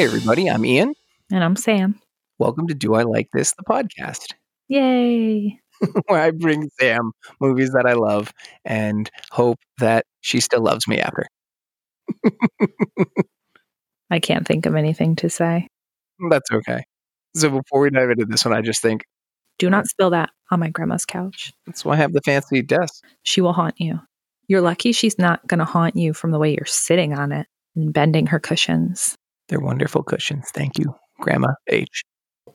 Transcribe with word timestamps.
Hey, 0.00 0.06
everybody, 0.06 0.48
I'm 0.48 0.64
Ian. 0.64 0.94
And 1.30 1.44
I'm 1.44 1.56
Sam. 1.56 2.00
Welcome 2.38 2.66
to 2.68 2.74
Do 2.74 2.94
I 2.94 3.02
Like 3.02 3.28
This, 3.34 3.52
the 3.52 3.64
podcast, 3.64 4.32
Yay. 4.68 5.60
where 6.06 6.22
I 6.22 6.30
bring 6.30 6.70
Sam 6.80 7.12
movies 7.38 7.72
that 7.72 7.84
I 7.84 7.92
love 7.92 8.32
and 8.64 9.10
hope 9.30 9.58
that 9.76 10.06
she 10.22 10.40
still 10.40 10.62
loves 10.62 10.88
me 10.88 11.00
after. 11.00 11.26
I 14.10 14.20
can't 14.20 14.46
think 14.46 14.64
of 14.64 14.74
anything 14.74 15.16
to 15.16 15.28
say. 15.28 15.68
That's 16.30 16.50
okay. 16.50 16.82
So 17.36 17.50
before 17.50 17.82
we 17.82 17.90
dive 17.90 18.08
into 18.08 18.24
this 18.24 18.46
one, 18.46 18.54
I 18.54 18.62
just 18.62 18.80
think 18.80 19.04
Do 19.58 19.68
not 19.68 19.86
spill 19.86 20.08
that 20.08 20.30
on 20.50 20.60
my 20.60 20.70
grandma's 20.70 21.04
couch. 21.04 21.52
that's 21.66 21.84
why 21.84 21.92
I 21.92 21.96
have 21.96 22.14
the 22.14 22.22
fancy 22.22 22.62
desk. 22.62 23.04
She 23.22 23.42
will 23.42 23.52
haunt 23.52 23.74
you. 23.78 24.00
You're 24.48 24.62
lucky 24.62 24.92
she's 24.92 25.18
not 25.18 25.46
going 25.46 25.58
to 25.58 25.66
haunt 25.66 25.94
you 25.94 26.14
from 26.14 26.30
the 26.30 26.38
way 26.38 26.54
you're 26.54 26.64
sitting 26.64 27.12
on 27.12 27.32
it 27.32 27.46
and 27.76 27.92
bending 27.92 28.28
her 28.28 28.40
cushions. 28.40 29.18
They're 29.50 29.60
wonderful 29.60 30.04
cushions. 30.04 30.48
Thank 30.54 30.78
you, 30.78 30.94
Grandma 31.18 31.48
H. 31.66 32.04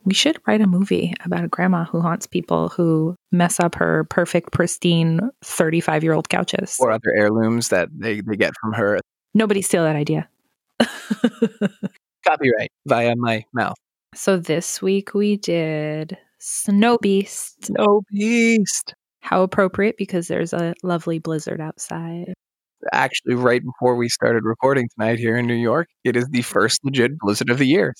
We 0.04 0.14
should 0.14 0.38
write 0.46 0.62
a 0.62 0.66
movie 0.66 1.12
about 1.24 1.44
a 1.44 1.48
grandma 1.48 1.84
who 1.84 2.00
haunts 2.00 2.26
people 2.26 2.70
who 2.70 3.14
mess 3.32 3.60
up 3.60 3.74
her 3.74 4.04
perfect, 4.04 4.52
pristine 4.52 5.20
35 5.44 6.02
year 6.02 6.14
old 6.14 6.30
couches. 6.30 6.78
Or 6.80 6.90
other 6.90 7.12
heirlooms 7.14 7.68
that 7.68 7.90
they, 7.92 8.22
they 8.22 8.36
get 8.36 8.54
from 8.62 8.72
her. 8.72 8.98
Nobody 9.34 9.60
steal 9.60 9.84
that 9.84 9.94
idea. 9.94 10.26
Copyright 12.26 12.70
via 12.86 13.14
my 13.16 13.44
mouth. 13.52 13.76
so 14.14 14.38
this 14.38 14.80
week 14.80 15.12
we 15.12 15.36
did 15.36 16.16
Snow 16.38 16.96
Beast. 17.02 17.66
Snow 17.66 18.00
beast. 18.10 18.94
How 19.20 19.42
appropriate 19.42 19.96
because 19.98 20.28
there's 20.28 20.54
a 20.54 20.72
lovely 20.82 21.18
blizzard 21.18 21.60
outside. 21.60 22.32
Actually, 22.92 23.34
right 23.34 23.62
before 23.64 23.96
we 23.96 24.08
started 24.08 24.44
recording 24.44 24.88
tonight 24.98 25.18
here 25.18 25.36
in 25.36 25.46
New 25.46 25.54
York, 25.54 25.88
it 26.04 26.16
is 26.16 26.26
the 26.28 26.42
first 26.42 26.80
legit 26.84 27.12
blizzard 27.18 27.50
of 27.50 27.58
the 27.58 27.66
year. 27.66 27.94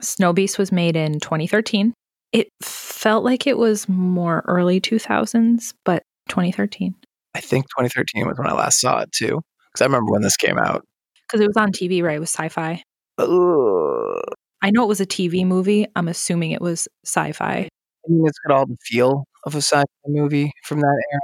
Snow 0.00 0.32
Beast 0.32 0.58
was 0.58 0.72
made 0.72 0.96
in 0.96 1.20
2013. 1.20 1.92
It 2.32 2.48
felt 2.62 3.24
like 3.24 3.46
it 3.46 3.58
was 3.58 3.88
more 3.88 4.44
early 4.46 4.80
2000s, 4.80 5.72
but 5.84 6.02
2013 6.28 6.94
I 7.34 7.40
think 7.40 7.66
2013 7.66 8.26
was 8.26 8.38
when 8.38 8.48
I 8.48 8.52
last 8.52 8.80
saw 8.80 9.00
it 9.00 9.12
too. 9.12 9.40
Because 9.72 9.82
I 9.82 9.84
remember 9.84 10.10
when 10.10 10.22
this 10.22 10.36
came 10.36 10.58
out. 10.58 10.84
because 11.26 11.40
it 11.40 11.46
was 11.46 11.56
on 11.56 11.72
TV, 11.72 12.02
right? 12.02 12.16
It 12.16 12.20
was 12.20 12.30
sci-fi. 12.30 12.82
I 13.18 14.70
know 14.70 14.82
it 14.82 14.88
was 14.88 15.00
a 15.00 15.06
TV 15.06 15.44
movie. 15.46 15.86
I'm 15.94 16.08
assuming 16.08 16.50
it 16.52 16.60
was 16.60 16.88
sci-fi. 17.04 17.68
I 17.68 17.68
mean, 18.08 18.26
it's 18.26 18.38
got 18.46 18.54
all 18.56 18.66
the 18.66 18.76
feel 18.82 19.24
of 19.44 19.54
a 19.54 19.58
sci-fi 19.58 19.84
movie 20.06 20.52
from 20.64 20.80
that 20.80 21.02
era. 21.12 21.20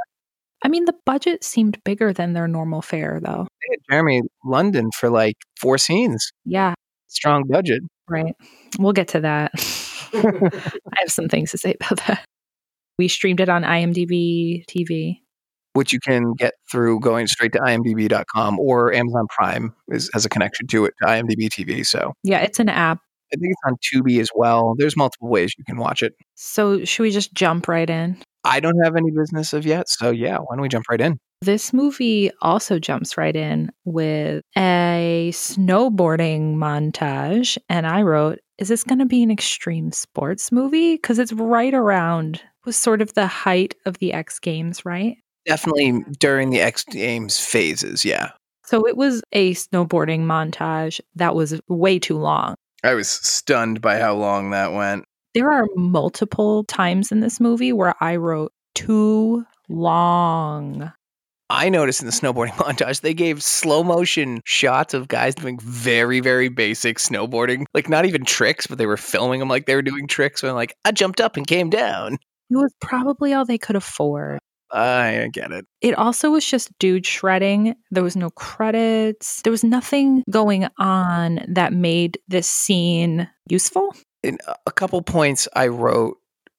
I 0.65 0.69
mean, 0.69 0.87
the 0.87 0.95
budget 1.05 1.45
seemed 1.45 1.79
bigger 1.84 2.12
than 2.12 2.33
their 2.33 2.48
normal 2.48 2.81
fare, 2.83 3.20
though. 3.23 3.47
They 3.61 3.75
had 3.75 3.79
Jeremy 3.91 4.23
London 4.45 4.91
for 4.98 5.11
like 5.11 5.37
four 5.61 5.77
scenes. 5.79 6.27
Yeah, 6.45 6.75
Strong 7.09 7.45
budget. 7.48 7.83
right. 8.09 8.34
We'll 8.79 8.92
get 8.92 9.09
to 9.09 9.20
that. 9.20 9.53
I 10.15 10.97
have 11.01 11.11
some 11.11 11.29
things 11.29 11.51
to 11.53 11.59
say 11.59 11.75
about 11.81 11.98
that. 12.07 12.25
We 12.98 13.09
streamed 13.09 13.41
it 13.41 13.48
on 13.48 13.62
IMDb 13.62 14.65
TV. 14.67 15.19
Which 15.75 15.92
you 15.92 15.98
can 16.01 16.35
get 16.35 16.55
through 16.70 17.01
going 17.01 17.27
straight 17.27 17.53
to 17.53 17.59
imdb.com 17.59 18.61
or 18.61 18.92
Amazon 18.92 19.27
Prime 19.29 19.75
is, 19.89 20.09
has 20.15 20.25
a 20.25 20.29
connection 20.29 20.69
to 20.69 20.85
it 20.85 20.95
to 21.03 21.09
IMDb 21.09 21.48
TV. 21.48 21.85
So 21.85 22.12
Yeah, 22.23 22.39
it's 22.41 22.61
an 22.61 22.69
app. 22.69 22.98
I 23.33 23.37
think 23.37 23.53
it's 23.53 23.62
on 23.67 23.77
Tubi 23.83 24.20
as 24.20 24.29
well. 24.35 24.75
There's 24.79 24.97
multiple 24.97 25.29
ways 25.29 25.53
you 25.59 25.65
can 25.65 25.77
watch 25.77 26.03
it. 26.03 26.15
So 26.37 26.85
should 26.85 27.03
we 27.03 27.11
just 27.11 27.35
jump 27.35 27.67
right 27.67 27.91
in? 27.91 28.17
I 28.45 28.61
don't 28.61 28.78
have 28.84 28.97
any 28.97 29.11
business 29.11 29.53
of 29.53 29.64
yet. 29.64 29.89
So 29.89 30.11
yeah, 30.11 30.39
why 30.39 30.55
don't 30.55 30.62
we 30.62 30.69
jump 30.69 30.87
right 30.91 31.00
in? 31.00 31.19
This 31.41 31.73
movie 31.73 32.31
also 32.41 32.78
jumps 32.78 33.19
right 33.19 33.35
in 33.35 33.70
with 33.85 34.42
a 34.57 35.30
snowboarding 35.33 36.55
montage. 36.55 37.58
And 37.69 37.86
I 37.86 38.02
wrote, 38.02 38.39
is 38.58 38.69
this 38.69 38.85
going 38.85 39.01
to 39.01 39.07
be 39.07 39.23
an 39.23 39.30
extreme 39.30 39.92
sports 39.92 40.52
movie? 40.52 40.95
Because 40.95 41.19
it's 41.19 41.33
right 41.33 41.74
around, 41.74 42.41
was 42.64 42.77
sort 42.77 43.02
of 43.02 43.13
the 43.14 43.27
height 43.27 43.74
of 43.85 43.98
the 43.98 44.13
X 44.13 44.39
Games, 44.39 44.85
right? 44.85 45.17
Definitely 45.45 46.05
during 46.19 46.51
the 46.51 46.61
X 46.61 46.85
Games 46.85 47.39
phases. 47.39 48.05
Yeah. 48.05 48.30
So 48.64 48.86
it 48.86 48.96
was 48.96 49.23
a 49.33 49.52
snowboarding 49.55 50.20
montage 50.20 51.01
that 51.17 51.35
was 51.35 51.61
way 51.69 51.98
too 51.98 52.17
long. 52.17 52.55
I 52.83 52.95
was 52.95 53.08
stunned 53.08 53.83
by 53.83 53.98
how 53.98 54.14
long 54.14 54.51
that 54.51 54.73
went. 54.73 55.05
There 55.34 55.50
are 55.50 55.67
multiple 55.74 56.64
times 56.64 57.11
in 57.11 57.20
this 57.20 57.40
movie 57.40 57.72
where 57.72 57.95
I 58.00 58.17
wrote 58.17 58.52
too 58.74 59.45
long. 59.68 60.92
I 61.50 61.68
noticed 61.68 62.00
in 62.00 62.06
the 62.06 62.12
snowboarding 62.12 62.52
montage, 62.52 63.00
they 63.00 63.14
gave 63.14 63.42
slow 63.42 63.83
motion 63.83 64.40
shots 64.45 64.95
of 64.95 65.08
guys 65.08 65.34
doing 65.34 65.58
very, 65.61 66.20
very 66.20 66.48
basic 66.48 66.98
snowboarding. 66.98 67.64
Like, 67.74 67.89
not 67.89 68.06
even 68.06 68.24
tricks, 68.24 68.67
but 68.67 68.78
they 68.78 68.86
were 68.86 68.96
filming 68.96 69.40
them 69.40 69.48
like 69.48 69.67
they 69.67 69.74
were 69.74 69.83
doing 69.83 70.06
tricks. 70.06 70.42
When, 70.42 70.55
like, 70.55 70.74
I 70.84 70.92
jumped 70.92 71.20
up 71.20 71.36
and 71.36 71.46
came 71.46 71.68
down. 71.68 72.14
It 72.51 72.56
was 72.56 72.72
probably 72.80 73.33
all 73.33 73.45
they 73.45 73.58
could 73.58 73.77
afford. 73.77 74.39
I 74.70 75.28
get 75.33 75.52
it. 75.52 75.66
It 75.80 75.96
also 75.96 76.30
was 76.30 76.45
just 76.45 76.77
dude 76.78 77.06
shredding. 77.06 77.74
There 77.90 78.02
was 78.02 78.16
no 78.16 78.30
credits. 78.30 79.40
There 79.42 79.51
was 79.51 79.62
nothing 79.62 80.24
going 80.30 80.66
on 80.78 81.40
that 81.48 81.72
made 81.72 82.18
this 82.27 82.48
scene 82.48 83.28
useful. 83.48 83.95
In 84.24 84.39
a- 84.48 84.57
a 84.67 84.73
couple 84.73 85.01
points, 85.02 85.46
I 85.55 85.68
wrote 85.68 86.18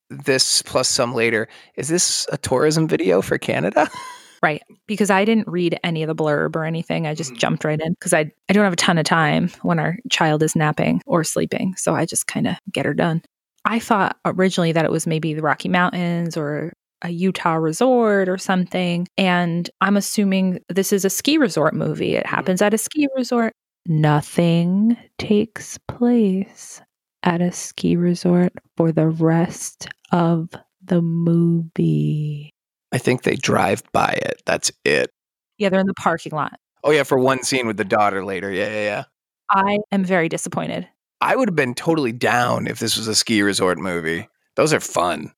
this 0.09 0.61
plus 0.61 0.87
some 0.87 1.13
later. 1.13 1.47
Is 1.75 1.87
this 1.87 2.27
a 2.31 2.37
tourism 2.37 2.87
video 2.87 3.21
for 3.21 3.37
Canada? 3.37 3.89
Right. 4.43 4.61
Because 4.85 5.09
I 5.09 5.25
didn't 5.25 5.47
read 5.47 5.79
any 5.83 6.03
of 6.03 6.07
the 6.07 6.13
blurb 6.13 6.55
or 6.55 6.65
anything. 6.65 7.07
I 7.07 7.15
just 7.15 7.33
Mhm. 7.33 7.37
jumped 7.37 7.63
right 7.63 7.79
in 7.81 7.93
because 7.93 8.13
I, 8.13 8.31
I 8.47 8.53
don't 8.53 8.63
have 8.65 8.73
a 8.73 8.75
ton 8.75 8.99
of 8.99 9.05
time 9.05 9.49
when 9.63 9.79
our 9.79 9.97
child 10.11 10.43
is 10.43 10.55
napping 10.55 11.01
or 11.07 11.23
sleeping. 11.23 11.73
So 11.77 11.95
I 11.95 12.05
just 12.05 12.27
kind 12.27 12.45
of 12.45 12.55
get 12.71 12.85
her 12.85 12.93
done. 12.93 13.23
I 13.63 13.79
thought 13.79 14.17
originally 14.23 14.71
that 14.73 14.85
it 14.85 14.91
was 14.91 15.07
maybe 15.07 15.33
the 15.33 15.41
Rocky 15.41 15.67
Mountains 15.69 16.37
or 16.37 16.73
a 17.01 17.09
Utah 17.09 17.55
resort 17.55 18.29
or 18.29 18.37
something. 18.37 19.07
And 19.17 19.67
I'm 19.81 19.97
assuming 19.97 20.59
this 20.69 20.93
is 20.93 21.05
a 21.05 21.09
ski 21.09 21.39
resort 21.39 21.73
movie. 21.73 22.15
It 22.15 22.27
happens 22.27 22.61
at 22.61 22.73
a 22.73 22.77
ski 22.77 23.07
resort. 23.15 23.51
Nothing 23.87 24.95
takes 25.17 25.79
place 25.87 26.81
at 27.25 27.41
a 27.41 27.51
ski 27.51 27.95
resort 27.95 28.53
for 28.77 28.91
the 28.91 29.07
rest 29.07 29.89
of 30.11 30.49
the 30.83 31.01
movie. 31.01 32.51
I 32.91 32.97
think 32.97 33.23
they 33.23 33.35
drive 33.35 33.83
by 33.91 34.11
it. 34.21 34.41
That's 34.45 34.71
it. 34.85 35.09
Yeah, 35.57 35.69
they're 35.69 35.79
in 35.79 35.87
the 35.87 35.93
parking 35.95 36.31
lot. 36.31 36.59
Oh, 36.83 36.91
yeah, 36.91 37.03
for 37.03 37.17
one 37.17 37.43
scene 37.43 37.67
with 37.67 37.77
the 37.77 37.83
daughter 37.83 38.23
later. 38.23 38.51
Yeah, 38.51 38.69
yeah, 38.69 38.83
yeah. 38.83 39.03
I 39.51 39.79
am 39.91 40.03
very 40.03 40.29
disappointed. 40.29 40.87
I 41.19 41.35
would 41.35 41.49
have 41.49 41.55
been 41.55 41.73
totally 41.73 42.11
down 42.11 42.67
if 42.67 42.79
this 42.79 42.97
was 42.97 43.07
a 43.07 43.15
ski 43.15 43.41
resort 43.41 43.79
movie. 43.79 44.27
Those 44.55 44.73
are 44.73 44.79
fun. 44.79 45.31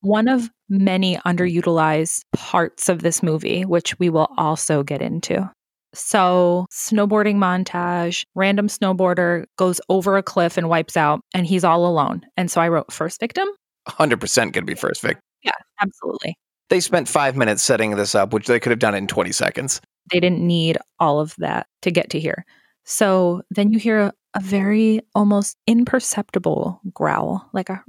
One 0.00 0.28
of 0.28 0.50
many 0.68 1.16
underutilized 1.18 2.22
parts 2.34 2.88
of 2.88 3.02
this 3.02 3.22
movie, 3.22 3.64
which 3.64 3.98
we 3.98 4.10
will 4.10 4.28
also 4.36 4.82
get 4.82 5.02
into. 5.02 5.50
So, 5.94 6.66
snowboarding 6.70 7.36
montage, 7.36 8.24
random 8.34 8.68
snowboarder 8.68 9.44
goes 9.56 9.80
over 9.88 10.16
a 10.16 10.22
cliff 10.22 10.56
and 10.56 10.68
wipes 10.68 10.96
out, 10.96 11.20
and 11.34 11.46
he's 11.46 11.64
all 11.64 11.86
alone. 11.86 12.22
And 12.36 12.50
so 12.50 12.60
I 12.60 12.68
wrote 12.68 12.92
first 12.92 13.20
victim. 13.20 13.48
100% 13.88 14.36
going 14.36 14.52
to 14.52 14.62
be 14.62 14.74
first 14.74 15.00
victim. 15.00 15.22
Yeah, 15.42 15.52
absolutely. 15.80 16.36
They 16.68 16.80
spent 16.80 17.08
five 17.08 17.36
minutes 17.36 17.62
setting 17.62 17.96
this 17.96 18.14
up, 18.14 18.32
which 18.32 18.46
they 18.46 18.60
could 18.60 18.70
have 18.70 18.78
done 18.78 18.94
in 18.94 19.06
20 19.06 19.32
seconds. 19.32 19.80
They 20.12 20.20
didn't 20.20 20.46
need 20.46 20.76
all 21.00 21.20
of 21.20 21.34
that 21.38 21.66
to 21.82 21.90
get 21.90 22.10
to 22.10 22.20
here. 22.20 22.44
So 22.84 23.42
then 23.50 23.72
you 23.72 23.78
hear 23.78 23.98
a, 23.98 24.12
a 24.34 24.40
very 24.40 25.00
almost 25.14 25.56
imperceptible 25.66 26.80
growl, 26.92 27.48
like 27.52 27.70
a. 27.70 27.82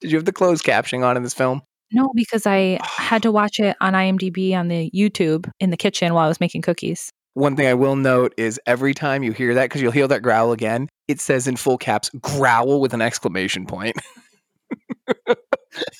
Did 0.00 0.10
you 0.10 0.16
have 0.18 0.24
the 0.24 0.32
closed 0.32 0.64
captioning 0.64 1.04
on 1.04 1.16
in 1.16 1.22
this 1.22 1.34
film? 1.34 1.62
No, 1.92 2.10
because 2.14 2.46
I 2.46 2.78
had 2.82 3.22
to 3.22 3.32
watch 3.32 3.58
it 3.58 3.76
on 3.80 3.94
IMDb 3.94 4.54
on 4.54 4.68
the 4.68 4.90
YouTube 4.94 5.50
in 5.58 5.70
the 5.70 5.76
kitchen 5.76 6.14
while 6.14 6.24
I 6.24 6.28
was 6.28 6.40
making 6.40 6.62
cookies. 6.62 7.10
One 7.34 7.56
thing 7.56 7.66
I 7.66 7.74
will 7.74 7.96
note 7.96 8.34
is 8.36 8.60
every 8.66 8.92
time 8.92 9.22
you 9.22 9.32
hear 9.32 9.54
that, 9.54 9.64
because 9.64 9.80
you'll 9.80 9.92
hear 9.92 10.08
that 10.08 10.22
growl 10.22 10.52
again, 10.52 10.88
it 11.08 11.20
says 11.20 11.46
in 11.46 11.56
full 11.56 11.78
caps, 11.78 12.10
growl 12.20 12.80
with 12.80 12.92
an 12.92 13.00
exclamation 13.00 13.66
point. 13.66 13.96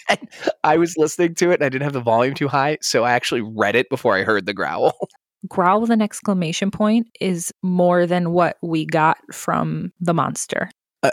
and 0.09 0.29
I 0.65 0.77
was 0.77 0.95
listening 0.97 1.35
to 1.37 1.51
it 1.51 1.55
and 1.55 1.65
I 1.65 1.69
didn't 1.69 1.85
have 1.85 1.93
the 1.93 2.01
volume 2.01 2.35
too 2.35 2.49
high, 2.49 2.79
so 2.83 3.05
I 3.05 3.13
actually 3.13 3.43
read 3.43 3.77
it 3.77 3.89
before 3.89 4.17
I 4.17 4.23
heard 4.23 4.47
the 4.47 4.55
growl. 4.55 4.93
Growl 5.49 5.81
with 5.81 5.89
an 5.89 6.03
exclamation 6.03 6.71
point 6.71 7.07
is 7.19 7.51
more 7.63 8.07
than 8.07 8.33
what 8.33 8.59
we 8.63 8.85
got 8.85 9.17
from 9.33 9.91
the 9.99 10.13
monster. 10.13 10.69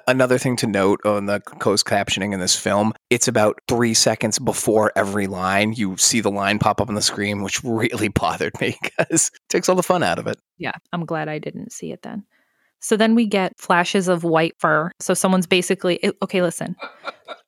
Another 0.06 0.38
thing 0.38 0.57
to 0.57 0.68
note 0.68 1.00
on 1.06 1.28
the 1.28 1.39
closed 1.39 1.86
captioning 1.86 2.34
in 2.34 2.42
this 2.42 2.57
film, 2.57 2.94
it's 3.10 3.30
about 3.30 3.60
three 3.69 3.94
seconds 3.94 4.38
before 4.38 4.92
every 4.98 5.28
line. 5.28 5.72
You 5.72 5.95
see 5.95 6.19
the 6.19 6.31
line 6.31 6.60
pop 6.60 6.81
up 6.81 6.89
on 6.89 6.95
the 6.95 7.01
screen, 7.01 7.42
which 7.42 7.63
really 7.63 8.07
bothered 8.10 8.60
me 8.60 8.78
because 8.81 9.28
it 9.34 9.50
takes 9.50 9.69
all 9.69 9.75
the 9.75 9.84
fun 9.84 10.04
out 10.04 10.19
of 10.19 10.28
it. 10.28 10.38
Yeah, 10.57 10.74
I'm 10.92 11.06
glad 11.06 11.30
I 11.30 11.39
didn't 11.39 11.72
see 11.72 11.94
it 11.94 12.01
then. 12.01 12.25
So 12.80 12.98
then 12.98 13.16
we 13.16 13.25
get 13.25 13.57
flashes 13.57 14.10
of 14.10 14.24
white 14.24 14.56
fur. 14.60 14.92
So 15.00 15.13
someone's 15.13 15.48
basically, 15.48 16.00
okay, 16.22 16.42
listen. 16.42 16.75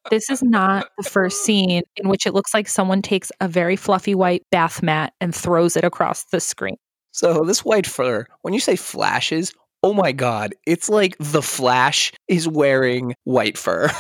This 0.09 0.30
is 0.30 0.41
not 0.41 0.88
the 0.97 1.07
first 1.07 1.44
scene 1.44 1.83
in 1.97 2.07
which 2.07 2.25
it 2.25 2.33
looks 2.33 2.53
like 2.53 2.68
someone 2.68 3.01
takes 3.01 3.31
a 3.41 3.47
very 3.47 3.75
fluffy 3.75 4.15
white 4.15 4.44
bath 4.50 4.81
mat 4.81 5.13
and 5.19 5.36
throws 5.36 5.75
it 5.75 5.83
across 5.83 6.24
the 6.25 6.39
screen. 6.39 6.77
So 7.12 7.44
this 7.44 7.65
white 7.65 7.86
fur, 7.86 8.25
when 8.41 8.53
you 8.53 8.59
say 8.59 8.75
flashes, 8.75 9.53
Oh 9.81 9.93
my 9.93 10.11
god, 10.11 10.53
it's 10.65 10.89
like 10.89 11.15
the 11.19 11.41
Flash 11.41 12.11
is 12.27 12.47
wearing 12.47 13.15
white 13.23 13.57
fur. 13.57 13.89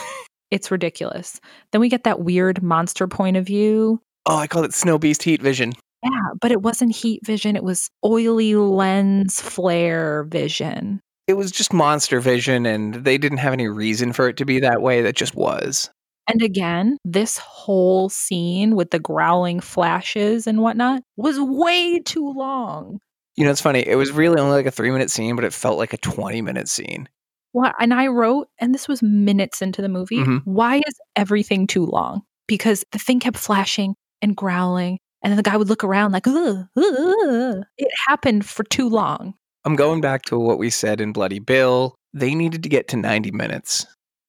It's 0.51 0.71
ridiculous. 0.71 1.39
Then 1.71 1.79
we 1.79 1.89
get 1.89 2.05
that 2.05 2.21
weird 2.21 2.63
monster 2.63 3.07
point 3.07 3.37
of 3.37 3.45
view. 3.45 4.01
Oh, 4.25 4.35
I 4.35 4.47
called 4.47 4.65
it 4.65 4.73
Snow 4.73 4.97
Beast 4.97 5.21
Heat 5.21 5.43
Vision. 5.43 5.73
Yeah, 6.03 6.09
but 6.39 6.51
it 6.51 6.61
wasn't 6.61 6.95
heat 6.95 7.25
vision. 7.25 7.55
It 7.55 7.63
was 7.63 7.89
oily 8.05 8.55
lens 8.55 9.41
flare 9.41 10.23
vision. 10.23 11.01
It 11.27 11.33
was 11.33 11.51
just 11.51 11.73
monster 11.73 12.19
vision, 12.19 12.65
and 12.65 12.95
they 12.95 13.17
didn't 13.17 13.39
have 13.39 13.53
any 13.53 13.67
reason 13.67 14.13
for 14.13 14.27
it 14.27 14.37
to 14.37 14.45
be 14.45 14.59
that 14.61 14.81
way. 14.81 15.01
That 15.01 15.15
just 15.15 15.35
was. 15.35 15.89
And 16.27 16.41
again, 16.41 16.97
this 17.03 17.37
whole 17.37 18.09
scene 18.09 18.75
with 18.75 18.91
the 18.91 18.99
growling 18.99 19.59
flashes 19.59 20.47
and 20.47 20.61
whatnot 20.61 21.01
was 21.17 21.39
way 21.39 21.99
too 21.99 22.31
long. 22.31 22.99
You 23.39 23.45
know, 23.45 23.51
it's 23.51 23.61
funny. 23.61 23.87
It 23.87 23.95
was 23.95 24.11
really 24.11 24.37
only 24.37 24.51
like 24.51 24.65
a 24.65 24.71
three 24.71 24.91
minute 24.91 25.09
scene, 25.09 25.37
but 25.37 25.45
it 25.45 25.53
felt 25.53 25.77
like 25.77 25.93
a 25.93 25.97
20 25.97 26.41
minute 26.41 26.67
scene. 26.67 27.07
Well, 27.53 27.71
and 27.79 27.93
I 27.93 28.07
wrote, 28.07 28.49
and 28.59 28.75
this 28.75 28.89
was 28.89 29.01
minutes 29.01 29.61
into 29.61 29.81
the 29.81 29.87
movie, 29.87 30.17
Mhm. 30.17 30.41
why 30.43 30.79
is 30.85 30.99
everything 31.15 31.65
too 31.65 31.85
long? 31.85 32.23
Because 32.49 32.83
the 32.91 32.99
thing 32.99 33.21
kept 33.21 33.37
flashing 33.37 33.95
and 34.21 34.35
growling, 34.35 34.99
and 35.23 35.31
then 35.31 35.37
the 35.37 35.43
guy 35.49 35.55
would 35.55 35.69
look 35.69 35.85
around 35.85 36.11
like, 36.11 36.27
ugh, 36.27 36.65
ugh. 36.75 37.63
it 37.77 37.91
happened 38.09 38.45
for 38.45 38.65
too 38.65 38.89
long. 38.89 39.35
I'm 39.63 39.77
going 39.77 40.01
back 40.01 40.23
to 40.23 40.37
what 40.37 40.59
we 40.59 40.69
said 40.69 40.99
in 40.99 41.13
Bloody 41.13 41.39
Bill. 41.39 41.95
They 42.13 42.35
needed 42.35 42.61
to 42.63 42.69
get 42.69 42.89
to 42.89 42.97
90 42.97 43.31
minutes. 43.31 43.85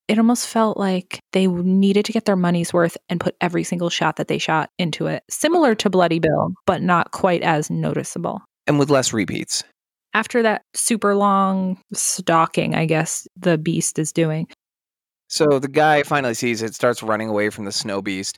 It 0.07 0.19
almost 0.19 0.47
felt 0.47 0.77
like 0.77 1.19
they 1.33 1.47
needed 1.47 2.05
to 2.05 2.11
get 2.13 2.23
their 2.25 2.35
money's 2.37 2.73
worth 2.73 2.95
and 3.09 3.19
put 3.19 3.35
every 3.41 3.63
single 3.65 3.89
shot 3.89 4.15
that 4.15 4.29
they 4.29 4.37
shot 4.37 4.69
into 4.77 5.07
it, 5.07 5.23
similar 5.29 5.75
to 5.75 5.89
Bloody 5.89 6.19
Bill, 6.19 6.53
but 6.65 6.81
not 6.81 7.11
quite 7.11 7.43
as 7.43 7.69
noticeable. 7.69 8.41
And 8.67 8.77
with 8.79 8.89
less 8.89 9.11
repeats. 9.13 9.63
After 10.13 10.41
that 10.43 10.63
super 10.73 11.15
long 11.15 11.79
stalking, 11.93 12.75
I 12.75 12.85
guess 12.85 13.27
the 13.37 13.57
beast 13.57 13.97
is 13.97 14.11
doing, 14.11 14.47
So 15.27 15.59
the 15.59 15.67
guy 15.69 16.03
finally 16.03 16.33
sees 16.33 16.61
it, 16.61 16.75
starts 16.75 17.01
running 17.01 17.29
away 17.29 17.49
from 17.49 17.65
the 17.65 17.71
snow 17.71 18.01
beast. 18.01 18.37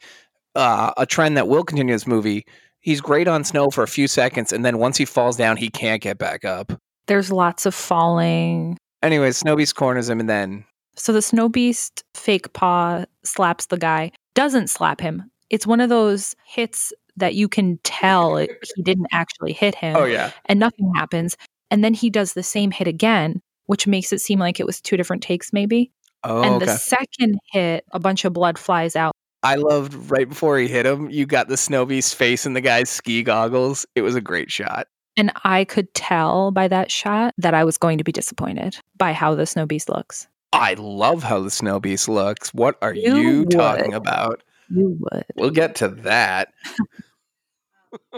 Uh, 0.55 0.91
a 0.97 1.05
trend 1.07 1.35
that 1.37 1.47
will 1.47 1.63
continue 1.63 1.93
this 1.93 2.05
movie. 2.05 2.45
He's 2.81 3.01
great 3.01 3.27
on 3.27 3.43
snow 3.43 3.69
for 3.71 3.83
a 3.83 3.87
few 3.87 4.07
seconds, 4.07 4.53
and 4.53 4.63
then 4.63 4.77
once 4.77 4.97
he 4.97 5.05
falls 5.05 5.35
down, 5.35 5.57
he 5.57 5.69
can't 5.69 6.01
get 6.01 6.17
back 6.19 6.45
up. 6.45 6.71
there's 7.07 7.31
lots 7.31 7.65
of 7.65 7.73
falling. 7.73 8.77
Anyway, 9.01 9.31
Snow 9.31 9.55
Beast 9.55 9.75
corners 9.75 10.09
him, 10.09 10.19
and 10.19 10.29
then 10.29 10.63
So 10.95 11.11
the 11.11 11.21
snow 11.21 11.49
beast 11.49 12.03
fake 12.13 12.53
paw 12.53 13.05
slaps 13.23 13.65
the 13.65 13.77
guy, 13.77 14.11
doesn't 14.35 14.69
slap 14.69 15.01
him. 15.01 15.31
It's 15.49 15.65
one 15.67 15.81
of 15.81 15.89
those 15.89 16.35
hits 16.45 16.93
that 17.17 17.35
you 17.35 17.47
can 17.47 17.79
tell 17.83 18.37
it, 18.37 18.51
he 18.75 18.81
didn't 18.81 19.07
actually 19.11 19.53
hit 19.53 19.75
him 19.75 19.95
oh 19.95 20.05
yeah, 20.05 20.31
and 20.45 20.59
nothing 20.59 20.91
happens. 20.95 21.37
And 21.71 21.83
then 21.83 21.93
he 21.93 22.09
does 22.09 22.33
the 22.33 22.43
same 22.43 22.71
hit 22.71 22.87
again, 22.87 23.41
which 23.65 23.87
makes 23.87 24.13
it 24.13 24.21
seem 24.21 24.39
like 24.39 24.59
it 24.59 24.65
was 24.65 24.79
two 24.79 24.97
different 24.97 25.23
takes, 25.23 25.51
maybe. 25.51 25.91
oh 26.23 26.43
and 26.43 26.55
okay. 26.55 26.65
the 26.65 26.77
second 26.77 27.39
hit, 27.51 27.85
a 27.91 27.99
bunch 27.99 28.25
of 28.25 28.33
blood 28.33 28.59
flies 28.59 28.95
out. 28.95 29.13
I 29.41 29.55
loved 29.55 29.93
right 30.11 30.29
before 30.29 30.57
he 30.57 30.67
hit 30.67 30.85
him. 30.85 31.09
You 31.09 31.25
got 31.25 31.47
the 31.49 31.57
Snow 31.57 31.85
Beast 31.85 32.15
face 32.15 32.45
in 32.45 32.53
the 32.53 32.61
guy's 32.61 32.89
ski 32.89 33.23
goggles. 33.23 33.85
It 33.95 34.01
was 34.01 34.15
a 34.15 34.21
great 34.21 34.49
shot. 34.49 34.87
And 35.17 35.31
I 35.43 35.65
could 35.65 35.93
tell 35.93 36.51
by 36.51 36.67
that 36.69 36.89
shot 36.89 37.33
that 37.37 37.53
I 37.53 37.63
was 37.63 37.77
going 37.77 37.97
to 37.97 38.03
be 38.03 38.11
disappointed 38.11 38.77
by 38.97 39.13
how 39.13 39.35
the 39.35 39.45
snow 39.45 39.65
beast 39.65 39.89
looks. 39.89 40.27
I 40.53 40.75
love 40.75 41.23
how 41.23 41.39
the 41.39 41.49
Snow 41.49 41.79
Beast 41.79 42.07
looks. 42.07 42.53
What 42.53 42.77
are 42.81 42.93
You 42.93 43.15
you, 43.15 43.45
talking 43.45 43.93
about? 43.93 44.43
You 44.75 44.97
would. 44.99 45.25
We'll 45.35 45.49
get 45.51 45.75
to 45.75 45.89
that. 45.89 46.49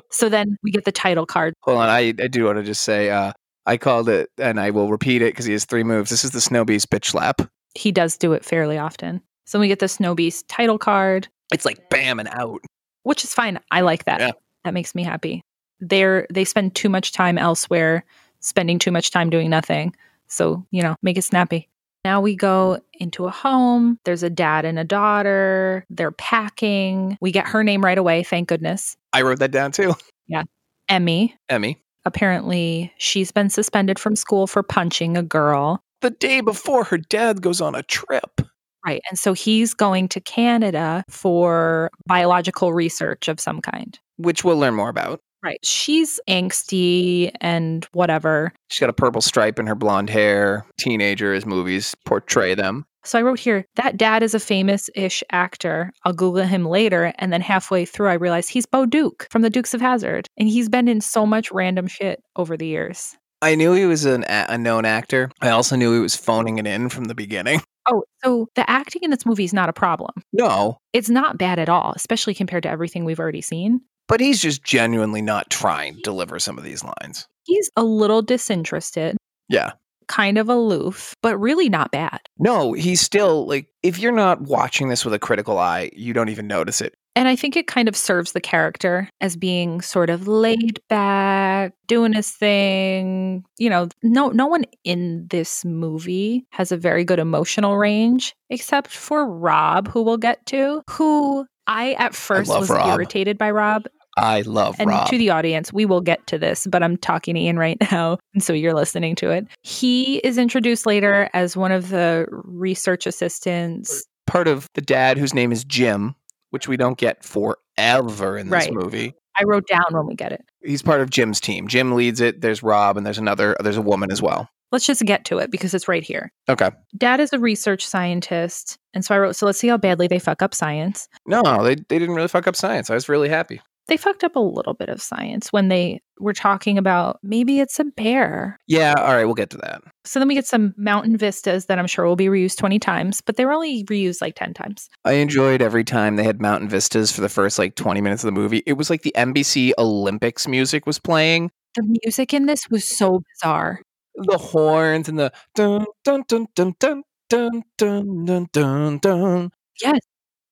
So 0.10 0.30
then 0.30 0.57
we 0.63 0.72
get 0.72 0.86
the 0.86 0.92
title 0.92 1.25
card. 1.25 1.54
Hold 1.63 1.80
on, 1.80 1.90
I, 1.90 2.13
I 2.19 2.28
do 2.28 2.46
want 2.46 2.57
to 2.57 2.63
just 2.63 2.84
say 2.84 3.10
uh, 3.10 3.34
I 3.66 3.78
called 3.78 4.07
it, 4.07 4.30
and 4.38 4.60
I 4.60 4.69
will 4.72 4.90
repeat 4.90 5.22
it 5.22 5.34
because 5.34 5.46
he 5.46 5.52
has 5.52 5.66
three 5.66 5.84
moves. 5.84 6.10
This 6.10 6.24
is 6.24 6.31
the 6.31 6.40
Snow 6.42 6.63
Beast 6.63 6.90
bitch 6.90 7.06
slap. 7.06 7.42
He 7.74 7.92
does 7.92 8.18
do 8.18 8.31
it 8.34 8.46
fairly 8.46 8.78
often. 8.78 9.22
So 9.46 9.60
we 9.60 9.68
get 9.68 9.80
the 9.80 9.88
snow 9.88 10.16
beast 10.16 10.48
title 10.48 10.78
card. 10.78 11.28
It's 11.54 11.66
like 11.66 11.90
bam 11.90 12.19
and 12.19 12.30
out. 12.30 12.62
which 13.04 13.24
is 13.24 13.34
fine. 13.34 13.60
I 13.72 13.81
like 13.81 14.06
that. 14.06 14.19
Yeah. 14.19 14.31
That 14.63 14.74
makes 14.74 14.96
me 14.96 15.04
happy. 15.04 15.42
They're 15.80 16.25
they 16.31 16.46
spend 16.46 16.74
too 16.75 16.90
much 16.90 17.12
time 17.12 17.38
elsewhere, 17.38 18.04
spending 18.40 18.80
too 18.80 18.92
much 18.92 19.12
time 19.12 19.30
doing 19.30 19.50
nothing. 19.50 19.96
So, 20.28 20.66
you 20.72 20.81
know, 20.81 20.96
make 21.04 21.18
it 21.18 21.24
snappy. 21.24 21.69
Now 22.06 22.22
we 22.22 22.36
go 22.36 22.80
into 22.94 23.25
a 23.25 23.31
home. 23.31 23.98
There's 24.06 24.22
a 24.22 24.30
dad 24.30 24.63
and 24.63 24.78
a 24.78 24.84
daughter. 24.84 25.88
They're 25.90 26.12
packing. 26.12 27.18
We 27.19 27.31
get 27.31 27.48
her 27.48 27.63
name 27.63 27.84
right 27.84 27.98
away, 27.98 28.22
thank 28.22 28.48
goodness. 28.48 28.96
I 29.12 29.24
wrote 29.24 29.40
that 29.40 29.50
down 29.50 29.72
too. 29.72 29.96
Yeah. 30.28 30.44
Emmy. 30.88 31.36
Emmy. 31.50 31.81
Apparently, 32.06 32.94
she's 33.00 33.31
been 33.31 33.50
suspended 33.50 33.98
from 33.98 34.16
school 34.16 34.46
for 34.46 34.62
punching 34.62 35.18
a 35.18 35.24
girl. 35.24 35.80
The 36.02 36.12
day 36.12 36.42
before 36.42 36.84
her 36.84 37.00
dad 37.00 37.42
goes 37.42 37.60
on 37.60 37.74
a 37.74 37.81
trip. 37.81 38.40
Right. 38.86 39.02
And 39.10 39.18
so 39.18 39.34
he's 39.34 39.74
going 39.74 40.07
to 40.10 40.22
Canada 40.22 41.04
for 41.10 41.90
biological 42.06 42.72
research 42.72 43.28
of 43.28 43.40
some 43.40 43.62
kind. 43.62 44.00
which 44.18 44.44
we'll 44.44 44.57
learn 44.57 44.75
more 44.75 44.90
about. 44.90 45.22
Right. 45.45 45.63
She's 45.63 46.19
angsty 46.27 47.31
and 47.39 47.86
whatever. 47.94 48.51
She's 48.69 48.80
got 48.80 48.89
a 48.89 48.94
purple 48.94 49.21
stripe 49.21 49.59
in 49.59 49.68
her 49.68 49.75
blonde 49.75 50.09
hair. 50.09 50.65
Teenager 50.80 51.36
as 51.36 51.45
movies 51.45 51.94
portray 52.03 52.56
them. 52.56 52.83
So 53.03 53.19
I 53.19 53.21
wrote 53.21 53.38
here 53.38 53.68
that 53.75 53.95
dad 53.95 54.24
is 54.24 54.33
a 54.33 54.39
famous 54.39 54.89
ish 54.95 55.24
actor. 55.31 55.92
I'll 56.03 56.13
Google 56.13 56.45
him 56.45 56.65
later. 56.65 57.13
And 57.19 57.31
then 57.31 57.42
halfway 57.42 57.86
through, 57.86 58.09
I 58.09 58.13
realized 58.13 58.50
he's 58.50 58.65
Bo 58.65 58.88
Duke 58.88 59.27
from 59.30 59.44
the 59.44 59.51
Dukes 59.51 59.75
of 59.75 59.81
Hazzard. 59.81 60.27
And 60.36 60.50
he's 60.50 60.68
been 60.68 60.88
in 60.88 61.00
so 61.00 61.27
much 61.27 61.51
random 61.51 61.86
shit 61.86 62.24
over 62.36 62.57
the 62.57 62.65
years. 62.65 63.15
I 63.44 63.53
knew 63.53 63.74
he 63.74 63.86
was 63.86 64.06
an, 64.06 64.24
a 64.27 64.47
a 64.50 64.57
known 64.57 64.86
actor. 64.86 65.30
I 65.42 65.50
also 65.50 65.75
knew 65.75 65.94
he 65.94 66.00
was 66.00 66.15
phoning 66.15 66.57
it 66.57 66.65
in 66.65 66.89
from 66.89 67.06
the 67.06 67.15
beginning. 67.15 67.62
Oh, 67.88 68.01
so 68.24 68.47
the 68.56 68.68
acting 68.68 69.03
in 69.03 69.12
this 69.12 69.27
movie 69.27 69.44
is 69.44 69.53
not 69.53 69.69
a 69.69 69.74
problem. 69.74 70.09
No, 70.33 70.80
It's 70.92 71.07
not 71.07 71.38
bad 71.38 71.59
at 71.59 71.69
all, 71.69 71.94
especially 71.95 72.33
compared 72.33 72.63
to 72.63 72.69
everything 72.69 73.06
we've 73.06 73.19
already 73.19 73.42
seen. 73.42 73.81
But 74.07 74.19
he's 74.19 74.42
just 74.42 74.63
genuinely 74.63 75.22
not 75.22 75.50
trying 75.50 75.96
to 75.96 76.02
deliver 76.02 76.40
some 76.40 76.57
of 76.57 76.63
these 76.63 76.84
lines. 76.84 77.28
He's 77.44 77.69
a 77.75 77.84
little 77.84 78.22
disinterested, 78.22 79.18
Yeah. 79.50 79.72
kind 80.07 80.38
of 80.38 80.50
aloof, 80.50 81.13
but 81.22 81.38
really 81.38 81.69
not 81.69 81.92
bad. 81.92 82.19
No, 82.40 82.74
he's 82.74 83.02
still 83.02 83.48
like, 83.48 83.68
if 83.84 84.00
you're 84.00 84.12
not 84.12 84.42
watching 84.42 84.90
this 84.90 85.04
with 85.06 85.13
a 85.13 85.19
critical 85.19 85.57
eye, 85.57 85.90
you 85.94 86.14
don't 86.14 86.30
even 86.30 86.47
notice 86.47 86.81
it. 86.81 86.94
And 87.18 87.30
I 87.30 87.35
think 87.38 87.56
it 87.56 87.66
kind 87.68 87.88
of 87.88 87.95
serves 87.95 88.33
the 88.33 88.42
character 88.42 89.09
as 89.21 89.38
being 89.38 89.80
sort 89.80 90.09
of 90.09 90.28
laid 90.28 90.81
back, 90.90 91.71
doing 91.88 92.12
his 92.12 92.30
thing. 92.30 93.45
You 93.57 93.69
know, 93.69 93.88
no 94.04 94.30
no 94.31 94.47
one 94.47 94.66
in 94.83 95.26
this 95.30 95.64
movie 95.64 96.45
has 96.52 96.74
a 96.74 96.78
very 96.78 97.06
good 97.06 97.19
emotional 97.19 97.78
range 97.78 98.35
except 98.50 98.92
for 98.92 99.26
Rob, 99.26 99.88
who 99.88 100.02
we'll 100.02 100.18
get 100.18 100.45
to, 100.47 100.81
who 100.90 101.45
I 101.68 101.94
at 101.94 102.14
first 102.16 102.50
love 102.50 102.62
was 102.62 102.69
Rob. 102.69 102.88
irritated 102.95 103.38
by 103.38 103.52
Rob. 103.52 103.86
I 104.18 104.42
love 104.42 104.76
And 104.80 104.90
Rob. 104.90 105.10
to 105.10 105.18
the 105.18 105.30
audience, 105.31 105.74
we 105.74 105.86
will 105.86 106.00
get 106.00 106.26
to 106.28 106.38
this, 106.38 106.66
but 106.68 106.81
I'm 106.81 106.95
talking 106.95 107.36
to 107.36 107.42
Ian 107.42 107.60
right 107.60 107.78
now. 107.92 108.18
And 108.34 108.42
so 108.42 108.54
you're 108.54 108.74
listening 108.74 109.16
to 109.16 109.30
it. 109.31 109.45
He 109.64 110.18
is 110.19 110.38
introduced 110.38 110.86
later 110.86 111.30
as 111.34 111.57
one 111.57 111.72
of 111.74 111.90
the 111.90 112.26
research 112.30 113.06
assistants. 113.06 114.06
Part 114.26 114.48
of 114.48 114.69
the 114.74 114.81
dad 114.81 115.18
whose 115.18 115.34
name 115.34 115.52
is 115.52 115.64
Jim, 115.66 116.16
which 116.52 116.68
we 116.68 116.78
don't 116.78 116.98
get 116.98 117.24
forever 117.26 118.38
in 118.38 118.48
this 118.50 118.52
Right. 118.66 118.74
movie. 118.74 119.14
I 119.38 119.44
wrote 119.45 119.68
down 119.68 119.84
when 119.92 120.07
we 120.07 120.16
get 120.16 120.31
it. 120.31 120.45
He's 120.64 120.81
part 120.81 121.02
of 121.02 121.10
Jim's 121.10 121.42
team. 121.42 121.68
Jim 121.68 121.94
leads 121.94 122.22
it. 122.22 122.40
There's 122.40 122.64
Rob, 122.64 122.95
and 122.95 123.06
there's 123.06 123.18
another. 123.18 123.57
There's 123.60 123.76
a 123.76 123.81
woman 123.81 124.10
as 124.12 124.22
well. 124.22 124.48
Let's 124.76 124.86
just 124.86 125.06
get 125.06 125.24
to 125.28 125.38
it 125.38 125.52
because 125.52 125.74
it's 125.74 125.88
right 125.88 126.04
here. 126.04 126.34
Okay. 126.50 126.70
Dad 126.98 127.22
is 127.22 127.32
a 127.32 127.40
research 127.40 127.88
scientist. 127.88 128.78
And 128.94 129.06
so 129.06 129.16
I 129.16 129.20
wrote, 129.20 129.38
so 129.38 129.46
let's 129.46 129.58
see 129.58 129.70
how 129.70 129.78
badly 129.78 130.08
they 130.08 130.20
fuck 130.20 130.42
up 130.42 130.54
science. 130.54 131.08
No, 131.26 131.64
they 131.64 131.76
they 131.76 131.98
didn't 131.98 132.14
really 132.14 132.28
fuck 132.28 132.46
up 132.46 132.58
science. 132.58 132.90
I 132.90 132.94
was 132.94 133.08
really 133.08 133.30
happy. 133.30 133.62
They 133.88 133.96
fucked 133.96 134.26
up 134.26 134.36
a 134.36 134.40
little 134.42 134.74
bit 134.74 134.90
of 134.90 135.02
science 135.02 135.54
when 135.54 135.70
they 135.70 136.02
were 136.20 136.34
talking 136.34 136.78
about 136.78 137.20
maybe 137.24 137.62
it's 137.62 137.80
a 137.80 137.86
bear. 137.86 138.58
Yeah. 138.68 138.96
All 138.98 139.14
right. 139.14 139.24
We'll 139.24 139.34
get 139.34 139.50
to 139.52 139.58
that. 139.60 139.82
So 140.04 140.20
then 140.20 140.28
we 140.28 140.34
get 140.34 140.46
some 140.46 140.74
mountain 140.76 141.16
vistas 141.16 141.68
that 141.68 141.80
I'm 141.80 141.88
sure 141.88 142.06
will 142.06 142.18
be 142.18 142.26
reused 142.26 142.58
20 142.58 142.78
times, 142.78 143.22
but 143.22 143.38
they 143.38 143.46
were 143.46 143.54
only 143.54 143.86
reused 143.86 144.20
like 144.20 144.36
10 144.36 144.56
times. 144.56 144.90
I 145.06 145.14
enjoyed 145.14 145.62
every 145.62 145.86
time 145.86 146.18
they 146.18 146.26
had 146.26 146.42
mountain 146.42 146.68
vistas 146.68 147.14
for 147.14 147.22
the 147.22 147.30
first 147.30 147.58
like 147.58 147.76
20 147.76 148.02
minutes 148.02 148.26
of 148.26 148.28
the 148.28 148.38
movie. 148.38 148.62
It 148.66 148.74
was 148.74 148.90
like 148.90 149.04
the 149.04 149.14
NBC 149.16 149.72
Olympics 149.78 150.50
music 150.50 150.86
was 150.86 151.00
playing. 151.00 151.50
The 151.76 151.98
music 152.04 152.34
in 152.34 152.46
this 152.46 152.70
was 152.70 152.84
so 152.84 153.22
bizarre. 153.34 153.80
The 154.18 154.38
horns 154.38 155.10
and 155.10 155.19
the 155.19 155.31
dun 155.56 155.86
dun 156.04 156.24
dun 156.28 156.48
dun 156.56 156.76
dun 156.80 157.04
dun 157.30 157.64
dun 157.78 158.26
dun 158.26 158.48
dun 158.52 158.98
dun. 159.00 159.52
Yes, 159.81 160.00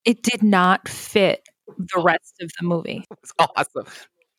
it 0.06 0.22
did 0.24 0.44
not 0.44 0.88
fit 0.88 1.48
the 1.78 2.02
rest 2.04 2.36
of 2.42 2.52
the 2.60 2.66
movie. 2.66 3.06
It's 3.24 3.34
awesome. 3.40 3.86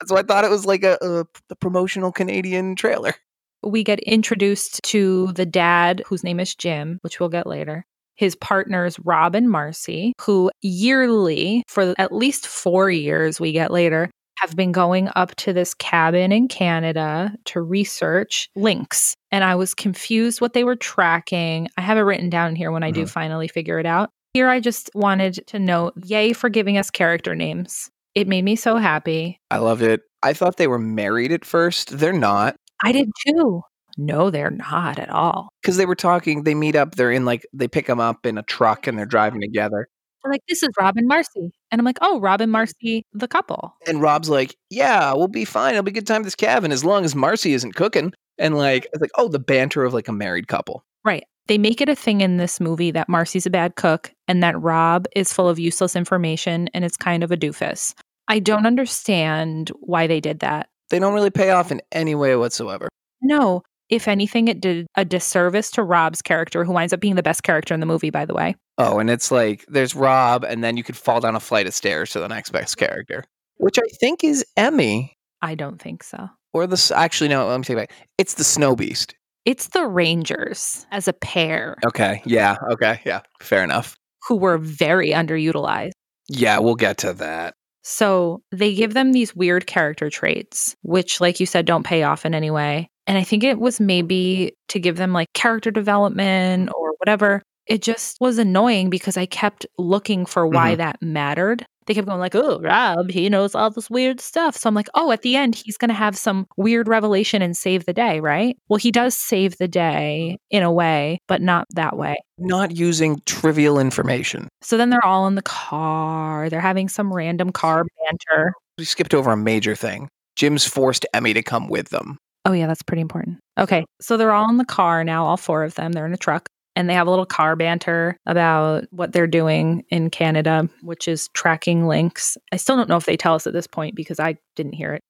So 0.06 0.16
I 0.16 0.22
thought 0.22 0.44
it 0.44 0.50
was 0.50 0.66
like 0.66 0.84
a, 0.84 0.98
a, 1.00 1.24
a 1.50 1.56
promotional 1.56 2.12
Canadian 2.12 2.76
trailer. 2.76 3.14
We 3.62 3.82
get 3.82 4.00
introduced 4.00 4.82
to 4.84 5.32
the 5.32 5.46
dad, 5.46 6.02
whose 6.06 6.22
name 6.22 6.38
is 6.38 6.54
Jim, 6.54 6.98
which 7.00 7.18
we'll 7.18 7.30
get 7.30 7.46
later. 7.46 7.86
His 8.16 8.36
partners, 8.36 8.98
Rob 9.00 9.34
and 9.34 9.48
Marcy, 9.48 10.12
who 10.20 10.50
yearly, 10.60 11.64
for 11.66 11.94
at 11.96 12.12
least 12.12 12.46
four 12.46 12.90
years, 12.90 13.40
we 13.40 13.52
get 13.52 13.70
later, 13.70 14.10
have 14.38 14.56
been 14.56 14.72
going 14.72 15.08
up 15.16 15.34
to 15.36 15.52
this 15.52 15.74
cabin 15.74 16.32
in 16.32 16.48
Canada 16.48 17.32
to 17.46 17.60
research 17.62 18.48
lynx. 18.56 19.14
And 19.30 19.44
I 19.44 19.54
was 19.54 19.74
confused 19.74 20.40
what 20.40 20.52
they 20.52 20.64
were 20.64 20.76
tracking. 20.76 21.68
I 21.76 21.80
have 21.82 21.98
it 21.98 22.02
written 22.02 22.30
down 22.30 22.54
here 22.56 22.70
when 22.70 22.82
I 22.82 22.90
do 22.90 23.04
Mhm. 23.04 23.10
finally 23.10 23.48
figure 23.48 23.78
it 23.78 23.86
out. 23.86 24.10
Here, 24.34 24.48
I 24.48 24.60
just 24.60 24.90
wanted 24.94 25.46
to 25.46 25.58
note 25.58 25.94
yay 26.04 26.32
for 26.32 26.48
giving 26.48 26.76
us 26.76 26.90
character 26.90 27.34
names. 27.34 27.90
It 28.14 28.28
made 28.28 28.44
me 28.44 28.56
so 28.56 28.76
happy. 28.76 29.38
I 29.50 29.58
loved 29.58 29.82
it. 29.82 30.02
I 30.22 30.32
thought 30.32 30.56
they 30.56 30.66
were 30.66 30.78
married 30.78 31.32
at 31.32 31.44
first. 31.44 31.98
They're 31.98 32.12
not. 32.12 32.56
I 32.82 32.92
did 32.92 33.10
too. 33.26 33.62
No, 33.96 34.30
they're 34.30 34.50
not 34.50 34.98
at 34.98 35.08
all. 35.10 35.50
Because 35.62 35.76
they 35.76 35.86
were 35.86 35.94
talking, 35.94 36.42
they 36.42 36.54
meet 36.54 36.74
up, 36.74 36.96
they're 36.96 37.12
in 37.12 37.24
like, 37.24 37.46
they 37.52 37.68
pick 37.68 37.86
them 37.86 38.00
up 38.00 38.26
in 38.26 38.36
a 38.38 38.42
truck 38.42 38.88
and 38.88 38.98
they're 38.98 39.06
driving 39.06 39.40
together. 39.40 39.86
They're 40.24 40.32
like, 40.32 40.42
this 40.48 40.62
is 40.62 40.70
Rob 40.80 40.96
and 40.96 41.06
Marcy. 41.06 41.52
And 41.70 41.78
I'm 41.78 41.84
like, 41.84 41.98
oh, 42.00 42.18
Rob 42.18 42.40
and 42.40 42.50
Marcy, 42.50 43.04
the 43.12 43.28
couple. 43.28 43.74
And 43.86 44.00
Rob's 44.00 44.30
like, 44.30 44.56
yeah, 44.70 45.12
we'll 45.12 45.28
be 45.28 45.44
fine. 45.44 45.74
It'll 45.74 45.82
be 45.82 45.90
a 45.90 45.94
good 45.94 46.06
time 46.06 46.22
at 46.22 46.24
this 46.24 46.34
cabin 46.34 46.72
as 46.72 46.84
long 46.84 47.04
as 47.04 47.14
Marcy 47.14 47.52
isn't 47.52 47.74
cooking. 47.74 48.12
And 48.38 48.56
like, 48.56 48.86
it's 48.92 49.02
like, 49.02 49.10
oh, 49.16 49.28
the 49.28 49.38
banter 49.38 49.84
of 49.84 49.92
like 49.92 50.08
a 50.08 50.12
married 50.12 50.48
couple. 50.48 50.82
Right. 51.04 51.24
They 51.46 51.58
make 51.58 51.82
it 51.82 51.90
a 51.90 51.94
thing 51.94 52.22
in 52.22 52.38
this 52.38 52.58
movie 52.58 52.90
that 52.90 53.08
Marcy's 53.08 53.44
a 53.44 53.50
bad 53.50 53.76
cook 53.76 54.12
and 54.26 54.42
that 54.42 54.58
Rob 54.60 55.06
is 55.14 55.32
full 55.32 55.48
of 55.48 55.58
useless 55.58 55.94
information 55.94 56.70
and 56.72 56.86
it's 56.86 56.96
kind 56.96 57.22
of 57.22 57.30
a 57.30 57.36
doofus. 57.36 57.94
I 58.28 58.38
don't 58.38 58.66
understand 58.66 59.70
why 59.80 60.06
they 60.06 60.20
did 60.20 60.40
that. 60.40 60.70
They 60.88 60.98
don't 60.98 61.12
really 61.12 61.30
pay 61.30 61.50
off 61.50 61.70
in 61.70 61.82
any 61.92 62.14
way 62.14 62.34
whatsoever. 62.36 62.88
No, 63.20 63.62
if 63.94 64.08
anything, 64.08 64.48
it 64.48 64.60
did 64.60 64.86
a 64.96 65.04
disservice 65.04 65.70
to 65.72 65.82
Rob's 65.82 66.22
character, 66.22 66.64
who 66.64 66.72
winds 66.72 66.92
up 66.92 67.00
being 67.00 67.14
the 67.16 67.22
best 67.22 67.42
character 67.42 67.74
in 67.74 67.80
the 67.80 67.86
movie, 67.86 68.10
by 68.10 68.24
the 68.24 68.34
way. 68.34 68.56
Oh, 68.78 68.98
and 68.98 69.08
it's 69.10 69.30
like 69.30 69.64
there's 69.68 69.94
Rob, 69.94 70.44
and 70.44 70.62
then 70.64 70.76
you 70.76 70.82
could 70.82 70.96
fall 70.96 71.20
down 71.20 71.36
a 71.36 71.40
flight 71.40 71.66
of 71.66 71.74
stairs 71.74 72.10
to 72.10 72.20
the 72.20 72.28
next 72.28 72.50
best 72.50 72.76
character, 72.76 73.24
which 73.56 73.78
I 73.78 73.86
think 74.00 74.24
is 74.24 74.44
Emmy. 74.56 75.16
I 75.42 75.54
don't 75.54 75.80
think 75.80 76.02
so. 76.02 76.28
Or 76.52 76.66
the 76.66 76.92
actually 76.94 77.28
no, 77.28 77.46
let 77.48 77.58
me 77.58 77.64
take 77.64 77.76
it 77.76 77.88
back. 77.88 77.92
It's 78.18 78.34
the 78.34 78.44
Snow 78.44 78.74
Beast. 78.76 79.14
It's 79.44 79.68
the 79.68 79.86
Rangers 79.86 80.86
as 80.90 81.06
a 81.06 81.12
pair 81.12 81.76
Okay, 81.86 82.22
yeah, 82.24 82.56
okay, 82.72 83.00
yeah, 83.04 83.20
fair 83.40 83.62
enough. 83.62 83.96
who 84.28 84.36
were 84.36 84.56
very 84.58 85.10
underutilized. 85.10 85.92
Yeah, 86.28 86.58
we'll 86.60 86.76
get 86.76 86.98
to 86.98 87.12
that. 87.14 87.54
So 87.82 88.40
they 88.50 88.74
give 88.74 88.94
them 88.94 89.12
these 89.12 89.36
weird 89.36 89.66
character 89.66 90.08
traits, 90.08 90.74
which, 90.82 91.20
like 91.20 91.38
you 91.40 91.44
said, 91.44 91.66
don't 91.66 91.82
pay 91.84 92.02
off 92.04 92.24
in 92.24 92.34
any 92.34 92.50
way. 92.50 92.88
And 93.06 93.18
I 93.18 93.24
think 93.24 93.44
it 93.44 93.58
was 93.58 93.80
maybe 93.80 94.56
to 94.68 94.78
give 94.78 94.96
them 94.96 95.12
like 95.12 95.32
character 95.34 95.70
development 95.70 96.70
or 96.74 96.94
whatever. 96.98 97.42
It 97.66 97.82
just 97.82 98.18
was 98.20 98.38
annoying 98.38 98.90
because 98.90 99.16
I 99.16 99.26
kept 99.26 99.66
looking 99.78 100.26
for 100.26 100.46
why 100.46 100.72
mm-hmm. 100.72 100.78
that 100.78 101.02
mattered. 101.02 101.64
They 101.86 101.94
kept 101.94 102.08
going 102.08 102.20
like, 102.20 102.34
"Oh, 102.34 102.60
Rob, 102.60 103.10
he 103.10 103.28
knows 103.28 103.54
all 103.54 103.70
this 103.70 103.90
weird 103.90 104.20
stuff." 104.20 104.56
So 104.56 104.68
I'm 104.68 104.74
like, 104.74 104.88
"Oh, 104.94 105.12
at 105.12 105.22
the 105.22 105.36
end, 105.36 105.54
he's 105.54 105.76
going 105.76 105.88
to 105.88 105.94
have 105.94 106.16
some 106.16 106.46
weird 106.56 106.88
revelation 106.88 107.42
and 107.42 107.56
save 107.56 107.84
the 107.84 107.92
day, 107.92 108.20
right?" 108.20 108.56
Well, 108.68 108.78
he 108.78 108.90
does 108.90 109.14
save 109.14 109.58
the 109.58 109.68
day 109.68 110.38
in 110.50 110.62
a 110.62 110.72
way, 110.72 111.20
but 111.26 111.42
not 111.42 111.66
that 111.74 111.96
way. 111.96 112.16
Not 112.38 112.74
using 112.74 113.20
trivial 113.26 113.78
information. 113.78 114.48
So 114.62 114.78
then 114.78 114.90
they're 114.90 115.04
all 115.04 115.26
in 115.26 115.34
the 115.34 115.42
car. 115.42 116.48
They're 116.48 116.60
having 116.60 116.88
some 116.88 117.12
random 117.12 117.52
car 117.52 117.84
banter. 118.06 118.54
We 118.78 118.84
skipped 118.84 119.14
over 119.14 119.32
a 119.32 119.36
major 119.36 119.74
thing. 119.74 120.08
Jim's 120.36 120.66
forced 120.66 121.06
Emmy 121.12 121.32
to 121.34 121.42
come 121.42 121.68
with 121.68 121.90
them. 121.90 122.18
Oh, 122.44 122.52
yeah, 122.52 122.66
that's 122.66 122.82
pretty 122.82 123.00
important. 123.00 123.38
Okay. 123.58 123.84
So 124.00 124.16
they're 124.16 124.32
all 124.32 124.50
in 124.50 124.58
the 124.58 124.64
car 124.64 125.02
now, 125.04 125.24
all 125.24 125.36
four 125.36 125.64
of 125.64 125.74
them. 125.74 125.92
They're 125.92 126.06
in 126.06 126.12
a 126.12 126.18
truck 126.18 126.46
and 126.76 126.88
they 126.88 126.94
have 126.94 127.06
a 127.06 127.10
little 127.10 127.26
car 127.26 127.56
banter 127.56 128.16
about 128.26 128.84
what 128.90 129.12
they're 129.12 129.26
doing 129.26 129.84
in 129.90 130.10
Canada, 130.10 130.68
which 130.82 131.08
is 131.08 131.28
tracking 131.34 131.86
lynx. 131.86 132.36
I 132.52 132.56
still 132.56 132.76
don't 132.76 132.88
know 132.88 132.96
if 132.96 133.06
they 133.06 133.16
tell 133.16 133.34
us 133.34 133.46
at 133.46 133.52
this 133.52 133.66
point 133.66 133.94
because 133.94 134.20
I 134.20 134.36
didn't 134.56 134.74
hear 134.74 134.92
it. 134.92 135.02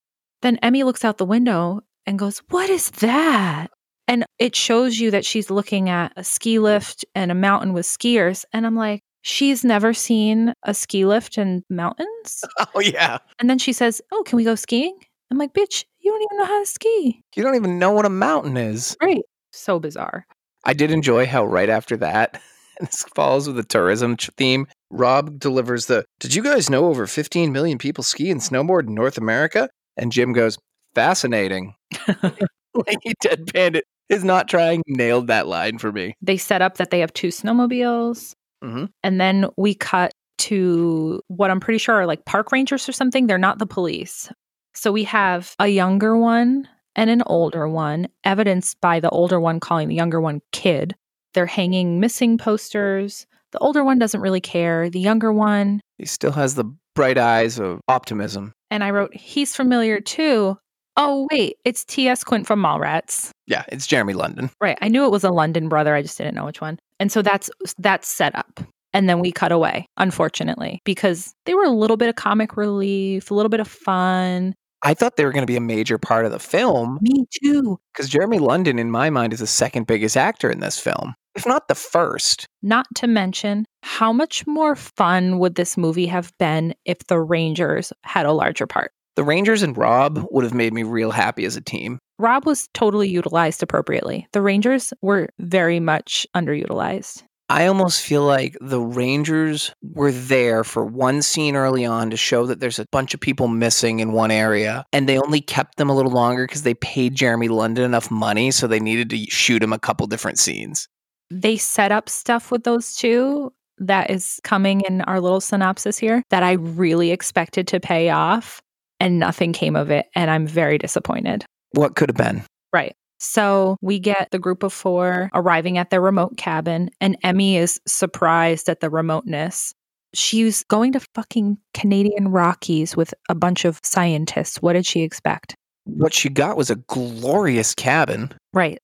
Then 0.42 0.58
Emmy 0.58 0.82
looks 0.82 1.04
out 1.04 1.18
the 1.18 1.24
window 1.24 1.80
and 2.06 2.18
goes, 2.18 2.42
What 2.50 2.68
is 2.70 2.90
that? 2.90 3.68
And 4.06 4.26
it 4.38 4.54
shows 4.54 4.98
you 4.98 5.10
that 5.10 5.24
she's 5.24 5.50
looking 5.50 5.88
at 5.88 6.12
a 6.16 6.24
ski 6.24 6.58
lift 6.58 7.04
and 7.14 7.32
a 7.32 7.34
mountain 7.34 7.72
with 7.72 7.86
skiers. 7.86 8.44
And 8.52 8.66
I'm 8.66 8.76
like, 8.76 9.00
She's 9.22 9.64
never 9.64 9.94
seen 9.94 10.52
a 10.64 10.74
ski 10.74 11.06
lift 11.06 11.38
and 11.38 11.62
mountains. 11.70 12.44
Oh 12.74 12.80
yeah. 12.80 13.18
And 13.38 13.48
then 13.48 13.58
she 13.58 13.72
says, 13.72 14.02
Oh, 14.12 14.22
can 14.26 14.36
we 14.36 14.44
go 14.44 14.54
skiing? 14.54 14.98
I'm 15.30 15.38
like, 15.38 15.54
Bitch, 15.54 15.84
you 16.04 16.12
don't 16.12 16.22
even 16.22 16.38
know 16.38 16.44
how 16.44 16.60
to 16.60 16.66
ski. 16.66 17.22
You 17.34 17.42
don't 17.42 17.54
even 17.56 17.78
know 17.78 17.90
what 17.90 18.04
a 18.04 18.10
mountain 18.10 18.56
is. 18.56 18.96
Right. 19.02 19.22
So 19.52 19.80
bizarre. 19.80 20.26
I 20.64 20.74
did 20.74 20.90
enjoy 20.90 21.26
how 21.26 21.44
right 21.44 21.68
after 21.68 21.96
that, 21.98 22.40
and 22.78 22.88
this 22.88 23.04
follows 23.14 23.46
with 23.46 23.56
the 23.56 23.64
tourism 23.64 24.16
theme. 24.16 24.66
Rob 24.90 25.38
delivers 25.38 25.86
the 25.86 26.04
Did 26.20 26.34
you 26.34 26.42
guys 26.42 26.70
know 26.70 26.86
over 26.86 27.06
15 27.06 27.52
million 27.52 27.78
people 27.78 28.04
ski 28.04 28.30
and 28.30 28.40
snowboard 28.40 28.86
in 28.86 28.94
North 28.94 29.18
America? 29.18 29.68
And 29.96 30.12
Jim 30.12 30.32
goes, 30.32 30.58
Fascinating. 30.94 31.74
like 32.06 32.98
he 33.02 33.14
deadpanned 33.24 33.76
it. 33.76 33.84
His 34.08 34.22
not 34.22 34.48
trying 34.48 34.82
nailed 34.86 35.28
that 35.28 35.46
line 35.46 35.78
for 35.78 35.90
me. 35.90 36.14
They 36.20 36.36
set 36.36 36.62
up 36.62 36.76
that 36.76 36.90
they 36.90 37.00
have 37.00 37.12
two 37.14 37.28
snowmobiles. 37.28 38.34
Mhm. 38.62 38.88
And 39.02 39.20
then 39.20 39.46
we 39.56 39.74
cut 39.74 40.12
to 40.38 41.20
what 41.28 41.50
I'm 41.50 41.60
pretty 41.60 41.78
sure 41.78 41.94
are 41.94 42.06
like 42.06 42.24
park 42.24 42.52
rangers 42.52 42.88
or 42.88 42.92
something. 42.92 43.26
They're 43.26 43.38
not 43.38 43.58
the 43.58 43.66
police. 43.66 44.30
So 44.74 44.92
we 44.92 45.04
have 45.04 45.54
a 45.58 45.68
younger 45.68 46.16
one 46.16 46.68
and 46.96 47.10
an 47.10 47.22
older 47.26 47.68
one, 47.68 48.08
evidenced 48.24 48.80
by 48.80 49.00
the 49.00 49.10
older 49.10 49.40
one 49.40 49.60
calling 49.60 49.88
the 49.88 49.94
younger 49.94 50.20
one 50.20 50.40
kid. 50.52 50.94
They're 51.32 51.46
hanging 51.46 52.00
missing 52.00 52.38
posters. 52.38 53.26
The 53.52 53.58
older 53.58 53.84
one 53.84 53.98
doesn't 53.98 54.20
really 54.20 54.40
care. 54.40 54.90
The 54.90 55.00
younger 55.00 55.32
one, 55.32 55.80
He 55.98 56.06
still 56.06 56.32
has 56.32 56.54
the 56.54 56.64
bright 56.94 57.18
eyes 57.18 57.58
of 57.58 57.80
optimism. 57.88 58.52
and 58.70 58.84
I 58.84 58.90
wrote, 58.90 59.14
he's 59.14 59.54
familiar 59.56 60.00
too. 60.00 60.56
Oh, 60.96 61.26
wait, 61.32 61.56
it's 61.64 61.84
T.S. 61.84 62.22
Quint 62.22 62.46
from 62.46 62.62
Mallrats. 62.62 63.30
Yeah, 63.48 63.64
it's 63.68 63.86
Jeremy 63.88 64.12
London. 64.14 64.50
Right. 64.60 64.78
I 64.80 64.86
knew 64.88 65.04
it 65.04 65.10
was 65.10 65.24
a 65.24 65.30
London 65.30 65.68
brother. 65.68 65.92
I 65.94 66.02
just 66.02 66.16
didn't 66.16 66.36
know 66.36 66.44
which 66.44 66.60
one. 66.60 66.78
And 67.00 67.10
so 67.10 67.20
that's 67.20 67.50
that's 67.78 68.06
set 68.06 68.34
up. 68.36 68.60
And 68.92 69.08
then 69.08 69.18
we 69.18 69.32
cut 69.32 69.50
away, 69.50 69.86
unfortunately, 69.96 70.80
because 70.84 71.34
they 71.46 71.54
were 71.54 71.64
a 71.64 71.70
little 71.70 71.96
bit 71.96 72.08
of 72.08 72.14
comic 72.14 72.56
relief, 72.56 73.28
a 73.32 73.34
little 73.34 73.50
bit 73.50 73.58
of 73.58 73.66
fun. 73.66 74.54
I 74.84 74.94
thought 74.94 75.16
they 75.16 75.24
were 75.24 75.32
going 75.32 75.42
to 75.42 75.50
be 75.50 75.56
a 75.56 75.60
major 75.60 75.96
part 75.98 76.26
of 76.26 76.32
the 76.32 76.38
film 76.38 76.98
Me 77.00 77.24
too. 77.42 77.78
because 77.92 78.08
Jeremy 78.08 78.38
London, 78.38 78.78
in 78.78 78.90
my 78.90 79.10
mind, 79.10 79.32
is 79.32 79.40
the 79.40 79.46
second 79.46 79.86
biggest 79.86 80.16
actor 80.16 80.50
in 80.50 80.60
this 80.60 80.78
film, 80.78 81.14
if 81.34 81.46
not 81.46 81.68
the 81.68 81.74
first. 81.74 82.46
Not 82.62 82.86
to 82.96 83.06
mention, 83.06 83.64
how 83.82 84.12
much 84.12 84.46
more 84.46 84.76
fun 84.76 85.38
would 85.38 85.54
this 85.54 85.76
movie 85.78 86.06
have 86.06 86.32
been 86.38 86.74
if 86.84 86.98
the 87.06 87.18
Rangers 87.18 87.92
had 88.02 88.26
a 88.26 88.32
larger 88.32 88.66
part? 88.66 88.92
The 89.16 89.24
Rangers 89.24 89.62
and 89.62 89.76
Rob 89.76 90.26
would 90.30 90.44
have 90.44 90.54
made 90.54 90.74
me 90.74 90.82
real 90.82 91.12
happy 91.12 91.44
as 91.44 91.56
a 91.56 91.60
team. 91.60 91.98
Rob 92.18 92.46
was 92.46 92.68
totally 92.74 93.08
utilized 93.08 93.62
appropriately. 93.62 94.26
The 94.32 94.42
Rangers 94.42 94.92
were 95.02 95.28
very 95.38 95.80
much 95.80 96.26
underutilized. 96.36 97.22
I 97.50 97.66
almost 97.66 98.00
feel 98.02 98.22
like 98.22 98.56
the 98.60 98.80
Rangers 98.80 99.72
were 99.82 100.12
there 100.12 100.64
for 100.64 100.84
one 100.84 101.20
scene 101.20 101.56
early 101.56 101.84
on 101.84 102.08
to 102.10 102.16
show 102.16 102.46
that 102.46 102.60
there's 102.60 102.78
a 102.78 102.86
bunch 102.90 103.12
of 103.12 103.20
people 103.20 103.48
missing 103.48 104.00
in 104.00 104.12
one 104.12 104.30
area, 104.30 104.84
and 104.92 105.06
they 105.08 105.18
only 105.18 105.42
kept 105.42 105.76
them 105.76 105.90
a 105.90 105.94
little 105.94 106.10
longer 106.10 106.46
because 106.46 106.62
they 106.62 106.74
paid 106.74 107.14
Jeremy 107.14 107.48
London 107.48 107.84
enough 107.84 108.10
money, 108.10 108.50
so 108.50 108.66
they 108.66 108.80
needed 108.80 109.10
to 109.10 109.18
shoot 109.28 109.62
him 109.62 109.72
a 109.74 109.78
couple 109.78 110.06
different 110.06 110.38
scenes. 110.38 110.88
they 111.30 111.56
set 111.56 111.90
up 111.92 112.08
stuff 112.08 112.50
with 112.50 112.64
those 112.64 112.94
two 112.94 113.52
that 113.78 114.10
is 114.10 114.40
coming 114.44 114.82
in 114.82 115.00
our 115.02 115.20
little 115.20 115.40
synopsis 115.40 115.98
here 115.98 116.22
that 116.30 116.42
I 116.42 116.52
really 116.52 117.10
expected 117.10 117.66
to 117.68 117.80
pay 117.80 118.10
off 118.10 118.62
and 119.00 119.18
nothing 119.18 119.52
came 119.52 119.74
of 119.74 119.90
it. 119.90 120.06
And 120.14 120.30
I'm 120.30 120.46
very 120.46 120.78
disappointed. 120.78 121.44
What 121.72 121.96
could 121.96 122.08
have 122.08 122.16
been? 122.16 122.44
Right. 122.72 122.94
So 123.24 123.78
we 123.80 123.98
get 123.98 124.30
the 124.32 124.38
group 124.38 124.62
of 124.62 124.72
four 124.72 125.30
arriving 125.32 125.78
at 125.78 125.88
their 125.88 126.02
remote 126.02 126.36
cabin, 126.36 126.90
and 127.00 127.16
Emmy 127.22 127.56
is 127.56 127.80
surprised 127.86 128.68
at 128.68 128.80
the 128.80 128.90
remoteness. 128.90 129.74
She's 130.12 130.62
going 130.64 130.92
to 130.92 131.00
fucking 131.14 131.56
Canadian 131.72 132.28
Rockies 132.28 132.96
with 132.96 133.14
a 133.30 133.34
bunch 133.34 133.64
of 133.64 133.80
scientists. 133.82 134.60
What 134.60 134.74
did 134.74 134.84
she 134.84 135.00
expect? 135.00 135.56
What 135.84 136.12
she 136.12 136.28
got 136.28 136.58
was 136.58 136.68
a 136.68 136.76
glorious 136.76 137.74
cabin. 137.74 138.30
Right. 138.52 138.78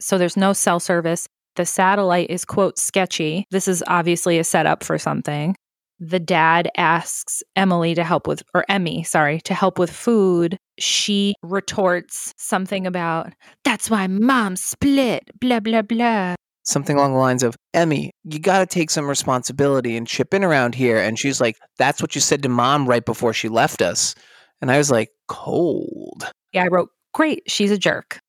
So 0.00 0.18
there's 0.18 0.36
no 0.36 0.52
cell 0.52 0.80
service. 0.80 1.26
The 1.56 1.64
satellite 1.64 2.28
is, 2.28 2.44
quote, 2.44 2.78
sketchy. 2.78 3.46
This 3.50 3.66
is 3.66 3.82
obviously 3.86 4.38
a 4.38 4.44
setup 4.44 4.84
for 4.84 4.98
something. 4.98 5.56
The 6.00 6.20
dad 6.20 6.70
asks 6.76 7.42
Emily 7.56 7.94
to 7.94 8.04
help 8.04 8.26
with, 8.26 8.42
or 8.54 8.64
Emmy, 8.68 9.02
sorry, 9.02 9.40
to 9.42 9.54
help 9.54 9.78
with 9.78 9.90
food. 9.90 10.56
She 10.78 11.34
retorts 11.42 12.32
something 12.36 12.86
about, 12.86 13.32
that's 13.64 13.90
why 13.90 14.06
mom 14.06 14.56
split, 14.56 15.28
blah, 15.40 15.60
blah, 15.60 15.82
blah. 15.82 16.36
Something 16.62 16.96
along 16.96 17.14
the 17.14 17.18
lines 17.18 17.42
of, 17.42 17.56
Emmy, 17.74 18.12
you 18.24 18.38
got 18.38 18.58
to 18.60 18.66
take 18.66 18.90
some 18.90 19.08
responsibility 19.08 19.96
and 19.96 20.06
chip 20.06 20.34
in 20.34 20.44
around 20.44 20.74
here. 20.74 20.98
And 20.98 21.18
she's 21.18 21.40
like, 21.40 21.56
That's 21.78 22.00
what 22.00 22.14
you 22.14 22.20
said 22.20 22.42
to 22.42 22.48
mom 22.48 22.86
right 22.86 23.04
before 23.04 23.32
she 23.32 23.48
left 23.48 23.82
us. 23.82 24.14
And 24.60 24.70
I 24.70 24.78
was 24.78 24.90
like, 24.90 25.08
Cold. 25.28 26.30
Yeah, 26.52 26.64
I 26.64 26.68
wrote, 26.68 26.90
great, 27.12 27.42
she's 27.46 27.70
a 27.70 27.78
jerk. 27.78 28.20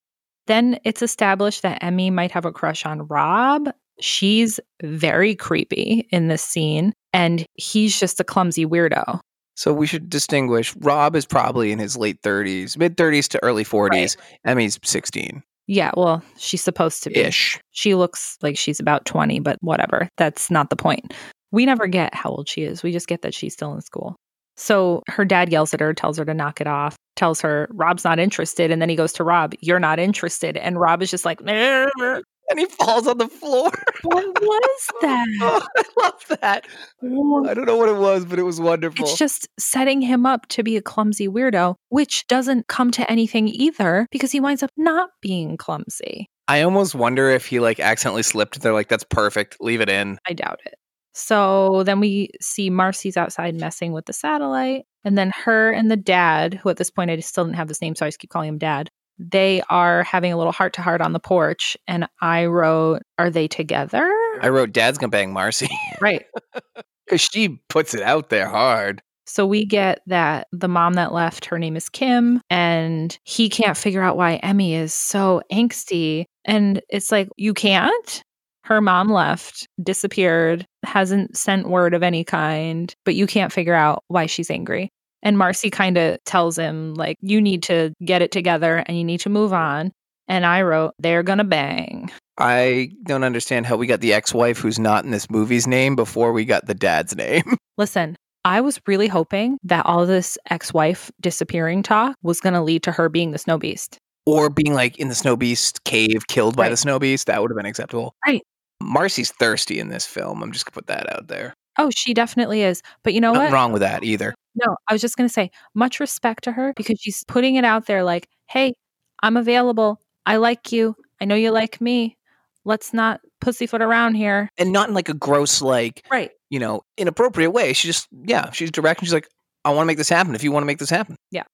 Then 0.46 0.78
it's 0.84 1.02
established 1.02 1.62
that 1.62 1.84
Emmy 1.84 2.10
might 2.10 2.32
have 2.32 2.44
a 2.44 2.52
crush 2.52 2.84
on 2.84 3.06
Rob. 3.06 3.68
She's 4.00 4.58
very 4.82 5.34
creepy 5.34 6.06
in 6.10 6.28
this 6.28 6.42
scene, 6.42 6.92
and 7.12 7.44
he's 7.54 7.98
just 7.98 8.20
a 8.20 8.24
clumsy 8.24 8.66
weirdo. 8.66 9.20
So 9.56 9.72
we 9.74 9.86
should 9.86 10.08
distinguish. 10.08 10.74
Rob 10.76 11.14
is 11.14 11.26
probably 11.26 11.70
in 11.70 11.78
his 11.78 11.96
late 11.96 12.22
30s, 12.22 12.78
mid 12.78 12.96
30s 12.96 13.28
to 13.28 13.42
early 13.42 13.64
40s. 13.64 14.16
Emmy's 14.46 14.78
16 14.82 15.42
Yeah, 15.66 15.90
well, 15.96 16.22
she's 16.38 16.62
supposed 16.64 17.02
to 17.02 17.10
be. 17.10 17.20
ish. 17.20 17.60
She 17.72 17.94
looks 17.94 18.38
like 18.42 18.56
she's 18.56 18.80
about 18.80 19.04
20, 19.04 19.40
but 19.40 19.58
whatever. 19.60 20.08
That's 20.16 20.50
not 20.50 20.70
the 20.70 20.76
point. 20.76 21.12
We 21.52 21.66
never 21.66 21.86
get 21.86 22.14
how 22.14 22.30
old 22.30 22.48
she 22.48 22.62
is. 22.62 22.82
We 22.82 22.90
just 22.92 23.06
get 23.08 23.20
that 23.22 23.34
she's 23.34 23.52
still 23.52 23.74
in 23.74 23.82
school. 23.82 24.16
So 24.56 25.02
her 25.08 25.24
dad 25.24 25.50
yells 25.50 25.74
at 25.74 25.80
her, 25.80 25.92
tells 25.92 26.16
her 26.18 26.24
to 26.24 26.34
knock 26.34 26.60
it 26.60 26.66
off, 26.66 26.96
tells 27.16 27.40
her 27.40 27.68
Rob's 27.72 28.04
not 28.04 28.18
interested. 28.18 28.70
And 28.70 28.80
then 28.80 28.88
he 28.88 28.96
goes 28.96 29.12
to 29.14 29.24
Rob, 29.24 29.52
You're 29.60 29.80
not 29.80 29.98
interested. 29.98 30.56
And 30.56 30.78
Rob 30.80 31.02
is 31.02 31.10
just 31.10 31.24
like, 31.24 31.40
"What 31.40 32.22
And 32.50 32.58
he 32.58 32.66
falls 32.66 33.06
on 33.06 33.18
the 33.18 33.28
floor. 33.28 33.70
What 34.02 34.42
was 34.42 34.88
that? 35.02 35.26
Oh, 35.40 35.66
I 35.76 35.82
love 36.02 36.38
that. 36.40 36.66
I 37.02 37.54
don't 37.54 37.66
know 37.66 37.76
what 37.76 37.88
it 37.88 37.96
was, 37.96 38.24
but 38.24 38.38
it 38.38 38.42
was 38.42 38.60
wonderful. 38.60 39.04
It's 39.04 39.16
just 39.16 39.48
setting 39.58 40.00
him 40.00 40.26
up 40.26 40.46
to 40.48 40.62
be 40.62 40.76
a 40.76 40.82
clumsy 40.82 41.28
weirdo, 41.28 41.76
which 41.88 42.26
doesn't 42.26 42.66
come 42.66 42.90
to 42.92 43.10
anything 43.10 43.48
either 43.48 44.06
because 44.10 44.32
he 44.32 44.40
winds 44.40 44.62
up 44.62 44.70
not 44.76 45.10
being 45.22 45.56
clumsy. 45.56 46.28
I 46.48 46.62
almost 46.62 46.96
wonder 46.96 47.30
if 47.30 47.46
he 47.46 47.60
like 47.60 47.78
accidentally 47.78 48.24
slipped. 48.24 48.60
They're 48.60 48.72
like, 48.72 48.88
that's 48.88 49.04
perfect. 49.04 49.58
Leave 49.60 49.80
it 49.80 49.88
in. 49.88 50.18
I 50.26 50.32
doubt 50.32 50.60
it. 50.66 50.74
So 51.14 51.82
then 51.84 52.00
we 52.00 52.30
see 52.40 52.70
Marcy's 52.70 53.16
outside 53.16 53.54
messing 53.54 53.92
with 53.92 54.06
the 54.06 54.12
satellite. 54.12 54.84
And 55.04 55.16
then 55.16 55.32
her 55.44 55.70
and 55.70 55.90
the 55.90 55.96
dad, 55.96 56.54
who 56.54 56.68
at 56.68 56.76
this 56.76 56.90
point 56.90 57.10
I 57.10 57.18
still 57.20 57.44
didn't 57.44 57.56
have 57.56 57.68
this 57.68 57.80
name, 57.80 57.94
so 57.94 58.04
I 58.04 58.08
just 58.08 58.18
keep 58.18 58.30
calling 58.30 58.48
him 58.48 58.58
dad, 58.58 58.90
they 59.20 59.62
are 59.68 60.02
having 60.02 60.32
a 60.32 60.36
little 60.36 60.52
heart 60.52 60.72
to 60.74 60.82
heart 60.82 61.00
on 61.00 61.12
the 61.12 61.20
porch. 61.20 61.76
And 61.86 62.08
I 62.20 62.46
wrote, 62.46 63.02
Are 63.18 63.30
they 63.30 63.46
together? 63.46 64.10
I 64.40 64.48
wrote, 64.48 64.72
Dad's 64.72 64.98
gonna 64.98 65.10
bang 65.10 65.32
Marcy 65.32 65.68
right. 66.00 66.24
because 67.04 67.20
she 67.20 67.60
puts 67.68 67.94
it 67.94 68.02
out 68.02 68.30
there 68.30 68.48
hard. 68.48 69.02
So 69.26 69.46
we 69.46 69.64
get 69.64 70.00
that 70.06 70.48
the 70.50 70.68
mom 70.68 70.94
that 70.94 71.12
left, 71.12 71.44
her 71.46 71.58
name 71.58 71.76
is 71.76 71.88
Kim, 71.88 72.40
and 72.50 73.16
he 73.22 73.48
can't 73.48 73.76
figure 73.76 74.02
out 74.02 74.16
why 74.16 74.36
Emmy 74.36 74.74
is 74.74 74.92
so 74.92 75.42
angsty. 75.52 76.24
And 76.44 76.80
it's 76.88 77.12
like, 77.12 77.28
you 77.36 77.54
can't? 77.54 78.24
Her 78.64 78.80
mom 78.80 79.08
left, 79.08 79.68
disappeared, 79.82 80.66
hasn't 80.84 81.36
sent 81.36 81.68
word 81.68 81.94
of 81.94 82.02
any 82.02 82.24
kind, 82.24 82.92
but 83.04 83.14
you 83.14 83.26
can't 83.26 83.52
figure 83.52 83.74
out 83.74 84.02
why 84.08 84.26
she's 84.26 84.50
angry. 84.50 84.90
And 85.22 85.36
Marcy 85.36 85.70
kind 85.70 85.98
of 85.98 86.22
tells 86.24 86.56
him, 86.58 86.94
like, 86.94 87.16
you 87.20 87.40
need 87.40 87.62
to 87.64 87.92
get 88.04 88.22
it 88.22 88.32
together 88.32 88.82
and 88.86 88.96
you 88.96 89.04
need 89.04 89.20
to 89.20 89.28
move 89.30 89.52
on. 89.52 89.92
And 90.28 90.46
I 90.46 90.62
wrote, 90.62 90.94
they're 90.98 91.22
gonna 91.22 91.44
bang. 91.44 92.10
I 92.38 92.90
don't 93.04 93.24
understand 93.24 93.66
how 93.66 93.76
we 93.76 93.86
got 93.86 94.00
the 94.00 94.12
ex-wife 94.14 94.58
who's 94.58 94.78
not 94.78 95.04
in 95.04 95.10
this 95.10 95.28
movie's 95.30 95.66
name 95.66 95.94
before 95.96 96.32
we 96.32 96.44
got 96.44 96.66
the 96.66 96.74
dad's 96.74 97.14
name. 97.16 97.42
Listen, 97.76 98.16
I 98.44 98.60
was 98.62 98.80
really 98.86 99.08
hoping 99.08 99.58
that 99.64 99.84
all 99.84 100.06
this 100.06 100.38
ex 100.48 100.72
wife 100.72 101.10
disappearing 101.20 101.82
talk 101.82 102.16
was 102.22 102.40
going 102.40 102.54
to 102.54 102.62
lead 102.62 102.82
to 102.84 102.92
her 102.92 103.08
being 103.10 103.32
the 103.32 103.38
snow 103.38 103.58
beast. 103.58 103.98
or 104.26 104.48
being 104.48 104.72
like 104.74 104.96
in 104.98 105.08
the 105.08 105.14
snow 105.14 105.36
beast 105.36 105.82
cave 105.84 106.26
killed 106.28 106.56
by 106.56 106.64
Right. 106.64 106.68
the 106.70 106.76
snow 106.76 106.98
beast. 106.98 107.26
That 107.26 107.42
would 107.42 107.50
have 107.50 107.56
been 107.56 107.66
acceptable. 107.66 108.14
Right. 108.26 108.42
Marcy's 108.82 109.32
thirsty 109.32 109.78
in 109.80 109.88
this 109.88 110.06
film. 110.06 110.42
I'm 110.42 110.52
just 110.52 110.64
gonna 110.64 110.74
put 110.74 110.86
that 110.86 111.12
out 111.14 111.28
there. 111.28 111.52
Oh, 111.78 111.90
she 111.94 112.14
definitely 112.14 112.62
is. 112.62 112.82
But 113.02 113.14
you 113.14 113.20
know 113.20 113.32
Nothing 113.32 113.46
what? 113.46 113.54
wrong 113.54 113.72
with 113.72 113.80
that 113.82 114.02
either. 114.04 114.34
No, 114.54 114.76
I 114.88 114.92
was 114.92 115.00
just 115.00 115.16
going 115.16 115.28
to 115.28 115.32
say 115.32 115.50
much 115.74 116.00
respect 116.00 116.44
to 116.44 116.52
her 116.52 116.72
because 116.76 116.98
she's 117.00 117.22
putting 117.24 117.54
it 117.54 117.64
out 117.64 117.86
there 117.86 118.02
like, 118.02 118.28
hey, 118.46 118.74
I'm 119.22 119.36
available. 119.36 120.00
I 120.26 120.36
like 120.36 120.72
you. 120.72 120.96
I 121.20 121.24
know 121.24 121.34
you 121.36 121.50
like 121.50 121.80
me. 121.80 122.16
Let's 122.64 122.92
not 122.92 123.20
pussyfoot 123.40 123.80
around 123.80 124.14
here. 124.14 124.50
And 124.58 124.72
not 124.72 124.88
in 124.88 124.94
like 124.94 125.08
a 125.08 125.14
gross, 125.14 125.62
like, 125.62 126.04
Right. 126.10 126.30
you 126.50 126.58
know, 126.58 126.82
inappropriate 126.98 127.52
way. 127.52 127.72
She 127.72 127.88
just, 127.88 128.08
yeah, 128.24 128.50
she's 128.50 128.70
direct 128.70 129.00
and 129.00 129.06
she's 129.06 129.14
like, 129.14 129.28
I 129.64 129.70
want 129.70 129.82
to 129.84 129.86
make 129.86 129.98
this 129.98 130.08
happen 130.08 130.34
if 130.34 130.42
you 130.42 130.52
want 130.52 130.62
to 130.62 130.66
make 130.66 130.78
this 130.78 130.90
happen. 130.90 131.16
Yeah. 131.30 131.44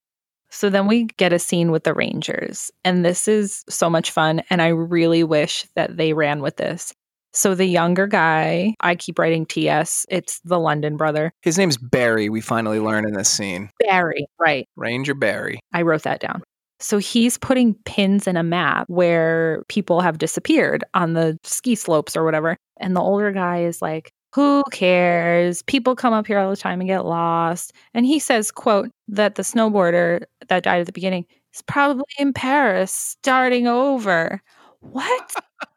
So 0.48 0.70
then 0.70 0.86
we 0.86 1.04
get 1.16 1.32
a 1.32 1.38
scene 1.40 1.72
with 1.72 1.82
the 1.84 1.92
Rangers, 1.92 2.70
and 2.84 3.04
this 3.04 3.26
is 3.26 3.64
so 3.68 3.90
much 3.90 4.12
fun. 4.12 4.42
And 4.48 4.62
I 4.62 4.68
really 4.68 5.24
wish 5.24 5.66
that 5.74 5.96
they 5.96 6.12
ran 6.12 6.40
with 6.40 6.56
this. 6.56 6.94
So 7.36 7.54
the 7.54 7.66
younger 7.66 8.06
guy, 8.06 8.74
I 8.80 8.94
keep 8.94 9.18
writing 9.18 9.44
TS, 9.44 10.06
it's 10.08 10.40
the 10.40 10.58
London 10.58 10.96
brother, 10.96 11.34
His 11.42 11.58
name's 11.58 11.76
Barry, 11.76 12.30
we 12.30 12.40
finally 12.40 12.80
learn 12.80 13.06
in 13.06 13.12
this 13.12 13.28
scene. 13.28 13.68
Barry. 13.78 14.26
Right. 14.40 14.66
Ranger 14.74 15.12
Barry. 15.12 15.60
I 15.74 15.82
wrote 15.82 16.02
that 16.04 16.20
down. 16.20 16.42
So 16.80 16.96
he's 16.96 17.36
putting 17.36 17.74
pins 17.84 18.26
in 18.26 18.38
a 18.38 18.42
map 18.42 18.88
where 18.88 19.64
people 19.68 20.00
have 20.00 20.16
disappeared 20.16 20.82
on 20.94 21.12
the 21.12 21.38
ski 21.44 21.74
slopes 21.74 22.16
or 22.16 22.24
whatever. 22.24 22.56
And 22.78 22.96
the 22.96 23.02
older 23.02 23.30
guy 23.32 23.64
is 23.64 23.82
like, 23.82 24.12
who 24.34 24.62
cares? 24.72 25.60
People 25.60 25.94
come 25.94 26.14
up 26.14 26.26
here 26.26 26.38
all 26.38 26.48
the 26.48 26.56
time 26.56 26.80
and 26.80 26.88
get 26.88 27.04
lost. 27.04 27.74
And 27.92 28.06
he 28.06 28.18
says, 28.18 28.50
quote, 28.50 28.88
that 29.08 29.34
the 29.34 29.42
snowboarder 29.42 30.22
that 30.48 30.62
died 30.62 30.80
at 30.80 30.86
the 30.86 30.92
beginning 30.92 31.26
is 31.54 31.60
probably 31.60 32.04
in 32.18 32.32
Paris 32.32 32.92
starting 32.92 33.66
over. 33.66 34.40
What? 34.80 35.34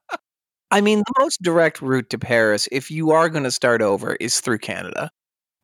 I 0.72 0.82
mean, 0.82 1.00
the 1.00 1.14
most 1.20 1.42
direct 1.42 1.82
route 1.82 2.10
to 2.12 2.20
Paris, 2.20 2.68
if 2.72 2.92
you 2.92 3.12
are 3.12 3.30
going 3.30 3.44
to 3.44 3.52
start 3.52 3.82
over, 3.82 4.16
is 4.20 4.40
through 4.40 4.60
Canada. 4.60 5.12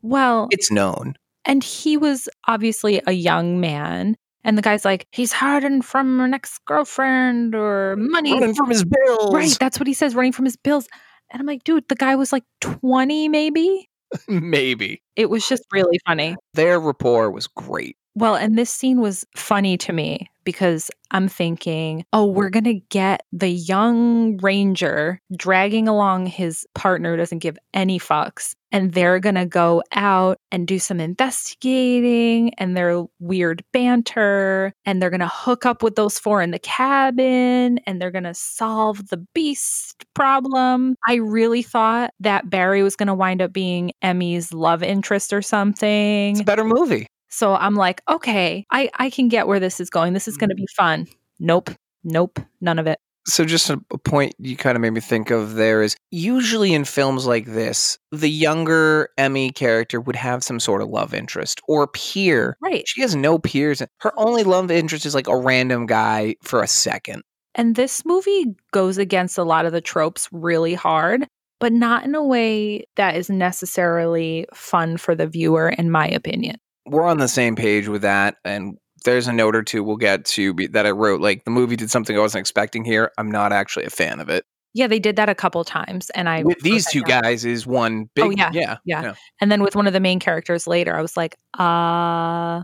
Well, 0.01 0.47
It's 0.51 0.71
known. 0.71 1.15
and 1.45 1.63
he 1.63 1.97
was 1.97 2.27
obviously 2.47 3.01
a 3.07 3.11
young 3.11 3.59
man. 3.59 4.15
And 4.43 4.57
the 4.57 4.61
guy's 4.61 4.85
like, 4.85 5.07
he's 5.11 5.31
hiding 5.31 5.81
from 5.81 6.19
an 6.21 6.33
ex 6.35 6.59
girlfriend 6.67 7.55
or 7.55 7.95
money. 7.97 8.33
Running 8.33 8.53
from 8.53 8.69
his 8.69 8.83
bills. 8.85 9.33
Right. 9.33 9.57
That's 9.59 9.79
what 9.79 9.87
he 9.87 9.93
says, 9.93 10.13
running 10.13 10.31
from 10.33 10.45
his 10.45 10.55
bills. 10.55 10.87
And 11.31 11.39
I'm 11.39 11.47
like, 11.47 11.63
dude, 11.63 11.87
the 11.89 11.95
guy 11.95 12.15
was 12.15 12.31
like 12.31 12.43
20, 12.61 13.27
maybe. 13.29 13.89
Maybe. 14.27 15.01
It 15.15 15.29
was 15.31 15.47
just 15.49 15.63
really 15.73 15.99
funny. 16.05 16.35
Their 16.53 16.79
rapport 16.79 17.31
was 17.31 17.47
great. 17.47 17.97
Well, 18.15 18.35
and 18.35 18.57
this 18.57 18.69
scene 18.69 19.01
was 19.01 19.25
funny 19.35 19.77
to 19.79 19.91
me 19.91 20.29
because 20.45 20.89
I'm 21.11 21.27
thinking, 21.27 22.05
oh, 22.13 22.25
we're 22.25 22.49
going 22.49 22.63
to 22.65 22.79
get 22.89 23.23
the 23.33 23.49
young 23.49 24.37
ranger 24.37 25.19
dragging 25.35 25.87
along 25.87 26.27
his 26.27 26.65
partner 26.75 27.11
who 27.11 27.17
doesn't 27.17 27.39
give 27.39 27.57
any 27.73 27.99
fucks. 27.99 28.55
And 28.71 28.93
they're 28.93 29.19
going 29.19 29.35
to 29.35 29.45
go 29.45 29.83
out 29.93 30.37
and 30.51 30.67
do 30.67 30.79
some 30.79 30.99
investigating 30.99 32.53
and 32.55 32.75
their 32.75 33.03
weird 33.19 33.63
banter. 33.73 34.73
And 34.85 35.01
they're 35.01 35.09
going 35.09 35.19
to 35.19 35.31
hook 35.31 35.65
up 35.65 35.81
with 35.81 35.95
those 35.95 36.19
four 36.19 36.41
in 36.41 36.51
the 36.51 36.59
cabin 36.59 37.79
and 37.79 38.01
they're 38.01 38.11
going 38.11 38.23
to 38.25 38.33
solve 38.33 39.09
the 39.09 39.25
beast 39.33 40.05
problem. 40.13 40.95
I 41.07 41.15
really 41.15 41.63
thought 41.63 42.13
that 42.19 42.49
Barry 42.49 42.83
was 42.83 42.95
going 42.95 43.07
to 43.07 43.13
wind 43.13 43.41
up 43.41 43.51
being 43.51 43.91
Emmy's 44.01 44.53
love 44.53 44.83
interest 44.83 45.33
or 45.33 45.41
something. 45.41 46.31
It's 46.31 46.41
a 46.41 46.45
better 46.45 46.65
movie. 46.65 47.07
So 47.35 47.53
I'm 47.53 47.75
like, 47.75 48.01
okay, 48.09 48.65
I, 48.71 48.89
I 48.93 49.09
can 49.09 49.27
get 49.27 49.45
where 49.45 49.59
this 49.59 49.81
is 49.81 49.89
going. 49.89 50.13
This 50.13 50.29
is 50.29 50.37
going 50.37 50.51
to 50.51 50.55
mm-hmm. 50.55 50.61
be 50.61 50.67
fun. 50.77 51.07
Nope. 51.37 51.69
Nope. 52.05 52.39
None 52.61 52.79
of 52.79 52.87
it. 52.87 52.97
So, 53.27 53.43
just 53.43 53.69
a, 53.69 53.81
a 53.91 53.97
point 53.97 54.35
you 54.39 54.55
kind 54.55 54.77
of 54.77 54.81
made 54.81 54.91
me 54.91 55.01
think 55.01 55.31
of 55.31 55.55
there 55.55 55.81
is 55.81 55.97
usually 56.11 56.73
in 56.73 56.85
films 56.85 57.25
like 57.25 57.45
this, 57.47 57.97
the 58.11 58.29
younger 58.29 59.09
Emmy 59.17 59.51
character 59.51 59.99
would 59.99 60.15
have 60.15 60.43
some 60.43 60.61
sort 60.61 60.81
of 60.81 60.87
love 60.87 61.13
interest 61.13 61.59
or 61.67 61.87
peer. 61.87 62.55
Right. 62.61 62.87
She 62.87 63.01
has 63.01 63.17
no 63.17 63.37
peers. 63.37 63.81
Her 63.99 64.13
only 64.15 64.43
love 64.43 64.71
interest 64.71 65.05
is 65.05 65.15
like 65.15 65.27
a 65.27 65.35
random 65.35 65.87
guy 65.87 66.35
for 66.41 66.63
a 66.63 66.67
second. 66.67 67.23
And 67.53 67.75
this 67.75 68.05
movie 68.05 68.55
goes 68.71 68.97
against 68.97 69.37
a 69.37 69.43
lot 69.43 69.65
of 69.65 69.73
the 69.73 69.81
tropes 69.81 70.29
really 70.31 70.75
hard, 70.75 71.27
but 71.59 71.73
not 71.73 72.05
in 72.05 72.15
a 72.15 72.23
way 72.23 72.85
that 72.95 73.17
is 73.17 73.29
necessarily 73.29 74.45
fun 74.53 74.95
for 74.95 75.15
the 75.15 75.27
viewer, 75.27 75.67
in 75.67 75.91
my 75.91 76.07
opinion. 76.07 76.57
We're 76.85 77.05
on 77.05 77.17
the 77.17 77.27
same 77.27 77.55
page 77.55 77.87
with 77.87 78.03
that. 78.03 78.35
And 78.43 78.77
there's 79.03 79.27
a 79.27 79.33
note 79.33 79.55
or 79.55 79.63
two 79.63 79.83
we'll 79.83 79.97
get 79.97 80.25
to 80.25 80.53
be, 80.53 80.67
that 80.67 80.85
I 80.85 80.91
wrote. 80.91 81.21
Like 81.21 81.43
the 81.43 81.51
movie 81.51 81.75
did 81.75 81.91
something 81.91 82.15
I 82.15 82.19
wasn't 82.19 82.41
expecting 82.41 82.85
here. 82.85 83.11
I'm 83.17 83.31
not 83.31 83.51
actually 83.51 83.85
a 83.85 83.89
fan 83.89 84.19
of 84.19 84.29
it. 84.29 84.45
Yeah, 84.73 84.87
they 84.87 84.99
did 84.99 85.15
that 85.15 85.29
a 85.29 85.35
couple 85.35 85.63
times. 85.63 86.09
And 86.11 86.27
I 86.27 86.43
With 86.43 86.59
these 86.59 86.85
two 86.85 87.01
down. 87.01 87.21
guys 87.21 87.45
is 87.45 87.65
one 87.65 88.09
big. 88.13 88.25
Oh, 88.25 88.29
yeah. 88.31 88.51
Yeah. 88.51 88.77
Yeah. 88.85 89.13
And 89.39 89.49
then 89.49 89.63
with 89.63 89.75
one 89.75 89.87
of 89.87 89.93
the 89.93 90.01
main 90.01 90.19
characters 90.19 90.67
later, 90.67 90.95
I 90.95 91.01
was 91.01 91.15
like, 91.15 91.35
uh, 91.57 92.63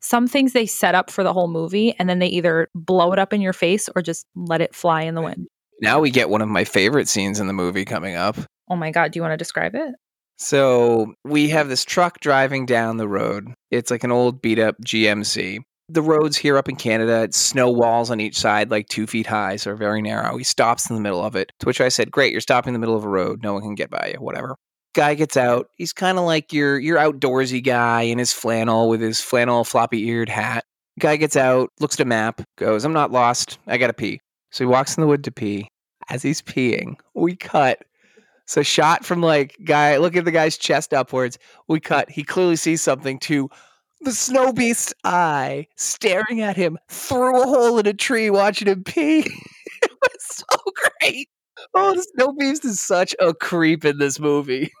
some 0.00 0.26
things 0.26 0.54
they 0.54 0.64
set 0.64 0.94
up 0.94 1.10
for 1.10 1.22
the 1.22 1.34
whole 1.34 1.48
movie 1.48 1.94
and 1.98 2.08
then 2.08 2.18
they 2.18 2.28
either 2.28 2.68
blow 2.74 3.12
it 3.12 3.18
up 3.18 3.34
in 3.34 3.42
your 3.42 3.52
face 3.52 3.90
or 3.94 4.00
just 4.00 4.24
let 4.34 4.62
it 4.62 4.74
fly 4.74 5.02
in 5.02 5.14
the 5.14 5.20
wind. 5.20 5.46
Now 5.82 6.00
we 6.00 6.10
get 6.10 6.30
one 6.30 6.40
of 6.40 6.48
my 6.48 6.64
favorite 6.64 7.08
scenes 7.08 7.38
in 7.38 7.46
the 7.46 7.52
movie 7.52 7.84
coming 7.84 8.14
up. 8.14 8.36
Oh 8.70 8.76
my 8.76 8.90
God. 8.90 9.12
Do 9.12 9.18
you 9.18 9.22
want 9.22 9.32
to 9.32 9.36
describe 9.36 9.74
it? 9.74 9.94
So 10.38 11.12
we 11.24 11.50
have 11.50 11.68
this 11.68 11.84
truck 11.84 12.20
driving 12.20 12.64
down 12.64 12.96
the 12.96 13.08
road. 13.08 13.52
It's 13.70 13.90
like 13.90 14.04
an 14.04 14.12
old 14.12 14.42
beat 14.42 14.58
up 14.58 14.76
GMC. 14.84 15.58
The 15.88 16.02
roads 16.02 16.36
here 16.36 16.56
up 16.56 16.68
in 16.68 16.76
Canada, 16.76 17.22
it's 17.22 17.36
snow 17.38 17.68
walls 17.68 18.10
on 18.10 18.20
each 18.20 18.38
side, 18.38 18.70
like 18.70 18.88
two 18.88 19.06
feet 19.06 19.26
high, 19.26 19.56
so 19.56 19.74
very 19.74 20.00
narrow. 20.00 20.36
He 20.36 20.44
stops 20.44 20.88
in 20.88 20.94
the 20.94 21.02
middle 21.02 21.24
of 21.24 21.34
it. 21.34 21.50
To 21.60 21.66
which 21.66 21.80
I 21.80 21.88
said, 21.88 22.10
Great, 22.12 22.32
you're 22.32 22.40
stopping 22.40 22.68
in 22.68 22.72
the 22.74 22.78
middle 22.78 22.96
of 22.96 23.04
a 23.04 23.08
road. 23.08 23.42
No 23.42 23.54
one 23.54 23.62
can 23.62 23.74
get 23.74 23.90
by 23.90 24.12
you, 24.14 24.20
whatever. 24.20 24.56
Guy 24.94 25.14
gets 25.14 25.36
out. 25.36 25.68
He's 25.76 25.92
kind 25.92 26.18
of 26.18 26.24
like 26.24 26.52
your 26.52 26.78
your 26.78 26.98
outdoorsy 26.98 27.62
guy 27.62 28.02
in 28.02 28.18
his 28.18 28.32
flannel 28.32 28.88
with 28.88 29.00
his 29.00 29.20
flannel 29.20 29.64
floppy 29.64 30.06
eared 30.06 30.28
hat. 30.28 30.64
Guy 30.98 31.16
gets 31.16 31.36
out, 31.36 31.70
looks 31.80 31.94
at 31.96 32.00
a 32.00 32.04
map, 32.04 32.42
goes, 32.56 32.84
I'm 32.84 32.92
not 32.92 33.12
lost. 33.12 33.58
I 33.66 33.78
gotta 33.78 33.92
pee. 33.92 34.20
So 34.50 34.64
he 34.64 34.68
walks 34.68 34.96
in 34.96 35.00
the 35.00 35.06
wood 35.06 35.24
to 35.24 35.32
pee. 35.32 35.68
As 36.08 36.22
he's 36.22 36.42
peeing, 36.42 36.94
we 37.14 37.36
cut 37.36 37.82
So 38.50 38.64
shot 38.64 39.04
from 39.04 39.20
like 39.22 39.56
guy, 39.64 39.96
look 39.98 40.16
at 40.16 40.24
the 40.24 40.32
guy's 40.32 40.58
chest 40.58 40.92
upwards. 40.92 41.38
We 41.68 41.78
cut. 41.78 42.10
He 42.10 42.24
clearly 42.24 42.56
sees 42.56 42.82
something 42.82 43.20
to 43.20 43.48
the 44.00 44.10
snow 44.10 44.52
beast's 44.52 44.92
eye 45.04 45.68
staring 45.76 46.40
at 46.40 46.56
him 46.56 46.76
through 46.88 47.40
a 47.40 47.46
hole 47.46 47.78
in 47.78 47.86
a 47.86 47.94
tree, 47.94 48.28
watching 48.28 48.66
him 48.66 48.82
pee. 48.82 49.20
it 49.82 49.90
was 50.02 50.18
so 50.18 50.46
great. 51.00 51.28
Oh, 51.74 51.94
the 51.94 52.02
snow 52.16 52.32
beast 52.32 52.64
is 52.64 52.80
such 52.80 53.14
a 53.20 53.32
creep 53.32 53.84
in 53.84 53.98
this 53.98 54.18
movie. 54.18 54.72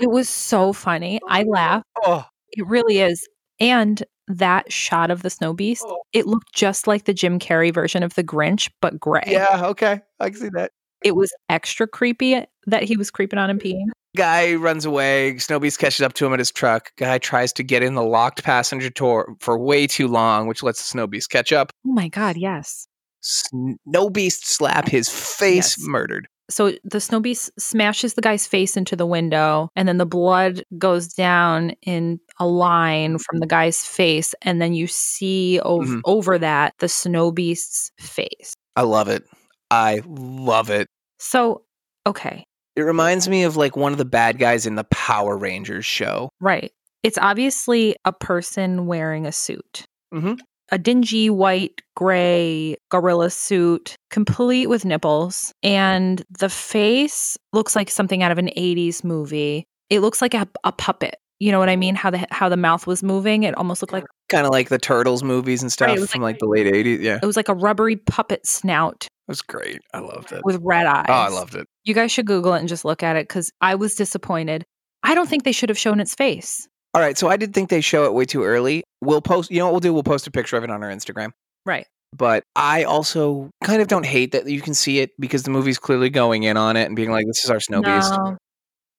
It 0.00 0.10
was 0.10 0.28
so 0.28 0.72
funny. 0.72 1.20
I 1.28 1.44
laughed. 1.44 1.86
Oh, 2.02 2.24
It 2.56 2.66
really 2.66 2.98
is. 2.98 3.28
And 3.60 4.02
that 4.26 4.72
shot 4.72 5.12
of 5.12 5.22
the 5.22 5.30
snow 5.30 5.52
beast, 5.52 5.84
Oh. 5.86 6.02
it 6.12 6.26
looked 6.26 6.52
just 6.52 6.88
like 6.88 7.04
the 7.04 7.14
Jim 7.14 7.38
Carrey 7.38 7.72
version 7.72 8.02
of 8.02 8.14
the 8.16 8.24
Grinch, 8.24 8.68
but 8.82 8.98
gray. 8.98 9.22
yeah, 9.28 9.62
okay. 9.66 10.00
I 10.18 10.30
can 10.30 10.40
see 10.40 10.48
that. 10.54 10.72
It 11.04 11.14
was 11.16 11.32
extra 11.48 11.86
creepy 11.86 12.44
that 12.66 12.82
he 12.82 12.96
was 12.96 13.10
creeping 13.10 13.38
on 13.38 13.50
and 13.50 13.60
peeing. 13.60 13.86
Guy 14.16 14.54
runs 14.54 14.84
away. 14.84 15.36
Snow 15.38 15.60
Beast 15.60 15.78
catches 15.78 16.00
up 16.02 16.14
to 16.14 16.26
him 16.26 16.32
at 16.32 16.38
his 16.38 16.50
truck. 16.50 16.90
Guy 16.96 17.18
tries 17.18 17.52
to 17.54 17.62
get 17.62 17.82
in 17.82 17.94
the 17.94 18.02
locked 18.02 18.42
passenger 18.42 18.90
door 18.90 19.34
for 19.40 19.58
way 19.58 19.86
too 19.86 20.08
long, 20.08 20.46
which 20.48 20.62
lets 20.62 20.80
the 20.80 20.88
Snow 20.88 21.06
Beast 21.06 21.30
catch 21.30 21.52
up. 21.52 21.70
Oh 21.86 21.92
my 21.92 22.08
God, 22.08 22.36
yes. 22.36 22.86
Snowbeast 23.22 24.44
slap 24.44 24.88
his 24.88 25.08
face 25.08 25.76
Yes. 25.78 25.86
murdered. 25.86 26.28
So 26.50 26.70
the 26.82 26.98
Snowbeast 26.98 27.50
smashes 27.58 28.14
the 28.14 28.22
guy's 28.22 28.46
face 28.46 28.74
into 28.76 28.96
the 28.96 29.04
window, 29.06 29.68
and 29.76 29.86
then 29.86 29.98
the 29.98 30.06
blood 30.06 30.62
goes 30.78 31.08
down 31.12 31.72
in 31.82 32.18
a 32.40 32.46
line 32.46 33.18
from 33.18 33.40
the 33.40 33.46
guy's 33.46 33.84
face, 33.84 34.34
and 34.42 34.60
then 34.62 34.72
you 34.72 34.86
see 34.86 35.60
ov- 35.60 35.86
Mhm. 35.86 36.00
over 36.06 36.38
that 36.38 36.72
the 36.78 36.86
Snowbeast's 36.88 37.90
face. 38.00 38.54
I 38.76 38.82
love 38.82 39.08
it. 39.08 39.24
I 39.70 40.00
love 40.06 40.70
it. 40.70 40.86
So, 41.18 41.62
okay, 42.06 42.44
It 42.76 42.82
reminds 42.82 43.28
me 43.28 43.42
of 43.42 43.56
like 43.56 43.76
one 43.76 43.92
of 43.92 43.98
the 43.98 44.04
bad 44.04 44.38
guys 44.38 44.64
in 44.66 44.76
the 44.76 44.84
Power 44.84 45.36
Rangers 45.36 45.84
show. 45.86 46.28
right. 46.40 46.70
It's 47.04 47.18
obviously 47.18 47.94
a 48.04 48.12
person 48.12 48.86
wearing 48.86 49.24
a 49.24 49.30
suit. 49.32 49.84
Mhm. 50.12 50.38
A 50.72 50.78
dingy 50.78 51.30
white, 51.30 51.80
gray 51.96 52.76
gorilla 52.90 53.30
suit, 53.30 53.94
complete 54.10 54.66
with 54.66 54.84
nipples. 54.84 55.52
And 55.62 56.24
the 56.38 56.48
face 56.48 57.36
looks 57.52 57.76
like 57.76 57.88
something 57.90 58.22
out 58.22 58.32
of 58.32 58.38
an 58.38 58.50
80s 58.56 59.04
movie. 59.04 59.64
It 59.90 60.00
looks 60.00 60.20
like 60.20 60.34
a, 60.34 60.48
a 60.64 60.72
puppet. 60.72 61.16
You 61.38 61.52
know 61.52 61.60
what 61.60 61.68
I 61.68 61.76
mean? 61.76 61.94
How 61.94 62.10
the 62.10 62.26
how 62.30 62.48
the 62.48 62.56
mouth 62.56 62.86
was 62.86 63.02
moving. 63.04 63.44
It 63.44 63.54
almost 63.56 63.80
looked 63.80 63.92
like 63.92 64.04
Kind 64.28 64.44
of 64.44 64.50
like 64.52 64.68
the 64.68 64.78
Turtles 64.78 65.22
movies 65.22 65.62
and 65.62 65.70
stuff 65.72 65.88
Right, 65.88 66.08
from 66.08 66.20
like- 66.20 66.34
like, 66.34 66.38
the 66.40 66.46
late 66.46 66.66
80s. 66.66 67.00
Yeah. 67.00 67.18
it 67.22 67.26
was 67.26 67.36
like 67.36 67.48
a 67.48 67.54
rubbery 67.54 67.96
puppet 67.96 68.44
snout 68.46 69.06
It 69.28 69.32
was 69.32 69.42
great. 69.42 69.82
I 69.92 69.98
loved 69.98 70.32
it. 70.32 70.40
with 70.42 70.58
red 70.62 70.86
eyes. 70.86 71.04
Oh, 71.06 71.12
I 71.12 71.28
loved 71.28 71.54
it. 71.54 71.66
You 71.84 71.92
guys 71.92 72.10
should 72.10 72.26
Google 72.26 72.54
it 72.54 72.60
and 72.60 72.68
just 72.68 72.82
look 72.82 73.02
at 73.02 73.14
it 73.14 73.28
because 73.28 73.52
I 73.60 73.74
was 73.74 73.94
disappointed. 73.94 74.64
I 75.02 75.14
don't 75.14 75.26
mm. 75.26 75.30
think 75.30 75.44
they 75.44 75.52
should 75.52 75.68
have 75.68 75.78
shown 75.78 76.00
its 76.00 76.14
face. 76.14 76.66
All 76.94 77.02
right. 77.02 77.18
So 77.18 77.28
I 77.28 77.36
did 77.36 77.52
think 77.52 77.68
they 77.68 77.82
show 77.82 78.04
it 78.04 78.14
way 78.14 78.24
too 78.24 78.42
early. 78.42 78.84
We'll 79.02 79.20
post, 79.20 79.50
you 79.50 79.58
know 79.58 79.66
what 79.66 79.72
we'll 79.72 79.80
do? 79.80 79.92
We'll 79.92 80.02
post 80.02 80.26
a 80.26 80.30
picture 80.30 80.56
of 80.56 80.64
it 80.64 80.70
on 80.70 80.82
our 80.82 80.88
Instagram. 80.88 81.32
Right. 81.66 81.86
But 82.16 82.42
I 82.56 82.84
also 82.84 83.50
kind 83.62 83.82
of 83.82 83.88
don't 83.88 84.06
hate 84.06 84.32
that 84.32 84.48
you 84.48 84.62
can 84.62 84.72
see 84.72 85.00
it 85.00 85.10
because 85.20 85.42
the 85.42 85.50
movie's 85.50 85.78
clearly 85.78 86.08
going 86.08 86.44
in 86.44 86.56
on 86.56 86.78
it 86.78 86.86
and 86.86 86.96
being 86.96 87.10
like, 87.10 87.26
this 87.26 87.44
is 87.44 87.50
our 87.50 87.60
snow 87.60 87.82
beast. 87.82 88.12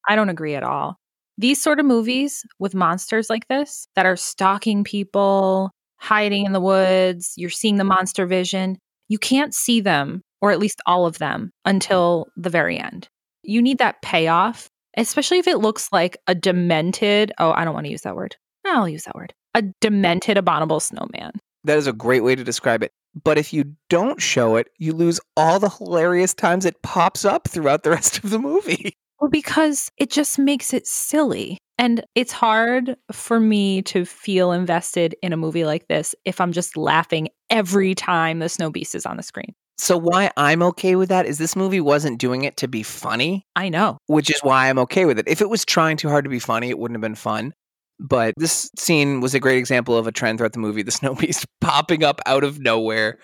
I 0.08 0.16
don't 0.16 0.30
agree 0.30 0.54
at 0.54 0.62
all. 0.62 0.98
These 1.40 1.62
sort 1.62 1.80
of 1.80 1.88
movies 1.88 2.46
with 2.60 2.76
monsters 2.76 3.30
like 3.30 3.48
this 3.48 3.88
that 3.96 4.06
are 4.06 4.16
stalking 4.16 4.84
people, 4.84 5.72
hiding 5.98 6.46
in 6.46 6.54
the 6.54 6.60
woods, 6.60 7.34
you're 7.36 7.50
seeing 7.50 7.78
the 7.78 7.84
monster 7.84 8.28
vision, 8.28 8.78
you 9.10 9.18
can't 9.18 9.54
see 9.54 9.82
them, 9.82 10.22
or 10.42 10.52
at 10.52 10.60
least 10.60 10.82
all 10.86 11.06
of 11.06 11.18
them, 11.18 11.52
until 11.66 12.28
the 12.38 12.50
very 12.50 12.80
end. 12.80 13.10
You 13.44 13.62
need 13.62 13.80
that 13.80 14.02
payoff, 14.02 14.70
especially 14.96 15.40
if 15.40 15.48
it 15.48 15.58
looks 15.58 15.90
like 15.92 16.18
a 16.28 16.36
demented, 16.36 17.34
oh, 17.40 17.52
I 17.52 17.66
don't 17.66 17.74
want 17.74 17.88
to 17.88 17.92
use 17.92 18.04
that 18.04 18.16
word. 18.16 18.38
I'll 18.66 18.88
use 18.88 19.04
that 19.04 19.16
word. 19.16 19.34
A 19.56 19.64
demented, 19.82 20.38
abominable 20.38 20.80
snowman. 20.80 21.32
That 21.64 21.78
is 21.78 21.88
a 21.88 21.94
great 21.94 22.24
way 22.24 22.36
to 22.36 22.44
describe 22.44 22.84
it. 22.84 22.92
But 23.24 23.38
if 23.38 23.52
you 23.52 23.74
don't 23.90 24.22
show 24.22 24.56
it, 24.56 24.68
you 24.78 24.94
lose 24.94 25.20
all 25.36 25.60
the 25.60 25.70
hilarious 25.70 26.34
times 26.34 26.66
it 26.66 26.82
pops 26.84 27.26
up 27.26 27.48
throughout 27.48 27.84
the 27.84 27.90
rest 27.92 28.24
of 28.24 28.30
the 28.30 28.40
movie. 28.40 28.94
Well, 29.20 29.30
because 29.30 29.90
it 29.98 30.12
just 30.12 30.40
makes 30.40 30.74
it 30.74 30.88
silly. 30.88 31.58
And 31.78 32.04
it's 32.14 32.32
hard 32.32 32.96
for 33.12 33.40
me 33.40 33.82
to 33.84 34.06
feel 34.06 34.52
invested 34.52 35.16
in 35.22 35.34
a 35.34 35.38
movie 35.38 35.66
like 35.66 35.88
this 35.88 36.14
if 36.26 36.40
I'm 36.40 36.52
just 36.52 36.78
laughing 36.78 37.30
every 37.50 37.96
time 37.96 38.40
the 38.40 38.50
snow 38.50 38.70
beast 38.70 38.96
is 38.96 39.06
on 39.06 39.18
the 39.18 39.24
screen. 39.24 39.54
So 39.78 39.98
why 39.98 40.30
I'm 40.36 40.62
okay 40.64 40.96
with 40.96 41.08
that 41.10 41.26
is 41.26 41.38
this 41.38 41.56
movie 41.56 41.80
wasn't 41.80 42.20
doing 42.20 42.44
it 42.44 42.58
to 42.58 42.68
be 42.68 42.84
funny, 42.84 43.46
I 43.56 43.70
know. 43.70 43.98
which 44.08 44.30
is 44.30 44.40
why 44.42 44.70
I'm 44.70 44.78
okay 44.80 45.06
with 45.06 45.18
it. 45.20 45.28
If 45.28 45.42
it 45.42 45.50
was 45.50 45.64
trying 45.64 45.96
too 45.98 46.10
hard 46.10 46.26
to 46.26 46.30
be 46.30 46.40
funny, 46.40 46.70
it 46.70 46.78
wouldn't 46.78 46.96
have 46.98 47.02
been 47.02 47.16
fun. 47.16 47.54
But 48.02 48.34
this 48.38 48.70
scene 48.78 49.20
was 49.22 49.34
a 49.36 49.40
great 49.40 49.58
example 49.58 49.98
of 49.98 50.06
a 50.08 50.12
trend 50.12 50.38
throughout 50.40 50.54
the 50.54 50.60
movie: 50.60 50.84
the 50.84 50.92
snow 51.00 51.16
beast 51.16 51.46
popping 51.62 52.04
up 52.04 52.20
out 52.26 52.44
of 52.44 52.60
nowhere, 52.60 53.20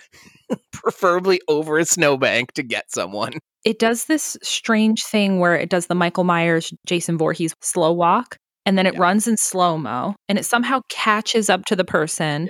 preferably 0.73 1.41
over 1.47 1.77
a 1.77 1.85
snowbank 1.85 2.53
to 2.53 2.63
get 2.63 2.91
someone. 2.91 3.33
It 3.63 3.79
does 3.79 4.05
this 4.05 4.37
strange 4.43 5.03
thing 5.03 5.39
where 5.39 5.55
it 5.55 5.69
does 5.69 5.87
the 5.87 5.95
Michael 5.95 6.23
Myers, 6.23 6.71
Jason 6.85 7.17
Voorhees 7.17 7.53
slow 7.61 7.91
walk, 7.91 8.37
and 8.65 8.77
then 8.77 8.85
it 8.85 8.93
Yeah. 8.93 9.01
runs 9.01 9.27
in 9.27 9.37
slow 9.37 9.77
mo, 9.77 10.15
and 10.29 10.37
it 10.37 10.45
somehow 10.45 10.81
catches 10.89 11.49
up 11.49 11.65
to 11.65 11.75
the 11.75 11.85
person. 11.85 12.49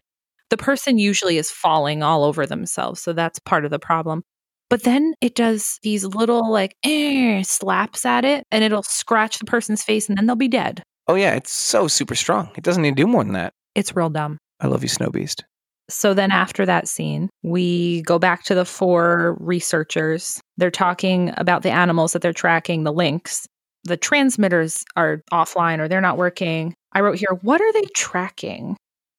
The 0.50 0.58
person 0.58 0.98
usually 0.98 1.38
is 1.38 1.50
falling 1.50 2.04
all 2.04 2.24
over 2.24 2.46
themselves, 2.46 3.02
so 3.02 3.14
that's 3.14 3.40
part 3.40 3.66
of 3.66 3.72
the 3.72 3.80
problem. 3.80 4.24
But 4.70 4.84
then 4.84 5.14
it 5.22 5.36
does 5.36 5.80
these 5.84 6.06
little 6.06 6.52
like 6.52 6.76
eh, 6.84 7.44
slaps 7.44 8.06
at 8.06 8.26
it, 8.26 8.46
and 8.52 8.64
it'll 8.64 8.84
scratch 8.84 9.40
the 9.40 9.46
person's 9.46 9.84
face, 9.84 10.08
and 10.08 10.18
then 10.18 10.26
they'll 10.26 10.36
be 10.36 10.48
dead. 10.48 10.84
Oh 11.08 11.16
yeah, 11.16 11.36
it's 11.36 11.52
so 11.52 11.88
super 11.88 12.16
strong. 12.16 12.50
It 12.56 12.64
doesn't 12.64 12.82
need 12.82 12.96
to 12.98 13.04
do 13.04 13.08
more 13.08 13.24
than 13.24 13.34
that. 13.34 13.54
It's 13.76 13.96
real 13.96 14.10
dumb. 14.10 14.38
I 14.60 14.68
love 14.68 14.82
you, 14.82 14.90
Snow 14.90 15.10
Beast. 15.10 15.44
So 15.90 16.14
then 16.14 16.32
after 16.32 16.66
that 16.66 16.88
scene, 16.88 17.30
we 17.44 18.02
go 18.04 18.18
back 18.18 18.44
to 18.46 18.56
the 18.56 18.66
four 18.66 19.38
researchers. 19.40 20.42
They're 20.58 20.72
talking 20.72 21.32
about 21.38 21.62
the 21.62 21.70
animals 21.70 22.14
that 22.14 22.22
they're 22.22 22.34
tracking, 22.34 22.84
the 22.84 22.94
lynx. 22.94 23.48
The 23.84 23.98
transmitters 23.98 24.84
are 24.96 25.22
offline 25.32 25.80
or 25.80 25.88
they're 25.88 26.02
not 26.02 26.18
working. 26.18 26.74
I 26.94 27.02
wrote 27.02 27.20
here, 27.20 27.38
what 27.42 27.62
are 27.62 27.74
they 27.74 27.86
tracking? 27.96 28.76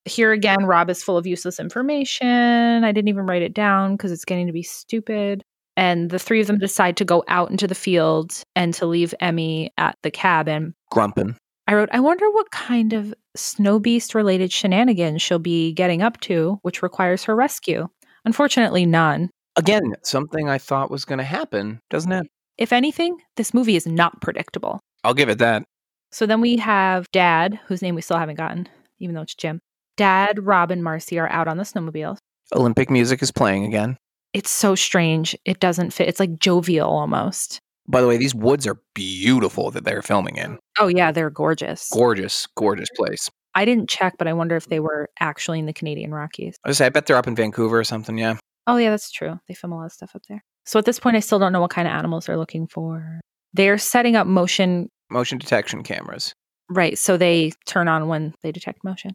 Here 0.07 0.33
again, 0.33 0.67
Rob 0.67 0.89
is 0.89 1.03
full 1.03 1.17
of 1.19 1.27
useless 1.27 1.59
information. 1.59 2.85
I 2.85 2.93
didn't 2.93 3.09
even 3.09 3.27
write 3.27 3.43
it 3.43 3.53
down 3.53 3.97
because 3.97 4.13
it's 4.13 4.25
getting 4.25 4.47
to 4.47 4.53
be 4.53 4.63
stupid. 4.63 5.43
And 5.77 6.11
the 6.11 6.19
three 6.19 6.41
of 6.41 6.47
them 6.47 6.59
decide 6.59 6.97
to 6.99 7.05
go 7.05 7.25
out 7.29 7.51
into 7.51 7.67
the 7.67 7.75
field 7.75 8.33
and 8.55 8.73
to 8.75 8.87
leave 8.87 9.15
Emmy 9.21 9.71
at 9.77 9.97
the 10.03 10.11
cabin. 10.11 10.75
Grumpin. 10.91 11.37
I 11.67 11.75
wrote, 11.75 11.89
I 11.93 12.01
wonder 12.01 12.31
what 12.31 12.51
kind 12.53 12.93
of 12.93 13.13
snow 13.35 13.81
beast 13.81 14.15
related 14.15 14.53
shenanigans 14.53 15.21
she'll 15.21 15.41
be 15.41 15.73
getting 15.73 16.01
up 16.01 16.21
to, 16.21 16.61
which 16.63 16.83
requires 16.83 17.25
her 17.25 17.35
rescue. 17.35 17.89
Unfortunately, 18.25 18.87
none. 18.87 19.31
Again, 19.57 19.95
something 20.03 20.49
I 20.49 20.59
thought 20.59 20.91
was 20.91 21.05
going 21.05 21.19
to 21.19 21.25
happen, 21.25 21.81
doesn't 21.91 22.13
it? 22.13 22.27
If 22.59 22.73
anything, 22.73 23.19
this 23.37 23.53
movie 23.53 23.77
is 23.77 23.87
not 23.87 24.21
predictable. 24.21 24.81
I'll 25.03 25.15
give 25.15 25.29
it 25.29 25.39
that. 25.39 25.65
So 26.13 26.25
then 26.27 26.41
we 26.41 26.57
have 26.57 27.11
Dad, 27.11 27.59
whose 27.67 27.83
name 27.83 27.97
we 27.97 28.01
still 28.01 28.19
haven't 28.19 28.37
gotten, 28.37 28.69
even 29.01 29.15
though 29.15 29.23
it's 29.23 29.35
Jim. 29.35 29.61
Dad, 29.97 30.45
Rob, 30.45 30.71
and 30.71 30.83
Marcy 30.85 31.19
are 31.19 31.29
out 31.31 31.49
on 31.49 31.57
the 31.57 31.65
snowmobiles. 31.65 32.19
Olympic 32.55 32.91
music 32.91 33.23
is 33.23 33.31
playing 33.33 33.65
again. 33.65 33.97
It's 34.33 34.51
so 34.51 34.75
strange. 34.75 35.37
It 35.45 35.61
doesn't 35.61 35.93
fit. 35.93 36.09
It's 36.09 36.21
like 36.21 36.39
jovial 36.39 36.91
almost. 36.91 37.61
By 37.89 38.01
the 38.01 38.07
way, 38.09 38.17
these 38.17 38.35
woods 38.35 38.67
are 38.67 38.79
beautiful 38.95 39.71
that 39.71 39.85
they're 39.85 40.03
filming 40.03 40.37
in. 40.37 40.59
Oh, 40.79 40.89
yeah, 40.89 41.13
they're 41.13 41.31
gorgeous. 41.31 41.89
Gorgeous, 41.93 42.47
gorgeous 42.57 42.89
place. 42.97 43.31
I 43.55 43.65
didn't 43.65 43.89
check, 43.89 44.15
but 44.19 44.29
I 44.29 44.33
wonder 44.35 44.57
if 44.57 44.67
they 44.67 44.81
were 44.81 45.09
actually 45.21 45.59
in 45.61 45.67
the 45.67 45.73
Canadian 45.73 46.13
Rockies. 46.13 46.57
I 46.65 46.69
was 46.69 46.79
say, 46.79 46.87
I 46.87 46.89
bet 46.91 47.07
they're 47.07 47.17
up 47.17 47.27
in 47.29 47.35
Vancouver 47.37 47.79
or 47.79 47.85
something. 47.85 48.19
Yeah. 48.19 48.37
Oh, 48.67 48.77
yeah, 48.77 48.91
that's 48.91 49.11
true. 49.11 49.39
They 49.49 49.55
film 49.55 49.73
a 49.73 49.77
lot 49.79 49.87
of 49.87 49.93
stuff 49.93 50.11
up 50.15 50.23
there. 50.29 50.43
So 50.67 50.79
at 50.79 50.85
this 50.85 50.99
point, 50.99 51.17
I 51.17 51.21
still 51.21 51.39
don't 51.39 51.53
know 51.53 51.61
what 51.61 51.71
kind 51.71 51.87
of 51.89 51.95
animals 51.95 52.27
they're 52.27 52.37
looking 52.37 52.67
for. 52.67 53.21
They're 53.55 53.79
setting 53.79 54.17
up 54.17 54.27
motion, 54.27 54.89
Motion 55.09 55.39
detection 55.39 55.85
cameras. 55.85 56.35
right? 56.69 56.99
So 56.99 57.17
they 57.17 57.53
turn 57.67 57.87
on 57.89 58.09
when 58.09 58.35
they 58.43 58.51
detect 58.53 58.83
motion. 58.85 59.13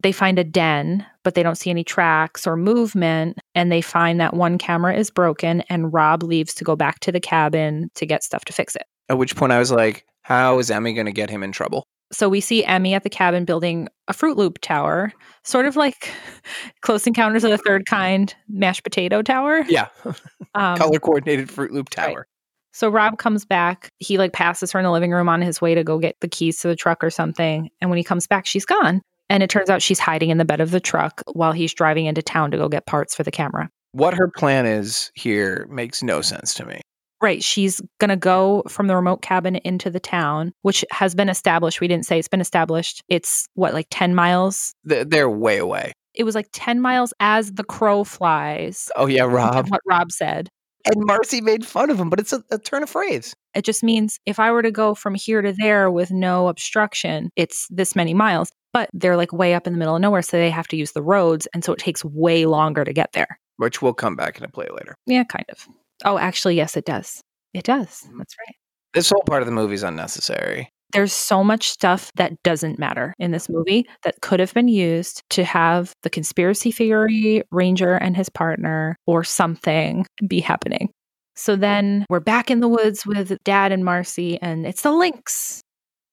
They 0.00 0.12
find 0.12 0.38
a 0.38 0.44
den, 0.44 1.04
but 1.22 1.34
they 1.34 1.42
don't 1.42 1.56
see 1.56 1.70
any 1.70 1.84
tracks 1.84 2.46
or 2.46 2.56
movement. 2.56 3.38
And 3.54 3.72
they 3.72 3.80
find 3.80 4.20
that 4.20 4.34
one 4.34 4.58
camera 4.58 4.94
is 4.94 5.10
broken, 5.10 5.62
and 5.62 5.92
Rob 5.92 6.22
leaves 6.22 6.54
to 6.54 6.64
go 6.64 6.76
back 6.76 7.00
to 7.00 7.12
the 7.12 7.20
cabin 7.20 7.90
to 7.94 8.06
get 8.06 8.22
stuff 8.22 8.44
to 8.46 8.52
fix 8.52 8.76
it. 8.76 8.84
At 9.08 9.18
which 9.18 9.36
point 9.36 9.52
I 9.52 9.58
was 9.58 9.72
like, 9.72 10.04
how 10.22 10.58
is 10.58 10.70
Emmy 10.70 10.92
going 10.92 11.06
to 11.06 11.12
get 11.12 11.30
him 11.30 11.42
in 11.42 11.52
trouble? 11.52 11.86
So 12.12 12.28
we 12.28 12.40
see 12.40 12.64
Emmy 12.64 12.94
at 12.94 13.02
the 13.02 13.10
cabin 13.10 13.44
building 13.44 13.88
a 14.06 14.12
Fruit 14.12 14.36
Loop 14.36 14.60
tower, 14.60 15.12
sort 15.44 15.66
of 15.66 15.76
like 15.76 16.12
Close 16.82 17.06
Encounters 17.06 17.42
of 17.42 17.50
the 17.50 17.58
Third 17.58 17.86
Kind 17.86 18.34
mashed 18.48 18.84
potato 18.84 19.22
tower. 19.22 19.64
Yeah. 19.68 19.88
Um, 20.54 20.78
Color 20.78 21.00
coordinated 21.00 21.50
Fruit 21.50 21.70
Loop 21.70 21.88
right. 21.98 22.06
Tower. 22.14 22.26
So 22.72 22.88
Rob 22.88 23.18
comes 23.18 23.44
back. 23.44 23.90
He 23.98 24.16
like 24.16 24.32
passes 24.32 24.72
her 24.72 24.78
in 24.78 24.84
the 24.84 24.90
living 24.90 25.10
room 25.10 25.28
on 25.28 25.42
his 25.42 25.60
way 25.60 25.74
to 25.74 25.84
go 25.84 25.98
get 25.98 26.16
the 26.20 26.28
keys 26.28 26.58
to 26.60 26.68
the 26.68 26.76
truck 26.76 27.04
or 27.04 27.10
something. 27.10 27.68
And 27.82 27.90
when 27.90 27.98
he 27.98 28.04
comes 28.04 28.26
back, 28.26 28.46
she's 28.46 28.64
gone. 28.64 29.02
And 29.28 29.42
it 29.42 29.50
turns 29.50 29.70
out 29.70 29.82
she's 29.82 29.98
hiding 29.98 30.30
in 30.30 30.38
the 30.38 30.44
bed 30.44 30.60
of 30.60 30.70
the 30.70 30.80
truck 30.80 31.22
while 31.32 31.52
he's 31.52 31.74
driving 31.74 32.06
into 32.06 32.22
town 32.22 32.50
to 32.52 32.56
go 32.56 32.68
get 32.68 32.86
parts 32.86 33.14
for 33.14 33.22
the 33.22 33.30
camera. 33.30 33.70
What 33.92 34.14
her 34.14 34.28
plan 34.28 34.66
is 34.66 35.10
here 35.14 35.66
makes 35.70 36.02
no 36.02 36.20
sense 36.20 36.54
to 36.54 36.66
me. 36.66 36.80
Right. 37.22 37.42
She's 37.42 37.80
going 37.98 38.10
to 38.10 38.16
go 38.16 38.62
from 38.68 38.88
the 38.88 38.94
remote 38.94 39.22
cabin 39.22 39.56
into 39.56 39.90
the 39.90 40.00
town, 40.00 40.52
which 40.62 40.84
has 40.90 41.14
been 41.14 41.30
established. 41.30 41.80
We 41.80 41.88
didn't 41.88 42.04
say 42.04 42.18
it's 42.18 42.28
been 42.28 42.42
established. 42.42 43.02
It's 43.08 43.46
what, 43.54 43.72
like 43.72 43.86
10 43.90 44.14
miles? 44.14 44.74
They're, 44.84 45.30
way 45.30 45.56
away. 45.58 45.92
It 46.14 46.24
was 46.24 46.34
like 46.34 46.48
10 46.52 46.80
miles 46.80 47.14
as 47.18 47.52
the 47.54 47.64
crow 47.64 48.04
flies. 48.04 48.90
Oh, 48.96 49.06
yeah, 49.06 49.24
Rob. 49.24 49.68
What 49.70 49.80
Rob 49.86 50.12
said. 50.12 50.50
And 50.84 51.04
Marcy 51.04 51.40
made 51.40 51.66
fun 51.66 51.90
of 51.90 51.98
him, 51.98 52.10
but 52.10 52.20
it's 52.20 52.32
a, 52.32 52.44
a 52.50 52.58
turn 52.58 52.82
of 52.82 52.90
phrase. 52.90 53.34
It 53.54 53.64
just 53.64 53.82
means 53.82 54.20
if 54.24 54.38
I 54.38 54.52
were 54.52 54.62
to 54.62 54.70
go 54.70 54.94
from 54.94 55.14
here 55.14 55.42
to 55.42 55.52
there 55.52 55.90
with 55.90 56.10
no 56.10 56.48
obstruction, 56.48 57.30
it's 57.34 57.66
this 57.70 57.96
many 57.96 58.14
miles. 58.14 58.52
But 58.76 58.90
they're 58.92 59.16
like 59.16 59.32
way 59.32 59.54
up 59.54 59.66
in 59.66 59.72
the 59.72 59.78
middle 59.78 59.96
of 59.96 60.02
nowhere, 60.02 60.20
so 60.20 60.36
they 60.36 60.50
have 60.50 60.68
to 60.68 60.76
use 60.76 60.92
the 60.92 61.00
roads. 61.00 61.48
And 61.54 61.64
so 61.64 61.72
it 61.72 61.78
takes 61.78 62.04
way 62.04 62.44
longer 62.44 62.84
to 62.84 62.92
get 62.92 63.12
there. 63.14 63.38
Which 63.56 63.80
will 63.80 63.94
come 63.94 64.16
back 64.16 64.36
into 64.36 64.48
play 64.48 64.66
later. 64.70 64.94
Yeah, 65.06 65.24
kind 65.24 65.46
of. 65.48 65.66
Oh, 66.04 66.18
actually, 66.18 66.56
yes, 66.56 66.76
it 66.76 66.84
does. 66.84 67.22
It 67.54 67.64
does. 67.64 67.88
Mm-hmm. 67.88 68.18
That's 68.18 68.34
right. 68.38 68.54
This 68.92 69.08
whole 69.08 69.22
part 69.22 69.40
of 69.40 69.46
the 69.46 69.52
movie 69.52 69.76
is 69.76 69.82
unnecessary. 69.82 70.68
There's 70.92 71.14
so 71.14 71.42
much 71.42 71.70
stuff 71.70 72.12
that 72.16 72.34
doesn't 72.42 72.78
matter 72.78 73.14
in 73.18 73.30
this 73.30 73.48
movie 73.48 73.86
that 74.02 74.20
could 74.20 74.40
have 74.40 74.52
been 74.52 74.68
used 74.68 75.22
to 75.30 75.42
have 75.42 75.94
the 76.02 76.10
conspiracy 76.10 76.70
theory 76.70 77.44
Ranger 77.50 77.94
and 77.94 78.14
his 78.14 78.28
partner 78.28 78.98
or 79.06 79.24
something 79.24 80.04
be 80.28 80.40
happening. 80.40 80.90
So 81.34 81.56
then 81.56 82.04
we're 82.10 82.20
back 82.20 82.50
in 82.50 82.60
the 82.60 82.68
woods 82.68 83.06
with 83.06 83.36
Dad 83.42 83.72
and 83.72 83.86
Marcy, 83.86 84.38
and 84.42 84.66
it's 84.66 84.82
the 84.82 84.92
lynx. 84.92 85.62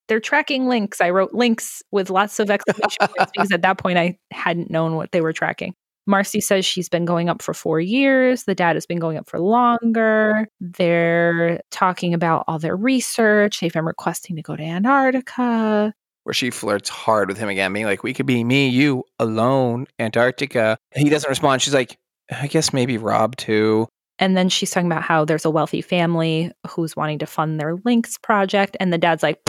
They're 0.07 0.19
tracking 0.19 0.67
lynx. 0.67 1.01
I 1.01 1.09
wrote 1.09 1.33
lynx 1.33 1.81
with 1.91 2.09
lots 2.09 2.39
of 2.39 2.49
exclamation 2.49 2.97
points 2.99 3.31
because 3.33 3.51
at 3.51 3.61
that 3.61 3.77
point 3.77 3.97
I 3.97 4.17
hadn't 4.31 4.69
known 4.69 4.95
what 4.95 5.11
they 5.11 5.21
were 5.21 5.33
tracking. 5.33 5.73
Marcy 6.05 6.41
says 6.41 6.65
she's 6.65 6.89
been 6.89 7.05
going 7.05 7.29
up 7.29 7.41
for 7.41 7.53
four 7.53 7.79
years. 7.79 8.43
The 8.43 8.55
dad 8.55 8.75
has 8.75 8.85
been 8.85 8.99
going 8.99 9.17
up 9.17 9.29
for 9.29 9.39
longer. 9.39 10.47
They're 10.59 11.61
talking 11.71 12.13
about 12.13 12.43
all 12.47 12.59
their 12.59 12.75
research. 12.75 13.59
They've 13.59 13.71
been 13.71 13.85
requesting 13.85 14.35
to 14.35 14.41
go 14.41 14.55
to 14.55 14.63
Antarctica. 14.63 15.93
Where 16.23 16.33
she 16.33 16.51
flirts 16.51 16.89
hard 16.89 17.29
with 17.29 17.37
him 17.37 17.49
again, 17.49 17.71
being 17.73 17.85
like, 17.85 18.03
We 18.03 18.13
could 18.13 18.25
be 18.25 18.43
me, 18.43 18.67
you, 18.67 19.03
alone, 19.19 19.87
Antarctica. 19.99 20.77
He 20.93 21.09
doesn't 21.09 21.29
respond. 21.29 21.61
She's 21.61 21.73
like, 21.73 21.97
I 22.31 22.47
guess 22.47 22.73
maybe 22.73 22.97
Rob 22.97 23.35
too. 23.35 23.87
And 24.19 24.37
then 24.37 24.49
she's 24.49 24.71
talking 24.71 24.87
about 24.87 25.03
how 25.03 25.25
there's 25.25 25.45
a 25.45 25.49
wealthy 25.49 25.81
family 25.81 26.51
who's 26.69 26.95
wanting 26.95 27.19
to 27.19 27.25
fund 27.25 27.59
their 27.59 27.75
Lynx 27.83 28.17
project. 28.17 28.77
And 28.79 28.93
the 28.93 28.97
dad's 28.97 29.23
like, 29.23 29.39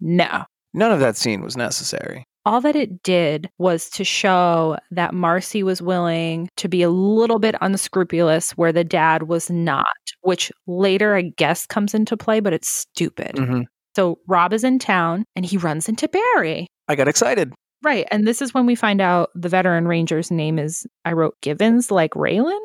No. 0.00 0.44
None 0.74 0.92
of 0.92 1.00
that 1.00 1.16
scene 1.16 1.42
was 1.42 1.56
necessary 1.56 2.24
all 2.46 2.60
that 2.60 2.76
it 2.76 3.02
did 3.02 3.50
was 3.58 3.90
to 3.90 4.04
show 4.04 4.78
that 4.92 5.12
Marcy 5.12 5.64
was 5.64 5.82
willing 5.82 6.48
to 6.56 6.68
be 6.68 6.80
a 6.80 6.88
little 6.88 7.40
bit 7.40 7.56
unscrupulous 7.60 8.52
where 8.52 8.72
the 8.72 8.84
dad 8.84 9.24
was 9.24 9.50
not, 9.50 9.86
which 10.20 10.52
later 10.68 11.16
I 11.16 11.22
guess 11.22 11.66
comes 11.66 11.92
into 11.92 12.16
play, 12.16 12.38
but 12.38 12.52
it's 12.52 12.68
stupid. 12.68 13.34
Mm-hmm. 13.34 13.62
So 13.96 14.20
Rob 14.28 14.52
is 14.52 14.62
in 14.62 14.78
town 14.78 15.24
and 15.34 15.44
he 15.44 15.56
runs 15.56 15.88
into 15.88 16.08
Barry. 16.08 16.68
I 16.86 16.94
got 16.94 17.08
excited. 17.08 17.52
Right. 17.82 18.06
And 18.12 18.26
this 18.26 18.40
is 18.40 18.54
when 18.54 18.64
we 18.64 18.76
find 18.76 19.00
out 19.00 19.30
the 19.34 19.48
veteran 19.48 19.88
ranger's 19.88 20.30
name 20.30 20.58
is, 20.58 20.86
I 21.04 21.14
wrote 21.14 21.34
Gibbons 21.40 21.90
like 21.90 22.12
Raylan. 22.12 22.60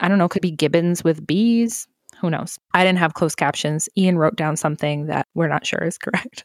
I 0.00 0.08
don't 0.08 0.18
know, 0.18 0.28
could 0.28 0.42
be 0.42 0.50
Gibbons 0.50 1.02
with 1.02 1.26
bees. 1.26 1.86
Who 2.22 2.30
knows? 2.30 2.56
I 2.72 2.84
didn't 2.84 3.00
have 3.00 3.14
closed 3.14 3.36
captions. 3.36 3.88
Ian 3.98 4.16
wrote 4.16 4.36
down 4.36 4.56
something 4.56 5.06
that 5.06 5.26
we're 5.34 5.48
not 5.48 5.66
sure 5.66 5.82
is 5.82 5.98
correct. 5.98 6.44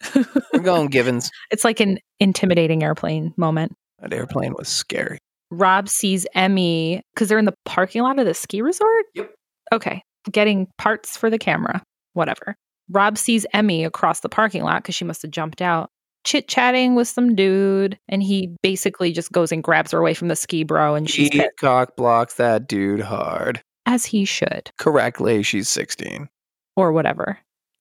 we're 0.51 0.59
going 0.59 0.87
Givens. 0.91 1.29
It's 1.51 1.63
like 1.63 1.79
an 1.79 1.99
intimidating 2.19 2.81
airplane 2.81 3.31
moment. 3.37 3.73
That 3.99 4.11
airplane 4.11 4.55
was 4.57 4.67
scary. 4.67 5.19
Rob 5.51 5.87
sees 5.87 6.25
Emmy 6.33 7.03
because 7.13 7.29
they're 7.29 7.37
in 7.37 7.45
the 7.45 7.53
parking 7.63 8.01
lot 8.01 8.17
of 8.17 8.25
the 8.25 8.33
ski 8.33 8.63
resort. 8.63 9.05
Yep. 9.13 9.31
Okay. 9.71 10.01
Getting 10.31 10.67
parts 10.79 11.15
for 11.15 11.29
the 11.29 11.37
camera, 11.37 11.83
whatever. 12.13 12.55
Rob 12.89 13.15
sees 13.19 13.45
Emmy 13.53 13.85
across 13.85 14.21
the 14.21 14.29
parking 14.29 14.63
lot 14.63 14.81
because 14.81 14.95
she 14.95 15.05
must 15.05 15.21
have 15.21 15.29
jumped 15.29 15.61
out, 15.61 15.91
chit 16.25 16.47
chatting 16.47 16.95
with 16.95 17.07
some 17.07 17.35
dude. 17.35 17.99
And 18.09 18.23
he 18.23 18.55
basically 18.63 19.11
just 19.11 19.31
goes 19.31 19.51
and 19.51 19.63
grabs 19.63 19.91
her 19.91 19.99
away 19.99 20.15
from 20.15 20.27
the 20.27 20.35
ski 20.35 20.63
bro. 20.63 20.95
And 20.95 21.07
she 21.07 21.29
he 21.29 21.47
cock 21.59 21.95
blocks 21.95 22.33
that 22.35 22.67
dude 22.67 23.01
hard 23.01 23.61
as 23.87 24.05
he 24.05 24.25
should. 24.25 24.69
Correctly, 24.77 25.41
she's 25.41 25.69
16. 25.69 26.29
Or 26.75 26.91
whatever. 26.91 27.39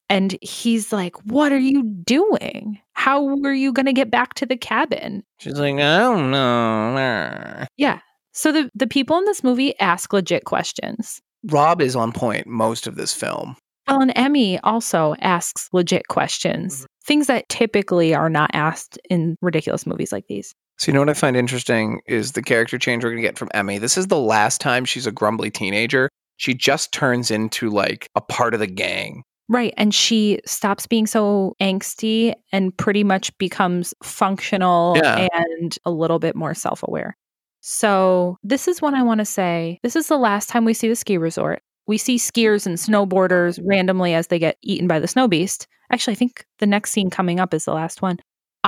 And 0.08 0.38
he's 0.40 0.92
like, 0.92 1.16
What 1.26 1.52
are 1.52 1.58
you 1.58 1.82
doing? 1.82 2.80
How 2.94 3.22
were 3.22 3.52
you 3.52 3.72
going 3.72 3.86
to 3.86 3.92
get 3.92 4.10
back 4.10 4.34
to 4.34 4.46
the 4.46 4.56
cabin? 4.56 5.22
She's 5.38 5.58
like, 5.58 5.74
I 5.74 5.98
don't 5.98 6.30
know. 6.30 7.66
Yeah. 7.76 8.00
So 8.32 8.52
the, 8.52 8.70
the 8.74 8.86
people 8.86 9.18
in 9.18 9.24
this 9.24 9.42
movie 9.42 9.78
ask 9.80 10.12
legit 10.12 10.44
questions. 10.44 11.20
Rob 11.44 11.80
is 11.80 11.96
on 11.96 12.12
point 12.12 12.46
most 12.46 12.86
of 12.86 12.96
this 12.96 13.12
film. 13.12 13.56
Well, 13.88 14.00
and 14.00 14.12
Emmy 14.16 14.58
also 14.60 15.14
asks 15.20 15.68
legit 15.72 16.08
questions, 16.08 16.76
mm-hmm. 16.76 16.84
things 17.04 17.26
that 17.28 17.48
typically 17.48 18.14
are 18.14 18.30
not 18.30 18.50
asked 18.52 18.98
in 19.08 19.36
ridiculous 19.40 19.86
movies 19.86 20.12
like 20.12 20.26
these. 20.28 20.54
So, 20.78 20.90
you 20.90 20.94
know 20.94 21.00
what 21.00 21.08
I 21.08 21.14
find 21.14 21.36
interesting 21.36 22.00
is 22.06 22.32
the 22.32 22.42
character 22.42 22.78
change 22.78 23.02
we're 23.02 23.10
going 23.10 23.22
to 23.22 23.28
get 23.28 23.38
from 23.38 23.48
Emmy. 23.54 23.78
This 23.78 23.96
is 23.96 24.08
the 24.08 24.18
last 24.18 24.60
time 24.60 24.84
she's 24.84 25.06
a 25.06 25.12
grumbly 25.12 25.50
teenager. 25.50 26.10
She 26.36 26.52
just 26.52 26.92
turns 26.92 27.30
into 27.30 27.70
like 27.70 28.10
a 28.14 28.20
part 28.20 28.52
of 28.52 28.60
the 28.60 28.66
gang. 28.66 29.22
Right. 29.48 29.72
And 29.76 29.94
she 29.94 30.40
stops 30.44 30.86
being 30.86 31.06
so 31.06 31.54
angsty 31.60 32.34
and 32.52 32.76
pretty 32.76 33.04
much 33.04 33.36
becomes 33.38 33.94
functional 34.02 34.94
yeah. 34.96 35.28
and 35.32 35.78
a 35.84 35.90
little 35.90 36.18
bit 36.18 36.34
more 36.34 36.52
self 36.52 36.82
aware. 36.82 37.16
So, 37.62 38.36
this 38.42 38.68
is 38.68 38.82
what 38.82 38.94
I 38.94 39.02
want 39.02 39.18
to 39.20 39.24
say. 39.24 39.80
This 39.82 39.96
is 39.96 40.08
the 40.08 40.18
last 40.18 40.48
time 40.48 40.64
we 40.64 40.74
see 40.74 40.88
the 40.88 40.94
ski 40.94 41.16
resort. 41.16 41.62
We 41.86 41.98
see 41.98 42.16
skiers 42.16 42.66
and 42.66 42.76
snowboarders 42.76 43.60
randomly 43.64 44.14
as 44.14 44.26
they 44.26 44.38
get 44.38 44.58
eaten 44.62 44.88
by 44.88 45.00
the 45.00 45.08
snow 45.08 45.26
beast. 45.26 45.66
Actually, 45.90 46.12
I 46.12 46.16
think 46.16 46.44
the 46.58 46.66
next 46.66 46.90
scene 46.90 47.10
coming 47.10 47.40
up 47.40 47.54
is 47.54 47.64
the 47.64 47.74
last 47.74 48.02
one. 48.02 48.18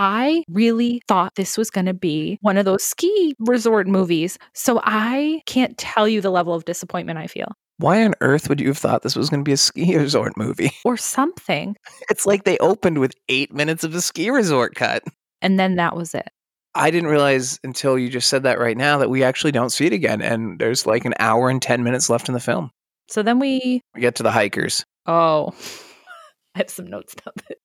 I 0.01 0.45
really 0.49 1.03
thought 1.09 1.35
this 1.35 1.59
was 1.59 1.71
going 1.71 1.87
to 1.87 1.93
be 1.93 2.39
one 2.41 2.57
of 2.57 2.65
those 2.65 2.85
ski 2.85 3.35
resort 3.41 3.89
movies. 3.89 4.39
So 4.55 4.81
I 4.85 5.43
can't 5.45 5.77
tell 5.77 6.07
you 6.07 6.21
the 6.21 6.31
level 6.31 6.55
of 6.55 6.65
disappointment 6.65 7.19
I 7.19 7.27
feel. 7.27 7.49
Why 7.79 8.05
on 8.05 8.15
earth 8.21 8.49
would 8.49 8.61
you 8.61 8.69
have 8.69 8.79
thought 8.79 9.03
this 9.03 9.17
was 9.17 9.29
going 9.29 9.41
to 9.41 9.45
be 9.45 9.53
a 9.53 9.57
ski 9.57 9.97
resort 9.99 10.37
movie? 10.37 10.71
Or 10.85 10.97
something. 10.97 11.75
It's 12.11 12.27
like 12.27 12.45
they 12.45 12.59
opened 12.59 12.99
with 12.99 13.13
eight 13.29 13.53
minutes 13.53 13.83
of 13.83 13.93
a 13.93 14.01
ski 14.01 14.31
resort 14.31 14.77
cut. 14.77 15.03
And 15.43 15.59
then 15.59 15.75
that 15.75 15.97
was 15.97 16.15
it. 16.15 16.29
I 16.77 16.93
didn't 16.93 17.11
realize 17.11 17.59
until 17.65 17.99
you 17.99 18.09
just 18.09 18.29
said 18.29 18.45
that 18.45 18.61
right 18.61 18.77
now 18.77 18.99
that 18.99 19.11
we 19.11 19.25
actually 19.25 19.51
don't 19.51 19.71
see 19.71 19.87
it 19.87 19.93
again. 19.93 20.23
And 20.23 20.61
there's 20.61 20.87
like 20.87 21.07
an 21.07 21.15
hour 21.19 21.51
and 21.51 21.61
10 21.61 21.83
minutes 21.83 22.09
left 22.09 22.29
in 22.29 22.35
the 22.35 22.41
film. 22.41 22.71
So 23.09 23.25
then 23.25 23.41
we, 23.41 23.81
we 23.97 24.01
get 24.01 24.15
to 24.17 24.23
the 24.23 24.31
hikers. 24.31 24.85
Oh, 25.07 25.57
I 26.55 26.59
have 26.59 26.71
some 26.71 26.87
notes 26.87 27.15
about 27.15 27.35
it. 27.51 27.59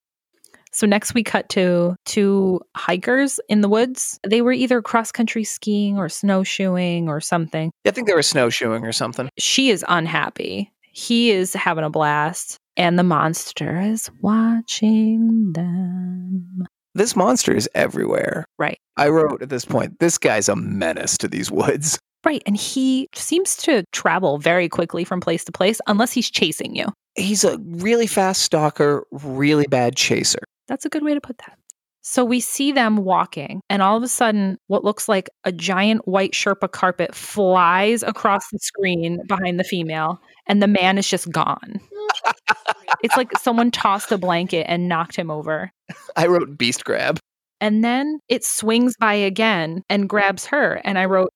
So 0.74 0.88
next 0.88 1.14
we 1.14 1.24
cut 1.24 1.50
to 1.50 1.96
two 2.06 2.60
hikers 2.76 3.40
in 3.48 3.62
the 3.62 3.70
woods. 3.70 4.20
They 4.28 4.42
were 4.42 4.52
either 4.52 4.82
cross 4.82 5.12
country 5.12 5.44
skiing 5.44 5.98
or 5.98 6.10
snowshoeing 6.10 7.08
or 7.08 7.22
something. 7.22 7.72
I 7.86 7.92
think 7.92 8.08
they 8.08 8.16
were 8.16 8.24
snowshoeing 8.24 8.84
or 8.84 8.92
something. 8.92 9.30
She 9.38 9.70
is 9.70 9.86
unhappy. 9.88 10.72
He 10.92 11.32
is 11.32 11.54
having 11.54 11.84
a 11.84 11.90
blast 11.90 12.58
and 12.76 12.98
the 12.98 13.04
monster 13.04 13.80
is 13.82 14.10
watching 14.22 15.54
them. 15.54 16.66
This 16.96 17.16
monster 17.16 17.54
is 17.54 17.70
everywhere. 17.74 18.46
Right. 18.58 18.78
I 18.98 19.10
wrote 19.10 19.42
at 19.42 19.50
this 19.50 19.66
point, 19.66 20.00
this 20.00 20.18
guy's 20.18 20.50
a 20.50 20.56
menace 20.56 21.18
to 21.20 21.28
these 21.28 21.52
woods. 21.52 22.00
Right. 22.24 22.44
And 22.46 22.56
he 22.56 23.10
seems 23.14 23.56
to 23.58 23.84
travel 23.92 24.38
very 24.38 24.70
quickly 24.70 25.04
from 25.04 25.20
place 25.20 25.44
to 25.46 25.52
place 25.52 25.82
unless 25.88 26.12
he's 26.12 26.30
chasing 26.30 26.76
you. 26.76 26.86
He's 27.16 27.44
a 27.44 27.58
really 27.60 28.08
fast 28.08 28.42
stalker, 28.42 29.06
really 29.12 29.68
bad 29.68 29.96
chaser. 29.96 30.40
That's 30.68 30.86
a 30.86 30.90
good 30.90 31.04
way 31.04 31.14
to 31.14 31.22
put 31.22 31.38
that. 31.40 31.58
So 32.06 32.26
we 32.26 32.42
see 32.42 32.74
them 32.74 32.98
walking, 32.98 33.62
and 33.70 33.82
all 33.82 33.96
of 33.96 34.04
a 34.04 34.10
sudden, 34.10 34.58
what 34.68 34.84
looks 34.84 35.08
like 35.08 35.30
a 35.46 35.54
giant 35.54 36.06
white 36.06 36.34
Sherpa 36.34 36.70
carpet 36.70 37.16
flies 37.16 38.04
across 38.04 38.44
the 38.52 38.60
screen 38.60 39.22
behind 39.26 39.58
the 39.58 39.64
female, 39.64 40.20
and 40.46 40.62
the 40.62 40.68
man 40.68 40.98
is 40.98 41.08
just 41.08 41.32
gone. 41.32 41.80
it's 43.04 43.16
like 43.16 43.32
someone 43.38 43.72
tossed 43.72 44.12
a 44.12 44.18
blanket 44.18 44.66
and 44.68 44.90
knocked 44.90 45.16
him 45.16 45.32
over. 45.32 45.72
I 46.18 46.28
wrote 46.28 46.58
beast 46.58 46.84
grab. 46.84 47.20
And 47.62 47.82
then 47.82 48.20
it 48.28 48.44
swings 48.44 48.98
by 49.00 49.14
again 49.14 49.84
and 49.90 50.10
grabs 50.10 50.46
her. 50.48 50.82
And 50.84 51.00
I 51.00 51.06
wrote, 51.06 51.32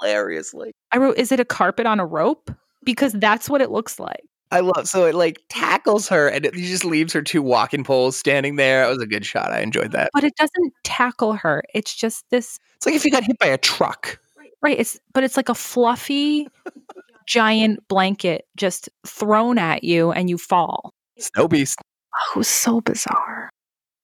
hilariously. 0.00 0.72
I 0.92 0.96
wrote, 0.96 1.18
is 1.18 1.30
it 1.30 1.40
a 1.40 1.44
carpet 1.44 1.84
on 1.84 2.00
a 2.00 2.06
rope? 2.06 2.50
Because 2.82 3.12
that's 3.12 3.50
what 3.50 3.60
it 3.60 3.70
looks 3.70 4.00
like. 4.00 4.24
I 4.52 4.60
love 4.60 4.88
so 4.88 5.06
it 5.06 5.14
like 5.14 5.42
tackles 5.48 6.08
her 6.08 6.28
and 6.28 6.46
it 6.46 6.54
just 6.54 6.84
leaves 6.84 7.12
her 7.12 7.22
two 7.22 7.42
walking 7.42 7.82
poles 7.84 8.16
standing 8.16 8.56
there. 8.56 8.84
It 8.84 8.88
was 8.88 9.02
a 9.02 9.06
good 9.06 9.26
shot. 9.26 9.50
I 9.50 9.60
enjoyed 9.60 9.92
that. 9.92 10.10
But 10.14 10.24
it 10.24 10.36
doesn't 10.36 10.72
tackle 10.84 11.32
her. 11.34 11.62
It's 11.74 11.94
just 11.94 12.24
this. 12.30 12.58
It's 12.76 12.86
like 12.86 12.94
if 12.94 13.04
you 13.04 13.10
got 13.10 13.24
hit 13.24 13.38
by 13.38 13.46
a 13.46 13.58
truck. 13.58 14.20
Right. 14.62 14.78
It's 14.78 14.98
but 15.12 15.24
it's 15.24 15.36
like 15.36 15.48
a 15.48 15.54
fluffy 15.54 16.48
giant 17.26 17.86
blanket 17.88 18.46
just 18.56 18.88
thrown 19.06 19.58
at 19.58 19.84
you 19.84 20.12
and 20.12 20.30
you 20.30 20.38
fall. 20.38 20.94
Snow 21.18 21.48
beast. 21.48 21.80
Oh, 22.34 22.42
so 22.42 22.80
bizarre. 22.80 23.50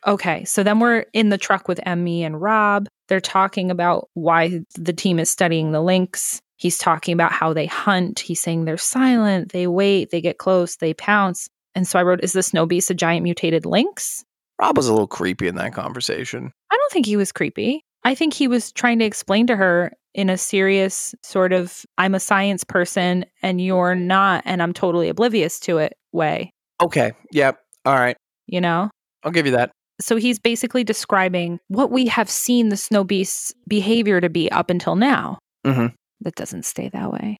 Okay, 0.06 0.44
so 0.44 0.64
then 0.64 0.80
we're 0.80 1.06
in 1.12 1.28
the 1.28 1.38
truck 1.38 1.68
with 1.68 1.80
Emmy 1.86 2.24
and 2.24 2.40
Rob. 2.40 2.88
They're 3.08 3.20
talking 3.20 3.70
about 3.70 4.08
why 4.14 4.60
the 4.74 4.92
team 4.92 5.20
is 5.20 5.30
studying 5.30 5.70
the 5.70 5.80
lynx 5.80 6.40
He's 6.62 6.78
talking 6.78 7.12
about 7.12 7.32
how 7.32 7.52
they 7.52 7.66
hunt. 7.66 8.20
He's 8.20 8.40
saying 8.40 8.66
they're 8.66 8.76
silent, 8.78 9.50
they 9.50 9.66
wait, 9.66 10.10
they 10.10 10.20
get 10.20 10.38
close, 10.38 10.76
they 10.76 10.94
pounce. 10.94 11.48
And 11.74 11.88
so 11.88 11.98
I 11.98 12.04
wrote, 12.04 12.22
Is 12.22 12.34
the 12.34 12.42
snow 12.44 12.66
beast 12.66 12.88
a 12.88 12.94
giant 12.94 13.24
mutated 13.24 13.66
lynx? 13.66 14.22
Rob 14.60 14.76
was 14.76 14.86
a 14.86 14.92
little 14.92 15.08
creepy 15.08 15.48
in 15.48 15.56
that 15.56 15.74
conversation. 15.74 16.52
I 16.70 16.76
don't 16.76 16.92
think 16.92 17.06
he 17.06 17.16
was 17.16 17.32
creepy. 17.32 17.82
I 18.04 18.14
think 18.14 18.32
he 18.32 18.46
was 18.46 18.70
trying 18.70 19.00
to 19.00 19.04
explain 19.04 19.48
to 19.48 19.56
her 19.56 19.92
in 20.14 20.30
a 20.30 20.38
serious 20.38 21.16
sort 21.24 21.52
of, 21.52 21.84
I'm 21.98 22.14
a 22.14 22.20
science 22.20 22.62
person 22.62 23.24
and 23.42 23.60
you're 23.60 23.96
not, 23.96 24.42
and 24.46 24.62
I'm 24.62 24.72
totally 24.72 25.08
oblivious 25.08 25.58
to 25.60 25.78
it 25.78 25.94
way, 26.12 26.52
Okay. 26.80 27.10
Yep. 27.32 27.58
All 27.86 27.94
right. 27.98 28.16
you 28.46 28.60
know? 28.60 28.88
I'll 29.24 29.32
give 29.32 29.46
you 29.46 29.52
that. 29.52 29.72
So 30.00 30.14
he's 30.14 30.38
basically 30.38 30.84
describing 30.84 31.58
what 31.66 31.90
we 31.90 32.06
have 32.06 32.30
seen 32.30 32.68
the 32.68 32.76
snow 32.76 33.02
beast's 33.02 33.52
behavior 33.66 34.20
to 34.20 34.28
be 34.28 34.48
up 34.52 34.70
until 34.70 34.94
now. 34.94 35.38
Mhm. 35.66 35.94
That 36.22 36.34
doesn't 36.34 36.64
stay 36.64 36.88
that 36.90 37.12
way. 37.12 37.38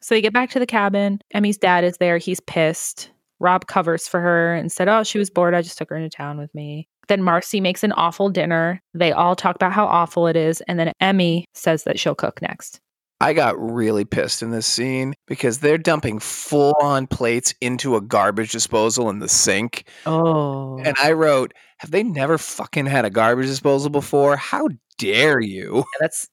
So 0.00 0.14
they 0.14 0.20
get 0.20 0.32
back 0.32 0.50
to 0.50 0.58
the 0.58 0.66
cabin. 0.66 1.20
Emmy's 1.32 1.58
dad 1.58 1.84
is 1.84 1.96
there. 1.98 2.18
He's 2.18 2.40
pissed. 2.40 3.10
Rob 3.40 3.66
covers 3.66 4.08
for 4.08 4.20
her 4.20 4.54
and 4.54 4.70
said, 4.70 4.88
Oh, 4.88 5.02
she 5.02 5.18
was 5.18 5.30
bored. 5.30 5.54
I 5.54 5.62
just 5.62 5.78
took 5.78 5.90
her 5.90 5.96
into 5.96 6.14
town 6.14 6.38
with 6.38 6.54
me. 6.54 6.88
Then 7.08 7.22
Marcy 7.22 7.60
makes 7.60 7.82
an 7.82 7.92
awful 7.92 8.28
dinner. 8.28 8.82
They 8.94 9.12
all 9.12 9.34
talk 9.34 9.56
about 9.56 9.72
how 9.72 9.86
awful 9.86 10.26
it 10.26 10.36
is. 10.36 10.60
And 10.68 10.78
then 10.78 10.92
Emmy 11.00 11.46
says 11.54 11.84
that 11.84 11.98
she'll 11.98 12.14
cook 12.14 12.42
next. 12.42 12.80
I 13.20 13.32
got 13.32 13.58
really 13.58 14.04
pissed 14.04 14.42
in 14.42 14.50
this 14.50 14.66
scene 14.66 15.14
because 15.26 15.58
they're 15.58 15.78
dumping 15.78 16.20
full 16.20 16.76
on 16.80 17.08
plates 17.08 17.52
into 17.60 17.96
a 17.96 18.00
garbage 18.00 18.52
disposal 18.52 19.10
in 19.10 19.18
the 19.18 19.28
sink. 19.28 19.88
Oh. 20.06 20.78
And 20.78 20.96
I 21.02 21.12
wrote, 21.12 21.52
Have 21.78 21.90
they 21.90 22.04
never 22.04 22.38
fucking 22.38 22.86
had 22.86 23.04
a 23.04 23.10
garbage 23.10 23.46
disposal 23.46 23.90
before? 23.90 24.36
How 24.36 24.68
dare 24.98 25.40
you? 25.40 25.84
that's 25.98 26.28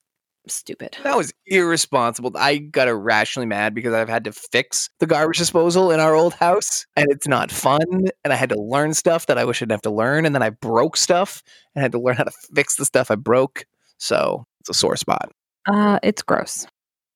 stupid. 0.48 0.96
That 1.02 1.16
was 1.16 1.32
irresponsible. 1.46 2.32
I 2.36 2.58
got 2.58 2.88
irrationally 2.88 3.46
mad 3.46 3.74
because 3.74 3.94
I've 3.94 4.08
had 4.08 4.24
to 4.24 4.32
fix 4.32 4.90
the 5.00 5.06
garbage 5.06 5.38
disposal 5.38 5.90
in 5.90 6.00
our 6.00 6.14
old 6.14 6.34
house 6.34 6.86
and 6.96 7.06
it's 7.10 7.28
not 7.28 7.50
fun. 7.50 7.80
And 8.24 8.32
I 8.32 8.36
had 8.36 8.50
to 8.50 8.60
learn 8.60 8.94
stuff 8.94 9.26
that 9.26 9.38
I 9.38 9.44
wish 9.44 9.58
I 9.58 9.64
didn't 9.64 9.72
have 9.72 9.82
to 9.82 9.90
learn. 9.90 10.26
And 10.26 10.34
then 10.34 10.42
I 10.42 10.50
broke 10.50 10.96
stuff 10.96 11.42
and 11.74 11.82
had 11.82 11.92
to 11.92 12.00
learn 12.00 12.16
how 12.16 12.24
to 12.24 12.32
fix 12.54 12.76
the 12.76 12.84
stuff 12.84 13.10
I 13.10 13.16
broke. 13.16 13.64
So 13.98 14.46
it's 14.60 14.70
a 14.70 14.74
sore 14.74 14.96
spot. 14.96 15.32
Uh, 15.66 15.98
it's 16.02 16.22
gross. 16.22 16.66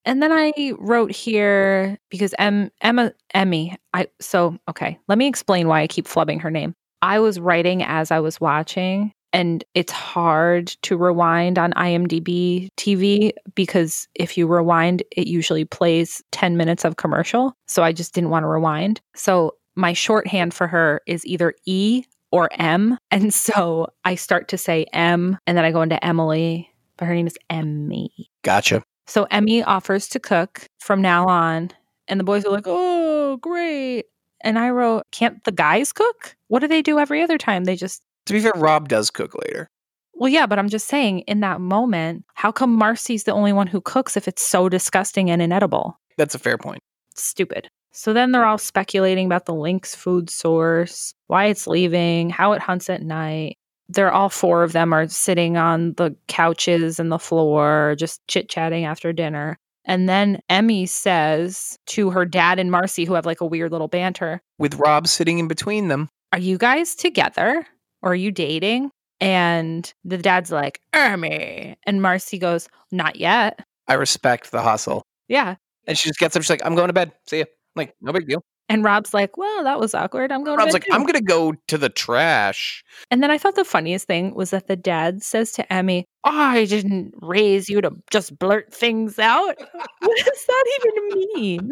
And 0.05 0.21
then 0.21 0.31
I 0.31 0.73
wrote 0.79 1.11
here 1.11 1.97
because 2.09 2.33
M 2.39 2.71
Emma 2.81 3.13
Emmy. 3.33 3.77
I 3.93 4.07
so 4.19 4.57
okay. 4.67 4.97
Let 5.07 5.17
me 5.17 5.27
explain 5.27 5.67
why 5.67 5.81
I 5.81 5.87
keep 5.87 6.07
flubbing 6.07 6.41
her 6.41 6.49
name. 6.49 6.73
I 7.01 7.19
was 7.19 7.39
writing 7.39 7.83
as 7.83 8.11
I 8.11 8.19
was 8.19 8.41
watching, 8.41 9.13
and 9.33 9.63
it's 9.73 9.91
hard 9.91 10.67
to 10.83 10.97
rewind 10.97 11.57
on 11.57 11.73
IMDb 11.73 12.69
TV 12.77 13.31
because 13.55 14.07
if 14.15 14.37
you 14.37 14.47
rewind, 14.47 15.03
it 15.11 15.27
usually 15.27 15.65
plays 15.65 16.21
ten 16.31 16.57
minutes 16.57 16.85
of 16.85 16.97
commercial. 16.97 17.53
So 17.67 17.83
I 17.83 17.91
just 17.91 18.13
didn't 18.13 18.29
want 18.29 18.43
to 18.43 18.47
rewind. 18.47 19.01
So 19.15 19.55
my 19.75 19.93
shorthand 19.93 20.53
for 20.53 20.67
her 20.67 21.01
is 21.07 21.25
either 21.25 21.53
E 21.65 22.03
or 22.31 22.49
M, 22.53 22.97
and 23.11 23.33
so 23.33 23.87
I 24.05 24.15
start 24.15 24.47
to 24.49 24.57
say 24.57 24.85
M, 24.93 25.37
and 25.47 25.57
then 25.57 25.65
I 25.65 25.71
go 25.71 25.81
into 25.81 26.03
Emily, 26.03 26.69
but 26.97 27.05
her 27.05 27.15
name 27.15 27.27
is 27.27 27.37
Emmy. 27.49 28.11
Gotcha. 28.43 28.83
So 29.07 29.27
Emmy 29.29 29.61
offers 29.61 30.07
to 30.07 30.19
cook 30.19 30.65
from 30.79 31.01
now 31.01 31.27
on. 31.27 31.71
And 32.07 32.19
the 32.19 32.23
boys 32.23 32.45
are 32.45 32.51
like, 32.51 32.65
oh, 32.65 33.37
great. 33.37 34.05
And 34.41 34.57
I 34.57 34.69
wrote, 34.69 35.03
can't 35.11 35.43
the 35.43 35.51
guys 35.51 35.91
cook? 35.91 36.35
What 36.47 36.59
do 36.59 36.67
they 36.67 36.81
do 36.81 36.97
every 36.97 37.21
other 37.21 37.37
time? 37.37 37.65
They 37.65 37.75
just, 37.75 38.01
To 38.27 38.33
be 38.33 38.39
fair, 38.39 38.53
Rob 38.55 38.87
does 38.89 39.09
cook 39.09 39.33
later. 39.45 39.67
well, 40.13 40.29
yeah, 40.29 40.45
but 40.45 40.59
I'm 40.59 40.69
just 40.69 40.87
saying, 40.87 41.19
in 41.21 41.39
that 41.39 41.59
moment, 41.61 42.23
how 42.35 42.51
come 42.51 42.75
Marcy's 42.75 43.23
the 43.23 43.33
only 43.33 43.53
one 43.53 43.67
who 43.67 43.81
cooks 43.81 44.15
if 44.15 44.27
it's 44.27 44.41
so 44.47 44.69
disgusting 44.69 45.29
and 45.31 45.41
inedible? 45.41 45.99
That's 46.17 46.35
a 46.35 46.39
fair 46.39 46.57
point. 46.57 46.79
Stupid. 47.15 47.69
So 47.91 48.13
then 48.13 48.31
they're 48.31 48.45
all 48.45 48.57
speculating 48.57 49.25
about 49.25 49.45
the 49.45 49.53
lynx 49.53 49.95
food 49.95 50.29
source, 50.29 51.13
why 51.27 51.45
it's 51.45 51.67
leaving, 51.67 52.29
how 52.29 52.53
it 52.53 52.61
hunts 52.61 52.89
at 52.89 53.01
night. 53.01 53.57
They're 53.89 54.11
all 54.11 54.29
four 54.29 54.63
of 54.63 54.71
them 54.71 54.93
are 54.93 55.07
sitting 55.09 55.57
on 55.57 55.93
the 55.97 56.15
couches 56.29 56.99
and 56.99 57.11
the 57.11 57.19
floor, 57.19 57.95
just 57.97 58.25
chit 58.27 58.47
chatting 58.47 58.85
after 58.85 59.11
dinner. 59.11 59.57
And 59.83 60.07
then 60.07 60.39
Emmy 60.49 60.85
says 60.85 61.77
to 61.87 62.11
her 62.11 62.23
dad 62.23 62.59
and 62.59 62.71
Marcy, 62.71 63.03
who 63.03 63.15
have 63.15 63.25
like 63.25 63.41
a 63.41 63.45
weird 63.45 63.71
little 63.71 63.87
banter, 63.89 64.41
With 64.59 64.75
Rob 64.75 65.07
sitting 65.07 65.39
in 65.39 65.47
between 65.49 65.87
them. 65.89 66.07
Are 66.31 66.39
you 66.39 66.57
guys 66.57 66.95
together 66.95 67.65
or 68.01 68.11
are 68.11 68.15
you 68.15 68.31
dating? 68.31 68.91
And 69.19 69.91
the 70.03 70.17
dad's 70.17 70.51
like, 70.51 70.81
Emmy. 70.93 71.77
And 71.85 72.01
Marcy 72.01 72.39
goes, 72.39 72.67
Not 72.91 73.17
yet. 73.17 73.63
I 73.87 73.93
respect 73.93 74.51
the 74.51 74.61
hustle. 74.61 75.03
Yeah. 75.27 75.55
And 75.87 75.97
she 75.97 76.09
just 76.09 76.19
gets 76.19 76.35
up. 76.35 76.41
She's 76.41 76.49
like, 76.49 76.65
I'm 76.65 76.75
going 76.75 76.87
to 76.87 76.93
bed. 76.93 77.11
See 77.27 77.39
ya. 77.39 77.45
I'm 77.47 77.81
like, 77.81 77.95
no 78.01 78.11
big 78.11 78.27
deal. 78.27 78.43
And 78.67 78.83
Rob's 78.83 79.13
like, 79.13 79.37
Well, 79.37 79.63
that 79.63 79.79
was 79.79 79.93
awkward. 79.93 80.31
I'm 80.31 80.43
going 80.43 80.57
to 80.57 80.63
Rob's 80.63 80.73
like, 80.73 80.85
too." 80.85 80.93
I'm 80.93 81.01
going 81.01 81.13
to 81.13 81.21
go 81.21 81.53
to 81.67 81.77
the 81.77 81.89
trash. 81.89 82.83
And 83.11 83.21
then 83.21 83.29
I 83.29 83.37
thought 83.37 83.55
the 83.55 83.65
funniest 83.65 84.07
thing 84.07 84.33
was 84.33 84.49
that 84.51 84.67
the 84.67 84.75
dad 84.75 85.21
says 85.21 85.51
to 85.53 85.73
Emmy, 85.73 86.05
I 86.23 86.65
didn't 86.65 87.13
raise 87.21 87.69
you 87.69 87.81
to 87.81 87.91
just 88.09 88.39
blurt 88.39 88.73
things 88.73 89.19
out. 89.19 89.55
what 89.99 90.25
does 90.25 90.45
that 90.47 90.79
even 90.79 91.29
mean? 91.35 91.69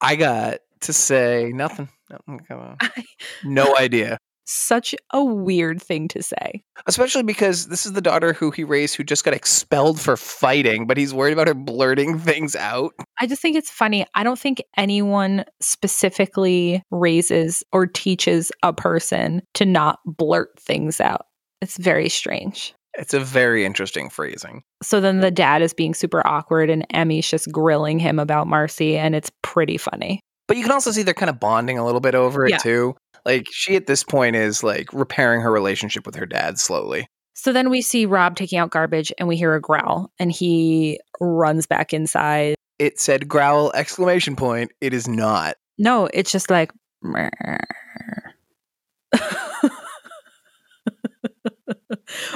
I 0.00 0.16
got 0.16 0.60
to 0.82 0.92
say 0.92 1.50
nothing. 1.54 1.88
Nothing, 2.08 2.40
come 2.46 2.60
on. 2.60 2.78
No 3.44 3.76
idea. 3.76 4.18
Such 4.46 4.94
a 5.12 5.24
weird 5.24 5.82
thing 5.82 6.08
to 6.08 6.22
say. 6.22 6.62
Especially 6.86 7.22
because 7.24 7.66
this 7.66 7.84
is 7.84 7.92
the 7.92 8.00
daughter 8.00 8.32
who 8.32 8.50
he 8.50 8.62
raised 8.64 8.94
who 8.94 9.02
just 9.04 9.24
got 9.24 9.34
expelled 9.34 10.00
for 10.00 10.16
fighting, 10.16 10.86
but 10.86 10.96
he's 10.96 11.12
worried 11.12 11.32
about 11.32 11.48
her 11.48 11.54
blurting 11.54 12.18
things 12.20 12.54
out. 12.56 12.94
I 13.20 13.26
just 13.26 13.42
think 13.42 13.56
it's 13.56 13.70
funny. 13.70 14.06
I 14.14 14.22
don't 14.24 14.38
think 14.38 14.62
anyone 14.76 15.44
specifically 15.60 16.82
raises 16.90 17.64
or 17.72 17.86
teaches 17.86 18.52
a 18.62 18.72
person 18.72 19.42
to 19.54 19.64
not 19.64 19.98
blurt 20.04 20.50
things 20.58 21.00
out. 21.00 21.26
It's 21.60 21.76
very 21.78 22.08
strange. 22.08 22.74
It's 22.98 23.14
a 23.14 23.20
very 23.20 23.64
interesting 23.64 24.08
phrasing. 24.10 24.62
So 24.82 25.00
then 25.00 25.20
the 25.20 25.30
dad 25.30 25.62
is 25.62 25.74
being 25.74 25.94
super 25.94 26.26
awkward 26.26 26.70
and 26.70 26.86
Emmy's 26.90 27.28
just 27.28 27.50
grilling 27.50 27.98
him 27.98 28.18
about 28.18 28.46
Marcy, 28.46 28.96
and 28.96 29.14
it's 29.14 29.30
pretty 29.42 29.76
funny. 29.76 30.20
But 30.48 30.56
you 30.56 30.62
can 30.62 30.72
also 30.72 30.92
see 30.92 31.02
they're 31.02 31.12
kind 31.12 31.28
of 31.28 31.40
bonding 31.40 31.76
a 31.76 31.84
little 31.84 32.00
bit 32.00 32.14
over 32.14 32.46
it 32.46 32.50
Yeah. 32.52 32.58
too. 32.58 32.96
Like 33.26 33.48
she 33.50 33.74
at 33.74 33.88
this 33.88 34.04
point 34.04 34.36
is 34.36 34.62
like 34.62 34.92
repairing 34.92 35.40
her 35.40 35.50
relationship 35.50 36.06
with 36.06 36.14
her 36.14 36.26
dad 36.26 36.60
slowly. 36.60 37.08
So 37.34 37.52
then 37.52 37.68
we 37.70 37.82
see 37.82 38.06
Rob 38.06 38.36
taking 38.36 38.58
out 38.58 38.70
garbage 38.70 39.12
and 39.18 39.26
we 39.26 39.36
hear 39.36 39.54
a 39.54 39.60
growl 39.60 40.12
and 40.20 40.30
he 40.30 41.00
runs 41.20 41.66
back 41.66 41.92
inside. 41.92 42.54
It 42.78 43.00
said 43.00 43.26
growl 43.26 43.72
exclamation 43.72 44.36
point. 44.36 44.70
It 44.80 44.94
is 44.94 45.08
not. 45.08 45.56
No, 45.76 46.08
it's 46.14 46.30
just 46.30 46.50
like 46.50 46.70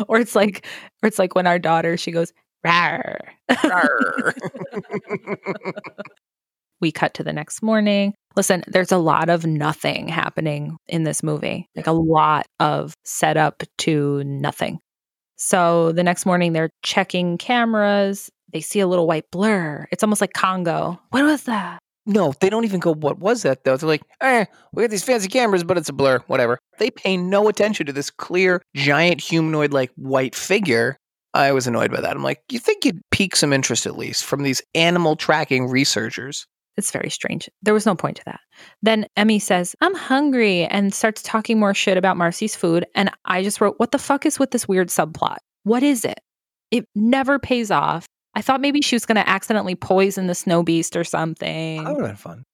or 0.08 0.18
it's 0.18 0.34
like 0.34 0.66
or 1.02 1.06
it's 1.06 1.20
like 1.20 1.36
when 1.36 1.46
our 1.46 1.60
daughter 1.60 1.96
she 1.96 2.10
goes. 2.10 2.32
Rawr. 2.66 3.16
we 6.80 6.92
cut 6.92 7.14
to 7.14 7.22
the 7.22 7.32
next 7.32 7.62
morning. 7.62 8.12
Listen, 8.36 8.62
there's 8.68 8.92
a 8.92 8.98
lot 8.98 9.28
of 9.28 9.44
nothing 9.44 10.08
happening 10.08 10.76
in 10.86 11.04
this 11.04 11.22
movie. 11.22 11.66
Like 11.74 11.86
a 11.86 11.92
lot 11.92 12.46
of 12.60 12.94
setup 13.04 13.62
to 13.78 14.22
nothing. 14.24 14.78
So 15.36 15.92
the 15.92 16.04
next 16.04 16.26
morning 16.26 16.52
they're 16.52 16.70
checking 16.82 17.38
cameras. 17.38 18.30
They 18.52 18.60
see 18.60 18.80
a 18.80 18.86
little 18.86 19.06
white 19.06 19.30
blur. 19.30 19.86
It's 19.90 20.02
almost 20.02 20.20
like 20.20 20.32
Congo. 20.32 21.00
What 21.10 21.24
was 21.24 21.44
that? 21.44 21.80
no, 22.06 22.32
they 22.40 22.50
don't 22.50 22.64
even 22.64 22.80
go, 22.80 22.94
what 22.94 23.18
was 23.18 23.42
that 23.42 23.64
though? 23.64 23.76
They're 23.76 23.88
like, 23.88 24.02
eh, 24.20 24.46
we 24.72 24.82
got 24.82 24.90
these 24.90 25.04
fancy 25.04 25.28
cameras, 25.28 25.64
but 25.64 25.78
it's 25.78 25.88
a 25.88 25.92
blur, 25.92 26.18
whatever. 26.26 26.58
They 26.78 26.90
pay 26.90 27.16
no 27.16 27.48
attention 27.48 27.86
to 27.86 27.92
this 27.92 28.10
clear, 28.10 28.62
giant 28.74 29.20
humanoid 29.20 29.72
like 29.72 29.92
white 29.96 30.34
figure. 30.34 30.96
I 31.34 31.52
was 31.52 31.66
annoyed 31.66 31.92
by 31.92 32.00
that. 32.00 32.16
I'm 32.16 32.24
like, 32.24 32.42
you 32.50 32.58
think 32.58 32.84
you'd 32.84 33.00
pique 33.12 33.36
some 33.36 33.52
interest 33.52 33.86
at 33.86 33.96
least 33.96 34.24
from 34.24 34.42
these 34.42 34.62
animal 34.74 35.14
tracking 35.14 35.68
researchers? 35.68 36.46
It's 36.76 36.90
very 36.90 37.10
strange. 37.10 37.48
There 37.62 37.74
was 37.74 37.86
no 37.86 37.94
point 37.94 38.16
to 38.18 38.24
that. 38.26 38.40
Then 38.82 39.06
Emmy 39.16 39.38
says, 39.38 39.74
I'm 39.80 39.94
hungry, 39.94 40.64
and 40.64 40.94
starts 40.94 41.22
talking 41.22 41.58
more 41.58 41.74
shit 41.74 41.96
about 41.98 42.16
Marcy's 42.16 42.56
food. 42.56 42.86
And 42.94 43.10
I 43.24 43.42
just 43.42 43.60
wrote, 43.60 43.74
What 43.78 43.92
the 43.92 43.98
fuck 43.98 44.24
is 44.24 44.38
with 44.38 44.50
this 44.50 44.68
weird 44.68 44.88
subplot? 44.88 45.38
What 45.64 45.82
is 45.82 46.04
it? 46.04 46.20
It 46.70 46.86
never 46.94 47.38
pays 47.38 47.70
off. 47.70 48.06
I 48.34 48.42
thought 48.42 48.60
maybe 48.60 48.80
she 48.80 48.94
was 48.94 49.06
going 49.06 49.16
to 49.16 49.28
accidentally 49.28 49.74
poison 49.74 50.26
the 50.26 50.34
snow 50.34 50.62
beast 50.62 50.96
or 50.96 51.04
something. 51.04 51.82
That 51.82 51.94
would 51.94 52.02
have 52.02 52.10
been 52.10 52.16
fun. 52.16 52.44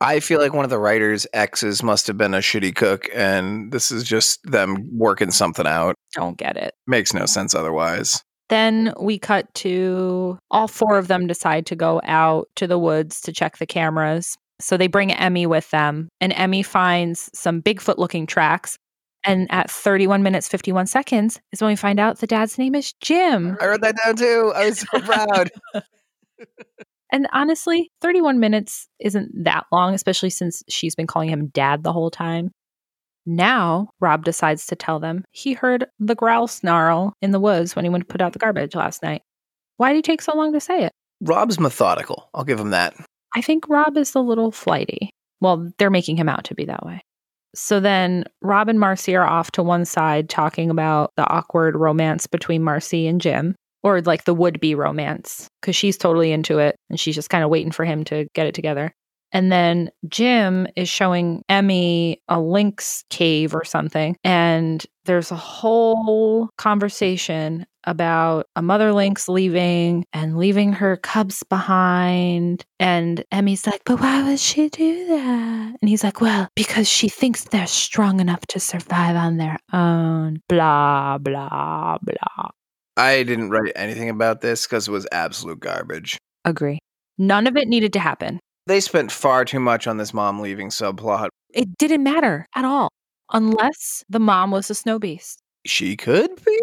I 0.00 0.20
feel 0.20 0.40
like 0.40 0.52
one 0.52 0.64
of 0.64 0.70
the 0.70 0.78
writers' 0.78 1.26
exes 1.32 1.82
must 1.82 2.06
have 2.08 2.18
been 2.18 2.34
a 2.34 2.38
shitty 2.38 2.74
cook, 2.74 3.08
and 3.14 3.72
this 3.72 3.90
is 3.90 4.04
just 4.04 4.40
them 4.44 4.88
working 4.92 5.30
something 5.30 5.66
out. 5.66 5.94
Don't 6.14 6.36
get 6.36 6.56
it. 6.56 6.74
Makes 6.86 7.14
no 7.14 7.26
sense 7.26 7.54
otherwise. 7.54 8.22
Then 8.54 8.94
we 9.00 9.18
cut 9.18 9.52
to 9.54 10.38
all 10.48 10.68
four 10.68 10.96
of 10.96 11.08
them 11.08 11.26
decide 11.26 11.66
to 11.66 11.74
go 11.74 12.00
out 12.04 12.46
to 12.54 12.68
the 12.68 12.78
woods 12.78 13.20
to 13.22 13.32
check 13.32 13.58
the 13.58 13.66
cameras. 13.66 14.36
So 14.60 14.76
they 14.76 14.86
bring 14.86 15.12
Emmy 15.12 15.44
with 15.44 15.68
them, 15.72 16.08
and 16.20 16.32
Emmy 16.32 16.62
finds 16.62 17.28
some 17.34 17.60
Bigfoot 17.60 17.98
looking 17.98 18.28
tracks. 18.28 18.78
And 19.24 19.48
at 19.50 19.68
31 19.68 20.22
minutes, 20.22 20.46
51 20.46 20.86
seconds 20.86 21.40
is 21.50 21.60
when 21.60 21.70
we 21.70 21.74
find 21.74 21.98
out 21.98 22.20
the 22.20 22.28
dad's 22.28 22.56
name 22.56 22.76
is 22.76 22.92
Jim. 23.00 23.56
I 23.60 23.66
wrote 23.66 23.80
that 23.80 23.96
down 23.96 24.14
too. 24.14 24.52
I 24.54 24.66
was 24.68 24.78
so 24.78 25.00
proud. 25.00 25.50
And 27.10 27.26
honestly, 27.32 27.90
31 28.02 28.38
minutes 28.38 28.86
isn't 29.00 29.32
that 29.42 29.64
long, 29.72 29.94
especially 29.94 30.30
since 30.30 30.62
she's 30.68 30.94
been 30.94 31.08
calling 31.08 31.28
him 31.28 31.48
dad 31.48 31.82
the 31.82 31.92
whole 31.92 32.12
time. 32.12 32.52
Now, 33.26 33.88
Rob 34.00 34.24
decides 34.24 34.66
to 34.66 34.76
tell 34.76 35.00
them 35.00 35.24
he 35.30 35.54
heard 35.54 35.86
the 35.98 36.14
growl 36.14 36.46
snarl 36.46 37.14
in 37.22 37.30
the 37.30 37.40
woods 37.40 37.74
when 37.74 37.84
he 37.84 37.88
went 37.88 38.06
to 38.06 38.12
put 38.12 38.20
out 38.20 38.32
the 38.32 38.38
garbage 38.38 38.74
last 38.74 39.02
night. 39.02 39.22
Why 39.76 39.90
did 39.90 39.96
he 39.96 40.02
take 40.02 40.22
so 40.22 40.36
long 40.36 40.52
to 40.52 40.60
say 40.60 40.84
it? 40.84 40.92
Rob's 41.20 41.58
methodical. 41.58 42.28
I'll 42.34 42.44
give 42.44 42.60
him 42.60 42.70
that. 42.70 42.94
I 43.34 43.40
think 43.40 43.68
Rob 43.68 43.96
is 43.96 44.14
a 44.14 44.20
little 44.20 44.52
flighty. 44.52 45.10
Well, 45.40 45.70
they're 45.78 45.90
making 45.90 46.16
him 46.16 46.28
out 46.28 46.44
to 46.44 46.54
be 46.54 46.66
that 46.66 46.84
way. 46.84 47.00
So 47.54 47.80
then 47.80 48.24
Rob 48.42 48.68
and 48.68 48.80
Marcy 48.80 49.14
are 49.14 49.26
off 49.26 49.52
to 49.52 49.62
one 49.62 49.84
side 49.84 50.28
talking 50.28 50.70
about 50.70 51.12
the 51.16 51.28
awkward 51.28 51.76
romance 51.76 52.26
between 52.26 52.62
Marcy 52.62 53.06
and 53.06 53.20
Jim, 53.20 53.54
or 53.82 54.00
like 54.02 54.24
the 54.24 54.34
would 54.34 54.60
be 54.60 54.74
romance, 54.74 55.48
because 55.60 55.76
she's 55.76 55.96
totally 55.96 56.32
into 56.32 56.58
it 56.58 56.76
and 56.90 56.98
she's 56.98 57.14
just 57.14 57.30
kind 57.30 57.44
of 57.44 57.50
waiting 57.50 57.70
for 57.70 57.84
him 57.84 58.04
to 58.04 58.26
get 58.34 58.46
it 58.46 58.54
together. 58.54 58.92
And 59.34 59.50
then 59.50 59.90
Jim 60.08 60.66
is 60.76 60.88
showing 60.88 61.42
Emmy 61.48 62.22
a 62.28 62.40
lynx 62.40 63.04
cave 63.10 63.54
or 63.54 63.64
something. 63.64 64.16
And 64.22 64.84
there's 65.04 65.32
a 65.32 65.36
whole 65.36 66.48
conversation 66.56 67.66
about 67.86 68.46
a 68.56 68.62
mother 68.62 68.92
lynx 68.92 69.28
leaving 69.28 70.06
and 70.12 70.38
leaving 70.38 70.72
her 70.72 70.96
cubs 70.96 71.42
behind. 71.42 72.64
And 72.80 73.24
Emmy's 73.30 73.66
like, 73.66 73.82
but 73.84 74.00
why 74.00 74.22
would 74.22 74.40
she 74.40 74.68
do 74.70 75.06
that? 75.08 75.76
And 75.82 75.88
he's 75.88 76.04
like, 76.04 76.20
well, 76.20 76.48
because 76.54 76.88
she 76.88 77.08
thinks 77.08 77.44
they're 77.44 77.66
strong 77.66 78.20
enough 78.20 78.46
to 78.46 78.60
survive 78.60 79.16
on 79.16 79.36
their 79.36 79.58
own. 79.72 80.40
Blah, 80.48 81.18
blah, 81.18 81.98
blah. 82.00 82.48
I 82.96 83.24
didn't 83.24 83.50
write 83.50 83.72
anything 83.74 84.08
about 84.08 84.40
this 84.40 84.66
because 84.66 84.88
it 84.88 84.92
was 84.92 85.06
absolute 85.10 85.60
garbage. 85.60 86.16
Agree. 86.44 86.78
None 87.18 87.46
of 87.46 87.56
it 87.56 87.68
needed 87.68 87.92
to 87.94 88.00
happen. 88.00 88.40
They 88.66 88.80
spent 88.80 89.12
far 89.12 89.44
too 89.44 89.60
much 89.60 89.86
on 89.86 89.98
this 89.98 90.14
mom 90.14 90.40
leaving 90.40 90.70
subplot. 90.70 91.28
It 91.52 91.76
didn't 91.78 92.02
matter 92.02 92.46
at 92.54 92.64
all, 92.64 92.88
unless 93.32 94.02
the 94.08 94.18
mom 94.18 94.50
was 94.50 94.70
a 94.70 94.74
snow 94.74 94.98
beast. 94.98 95.38
She 95.66 95.96
could 95.96 96.30
be. 96.44 96.58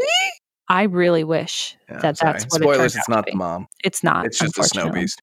I 0.68 0.84
really 0.84 1.24
wish 1.24 1.78
Yeah, 1.90 2.00
that 2.00 2.18
that's 2.18 2.46
what 2.46 2.62
it 2.62 2.64
Spoilers. 2.64 2.78
turns 2.78 2.96
It's 2.96 3.10
not 3.10 3.26
the 3.26 3.36
mom. 3.36 3.68
It's 3.84 4.04
not. 4.04 4.26
It's 4.26 4.40
just 4.40 4.58
a 4.58 4.64
snow 4.64 4.90
beast. 4.90 5.22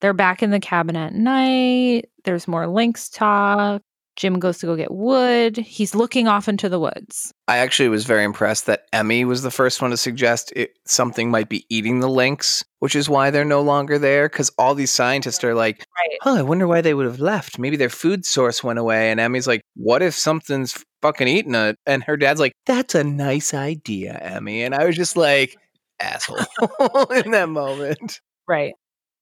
They're 0.00 0.12
back 0.12 0.42
in 0.42 0.50
the 0.50 0.60
cabin 0.60 0.96
at 0.96 1.14
night. 1.14 2.06
There's 2.24 2.48
more 2.48 2.66
Lynx 2.66 3.08
talk. 3.08 3.80
Jim 4.16 4.38
goes 4.38 4.58
to 4.58 4.66
go 4.66 4.76
get 4.76 4.92
wood. 4.92 5.56
He's 5.56 5.94
looking 5.94 6.28
off 6.28 6.48
into 6.48 6.68
the 6.68 6.78
woods. 6.78 7.32
I 7.48 7.58
actually 7.58 7.88
was 7.88 8.04
very 8.04 8.24
impressed 8.24 8.66
that 8.66 8.84
Emmy 8.92 9.24
was 9.24 9.42
the 9.42 9.50
first 9.50 9.80
one 9.80 9.90
to 9.90 9.96
suggest 9.96 10.52
it, 10.54 10.78
something 10.86 11.30
might 11.30 11.48
be 11.48 11.64
eating 11.70 12.00
the 12.00 12.08
lynx, 12.08 12.62
which 12.80 12.94
is 12.94 13.08
why 13.08 13.30
they're 13.30 13.44
no 13.44 13.62
longer 13.62 13.98
there. 13.98 14.28
Because 14.28 14.50
all 14.58 14.74
these 14.74 14.90
scientists 14.90 15.42
are 15.44 15.54
like, 15.54 15.86
Right. 15.98 16.18
"Huh, 16.22 16.34
I 16.34 16.42
wonder 16.42 16.66
why 16.68 16.82
they 16.82 16.94
would 16.94 17.06
have 17.06 17.20
left. 17.20 17.58
Maybe 17.58 17.76
their 17.76 17.88
food 17.88 18.26
source 18.26 18.62
went 18.62 18.78
away." 18.78 19.10
And 19.10 19.18
Emmy's 19.18 19.46
like, 19.46 19.62
"What 19.76 20.02
if 20.02 20.14
something's 20.14 20.84
fucking 21.00 21.28
eating 21.28 21.54
it?" 21.54 21.78
And 21.86 22.04
her 22.04 22.16
dad's 22.18 22.40
like, 22.40 22.52
"That's 22.66 22.94
a 22.94 23.04
nice 23.04 23.54
idea, 23.54 24.18
Emmy." 24.22 24.62
And 24.62 24.74
I 24.74 24.84
was 24.84 24.96
just 24.96 25.16
like, 25.16 25.56
"Asshole!" 26.00 26.36
in 27.24 27.30
that 27.30 27.48
moment. 27.48 28.20
Right. 28.46 28.74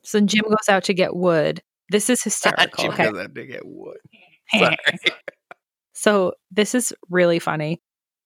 So 0.03 0.21
Jim 0.21 0.45
goes 0.49 0.69
out 0.69 0.85
to 0.85 0.95
get 0.95 1.15
wood. 1.15 1.63
This 1.91 2.11
is 2.11 2.23
hysterical. 2.23 2.67
Jim 2.83 2.93
okay. 2.93 3.11
goes 3.11 3.21
out 3.21 3.35
to 3.35 3.47
get 3.47 3.63
wood. 3.65 3.99
Sorry. 4.55 4.77
So 5.93 6.33
this 6.51 6.75
is 6.75 6.95
really 7.11 7.39
funny. 7.39 7.79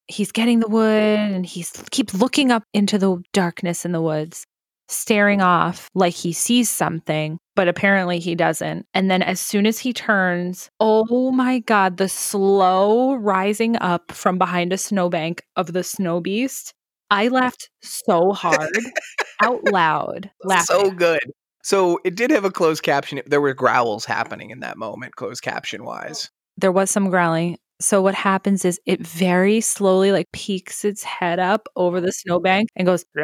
He's 0.07 0.31
getting 0.31 0.61
the 0.61 0.69
wood 0.69 1.19
and 1.19 1.45
he 1.45 1.65
keeps 1.91 2.15
looking 2.15 2.53
up 2.53 2.63
into 2.73 2.99
the 2.99 3.21
darkness 3.33 3.85
in 3.85 3.91
the 3.91 4.01
woods, 4.01 4.47
staring 4.89 5.41
off 5.43 5.89
like 5.93 6.15
he 6.15 6.33
sees 6.33 6.71
something, 6.71 7.37
but 7.57 7.67
apparently 7.67 8.21
he 8.21 8.37
doesn't. 8.37 8.87
And 8.95 9.11
then 9.11 9.23
as 9.23 9.41
soon 9.41 9.67
as 9.67 9.81
he 9.81 9.93
turns, 9.93 10.71
oh 10.79 11.33
my 11.33 11.59
God, 11.59 11.97
the 11.97 12.09
slow 12.09 13.15
rising 13.15 13.77
up 13.79 14.13
from 14.13 14.39
behind 14.39 14.73
a 14.73 14.79
snowbank 14.79 15.43
of 15.57 15.73
the 15.73 15.83
snow 15.83 16.21
beast. 16.21 16.75
I 17.11 17.27
laughed 17.27 17.71
so 17.83 18.31
hard 18.33 18.71
out 19.43 19.65
loud. 19.73 20.31
Laughing. 20.45 20.65
so 20.65 20.91
good. 20.93 21.21
So 21.65 21.99
it 22.05 22.15
did 22.15 22.31
have 22.31 22.45
a 22.45 22.51
closed 22.51 22.83
caption. 22.83 23.23
There 23.27 23.41
were 23.41 23.55
growls 23.55 24.05
happening 24.05 24.51
in 24.51 24.61
that 24.61 24.77
moment, 24.77 25.17
closed 25.17 25.43
caption 25.43 25.81
oh. 25.81 25.87
wise. 25.87 26.31
there 26.59 26.71
was 26.71 26.91
some 26.91 27.09
growling. 27.11 27.57
So 27.81 28.01
what 28.01 28.15
happens 28.15 28.65
is 28.65 28.81
it 28.87 29.05
very 29.05 29.61
slowly 29.61 30.13
like 30.13 30.31
peeks 30.33 30.85
its 30.85 31.03
head 31.03 31.41
up 31.41 31.67
over 31.75 32.01
the 32.01 32.13
snowbank 32.13 32.69
and 32.77 32.87
goes. 32.87 33.05
Oh 33.17 33.23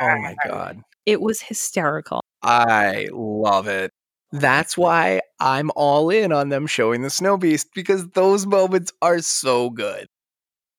my 0.00 0.34
god. 0.46 0.80
It 1.06 1.20
was 1.20 1.42
hysterical. 1.42 2.22
I 2.42 3.08
love 3.12 3.66
it. 3.66 3.90
That's 4.32 4.78
why 4.78 5.22
I'm 5.40 5.70
all 5.74 6.08
in 6.08 6.32
on 6.32 6.50
them 6.50 6.68
showing 6.68 7.02
the 7.02 7.10
Snow 7.10 7.36
Beast 7.36 7.68
because 7.74 8.08
those 8.10 8.46
moments 8.46 8.92
are 9.02 9.18
so 9.20 9.70
good. 9.70 10.06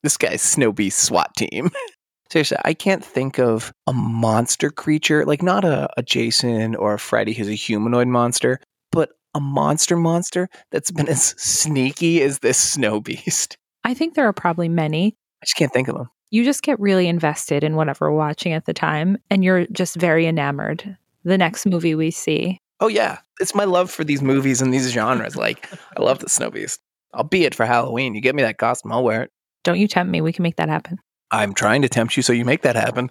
This 0.04 0.16
guy's 0.18 0.42
Snow 0.42 0.72
Beast 0.72 1.00
SWAT 1.00 1.36
team. 1.36 1.70
Seriously, 2.32 2.58
I 2.64 2.74
can't 2.74 3.04
think 3.04 3.40
of 3.40 3.74
a 3.88 3.94
monster 3.94 4.70
creature, 4.70 5.26
like 5.26 5.44
not 5.44 5.66
a, 5.66 5.90
a 5.98 6.02
Jason 6.02 6.76
or 6.76 6.94
a 6.94 7.00
Freddy 7.00 7.34
who's 7.34 7.50
a 7.50 7.54
humanoid 7.54 8.08
monster, 8.08 8.62
but 8.90 9.10
a 9.36 9.42
monster 9.42 9.98
monster 9.98 10.48
that's 10.72 10.92
been 10.92 11.10
as 11.10 11.36
sneaky 11.38 12.22
as 12.22 12.40
this 12.40 12.58
Snow 12.58 13.02
Beast. 13.02 13.58
I 13.84 13.94
think 13.94 14.16
there 14.16 14.26
are 14.26 14.34
probably 14.34 14.70
many. 14.70 15.18
I 15.42 15.46
just 15.46 15.58
can't 15.58 15.74
think 15.74 15.90
of 15.90 15.98
them. 15.98 16.10
You 16.30 16.46
just 16.46 16.64
get 16.64 16.80
really 16.80 17.08
invested 17.08 17.66
in 17.66 17.76
whatever 17.76 18.10
we're 18.10 18.18
watching 18.18 18.54
at 18.54 18.66
the 18.66 18.74
time, 18.74 19.18
and 19.30 19.44
you're 19.44 19.66
just 19.68 19.98
very 19.98 20.26
enamored. 20.26 20.98
The 21.26 21.38
next 21.38 21.66
movie 21.66 21.96
we 21.96 22.12
see, 22.12 22.60
Oh 22.80 22.88
yeah, 22.88 23.20
it's 23.42 23.54
my 23.54 23.66
love 23.66 23.92
for 23.92 24.06
these 24.06 24.22
movies 24.22 24.62
and 24.62 24.74
these 24.74 24.90
genres. 24.90 25.36
Like, 25.36 25.68
I 25.98 26.02
love 26.02 26.20
the 26.20 26.30
Snow 26.30 26.50
Beast. 26.50 26.80
I'll 27.14 27.24
be 27.26 27.44
it 27.44 27.54
for 27.54 27.66
Halloween. 27.66 28.16
You 28.16 28.22
get 28.22 28.36
me 28.36 28.42
that 28.44 28.58
costume, 28.58 28.94
I'll 28.94 29.04
wear 29.04 29.24
it. 29.24 29.32
don't 29.64 29.80
you 29.80 29.88
tempt 29.88 30.10
me? 30.10 30.22
We 30.22 30.32
can 30.32 30.44
make 30.44 30.56
that 30.56 30.70
happen. 30.70 30.98
I'm 31.32 31.54
trying 31.54 31.82
to 31.84 31.90
tempt 31.90 32.18
you 32.18 32.24
so 32.24 32.34
you 32.34 32.46
make 32.46 32.62
that 32.64 32.76
happen. 32.76 33.10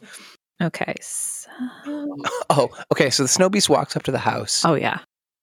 Okay. 0.62 0.94
So, 1.00 1.48
Oh, 2.50 2.68
okay. 2.92 3.10
So 3.10 3.22
the 3.22 3.28
Snow 3.28 3.48
Beast 3.48 3.68
walks 3.68 3.96
up 3.96 4.02
to 4.04 4.12
the 4.12 4.18
house, 4.18 4.62
oh 4.64 4.74
yeah. 4.74 5.00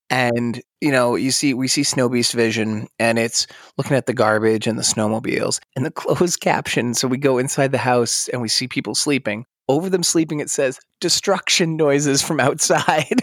and 0.10 0.62
you 0.80 0.92
know, 0.92 1.16
you 1.16 1.32
see, 1.32 1.54
we 1.54 1.68
see 1.68 1.84
Snow 1.84 2.08
Beast 2.08 2.34
vision, 2.34 2.88
and 3.00 3.18
it's 3.18 3.48
looking 3.78 3.98
at 3.98 4.06
the 4.06 4.14
garbage 4.14 4.68
and 4.68 4.78
the 4.78 4.84
snowmobiles, 4.84 5.60
and 5.76 5.86
the 5.86 5.92
closed 6.04 6.40
caption. 6.40 6.94
So 6.94 7.08
we 7.08 7.18
go 7.18 7.38
inside 7.38 7.72
the 7.72 7.78
house 7.80 8.28
and 8.30 8.42
we 8.42 8.48
see 8.48 8.68
people 8.68 8.94
sleeping. 8.96 9.46
Over 9.70 9.90
them 9.90 10.04
sleeping, 10.04 10.40
it 10.40 10.50
says 10.50 10.80
"destruction 11.02 11.76
noises 11.78 12.22
from 12.22 12.40
outside." 12.40 13.20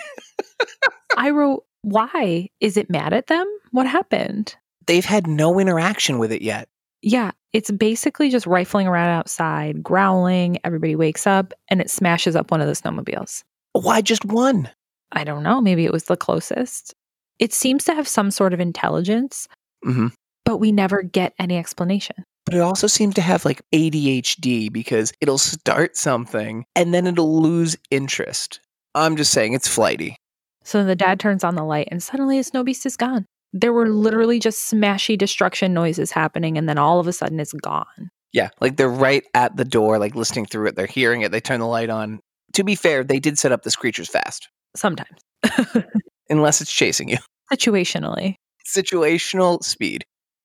I 1.16 1.30
wrote, 1.30 1.64
why 1.82 2.48
is 2.60 2.76
it 2.76 2.90
mad 2.90 3.12
at 3.12 3.28
them? 3.28 3.46
What 3.70 3.86
happened? 3.86 4.56
They've 4.86 5.04
had 5.04 5.26
no 5.26 5.58
interaction 5.60 6.18
with 6.18 6.32
it 6.32 6.42
yet. 6.42 6.68
Yeah, 7.06 7.32
it's 7.52 7.70
basically 7.70 8.30
just 8.30 8.46
rifling 8.46 8.86
around 8.86 9.10
outside, 9.10 9.82
growling. 9.82 10.58
Everybody 10.64 10.96
wakes 10.96 11.26
up 11.26 11.52
and 11.68 11.82
it 11.82 11.90
smashes 11.90 12.34
up 12.34 12.50
one 12.50 12.62
of 12.62 12.66
the 12.66 12.72
snowmobiles. 12.72 13.44
Why 13.72 14.00
just 14.00 14.24
one? 14.24 14.70
I 15.12 15.22
don't 15.22 15.42
know. 15.42 15.60
Maybe 15.60 15.84
it 15.84 15.92
was 15.92 16.04
the 16.04 16.16
closest. 16.16 16.94
It 17.38 17.52
seems 17.52 17.84
to 17.84 17.94
have 17.94 18.08
some 18.08 18.30
sort 18.30 18.54
of 18.54 18.60
intelligence, 18.60 19.48
hmm 19.84 20.08
but 20.46 20.58
we 20.58 20.72
never 20.72 21.02
get 21.02 21.32
any 21.38 21.56
explanation. 21.56 22.16
But 22.44 22.54
it 22.54 22.60
also 22.60 22.86
seems 22.86 23.14
to 23.14 23.22
have 23.22 23.44
like 23.44 23.62
ADHD 23.72 24.70
because 24.70 25.12
it'll 25.20 25.38
start 25.38 25.96
something 25.96 26.66
and 26.76 26.92
then 26.92 27.06
it'll 27.06 27.40
lose 27.40 27.76
interest. 27.90 28.60
I'm 28.94 29.16
just 29.16 29.32
saying 29.32 29.54
it's 29.54 29.68
flighty. 29.68 30.16
So 30.62 30.84
the 30.84 30.96
dad 30.96 31.18
turns 31.18 31.44
on 31.44 31.54
the 31.54 31.64
light 31.64 31.88
and 31.90 32.02
suddenly 32.02 32.38
the 32.38 32.44
snow 32.44 32.62
beast 32.62 32.84
is 32.86 32.96
gone. 32.96 33.26
There 33.56 33.72
were 33.72 33.88
literally 33.88 34.40
just 34.40 34.70
smashy 34.70 35.16
destruction 35.16 35.72
noises 35.72 36.10
happening, 36.10 36.58
and 36.58 36.68
then 36.68 36.76
all 36.76 36.98
of 36.98 37.06
a 37.06 37.12
sudden 37.12 37.38
it's 37.38 37.52
gone. 37.52 38.10
Yeah, 38.32 38.48
like 38.60 38.76
they're 38.76 38.88
right 38.88 39.22
at 39.32 39.56
the 39.56 39.64
door, 39.64 39.98
like 40.00 40.16
listening 40.16 40.46
through 40.46 40.66
it. 40.66 40.74
They're 40.76 40.86
hearing 40.86 41.22
it. 41.22 41.30
They 41.30 41.40
turn 41.40 41.60
the 41.60 41.66
light 41.66 41.88
on. 41.88 42.18
To 42.54 42.64
be 42.64 42.74
fair, 42.74 43.04
they 43.04 43.20
did 43.20 43.38
set 43.38 43.52
up 43.52 43.62
this 43.62 43.76
creature's 43.76 44.08
fast, 44.08 44.48
Sometimes, 44.74 45.20
unless 46.28 46.60
it's 46.60 46.72
chasing 46.72 47.08
you. 47.08 47.18
situationally. 47.52 48.34
Situational 48.66 49.62
speed. 49.62 50.02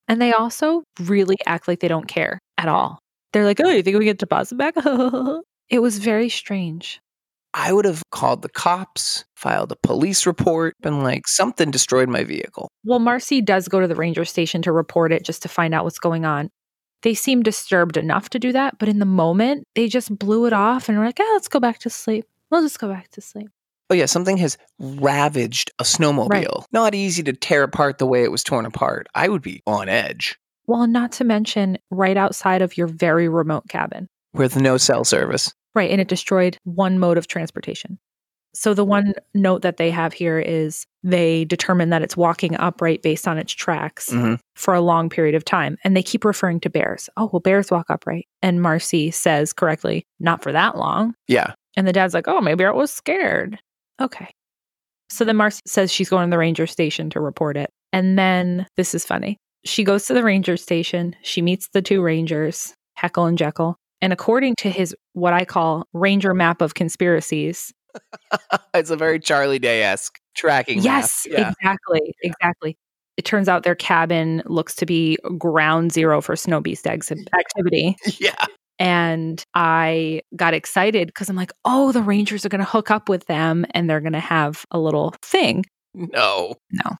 And 0.08 0.22
they 0.22 0.32
also 0.34 0.84
really 1.00 1.38
act 1.48 1.68
like 1.68 1.80
they 1.80 1.88
don't 1.88 2.08
care 2.08 2.40
at 2.58 2.68
all. 2.68 3.00
They're 3.34 3.46
like, 3.46 3.60
oh, 3.64 3.70
you 3.70 3.84
think 3.84 3.98
we 3.98 4.06
get 4.06 4.18
deposit 4.18 4.56
back? 4.56 4.74
it 5.70 5.80
was 5.80 5.98
very 6.00 6.30
strange. 6.30 7.00
I 7.54 7.74
would 7.74 7.86
have 7.86 8.04
called 8.12 8.42
the 8.42 8.50
cops, 8.50 9.26
filed 9.36 9.72
a 9.72 9.76
police 9.76 10.26
report, 10.26 10.76
been 10.82 11.02
like, 11.02 11.28
something 11.28 11.72
destroyed 11.72 12.08
my 12.08 12.24
vehicle. 12.24 12.70
Well, 12.84 13.00
Marcy 13.00 13.42
does 13.42 13.68
go 13.68 13.80
to 13.80 13.88
the 13.88 13.96
ranger 13.96 14.26
station 14.26 14.62
to 14.62 14.72
report 14.72 15.12
it 15.12 15.26
just 15.26 15.42
to 15.44 15.50
find 15.50 15.74
out 15.74 15.84
what's 15.84 16.00
going 16.00 16.26
on. 16.26 16.52
They 17.02 17.14
seem 17.14 17.44
disturbed 17.44 17.98
enough 17.98 18.30
to 18.32 18.40
do 18.40 18.52
that, 18.52 18.78
but 18.78 18.90
in 18.90 19.00
the 19.00 19.06
moment, 19.06 19.64
they 19.74 19.88
just 19.88 20.18
blew 20.18 20.46
it 20.46 20.54
off 20.54 20.90
and 20.90 20.98
were 20.98 21.06
like, 21.06 21.20
oh, 21.20 21.30
let's 21.34 21.48
go 21.48 21.60
back 21.60 21.80
to 21.80 21.90
sleep. 21.90 22.26
We'll 22.52 22.62
just 22.62 22.80
go 22.80 22.90
back 22.90 23.10
to 23.12 23.22
sleep. 23.22 23.50
Oh, 23.90 23.96
yeah, 23.96 24.06
something 24.06 24.38
has 24.38 24.58
ravaged 24.78 25.72
a 25.80 25.84
snowmobile. 25.84 26.30
Right. 26.30 26.48
Not 26.72 26.94
easy 26.94 27.24
to 27.24 27.34
tear 27.34 27.64
apart 27.64 27.98
the 27.98 28.06
way 28.06 28.24
it 28.24 28.32
was 28.32 28.44
torn 28.44 28.66
apart. 28.66 29.08
I 29.16 29.30
would 29.30 29.42
be 29.42 29.64
on 29.66 29.90
edge. 29.90 30.38
Well, 30.68 30.86
not 30.86 31.14
to 31.14 31.24
mention 31.24 31.80
right 31.90 32.18
outside 32.18 32.62
of 32.62 32.78
your 32.78 32.86
very 32.86 33.28
remote 33.28 33.68
cabin. 33.70 34.08
With 34.34 34.56
no 34.56 34.78
cell 34.78 35.04
service. 35.04 35.52
Right. 35.76 35.92
And 35.92 36.02
it 36.02 36.08
destroyed 36.08 36.58
one 36.64 37.00
mode 37.00 37.18
of 37.18 37.28
transportation. 37.28 38.00
So 38.54 38.74
the 38.74 38.84
one 38.84 39.14
note 39.36 39.62
that 39.62 39.78
they 39.78 39.92
have 39.92 40.12
here 40.12 40.40
is 40.40 40.86
they 41.04 41.46
determine 41.46 41.92
that 41.92 42.02
it's 42.02 42.18
walking 42.18 42.56
upright 42.56 43.04
based 43.04 43.28
on 43.28 43.38
its 43.38 43.54
tracks 43.54 44.10
hmm 44.12 44.36
for 44.56 44.74
a 44.74 44.82
long 44.82 45.08
period 45.08 45.36
of 45.36 45.46
time. 45.46 45.78
And 45.86 45.96
they 45.96 46.04
keep 46.04 46.26
referring 46.26 46.60
to 46.62 46.70
bears. 46.70 47.10
Oh, 47.16 47.30
well, 47.32 47.40
bears 47.40 47.72
walk 47.72 47.86
upright. 47.90 48.28
And 48.42 48.62
Marcy 48.62 49.10
says 49.10 49.54
correctly, 49.54 50.06
not 50.20 50.44
for 50.44 50.52
that 50.52 50.76
long. 50.76 51.16
Yeah. 51.30 51.54
And 51.78 51.88
the 51.88 51.94
dad's 51.94 52.14
like, 52.14 52.28
oh, 52.28 52.42
maybe 52.42 52.66
I 52.66 52.72
was 52.72 52.92
scared. 52.92 53.58
Okay. 54.02 54.30
So 55.10 55.24
then 55.24 55.38
Marcy 55.38 55.62
says 55.66 55.94
she's 55.94 56.10
going 56.10 56.30
to 56.30 56.34
the 56.34 56.38
ranger 56.38 56.68
station 56.68 57.10
to 57.12 57.22
report 57.22 57.56
it. 57.56 57.70
And 57.94 58.20
then 58.20 58.68
this 58.76 58.94
is 58.94 59.06
funny. 59.06 59.38
She 59.64 59.86
goes 59.86 60.06
to 60.08 60.14
the 60.14 60.24
ranger 60.24 60.58
station. 60.58 61.16
She 61.22 61.42
meets 61.42 61.70
the 61.70 61.82
two 61.82 62.02
rangers, 62.02 62.74
Heckle 62.96 63.26
and 63.26 63.38
Jeckle. 63.38 63.76
And 64.02 64.14
according 64.14 64.56
to 64.60 64.70
his, 64.70 64.96
what 65.14 65.34
I 65.34 65.46
call 65.46 65.86
ranger 65.94 66.34
map 66.34 66.62
of 66.62 66.74
conspiracies, 66.74 67.74
it's 68.74 68.90
a 68.90 68.96
very 68.96 69.20
Charlie 69.20 69.60
Day 69.60 69.84
esque 69.84 70.20
tracking. 70.36 70.78
map. 70.78 70.86
yes, 70.86 71.28
Yeah. 71.30 71.50
exactly, 71.60 72.14
exactly. 72.24 72.78
It 73.18 73.26
turns 73.26 73.50
out 73.50 73.64
their 73.64 73.76
cabin 73.76 74.42
looks 74.46 74.76
to 74.76 74.86
be 74.86 75.18
ground 75.38 75.92
zero 75.92 76.22
for 76.22 76.36
snow 76.38 76.62
beast 76.62 76.88
activity. 76.88 77.96
Yeah. 78.20 78.46
And 78.82 79.44
I 79.54 80.22
got 80.38 80.54
excited 80.54 81.08
because 81.08 81.30
I'm 81.30 81.36
like, 81.36 81.52
oh, 81.66 81.92
the 81.92 82.02
Rangers 82.02 82.46
are 82.46 82.50
going 82.50 82.60
to 82.64 82.66
hook 82.66 82.90
up 82.90 83.10
with 83.10 83.26
them 83.26 83.66
and 83.72 83.90
they're 83.90 84.00
going 84.00 84.14
to 84.14 84.20
have 84.22 84.66
a 84.72 84.80
little 84.80 85.14
thing. 85.22 85.66
No. 85.94 86.56
No, 86.72 86.92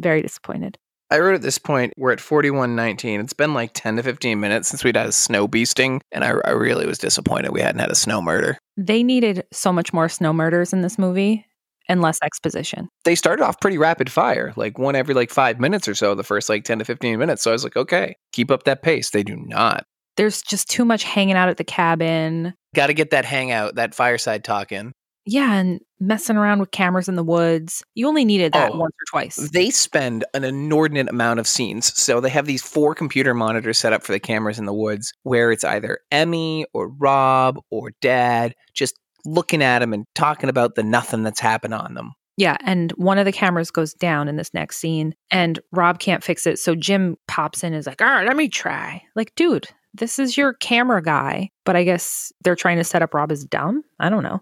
very 0.00 0.20
disappointed. 0.22 0.76
I 1.10 1.18
wrote 1.20 1.34
at 1.34 1.42
this 1.42 1.58
point, 1.58 1.94
we're 1.96 2.12
at 2.12 2.20
4119. 2.20 3.20
It's 3.20 3.32
been 3.32 3.54
like 3.54 3.70
10 3.72 3.96
to 3.96 4.02
15 4.02 4.38
minutes 4.38 4.68
since 4.68 4.84
we'd 4.84 4.96
had 4.96 5.06
a 5.06 5.12
snow 5.12 5.48
beasting, 5.48 6.00
and 6.12 6.22
I, 6.22 6.34
I 6.44 6.50
really 6.50 6.86
was 6.86 6.98
disappointed 6.98 7.50
we 7.50 7.62
hadn't 7.62 7.80
had 7.80 7.90
a 7.90 7.94
snow 7.94 8.20
murder. 8.20 8.58
They 8.76 9.02
needed 9.02 9.44
so 9.50 9.72
much 9.72 9.92
more 9.92 10.08
snow 10.08 10.32
murders 10.32 10.72
in 10.72 10.82
this 10.82 10.98
movie 10.98 11.46
and 11.88 12.02
less 12.02 12.18
exposition. 12.22 12.88
They 13.04 13.14
started 13.14 13.42
off 13.42 13.60
pretty 13.60 13.78
rapid 13.78 14.12
fire, 14.12 14.52
like 14.56 14.78
one 14.78 14.94
every 14.94 15.14
like 15.14 15.30
five 15.30 15.58
minutes 15.58 15.88
or 15.88 15.94
so, 15.94 16.14
the 16.14 16.22
first 16.22 16.50
like 16.50 16.64
10 16.64 16.80
to 16.80 16.84
15 16.84 17.18
minutes. 17.18 17.42
So 17.42 17.50
I 17.50 17.54
was 17.54 17.64
like, 17.64 17.76
okay, 17.76 18.14
keep 18.32 18.50
up 18.50 18.64
that 18.64 18.82
pace. 18.82 19.10
They 19.10 19.22
do 19.22 19.36
not. 19.36 19.84
There's 20.18 20.42
just 20.42 20.68
too 20.68 20.84
much 20.84 21.04
hanging 21.04 21.36
out 21.36 21.48
at 21.48 21.56
the 21.56 21.64
cabin. 21.64 22.52
Got 22.74 22.88
to 22.88 22.94
get 22.94 23.10
that 23.10 23.24
hangout, 23.24 23.76
that 23.76 23.94
fireside 23.94 24.44
talk 24.44 24.72
in. 24.72 24.92
Yeah, 25.30 25.54
and 25.54 25.80
messing 26.00 26.36
around 26.36 26.60
with 26.60 26.70
cameras 26.70 27.08
in 27.08 27.16
the 27.16 27.22
woods. 27.24 27.82
You 27.94 28.08
only 28.08 28.24
needed 28.24 28.52
that 28.52 28.72
Oh. 28.72 28.78
once 28.78 28.92
or 28.94 29.04
twice. 29.10 29.36
They 29.52 29.70
spend 29.70 30.24
an 30.34 30.44
inordinate 30.44 31.08
amount 31.10 31.40
of 31.40 31.46
scenes. 31.46 31.92
So 32.00 32.20
they 32.20 32.30
have 32.30 32.46
these 32.46 32.62
four 32.62 32.94
computer 32.94 33.34
monitors 33.34 33.78
set 33.78 33.92
up 33.92 34.02
for 34.04 34.12
the 34.12 34.20
cameras 34.20 34.58
in 34.58 34.64
the 34.64 34.72
woods 34.72 35.12
where 35.24 35.50
it's 35.52 35.64
either 35.64 35.98
Emmy 36.10 36.66
or 36.72 36.88
Rob 36.88 37.58
or 37.70 37.90
Dad 38.00 38.54
just 38.74 38.94
looking 39.24 39.62
at 39.62 39.80
them 39.80 39.92
and 39.92 40.04
talking 40.14 40.48
about 40.48 40.76
the 40.76 40.82
nothing 40.82 41.22
that's 41.24 41.40
happened 41.40 41.74
on 41.74 41.94
them. 41.94 42.12
Yeah, 42.36 42.56
and 42.64 42.92
one 42.92 43.18
of 43.18 43.24
the 43.24 43.32
cameras 43.32 43.72
goes 43.72 43.92
down 43.94 44.28
in 44.28 44.36
this 44.36 44.54
next 44.54 44.76
scene, 44.76 45.12
and 45.32 45.58
Rob 45.72 45.98
can't 45.98 46.22
fix 46.22 46.46
it. 46.46 46.60
So 46.60 46.76
Jim 46.76 47.16
pops 47.26 47.64
in 47.64 47.72
and 47.72 47.80
is 47.80 47.86
like, 47.88 48.00
All 48.00 48.06
right, 48.08 48.24
let 48.26 48.36
me 48.36 48.48
try. 48.48 49.02
Like, 49.16 49.34
dude, 49.34 49.66
this 49.92 50.20
is 50.20 50.36
your 50.36 50.52
camera 50.54 51.02
guy. 51.02 51.50
But 51.64 51.74
I 51.74 51.82
guess 51.82 52.32
they're 52.44 52.54
trying 52.54 52.76
to 52.76 52.84
set 52.84 53.02
up 53.02 53.12
Rob 53.12 53.32
as 53.32 53.44
dumb. 53.44 53.82
I 53.98 54.08
don't 54.08 54.22
know. 54.22 54.40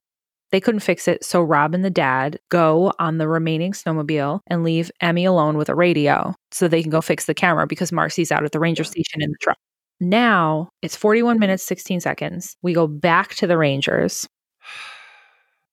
They 0.52 0.60
couldn't 0.60 0.80
fix 0.80 1.08
it. 1.08 1.24
So 1.24 1.42
Rob 1.42 1.74
and 1.74 1.84
the 1.84 1.90
dad 1.90 2.38
go 2.50 2.92
on 2.98 3.18
the 3.18 3.28
remaining 3.28 3.72
snowmobile 3.72 4.40
and 4.46 4.62
leave 4.62 4.90
Emmy 5.00 5.24
alone 5.24 5.56
with 5.56 5.68
a 5.68 5.74
radio 5.74 6.34
so 6.52 6.68
they 6.68 6.82
can 6.82 6.90
go 6.90 7.00
fix 7.00 7.26
the 7.26 7.34
camera 7.34 7.66
because 7.66 7.92
Marcy's 7.92 8.30
out 8.30 8.44
at 8.44 8.52
the 8.52 8.60
ranger 8.60 8.84
station 8.84 9.22
in 9.22 9.30
the 9.30 9.38
truck. 9.40 9.58
Now 9.98 10.68
it's 10.82 10.96
41 10.96 11.38
minutes, 11.38 11.62
16 11.64 12.00
seconds. 12.00 12.56
We 12.62 12.74
go 12.74 12.86
back 12.86 13.34
to 13.36 13.46
the 13.46 13.58
Rangers. 13.58 14.26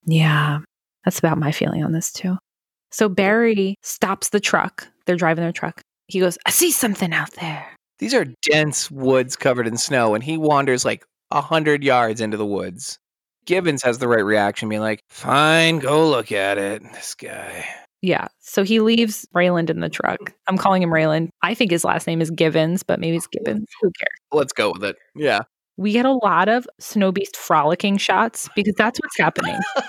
Yeah, 0.06 0.60
that's 1.06 1.20
about 1.20 1.38
my 1.38 1.54
feeling 1.54 1.82
on 1.82 1.94
this 1.94 2.12
too. 2.12 2.38
So 2.92 3.08
Barry 3.08 3.78
stops 3.84 4.30
the 4.30 4.42
truck. 4.42 4.86
They're 5.06 5.16
driving 5.16 5.46
their 5.46 5.54
truck. 5.54 5.82
He 6.08 6.20
goes, 6.20 6.38
I 6.46 6.50
see 6.50 6.72
something 6.72 7.14
out 7.14 7.32
there. 7.40 7.66
These 8.00 8.14
are 8.14 8.26
dense 8.42 8.92
woods 8.92 9.38
covered 9.38 9.66
in 9.66 9.78
snow, 9.78 10.14
and 10.14 10.22
he 10.22 10.38
wanders 10.38 10.84
like 10.84 11.06
a 11.32 11.40
hundred 11.40 11.86
yards 11.86 12.20
into 12.20 12.36
the 12.36 12.46
woods. 12.46 13.00
Gibbons 13.46 13.84
has 13.84 14.00
the 14.00 14.08
right 14.08 14.24
reaction, 14.24 14.70
being 14.70 14.82
like, 14.82 15.02
"Fine, 15.10 15.80
go 15.80 16.10
look 16.10 16.32
at 16.32 16.58
it." 16.58 16.84
This 16.94 17.16
guy. 17.16 17.66
Yeah. 18.02 18.28
So 18.42 18.64
he 18.64 18.82
leaves 18.82 19.26
Raylan 19.34 19.70
in 19.70 19.80
the 19.80 19.88
truck. 19.88 20.34
I'm 20.48 20.58
calling 20.58 20.84
him 20.84 20.90
Raylan. 20.90 21.30
I 21.42 21.54
think 21.54 21.72
his 21.72 21.86
last 21.86 22.06
name 22.06 22.22
is 22.22 22.30
Givens, 22.32 22.84
but 22.84 23.00
maybe 23.00 23.16
it's 23.16 23.28
oh. 23.28 23.40
Gibbons. 23.40 23.66
Who 23.82 23.92
cares? 23.98 24.20
Let's 24.34 24.52
go 24.52 24.74
with 24.74 24.84
it. 24.84 24.98
Yeah. 25.16 25.44
We 25.78 25.94
get 25.94 26.06
a 26.06 26.12
lot 26.12 26.50
of 26.50 26.68
Snow 26.80 27.14
Beast 27.14 27.38
frolicking 27.38 27.98
shots 27.98 28.50
because 28.56 28.74
that's 28.78 29.00
what's 29.00 29.18
happening. 29.18 29.58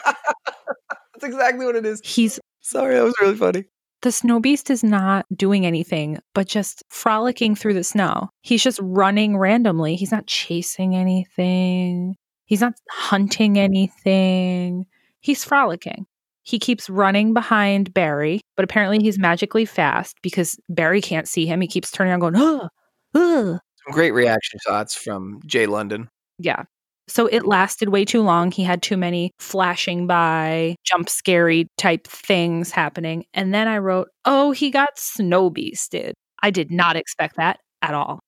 That's 1.14 1.24
exactly 1.24 1.64
what 1.64 1.76
it 1.76 1.86
is. 1.86 2.00
He's 2.04 2.40
Sorry, 2.60 2.94
that 2.94 3.04
was 3.04 3.14
really 3.20 3.36
funny. 3.36 3.64
the 4.02 4.10
Snow 4.10 4.40
Beast 4.40 4.70
is 4.70 4.82
not 4.82 5.26
doing 5.36 5.66
anything 5.66 6.18
but 6.34 6.46
just 6.48 6.82
frolicking 6.88 7.54
through 7.54 7.74
the 7.74 7.84
snow. 7.84 8.30
He's 8.42 8.62
just 8.62 8.80
running 8.82 9.36
randomly. 9.36 9.96
He's 9.96 10.10
not 10.10 10.26
chasing 10.26 10.96
anything. 10.96 12.16
He's 12.46 12.60
not 12.60 12.74
hunting 12.90 13.58
anything. 13.58 14.86
He's 15.20 15.44
frolicking. 15.44 16.06
He 16.42 16.58
keeps 16.58 16.90
running 16.90 17.32
behind 17.32 17.94
Barry, 17.94 18.42
but 18.54 18.64
apparently 18.64 18.98
he's 18.98 19.18
magically 19.18 19.64
fast 19.64 20.16
because 20.22 20.58
Barry 20.68 21.00
can't 21.00 21.26
see 21.26 21.46
him. 21.46 21.62
He 21.62 21.66
keeps 21.66 21.90
turning 21.90 22.10
around 22.10 22.20
going, 22.20 22.36
ugh. 22.36 22.68
Some 23.14 23.92
great 23.92 24.12
reaction 24.12 24.60
shots 24.62 24.94
from 24.94 25.40
Jay 25.46 25.66
London. 25.66 26.08
Yeah. 26.38 26.64
So 27.06 27.26
it 27.26 27.46
lasted 27.46 27.90
way 27.90 28.04
too 28.04 28.22
long. 28.22 28.50
He 28.50 28.62
had 28.62 28.82
too 28.82 28.96
many 28.96 29.30
flashing 29.38 30.06
by, 30.06 30.76
jump 30.84 31.08
scary 31.08 31.68
type 31.76 32.06
things 32.06 32.70
happening. 32.70 33.24
And 33.34 33.52
then 33.54 33.68
I 33.68 33.78
wrote, 33.78 34.08
oh, 34.24 34.52
he 34.52 34.70
got 34.70 34.98
snow 34.98 35.50
beasted. 35.50 36.12
I 36.42 36.50
did 36.50 36.70
not 36.70 36.96
expect 36.96 37.36
that 37.36 37.58
at 37.82 37.94
all. 37.94 38.20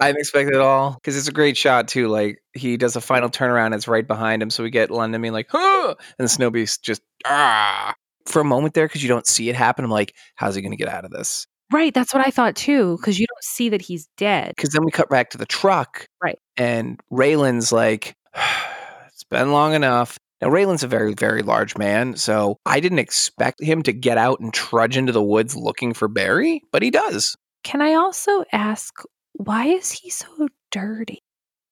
I 0.00 0.08
didn't 0.08 0.20
expect 0.20 0.50
it 0.50 0.54
at 0.54 0.60
all 0.60 0.94
because 0.94 1.16
it's 1.16 1.28
a 1.28 1.32
great 1.32 1.56
shot 1.56 1.88
too. 1.88 2.08
Like 2.08 2.38
he 2.52 2.76
does 2.76 2.96
a 2.96 3.00
final 3.00 3.28
turnaround, 3.28 3.74
it's 3.74 3.88
right 3.88 4.06
behind 4.06 4.42
him, 4.42 4.50
so 4.50 4.62
we 4.62 4.70
get 4.70 4.90
London 4.90 5.20
being 5.20 5.32
like, 5.32 5.48
"Huh," 5.50 5.94
and 6.18 6.24
the 6.24 6.28
snow 6.28 6.50
beast 6.50 6.82
just 6.82 7.02
ah 7.26 7.94
for 8.28 8.40
a 8.40 8.44
moment 8.44 8.74
there 8.74 8.86
because 8.86 9.02
you 9.02 9.08
don't 9.08 9.26
see 9.26 9.48
it 9.48 9.56
happen. 9.56 9.84
I'm 9.84 9.90
like, 9.90 10.14
how's 10.36 10.54
he 10.54 10.62
going 10.62 10.72
to 10.72 10.76
get 10.76 10.88
out 10.88 11.04
of 11.04 11.10
this? 11.10 11.46
Right. 11.72 11.92
That's 11.92 12.14
what 12.14 12.26
I 12.26 12.30
thought 12.30 12.56
too, 12.56 12.96
because 12.96 13.18
you 13.18 13.26
don't 13.26 13.44
see 13.44 13.68
that 13.70 13.82
he's 13.82 14.08
dead. 14.16 14.54
Because 14.56 14.70
then 14.70 14.84
we 14.84 14.90
cut 14.90 15.10
back 15.10 15.30
to 15.30 15.38
the 15.38 15.46
truck, 15.46 16.06
Right. 16.22 16.38
And 16.56 16.98
Raylan's 17.12 17.72
like, 17.72 18.14
it's 19.06 19.24
been 19.24 19.52
long 19.52 19.74
enough. 19.74 20.18
Now 20.40 20.48
Raylan's 20.48 20.84
a 20.84 20.88
very, 20.88 21.14
very 21.14 21.42
large 21.42 21.76
man, 21.76 22.16
so 22.16 22.58
I 22.64 22.78
didn't 22.80 23.00
expect 23.00 23.62
him 23.62 23.82
to 23.82 23.92
get 23.92 24.18
out 24.18 24.38
and 24.40 24.54
trudge 24.54 24.96
into 24.96 25.12
the 25.12 25.22
woods 25.22 25.56
looking 25.56 25.94
for 25.94 26.06
Barry, 26.06 26.62
but 26.70 26.82
he 26.82 26.90
does. 26.90 27.36
Can 27.64 27.82
I 27.82 27.94
also 27.94 28.44
ask, 28.52 28.94
why 29.38 29.66
is 29.66 29.90
he 29.92 30.10
so 30.10 30.48
dirty? 30.70 31.22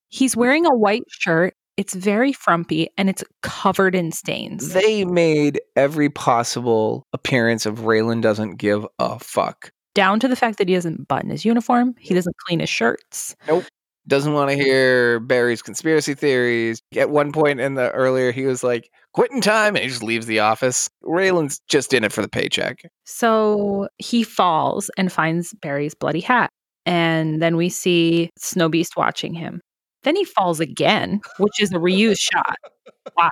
He's 0.08 0.36
wearing 0.36 0.66
a 0.66 0.74
white 0.74 1.04
shirt. 1.08 1.54
It's 1.76 1.94
very 1.94 2.32
frumpy 2.32 2.88
and 2.96 3.10
it's 3.10 3.22
covered 3.42 3.94
in 3.94 4.12
stains. 4.12 4.72
They 4.72 5.04
made 5.04 5.60
every 5.74 6.08
possible 6.08 7.06
appearance 7.12 7.66
of 7.66 7.80
Raylan 7.80 8.22
doesn't 8.22 8.56
give 8.56 8.86
a 8.98 9.18
fuck. 9.18 9.70
Down 9.94 10.20
to 10.20 10.28
the 10.28 10.36
fact 10.36 10.58
that 10.58 10.68
he 10.68 10.74
doesn't 10.74 11.08
button 11.08 11.30
his 11.30 11.44
uniform, 11.44 11.94
he 11.98 12.14
doesn't 12.14 12.36
clean 12.46 12.60
his 12.60 12.70
shirts. 12.70 13.34
Nope. 13.46 13.64
Doesn't 14.08 14.34
want 14.34 14.50
to 14.50 14.56
hear 14.56 15.18
Barry's 15.18 15.62
conspiracy 15.62 16.14
theories. 16.14 16.80
At 16.96 17.10
one 17.10 17.32
point 17.32 17.58
in 17.58 17.74
the 17.74 17.90
earlier, 17.90 18.30
he 18.30 18.46
was 18.46 18.62
like, 18.62 18.88
quitting 19.12 19.40
time, 19.40 19.74
and 19.74 19.82
he 19.82 19.88
just 19.88 20.02
leaves 20.02 20.26
the 20.26 20.38
office. 20.38 20.88
Raylan's 21.02 21.60
just 21.66 21.92
in 21.92 22.04
it 22.04 22.12
for 22.12 22.22
the 22.22 22.28
paycheck. 22.28 22.88
So 23.04 23.88
he 23.98 24.22
falls 24.22 24.90
and 24.96 25.10
finds 25.10 25.54
Barry's 25.54 25.94
bloody 25.94 26.20
hat. 26.20 26.52
And 26.86 27.42
then 27.42 27.56
we 27.56 27.68
see 27.68 28.30
Snow 28.38 28.68
Beast 28.68 28.96
watching 28.96 29.34
him. 29.34 29.60
Then 30.04 30.16
he 30.16 30.24
falls 30.24 30.60
again, 30.60 31.20
which 31.38 31.60
is 31.60 31.72
a 31.72 31.76
reused 31.78 32.20
shot. 32.20 32.56
Why? 33.14 33.30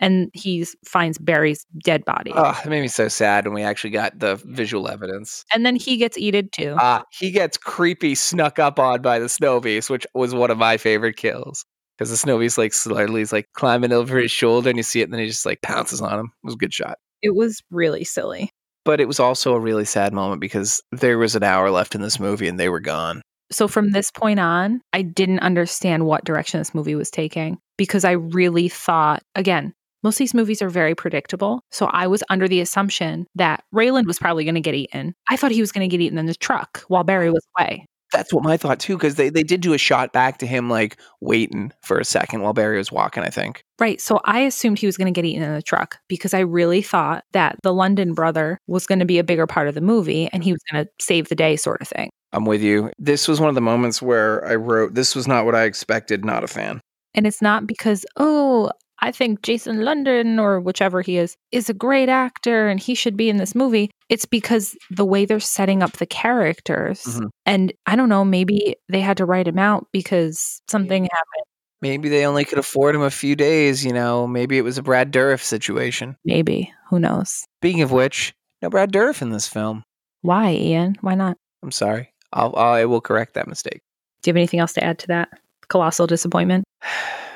And 0.00 0.30
he 0.32 0.66
finds 0.86 1.18
Barry's 1.18 1.64
dead 1.84 2.04
body. 2.04 2.32
Oh, 2.34 2.58
it 2.64 2.68
made 2.68 2.80
me 2.80 2.88
so 2.88 3.08
sad 3.08 3.44
when 3.44 3.54
we 3.54 3.62
actually 3.62 3.90
got 3.90 4.18
the 4.18 4.36
visual 4.44 4.88
evidence. 4.88 5.44
and 5.54 5.64
then 5.64 5.76
he 5.76 5.96
gets 5.98 6.18
eated 6.18 6.50
too. 6.52 6.74
Ah, 6.78 7.04
he 7.12 7.30
gets 7.30 7.56
creepy 7.56 8.14
snuck 8.14 8.58
up 8.58 8.78
on 8.78 9.02
by 9.02 9.18
the 9.18 9.28
snow 9.28 9.60
beast, 9.60 9.90
which 9.90 10.06
was 10.14 10.34
one 10.34 10.50
of 10.50 10.58
my 10.58 10.76
favorite 10.78 11.16
kills. 11.16 11.64
Because 11.96 12.10
the 12.10 12.16
snow 12.16 12.38
beast 12.38 12.58
like 12.58 12.72
slowly 12.72 13.20
is 13.20 13.32
like 13.32 13.46
climbing 13.54 13.92
over 13.92 14.18
his 14.18 14.32
shoulder 14.32 14.68
and 14.68 14.76
you 14.76 14.82
see 14.82 15.00
it 15.00 15.04
and 15.04 15.12
then 15.12 15.20
he 15.20 15.28
just 15.28 15.46
like 15.46 15.62
pounces 15.62 16.00
on 16.00 16.18
him. 16.18 16.26
It 16.42 16.46
was 16.46 16.54
a 16.54 16.58
good 16.58 16.74
shot. 16.74 16.98
it 17.22 17.34
was 17.36 17.62
really 17.70 18.02
silly. 18.04 18.50
But 18.84 19.00
it 19.00 19.08
was 19.08 19.20
also 19.20 19.54
a 19.54 19.60
really 19.60 19.84
sad 19.84 20.12
moment 20.12 20.40
because 20.40 20.82
there 20.92 21.18
was 21.18 21.34
an 21.34 21.42
hour 21.42 21.70
left 21.70 21.94
in 21.94 22.02
this 22.02 22.20
movie 22.20 22.48
and 22.48 22.60
they 22.60 22.68
were 22.68 22.80
gone. 22.80 23.22
So 23.50 23.68
from 23.68 23.90
this 23.90 24.10
point 24.10 24.40
on, 24.40 24.80
I 24.92 25.02
didn't 25.02 25.40
understand 25.40 26.06
what 26.06 26.24
direction 26.24 26.60
this 26.60 26.74
movie 26.74 26.94
was 26.94 27.10
taking 27.10 27.58
because 27.76 28.04
I 28.04 28.12
really 28.12 28.68
thought, 28.68 29.22
again, 29.34 29.72
most 30.02 30.16
of 30.16 30.18
these 30.18 30.34
movies 30.34 30.60
are 30.60 30.68
very 30.68 30.94
predictable. 30.94 31.62
So 31.70 31.86
I 31.86 32.06
was 32.06 32.22
under 32.28 32.46
the 32.46 32.60
assumption 32.60 33.26
that 33.36 33.64
Raylan 33.74 34.06
was 34.06 34.18
probably 34.18 34.44
going 34.44 34.54
to 34.54 34.60
get 34.60 34.74
eaten. 34.74 35.14
I 35.28 35.36
thought 35.36 35.50
he 35.50 35.62
was 35.62 35.72
going 35.72 35.88
to 35.88 35.94
get 35.96 36.02
eaten 36.02 36.18
in 36.18 36.26
the 36.26 36.34
truck 36.34 36.84
while 36.88 37.04
Barry 37.04 37.30
was 37.30 37.46
away. 37.58 37.86
That's 38.14 38.32
what 38.32 38.44
my 38.44 38.56
thought 38.56 38.78
too, 38.78 38.96
because 38.96 39.16
they, 39.16 39.28
they 39.28 39.42
did 39.42 39.60
do 39.60 39.72
a 39.72 39.78
shot 39.78 40.12
back 40.12 40.38
to 40.38 40.46
him 40.46 40.70
like 40.70 40.96
waiting 41.20 41.72
for 41.82 41.98
a 41.98 42.04
second 42.04 42.42
while 42.42 42.52
Barry 42.52 42.78
was 42.78 42.92
walking, 42.92 43.24
I 43.24 43.28
think. 43.28 43.64
Right. 43.80 44.00
So 44.00 44.20
I 44.24 44.40
assumed 44.40 44.78
he 44.78 44.86
was 44.86 44.96
going 44.96 45.12
to 45.12 45.16
get 45.16 45.26
eaten 45.26 45.42
in 45.42 45.52
the 45.52 45.62
truck 45.62 45.98
because 46.08 46.32
I 46.32 46.38
really 46.40 46.80
thought 46.80 47.24
that 47.32 47.56
the 47.64 47.74
London 47.74 48.14
brother 48.14 48.60
was 48.68 48.86
going 48.86 49.00
to 49.00 49.04
be 49.04 49.18
a 49.18 49.24
bigger 49.24 49.48
part 49.48 49.66
of 49.66 49.74
the 49.74 49.80
movie 49.80 50.28
and 50.32 50.44
he 50.44 50.52
was 50.52 50.60
going 50.70 50.84
to 50.84 50.90
save 51.00 51.28
the 51.28 51.34
day, 51.34 51.56
sort 51.56 51.82
of 51.82 51.88
thing. 51.88 52.10
I'm 52.32 52.44
with 52.44 52.62
you. 52.62 52.92
This 52.98 53.26
was 53.26 53.40
one 53.40 53.48
of 53.48 53.56
the 53.56 53.60
moments 53.60 54.00
where 54.00 54.46
I 54.46 54.54
wrote, 54.54 54.94
This 54.94 55.16
was 55.16 55.26
not 55.26 55.44
what 55.44 55.56
I 55.56 55.64
expected, 55.64 56.24
not 56.24 56.44
a 56.44 56.48
fan. 56.48 56.80
And 57.14 57.26
it's 57.26 57.42
not 57.42 57.66
because, 57.66 58.06
oh, 58.16 58.70
I 59.00 59.10
think 59.12 59.42
Jason 59.42 59.82
London 59.82 60.38
or 60.38 60.60
whichever 60.60 61.02
he 61.02 61.18
is 61.18 61.36
is 61.52 61.68
a 61.68 61.74
great 61.74 62.08
actor 62.08 62.68
and 62.68 62.80
he 62.80 62.94
should 62.94 63.16
be 63.16 63.28
in 63.28 63.36
this 63.36 63.54
movie. 63.54 63.90
It's 64.08 64.24
because 64.24 64.76
the 64.90 65.04
way 65.04 65.24
they're 65.24 65.40
setting 65.40 65.82
up 65.82 65.92
the 65.92 66.06
characters. 66.06 67.02
Mhm. 67.04 67.28
And 67.44 67.72
I 67.86 67.96
don't 67.96 68.08
know, 68.08 68.24
maybe 68.24 68.76
they 68.88 69.00
had 69.00 69.16
to 69.18 69.24
write 69.26 69.48
him 69.48 69.58
out 69.58 69.86
because 69.92 70.60
something 70.68 71.02
happened. 71.04 71.44
Maybe 71.82 72.08
they 72.08 72.24
only 72.24 72.44
could 72.46 72.58
afford 72.58 72.94
him 72.94 73.02
a 73.02 73.10
few 73.10 73.36
days, 73.36 73.84
you 73.84 73.92
know. 73.92 74.26
Maybe 74.26 74.56
it 74.56 74.62
was 74.62 74.78
a 74.78 74.82
Brad 74.82 75.12
Dourif 75.12 75.42
situation. 75.42 76.16
Maybe. 76.24 76.72
Who 76.88 76.98
knows? 76.98 77.44
Speaking 77.60 77.82
of 77.82 77.92
which, 77.92 78.32
no 78.62 78.70
Brad 78.70 78.90
Dourif 78.90 79.20
in 79.20 79.30
this 79.30 79.46
film. 79.48 79.82
Why, 80.22 80.52
Ian? 80.52 80.96
Why 81.02 81.14
not? 81.14 81.36
I'm 81.62 81.70
sorry. 81.72 82.10
I'll, 82.32 82.56
I 82.56 82.86
will 82.86 83.02
correct 83.02 83.34
that 83.34 83.48
mistake. 83.48 83.82
Do 84.22 84.30
you 84.30 84.32
have 84.32 84.36
anything 84.38 84.60
else 84.60 84.72
to 84.74 84.84
add 84.84 84.98
to 85.00 85.06
that? 85.08 85.28
Colossal 85.68 86.06
disappointment. 86.06 86.64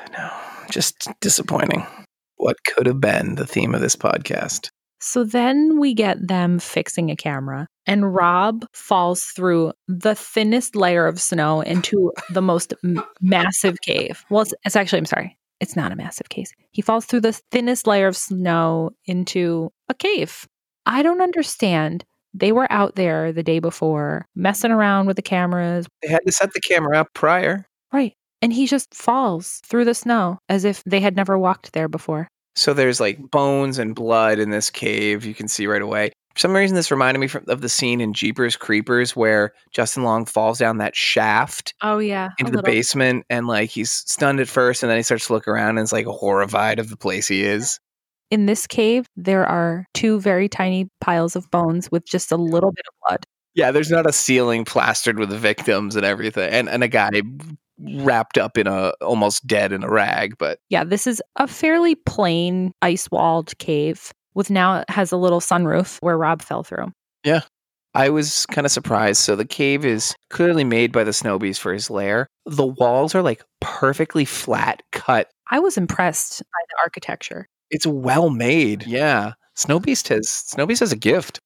just 0.69 1.09
disappointing. 1.21 1.85
What 2.37 2.57
could 2.65 2.85
have 2.85 3.01
been 3.01 3.35
the 3.35 3.45
theme 3.45 3.75
of 3.75 3.81
this 3.81 3.95
podcast? 3.95 4.69
So 5.01 5.23
then 5.23 5.79
we 5.79 5.93
get 5.93 6.27
them 6.27 6.59
fixing 6.59 7.09
a 7.09 7.15
camera, 7.15 7.67
and 7.87 8.13
Rob 8.13 8.65
falls 8.73 9.23
through 9.25 9.73
the 9.87 10.13
thinnest 10.13 10.75
layer 10.75 11.07
of 11.07 11.21
snow 11.21 11.61
into 11.61 12.11
the 12.29 12.41
most 12.41 12.73
m- 12.83 13.03
massive 13.21 13.77
cave. 13.81 14.25
Well, 14.29 14.41
it's, 14.41 14.53
it's 14.65 14.75
actually, 14.75 14.99
I'm 14.99 15.05
sorry, 15.05 15.37
it's 15.61 15.75
not 15.75 15.91
a 15.91 15.95
massive 15.95 16.29
cave. 16.29 16.51
He 16.71 16.81
falls 16.81 17.05
through 17.05 17.21
the 17.21 17.39
thinnest 17.51 17.87
layer 17.87 18.07
of 18.07 18.17
snow 18.17 18.91
into 19.05 19.71
a 19.87 19.93
cave. 19.93 20.47
I 20.85 21.01
don't 21.01 21.21
understand. 21.21 22.03
They 22.33 22.51
were 22.51 22.71
out 22.71 22.95
there 22.95 23.31
the 23.31 23.43
day 23.43 23.59
before, 23.59 24.27
messing 24.35 24.71
around 24.71 25.07
with 25.07 25.15
the 25.15 25.21
cameras. 25.21 25.87
They 26.01 26.09
had 26.09 26.25
to 26.25 26.31
set 26.31 26.53
the 26.53 26.61
camera 26.61 26.97
up 26.97 27.07
prior. 27.13 27.65
Right. 27.91 28.13
And 28.41 28.53
he 28.53 28.67
just 28.67 28.93
falls 28.93 29.61
through 29.65 29.85
the 29.85 29.93
snow 29.93 30.39
as 30.47 30.63
if 30.65 30.83
they 30.85 30.99
had 30.99 31.15
never 31.15 31.37
walked 31.37 31.73
there 31.73 31.87
before. 31.87 32.27
So 32.55 32.73
there's 32.73 32.99
like 32.99 33.19
bones 33.31 33.77
and 33.79 33.95
blood 33.95 34.39
in 34.39 34.49
this 34.49 34.69
cave. 34.69 35.25
You 35.25 35.33
can 35.33 35.47
see 35.47 35.67
right 35.67 35.81
away. 35.81 36.11
For 36.35 36.41
some 36.41 36.55
reason, 36.55 36.75
this 36.75 36.91
reminded 36.91 37.19
me 37.19 37.27
from, 37.27 37.43
of 37.47 37.61
the 37.61 37.69
scene 37.69 37.99
in 37.99 38.13
Jeepers 38.13 38.55
Creepers 38.55 39.15
where 39.15 39.51
Justin 39.71 40.03
Long 40.03 40.25
falls 40.25 40.59
down 40.59 40.77
that 40.77 40.95
shaft 40.95 41.73
Oh, 41.81 41.99
yeah. 41.99 42.29
into 42.37 42.51
the 42.51 42.63
basement 42.63 43.25
and 43.29 43.47
like 43.47 43.69
he's 43.69 43.91
stunned 43.91 44.39
at 44.39 44.47
first 44.47 44.83
and 44.83 44.89
then 44.89 44.97
he 44.97 45.03
starts 45.03 45.27
to 45.27 45.33
look 45.33 45.47
around 45.47 45.77
and 45.77 45.83
is 45.83 45.91
like 45.91 46.05
horrified 46.05 46.79
of 46.79 46.89
the 46.89 46.97
place 46.97 47.27
he 47.27 47.43
is. 47.43 47.79
In 48.31 48.45
this 48.45 48.67
cave, 48.67 49.05
there 49.15 49.45
are 49.45 49.85
two 49.93 50.19
very 50.21 50.47
tiny 50.47 50.87
piles 51.01 51.35
of 51.35 51.49
bones 51.51 51.91
with 51.91 52.05
just 52.05 52.31
a 52.31 52.37
little 52.37 52.71
bit 52.71 52.85
of 52.87 52.93
blood. 53.07 53.25
Yeah, 53.55 53.71
there's 53.71 53.89
not 53.89 54.05
a 54.05 54.13
ceiling 54.13 54.63
plastered 54.65 55.17
with 55.17 55.31
victims 55.31 55.95
and 55.95 56.05
everything, 56.05 56.49
and 56.49 56.69
and 56.69 56.83
a 56.83 56.87
guy 56.87 57.09
wrapped 57.95 58.37
up 58.37 58.57
in 58.57 58.67
a 58.67 58.93
almost 59.01 59.45
dead 59.47 59.71
in 59.71 59.83
a 59.83 59.89
rag. 59.89 60.37
But 60.37 60.59
Yeah, 60.69 60.83
this 60.83 61.07
is 61.07 61.21
a 61.35 61.47
fairly 61.47 61.95
plain 61.95 62.73
ice 62.81 63.09
walled 63.11 63.57
cave 63.57 64.11
with 64.33 64.49
now 64.49 64.79
it 64.79 64.89
has 64.89 65.11
a 65.11 65.17
little 65.17 65.39
sunroof 65.39 65.97
where 66.01 66.17
Rob 66.17 66.41
fell 66.41 66.63
through. 66.63 66.91
Yeah 67.23 67.41
I 67.95 68.09
was 68.09 68.45
kind 68.47 68.65
of 68.65 68.71
surprised. 68.71 69.21
So 69.21 69.35
the 69.35 69.45
cave 69.45 69.83
is 69.83 70.15
clearly 70.29 70.63
made 70.63 70.91
by 70.91 71.03
the 71.03 71.13
snow 71.13 71.39
beast 71.39 71.59
for 71.59 71.73
his 71.73 71.89
lair. 71.89 72.27
The 72.45 72.65
walls 72.65 73.15
are 73.15 73.21
like 73.21 73.43
perfectly 73.61 74.25
flat 74.25 74.83
cut. 74.91 75.29
I 75.49 75.59
was 75.59 75.77
impressed 75.77 76.39
by 76.39 76.65
the 76.69 76.81
architecture. 76.83 77.47
It's 77.71 77.87
well 77.87 78.29
made. 78.29 78.85
Yeah, 78.85 79.33
Snow 79.55 79.79
Beast 79.79 80.07
has 80.09 80.29
Snow 80.29 80.65
Beast 80.65 80.79
has 80.79 80.91
a 80.91 80.97
gift. 80.97 81.39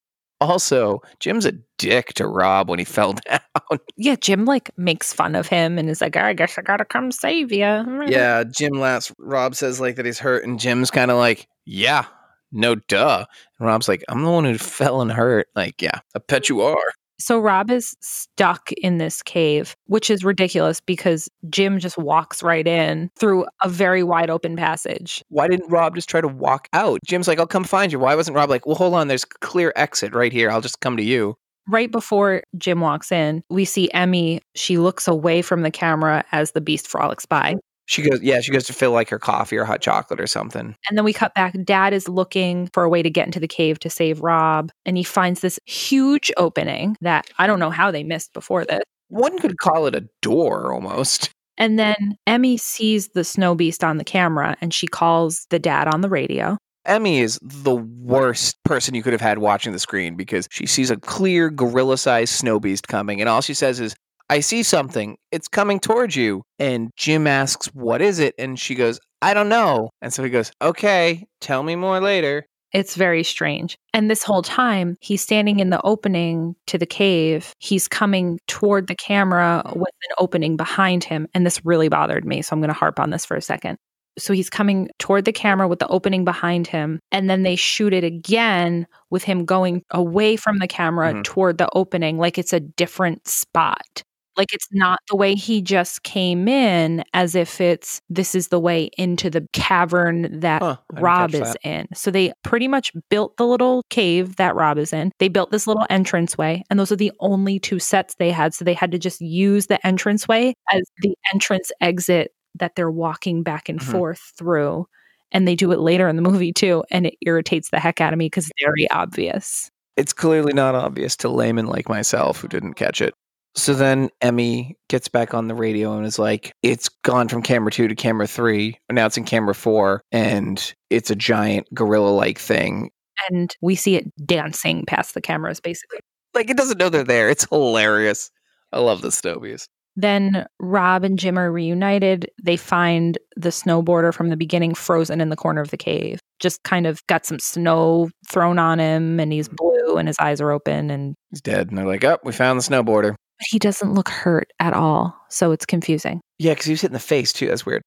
Also, 0.44 1.02
Jim's 1.20 1.46
a 1.46 1.54
dick 1.78 2.14
to 2.16 2.28
Rob 2.28 2.70
when 2.70 2.80
he 2.80 2.86
fell 2.86 3.14
down. 3.30 3.80
Yeah, 3.96 4.16
Jim 4.16 4.46
like 4.46 4.70
makes 4.78 5.14
fun 5.14 5.36
of 5.36 5.48
him 5.48 5.78
and 5.78 5.90
is 5.90 6.02
like, 6.02 6.18
I 6.18 6.34
guess 6.34 6.58
I 6.58 6.62
gotta 6.62 6.86
come 6.86 7.12
save 7.12 7.52
you. 7.52 7.64
Yeah, 8.08 8.44
Jim 8.44 8.74
laughs. 8.74 9.14
Rob 9.20 9.56
says 9.56 9.80
like 9.80 9.96
that 9.96 10.06
he's 10.06 10.20
hurt, 10.20 10.44
and 10.44 10.60
Jim's 10.60 10.92
kind 10.92 11.10
of 11.12 11.18
like, 11.18 11.48
"Yeah, 11.66 12.06
no, 12.52 12.76
duh." 12.76 13.26
And 13.60 13.68
Rob's 13.68 13.88
like, 13.88 14.04
"I'm 14.10 14.24
the 14.24 14.30
one 14.30 14.44
who 14.44 14.58
fell 14.58 15.02
and 15.02 15.12
hurt." 15.12 15.48
Like, 15.56 15.82
yeah, 15.82 16.00
I 16.16 16.20
bet 16.28 16.50
you 16.50 16.62
are. 16.62 16.92
So 17.20 17.40
Rob 17.40 17.72
is 17.72 17.96
stuck 18.02 18.72
in 18.74 18.98
this 18.98 19.22
cave, 19.22 19.76
which 19.86 20.10
is 20.10 20.24
ridiculous 20.24 20.82
because 20.82 21.30
Jim 21.50 21.80
just 21.80 21.98
walks 21.98 22.44
right 22.44 22.68
in 22.68 23.10
through 23.18 23.46
a 23.62 23.70
very 23.70 24.04
wide 24.04 24.30
open 24.30 24.56
passage. 24.56 25.24
Why 25.30 25.48
didn't 25.48 25.70
Rob 25.72 25.96
just 25.96 26.10
try 26.10 26.22
to 26.22 26.28
walk 26.28 26.68
out? 26.74 27.00
Jim's 27.06 27.28
like, 27.28 27.40
"I'll 27.40 27.48
come 27.48 27.64
find 27.64 27.92
you." 27.92 28.00
Why 28.00 28.16
wasn't 28.16 28.36
Rob 28.36 28.50
like, 28.50 28.66
"Well, 28.66 28.76
hold 28.76 28.94
on, 28.94 29.08
there's 29.08 29.26
clear 29.26 29.72
exit 29.76 30.14
right 30.14 30.34
here. 30.34 30.50
I'll 30.52 30.62
just 30.62 30.80
come 30.82 30.98
to 30.98 31.04
you." 31.04 31.36
Right 31.70 31.92
before 31.92 32.44
Jim 32.58 32.82
walks 32.82 33.10
in, 33.10 33.42
we 33.50 33.64
see 33.64 33.90
Emmy. 33.92 34.42
She 34.56 34.78
looks 34.78 35.08
away 35.08 35.42
from 35.42 35.62
the 35.62 35.72
camera 35.72 36.26
as 36.34 36.52
the 36.52 36.62
beast 36.62 36.88
frolics 36.88 37.26
by. 37.26 37.56
She 37.86 38.02
goes, 38.02 38.22
"Yeah," 38.22 38.40
she 38.42 38.52
goes 38.52 38.66
to 38.66 38.74
fill 38.74 38.92
like 38.92 39.10
her 39.10 39.20
coffee 39.20 39.58
or 39.58 39.66
hot 39.66 39.82
chocolate 39.82 40.20
or 40.22 40.28
something. 40.28 40.76
And 40.90 40.98
then 40.98 41.04
we 41.04 41.14
cut 41.14 41.34
back. 41.34 41.56
Dad 41.64 41.94
is 41.94 42.08
looking 42.08 42.70
for 42.74 42.84
a 42.84 42.90
way 42.90 43.04
to 43.04 43.10
get 43.10 43.26
into 43.26 43.40
the 43.40 43.48
cave 43.48 43.80
to 43.80 43.90
save 43.90 44.22
Rob. 44.22 44.72
And 44.86 44.98
he 44.98 45.04
finds 45.04 45.42
this 45.42 45.60
huge 45.66 46.32
opening 46.38 46.98
that 47.02 47.26
I 47.38 47.48
don't 47.48 47.60
know 47.60 47.70
how 47.70 47.92
they 47.92 48.04
missed 48.04 48.34
before 48.34 48.66
this. 48.66 48.84
One 49.10 49.38
could 49.40 49.58
call 49.58 49.86
it 49.86 49.96
a 49.96 50.08
door 50.22 50.74
almost. 50.74 51.30
And 51.56 51.78
then 51.78 52.18
Emmy 52.26 52.58
sees 52.58 53.10
the 53.10 53.24
snow 53.24 53.54
beast 53.54 53.84
on 53.84 53.98
the 53.98 54.04
camera 54.04 54.58
and 54.60 54.74
she 54.74 54.88
calls 54.88 55.46
the 55.52 55.60
dad 55.60 55.88
on 55.88 56.02
the 56.02 56.10
radio. 56.10 56.58
Emmy 56.86 57.20
is 57.20 57.40
the 57.42 57.76
worst 57.76 58.62
person 58.66 58.94
you 58.94 59.04
could 59.04 59.14
have 59.14 59.22
had 59.22 59.38
watching 59.38 59.72
the 59.72 59.80
screen 59.80 60.16
because 60.16 60.48
she 60.52 60.66
sees 60.66 60.90
a 60.92 60.98
clear 60.98 61.50
gorilla 61.50 61.98
sized 61.98 62.34
snow 62.34 62.60
beast 62.60 62.88
coming, 62.88 63.22
and 63.22 63.30
all 63.30 63.42
she 63.42 63.54
says 63.54 63.80
is, 63.80 63.96
I 64.30 64.40
see 64.40 64.64
something. 64.64 65.18
It's 65.32 65.48
coming 65.48 65.80
towards 65.80 66.16
you. 66.16 66.44
And 66.60 66.90
Jim 66.98 67.28
asks, 67.28 67.68
What 67.68 68.02
is 68.02 68.20
it? 68.20 68.34
And 68.38 68.60
she 68.60 68.76
goes, 68.76 69.00
I 69.22 69.34
don't 69.34 69.50
know. 69.50 69.90
And 70.02 70.14
so 70.14 70.24
he 70.24 70.30
goes, 70.30 70.52
Okay, 70.62 71.26
tell 71.42 71.64
me 71.64 71.76
more 71.76 72.00
later. 72.00 72.46
It's 72.72 72.96
very 72.96 73.22
strange. 73.24 73.78
And 73.94 74.10
this 74.10 74.24
whole 74.24 74.42
time, 74.42 74.96
he's 75.00 75.22
standing 75.22 75.60
in 75.60 75.70
the 75.70 75.80
opening 75.84 76.56
to 76.66 76.80
the 76.80 76.88
cave. 76.88 77.54
He's 77.60 77.88
coming 77.88 78.40
toward 78.48 78.88
the 78.88 78.96
camera 78.96 79.62
with 79.76 79.94
an 80.10 80.16
opening 80.18 80.58
behind 80.58 81.04
him. 81.04 81.28
And 81.36 81.46
this 81.46 81.64
really 81.64 81.88
bothered 81.88 82.26
me. 82.26 82.42
So 82.42 82.54
I'm 82.56 82.62
going 82.62 82.70
to 82.70 82.74
harp 82.74 83.00
on 83.00 83.12
this 83.12 83.26
for 83.26 83.38
a 83.38 83.42
second. 83.44 83.78
So 84.18 84.34
he's 84.34 84.50
coming 84.50 84.90
toward 84.98 85.26
the 85.26 85.32
camera 85.32 85.68
with 85.68 85.80
the 85.80 85.88
opening 85.88 86.26
behind 86.26 86.66
him. 86.66 87.00
And 87.12 87.30
then 87.30 87.44
they 87.44 87.56
shoot 87.56 87.94
it 87.94 88.04
again 88.04 88.88
with 89.12 89.24
him 89.24 89.46
going 89.46 89.84
away 89.92 90.36
from 90.36 90.58
the 90.58 90.68
camera 90.68 91.14
Mhm. 91.14 91.24
toward 91.24 91.60
the 91.60 91.70
opening, 91.76 92.18
like 92.18 92.40
it's 92.40 92.54
a 92.54 92.60
different 92.60 93.28
spot. 93.28 94.02
Like 94.36 94.54
it's 94.54 94.68
not 94.72 95.00
the 95.10 95.16
way 95.16 95.36
he 95.36 95.62
just 95.62 96.04
came 96.04 96.48
in, 96.48 97.04
as 97.14 97.36
if 97.36 97.62
it's 97.62 98.02
this 98.10 98.34
is 98.34 98.48
the 98.48 98.60
way 98.60 98.90
into 98.98 99.30
the 99.30 99.48
cavern 99.54 100.40
that 100.40 100.62
Huh, 100.62 100.78
Rob 100.92 101.34
is 101.36 101.40
that. 101.42 101.58
in. 101.64 101.88
So 101.94 102.10
they 102.10 102.34
pretty 102.44 102.68
much 102.68 102.92
built 103.10 103.38
the 103.38 103.46
little 103.46 103.84
cave 103.90 104.38
that 104.38 104.56
Rob 104.56 104.78
is 104.78 104.92
in. 104.92 105.12
They 105.20 105.28
built 105.28 105.52
this 105.52 105.68
little 105.68 105.86
entranceway, 105.90 106.64
and 106.70 106.80
those 106.80 106.92
are 106.92 106.96
the 106.96 107.12
only 107.20 107.60
two 107.60 107.78
sets 107.80 108.16
they 108.16 108.32
had. 108.32 108.54
So 108.56 108.66
they 108.66 108.74
had 108.74 108.92
to 108.92 108.98
just 109.00 109.22
use 109.22 109.68
the 109.68 109.80
entranceway 109.84 110.56
as 110.72 110.82
the 111.00 111.16
entrance 111.34 111.72
exit 111.82 112.32
that 112.56 112.76
they're 112.76 112.92
walking 112.92 113.44
back 113.44 113.70
and 113.70 113.80
Mhm. 113.80 113.92
forth 113.92 114.34
through. 114.38 114.88
And 115.32 115.48
they 115.48 115.56
do 115.56 115.72
it 115.72 115.80
later 115.80 116.08
in 116.08 116.16
the 116.16 116.22
movie 116.22 116.54
too, 116.54 116.84
and 116.92 117.06
it 117.08 117.16
irritates 117.22 117.70
the 117.70 117.80
heck 117.80 118.02
out 118.02 118.14
of 118.14 118.20
me 118.20 118.28
because 118.28 118.46
it's 118.50 118.64
very 118.66 118.90
obvious. 118.92 119.70
It's 119.98 120.14
clearly 120.14 120.54
not 120.54 120.74
obvious 120.76 121.16
to 121.18 121.30
laymen 121.30 121.66
like 121.68 121.88
myself 121.90 122.40
who 122.42 122.48
didn't 122.48 122.74
catch 122.76 123.00
it. 123.02 123.14
So 123.56 123.74
then 123.74 124.10
Emmy 124.22 124.78
gets 124.90 125.08
back 125.08 125.34
on 125.34 125.48
the 125.48 125.56
radio 125.56 125.96
and 125.96 126.06
is 126.06 126.18
like, 126.18 126.54
It's 126.64 126.90
gone 127.04 127.28
from 127.28 127.44
camera 127.44 127.72
two 127.72 127.88
to 127.88 127.96
camera 127.96 128.28
three. 128.28 128.80
Now 128.92 129.06
it's 129.06 129.18
in 129.18 129.26
camera 129.26 129.56
four, 129.56 130.02
and 130.12 130.74
it's 130.90 131.12
a 131.12 131.16
giant 131.16 131.68
gorilla 131.74 132.10
like 132.10 132.40
thing. 132.40 132.90
And 133.30 133.56
we 133.62 133.76
see 133.76 133.96
it 133.96 134.06
dancing 134.26 134.86
past 134.86 135.14
the 135.14 135.22
cameras, 135.22 135.60
basically. 135.60 136.00
Like, 136.34 136.50
it 136.50 136.58
doesn't 136.58 136.80
know 136.80 136.90
they're 136.90 137.04
there. 137.04 137.30
It's 137.30 137.48
hilarious. 137.50 138.32
I 138.72 138.80
love 138.80 139.02
the 139.02 139.12
Stobies. 139.12 139.68
Then 139.96 140.48
Rob 140.60 141.04
and 141.04 141.20
Jim 141.20 141.38
are 141.38 141.52
reunited. 141.52 142.30
They 142.44 142.58
find 142.58 143.18
the 143.36 143.50
snowboarder 143.50 144.14
from 144.14 144.30
the 144.30 144.38
beginning 144.38 144.74
frozen 144.74 145.22
in 145.22 145.30
the 145.30 145.36
corner 145.36 145.62
of 145.62 145.70
the 145.70 145.78
cave. 145.78 146.20
Just 146.40 146.64
kind 146.64 146.88
of 146.88 147.06
got 147.08 147.26
some 147.26 147.40
snow 147.40 148.10
thrown 148.28 148.58
on 148.58 148.80
him 148.80 149.20
and 149.20 149.32
he's 149.32 149.48
hmm. 149.48 149.56
blue 149.56 149.98
and 149.98 150.08
his 150.08 150.18
eyes 150.20 150.42
are 150.42 150.52
open 150.52 150.90
and 150.90 151.16
He's 151.30 151.42
dead. 151.42 151.70
And 151.70 151.78
they're 151.78 151.86
like, 151.86 152.04
Oh, 152.04 152.18
we 152.24 152.32
found 152.32 152.60
the 152.60 152.64
snowboarder. 152.64 153.16
He 153.50 153.60
doesn't 153.60 153.94
look 153.94 154.10
hurt 154.10 154.52
at 154.60 154.74
all. 154.74 155.16
So 155.30 155.52
it's 155.52 155.66
confusing. 155.66 156.22
Yeah, 156.40 156.54
because 156.54 156.66
he 156.66 156.74
was 156.74 156.82
hit 156.82 156.90
in 156.90 156.94
the 156.94 157.00
face 157.00 157.34
too. 157.34 157.48
That's 157.48 157.66
weird. 157.66 157.82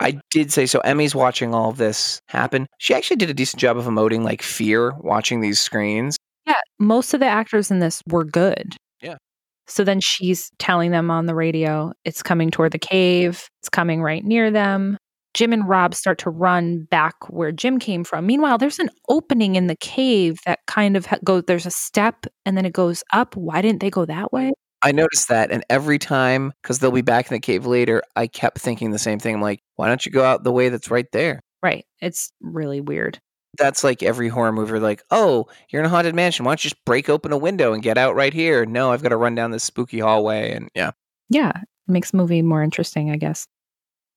I 0.00 0.18
did 0.30 0.50
say 0.50 0.66
so. 0.66 0.80
Emmy's 0.80 1.14
watching 1.14 1.54
all 1.54 1.70
of 1.70 1.76
this 1.76 2.20
happen. 2.28 2.66
She 2.78 2.94
actually 2.94 3.16
did 3.16 3.30
a 3.30 3.34
decent 3.34 3.60
job 3.60 3.76
of 3.76 3.84
emoting 3.84 4.22
like 4.22 4.42
fear 4.42 4.92
watching 4.98 5.40
these 5.40 5.60
screens. 5.60 6.16
Yeah, 6.46 6.54
most 6.78 7.12
of 7.12 7.20
the 7.20 7.26
actors 7.26 7.70
in 7.70 7.80
this 7.80 8.02
were 8.08 8.24
good. 8.24 8.76
Yeah. 9.02 9.16
So 9.66 9.84
then 9.84 10.00
she's 10.00 10.50
telling 10.58 10.90
them 10.90 11.10
on 11.10 11.26
the 11.26 11.34
radio, 11.34 11.92
it's 12.04 12.22
coming 12.22 12.50
toward 12.50 12.72
the 12.72 12.78
cave, 12.78 13.46
it's 13.60 13.68
coming 13.68 14.02
right 14.02 14.24
near 14.24 14.50
them. 14.50 14.96
Jim 15.34 15.52
and 15.52 15.68
Rob 15.68 15.94
start 15.94 16.18
to 16.18 16.30
run 16.30 16.84
back 16.90 17.14
where 17.28 17.52
Jim 17.52 17.78
came 17.78 18.02
from. 18.02 18.26
Meanwhile, 18.26 18.58
there's 18.58 18.80
an 18.80 18.90
opening 19.08 19.54
in 19.54 19.68
the 19.68 19.76
cave 19.76 20.38
that 20.44 20.58
kind 20.66 20.96
of 20.96 21.06
ha- 21.06 21.18
goes, 21.22 21.44
there's 21.46 21.66
a 21.66 21.70
step 21.70 22.26
and 22.44 22.56
then 22.56 22.66
it 22.66 22.72
goes 22.72 23.04
up. 23.12 23.36
Why 23.36 23.62
didn't 23.62 23.80
they 23.80 23.90
go 23.90 24.04
that 24.06 24.32
way? 24.32 24.52
I 24.82 24.92
noticed 24.92 25.28
that, 25.28 25.50
and 25.50 25.64
every 25.68 25.98
time, 25.98 26.52
because 26.62 26.78
they'll 26.78 26.90
be 26.90 27.02
back 27.02 27.26
in 27.30 27.34
the 27.34 27.40
cave 27.40 27.66
later, 27.66 28.02
I 28.16 28.26
kept 28.26 28.58
thinking 28.58 28.90
the 28.90 28.98
same 28.98 29.18
thing. 29.18 29.34
I'm 29.34 29.42
like, 29.42 29.60
why 29.76 29.88
don't 29.88 30.04
you 30.06 30.12
go 30.12 30.24
out 30.24 30.42
the 30.44 30.52
way 30.52 30.68
that's 30.70 30.90
right 30.90 31.06
there? 31.12 31.40
Right. 31.62 31.84
It's 32.00 32.32
really 32.40 32.80
weird. 32.80 33.18
That's 33.58 33.84
like 33.84 34.02
every 34.02 34.28
horror 34.28 34.52
movie, 34.52 34.78
like, 34.78 35.02
oh, 35.10 35.46
you're 35.70 35.80
in 35.82 35.86
a 35.86 35.90
haunted 35.90 36.14
mansion. 36.14 36.44
Why 36.44 36.52
don't 36.52 36.64
you 36.64 36.70
just 36.70 36.84
break 36.86 37.08
open 37.08 37.32
a 37.32 37.36
window 37.38 37.72
and 37.74 37.82
get 37.82 37.98
out 37.98 38.14
right 38.14 38.32
here? 38.32 38.64
No, 38.64 38.92
I've 38.92 39.02
got 39.02 39.08
to 39.10 39.16
run 39.16 39.34
down 39.34 39.50
this 39.50 39.64
spooky 39.64 39.98
hallway. 39.98 40.52
And 40.52 40.68
yeah, 40.74 40.92
Yeah. 41.28 41.52
It 41.56 41.92
makes 41.92 42.12
the 42.12 42.18
movie 42.18 42.42
more 42.42 42.62
interesting, 42.62 43.10
I 43.10 43.16
guess. 43.16 43.46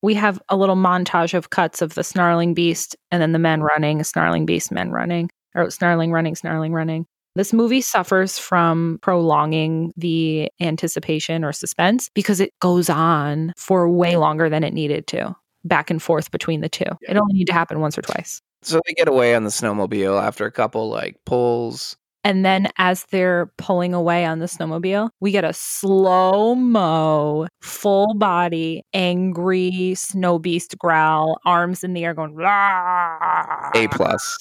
We 0.02 0.14
have 0.16 0.42
a 0.50 0.56
little 0.58 0.76
montage 0.76 1.34
of 1.34 1.50
cuts 1.50 1.82
of 1.82 1.96
the 1.96 2.04
snarling 2.04 2.54
beast 2.54 2.96
and 3.12 3.22
then 3.22 3.32
the 3.32 3.40
men 3.40 3.64
running, 3.64 4.04
snarling 4.04 4.46
beast, 4.46 4.72
men 4.72 4.92
running, 4.92 5.30
or 5.56 5.70
snarling 5.72 6.12
running, 6.12 6.36
snarling 6.36 6.74
running. 6.74 7.06
This 7.36 7.52
movie 7.52 7.82
suffers 7.82 8.38
from 8.38 9.00
prolonging 9.02 9.92
the 9.98 10.50
anticipation 10.62 11.44
or 11.44 11.52
suspense 11.52 12.10
because 12.14 12.40
it 12.40 12.52
goes 12.60 12.90
on 12.92 13.54
for 13.58 13.90
way 13.90 14.18
longer 14.18 14.50
than 14.50 14.64
it 14.64 14.74
needed 14.74 15.08
to, 15.08 15.36
back 15.64 15.90
and 15.90 16.02
forth 16.02 16.30
between 16.30 16.62
the 16.62 16.70
two. 16.70 16.86
It 17.02 17.18
only 17.18 17.34
needed 17.34 17.48
to 17.48 17.54
happen 17.54 17.80
once 17.80 17.98
or 17.98 18.04
twice. 18.04 18.40
so 18.62 18.80
they 18.86 18.94
get 18.94 19.08
away 19.08 19.34
on 19.34 19.44
the 19.46 19.50
snowmobile 19.50 20.22
after 20.22 20.46
a 20.46 20.52
couple 20.52 20.90
like 20.90 21.18
pulls. 21.26 21.98
And 22.24 22.46
then 22.46 22.68
as 22.78 23.04
they're 23.12 23.52
pulling 23.58 23.94
away 23.94 24.26
on 24.26 24.40
the 24.40 24.46
snowmobile, 24.46 25.10
we 25.20 25.32
get 25.32 25.44
a 25.44 25.52
slow 25.54 26.56
mo, 26.56 27.48
full 27.62 28.14
body, 28.14 28.84
angry 28.94 29.94
snow 29.96 30.38
beast 30.40 30.78
growl, 30.78 31.40
arms 31.46 31.84
in 31.84 31.94
the 31.94 32.06
air 32.06 32.14
going, 32.14 32.36
"Rah!" 32.36 33.72
A 33.76 33.88
plus, 33.90 34.38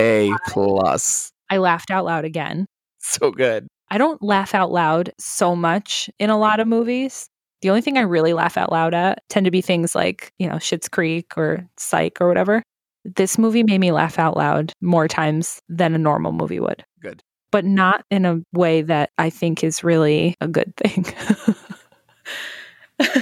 A 0.00 0.30
plus, 0.46 1.31
I 1.52 1.58
laughed 1.58 1.90
out 1.90 2.06
loud 2.06 2.24
again. 2.24 2.64
so 2.98 3.30
good. 3.30 3.68
I 3.90 3.98
don't 3.98 4.22
laugh 4.22 4.54
out 4.54 4.72
loud 4.72 5.12
so 5.18 5.54
much 5.54 6.08
in 6.18 6.30
a 6.30 6.38
lot 6.38 6.60
of 6.60 6.66
movies. 6.66 7.26
The 7.60 7.68
only 7.68 7.82
thing 7.82 7.98
I 7.98 8.02
really 8.02 8.32
laugh 8.32 8.56
out 8.56 8.72
loud 8.72 8.94
at 8.94 9.22
tend 9.28 9.44
to 9.44 9.50
be 9.50 9.60
things 9.60 9.94
like, 9.94 10.32
you 10.38 10.48
know, 10.48 10.54
Schitt's 10.54 10.88
Creek 10.88 11.36
or 11.36 11.68
Psych 11.76 12.22
or 12.22 12.26
whatever. 12.26 12.62
This 13.04 13.36
movie 13.36 13.64
made 13.64 13.80
me 13.80 13.92
laugh 13.92 14.18
out 14.18 14.34
loud 14.34 14.72
more 14.80 15.08
times 15.08 15.60
than 15.68 15.94
a 15.94 15.98
normal 15.98 16.32
movie 16.32 16.58
would. 16.58 16.86
Good. 17.02 17.20
But 17.50 17.66
not 17.66 18.06
in 18.10 18.24
a 18.24 18.40
way 18.54 18.80
that 18.80 19.10
I 19.18 19.28
think 19.28 19.62
is 19.62 19.84
really 19.84 20.34
a 20.40 20.48
good 20.48 20.74
thing. 20.76 21.04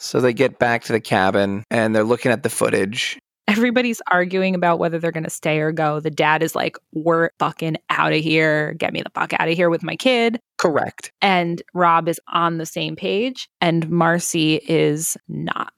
So 0.00 0.20
they 0.20 0.34
get 0.34 0.58
back 0.58 0.84
to 0.84 0.92
the 0.92 1.00
cabin 1.00 1.64
and 1.70 1.96
they're 1.96 2.04
looking 2.04 2.30
at 2.30 2.42
the 2.42 2.50
footage. 2.50 3.18
Everybody's 3.46 4.00
arguing 4.10 4.54
about 4.54 4.78
whether 4.78 4.98
they're 4.98 5.12
going 5.12 5.24
to 5.24 5.30
stay 5.30 5.60
or 5.60 5.70
go. 5.70 6.00
The 6.00 6.10
dad 6.10 6.42
is 6.42 6.54
like, 6.54 6.76
We're 6.92 7.30
fucking 7.38 7.76
out 7.90 8.12
of 8.12 8.20
here. 8.20 8.74
Get 8.74 8.92
me 8.92 9.02
the 9.02 9.10
fuck 9.14 9.32
out 9.34 9.48
of 9.48 9.54
here 9.54 9.70
with 9.70 9.82
my 9.82 9.96
kid. 9.96 10.40
Correct. 10.58 11.12
And 11.20 11.62
Rob 11.74 12.08
is 12.08 12.20
on 12.28 12.58
the 12.58 12.66
same 12.66 12.96
page, 12.96 13.48
and 13.60 13.88
Marcy 13.90 14.60
is 14.66 15.16
not. 15.28 15.72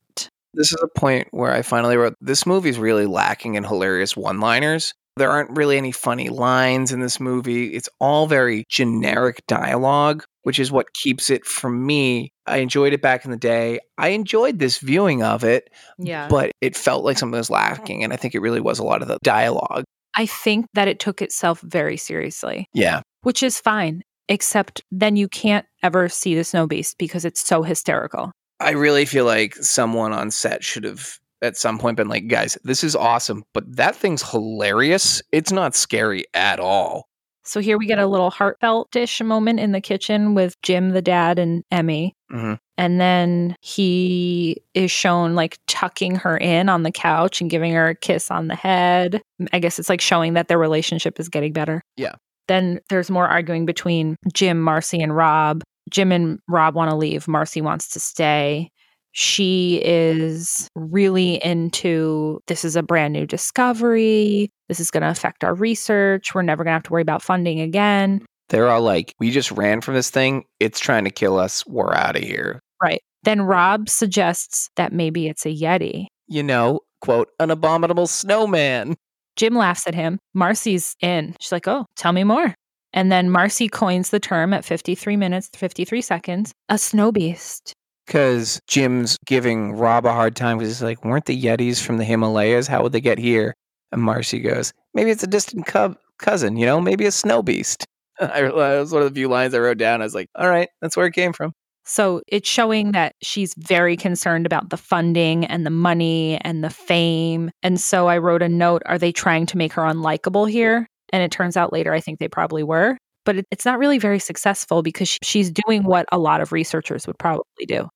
This 0.55 0.73
is 0.73 0.79
a 0.83 0.99
point 0.99 1.29
where 1.33 1.53
I 1.53 1.62
finally 1.62 1.97
wrote 1.97 2.14
this 2.21 2.47
movie's 2.47 2.79
really 2.79 3.05
lacking 3.05 3.57
in 3.57 3.64
hilarious 3.64 4.17
one 4.17 4.41
liners. 4.41 4.95
There 5.17 5.31
aren't 5.31 5.57
really 5.57 5.77
any 5.77 5.93
funny 5.93 6.29
lines 6.29 6.93
in 6.93 7.01
this 7.01 7.21
movie. 7.21 7.75
It's 7.75 7.89
all 8.01 8.27
very 8.27 8.64
generic 8.69 9.43
dialogue, 9.49 10.25
which 10.47 10.61
is 10.61 10.71
what 10.71 10.95
keeps 10.95 11.29
it 11.29 11.45
from 11.45 11.85
me. 11.85 12.33
I 12.47 12.59
enjoyed 12.59 12.93
it 12.93 13.03
back 13.03 13.25
in 13.25 13.33
the 13.33 13.37
day. 13.37 13.81
I 13.99 14.11
enjoyed 14.11 14.61
this 14.61 14.79
viewing 14.79 15.21
of 15.25 15.43
it, 15.43 15.69
Yeah. 15.99 16.29
but 16.29 16.53
it 16.61 16.77
felt 16.77 17.05
like 17.05 17.19
something 17.19 17.37
was 17.37 17.51
lacking. 17.51 18.05
And 18.05 18.13
I 18.13 18.17
think 18.17 18.33
it 18.33 18.39
really 18.39 18.61
was 18.61 18.79
a 18.79 18.85
lot 18.85 19.03
of 19.03 19.09
the 19.09 19.19
dialogue. 19.25 19.83
I 20.15 20.25
think 20.25 20.67
that 20.75 20.87
it 20.87 21.01
took 21.01 21.21
itself 21.21 21.61
very 21.63 21.97
seriously, 21.97 22.69
Yeah. 22.73 23.01
which 23.23 23.43
is 23.43 23.59
fine, 23.59 24.03
except 24.29 24.83
then 24.93 25.17
you 25.17 25.27
can't 25.27 25.67
ever 25.83 26.09
see 26.09 26.37
the 26.37 26.45
snow 26.45 26.69
beast 26.69 26.97
because 26.97 27.25
it's 27.25 27.41
so 27.45 27.65
hysterical. 27.65 28.31
I 28.61 28.71
really 28.71 29.05
feel 29.05 29.25
like 29.25 29.57
someone 29.57 30.13
on 30.13 30.31
set 30.31 30.63
should 30.63 30.85
have 30.85 31.19
at 31.43 31.57
some 31.57 31.77
point 31.77 31.97
been 31.97 32.09
like, 32.09 32.29
guys, 32.29 32.57
this 32.63 32.85
is 32.85 32.95
awesome, 32.95 33.43
but 33.53 33.65
that 33.77 33.97
thing's 33.97 34.23
hilarious. 34.31 35.23
It's 35.33 35.51
not 35.51 35.75
scary 35.75 36.25
at 36.35 36.61
all. 36.61 37.09
So 37.47 37.61
here 37.61 37.79
we 37.79 37.87
get 37.87 37.99
a 37.99 38.07
little 38.07 38.31
heartfelt 38.31 38.95
ish 38.97 39.21
moment 39.23 39.61
in 39.61 39.73
the 39.73 39.81
kitchen 39.81 40.35
with 40.35 40.61
Jim, 40.63 40.91
the 40.91 41.03
dad, 41.03 41.39
and 41.39 41.63
Emmy. 41.71 42.15
hmm 42.31 42.55
And 42.77 43.01
then 43.01 43.57
he 43.61 44.63
is 44.75 44.91
shown 44.91 45.35
like 45.35 45.59
tucking 45.67 46.17
her 46.17 46.37
in 46.37 46.69
on 46.69 46.83
the 46.83 46.91
couch 46.91 47.41
and 47.41 47.49
giving 47.51 47.73
her 47.73 47.89
a 47.89 47.95
kiss 47.95 48.31
on 48.31 48.49
the 48.49 48.55
head. 48.57 49.23
I 49.53 49.59
guess 49.59 49.79
it's 49.79 49.89
like 49.89 50.01
showing 50.01 50.35
that 50.35 50.49
their 50.49 50.59
relationship 50.59 51.21
is 51.21 51.29
getting 51.29 51.53
better. 51.53 51.83
Yeah. 51.97 52.15
Then 52.49 52.81
there's 52.91 53.11
more 53.11 53.27
arguing 53.27 53.67
between 53.67 54.17
Jim, 54.33 54.61
Marcy, 54.61 55.01
and 55.01 55.15
Rob. 55.17 55.63
Jim 55.91 56.13
and 56.13 56.39
Rob 56.49 56.75
want 56.75 56.91
to 56.91 56.97
leave. 56.97 57.29
Marcy 57.29 57.61
wants 57.61 57.89
to 57.91 58.01
stay. 58.01 58.71
She 59.19 59.81
is 59.83 60.69
really 60.75 61.43
into 61.43 62.39
this 62.49 62.67
is 62.67 62.77
a 62.77 62.83
brand 62.83 63.14
new 63.14 63.25
discovery. 63.25 64.51
This 64.69 64.79
is 64.79 64.91
going 64.91 65.05
to 65.05 65.09
affect 65.09 65.43
our 65.43 65.55
research. 65.55 66.35
We're 66.35 66.43
never 66.43 66.64
going 66.64 66.73
to 66.73 66.75
have 66.75 66.83
to 66.83 66.93
worry 66.93 67.01
about 67.01 67.23
funding 67.23 67.59
again. 67.59 68.21
They're 68.51 68.69
all 68.69 68.83
like, 68.83 69.14
we 69.19 69.31
just 69.31 69.51
ran 69.53 69.81
from 69.81 69.95
this 69.95 70.11
thing. 70.11 70.45
It's 70.61 70.79
trying 70.79 71.05
to 71.05 71.11
kill 71.11 71.39
us. 71.39 71.67
We're 71.67 71.95
out 71.95 72.17
of 72.17 72.25
here. 72.25 72.61
Right. 72.83 73.01
Then 73.23 73.41
Rob 73.41 73.89
suggests 73.89 74.69
that 74.77 74.93
maybe 74.93 75.29
it's 75.29 75.47
a 75.47 75.49
Yeti. 75.49 76.09
You 76.29 76.43
know, 76.43 76.81
quote, 77.01 77.29
an 77.41 77.51
abominable 77.51 78.09
snowman. 78.09 78.97
Jim 79.37 79.55
laughs 79.55 79.87
at 79.87 79.95
him. 79.95 80.19
Marcy's 80.35 80.95
in. 81.01 81.35
She's 81.41 81.53
like, 81.53 81.67
oh, 81.67 81.87
tell 81.97 82.12
me 82.12 82.23
more. 82.23 82.55
And 82.93 83.11
then 83.11 83.31
Marcy 83.31 83.71
coins 83.71 84.11
the 84.11 84.21
term 84.21 84.53
at 84.53 84.62
53 84.62 85.17
minutes, 85.17 85.49
53 85.55 86.03
seconds 86.03 86.53
a 86.69 86.77
snow 86.77 87.11
beast. 87.11 87.73
Because 88.07 88.61
Jim's 88.69 89.19
giving 89.27 89.73
Rob 89.73 90.07
a 90.07 90.13
hard 90.13 90.37
time 90.37 90.59
because 90.59 90.71
he's 90.71 90.83
like, 90.83 91.05
weren't 91.05 91.25
the 91.25 91.41
Yetis 91.41 91.83
from 91.83 91.99
the 91.99 92.05
Himalayas? 92.05 92.69
How 92.69 92.83
would 92.83 92.93
they 92.93 93.01
get 93.01 93.19
here? 93.19 93.55
And 93.93 94.03
Marcy 94.03 94.41
goes, 94.41 94.73
maybe 94.95 95.11
it's 95.11 95.23
a 95.23 95.29
distant 95.29 95.67
cub 95.67 95.97
cousin, 96.19 96.57
you 96.57 96.67
know, 96.67 96.81
maybe 96.81 97.07
a 97.07 97.11
snow 97.11 97.43
beast. 97.43 97.85
I, 98.21 98.43
that 98.43 98.55
was 98.55 98.93
one 98.93 99.03
of 99.03 99.13
the 99.13 99.19
few 99.19 99.29
lines 99.29 99.55
I 99.55 99.59
wrote 99.59 99.79
down. 99.79 100.01
I 100.01 100.05
was 100.05 100.15
like, 100.15 100.29
all 100.35 100.49
right, 100.49 100.69
that's 100.81 100.97
where 100.97 101.07
it 101.07 101.13
came 101.13 101.33
from. 101.33 101.53
So 101.85 102.21
it's 102.27 102.49
showing 102.49 102.93
that 102.93 103.15
she's 103.23 103.55
very 103.57 103.97
concerned 103.97 104.45
about 104.45 104.71
the 104.71 104.77
funding 104.77 105.45
and 105.45 105.65
the 105.65 105.71
money 105.71 106.37
and 106.41 106.65
the 106.65 106.71
fame. 106.71 107.51
And 107.63 107.81
so 107.81 108.09
I 108.09 108.19
wrote 108.19 108.43
a 108.43 108.49
note 108.49 108.83
Are 108.87 108.99
they 108.99 109.13
trying 109.13 109.47
to 109.47 109.57
make 109.57 109.73
her 109.75 109.83
unlikable 109.83 110.51
here? 110.51 110.89
And 111.13 111.23
it 111.23 111.31
turns 111.31 111.57
out 111.57 111.73
later, 111.73 111.93
I 111.93 112.01
think 112.01 112.19
they 112.19 112.27
probably 112.27 112.65
were. 112.65 112.99
But 113.25 113.37
it, 113.37 113.47
it's 113.53 113.65
not 113.65 113.79
really 113.79 113.99
very 113.99 114.19
successful 114.19 114.83
because 114.83 115.09
sh- 115.09 115.19
she's 115.23 115.51
doing 115.51 115.85
what 115.85 116.07
a 116.11 116.19
lot 116.19 116.41
of 116.41 116.51
researchers 116.51 117.07
would 117.07 117.19
probably 117.19 117.67
do. 117.69 117.89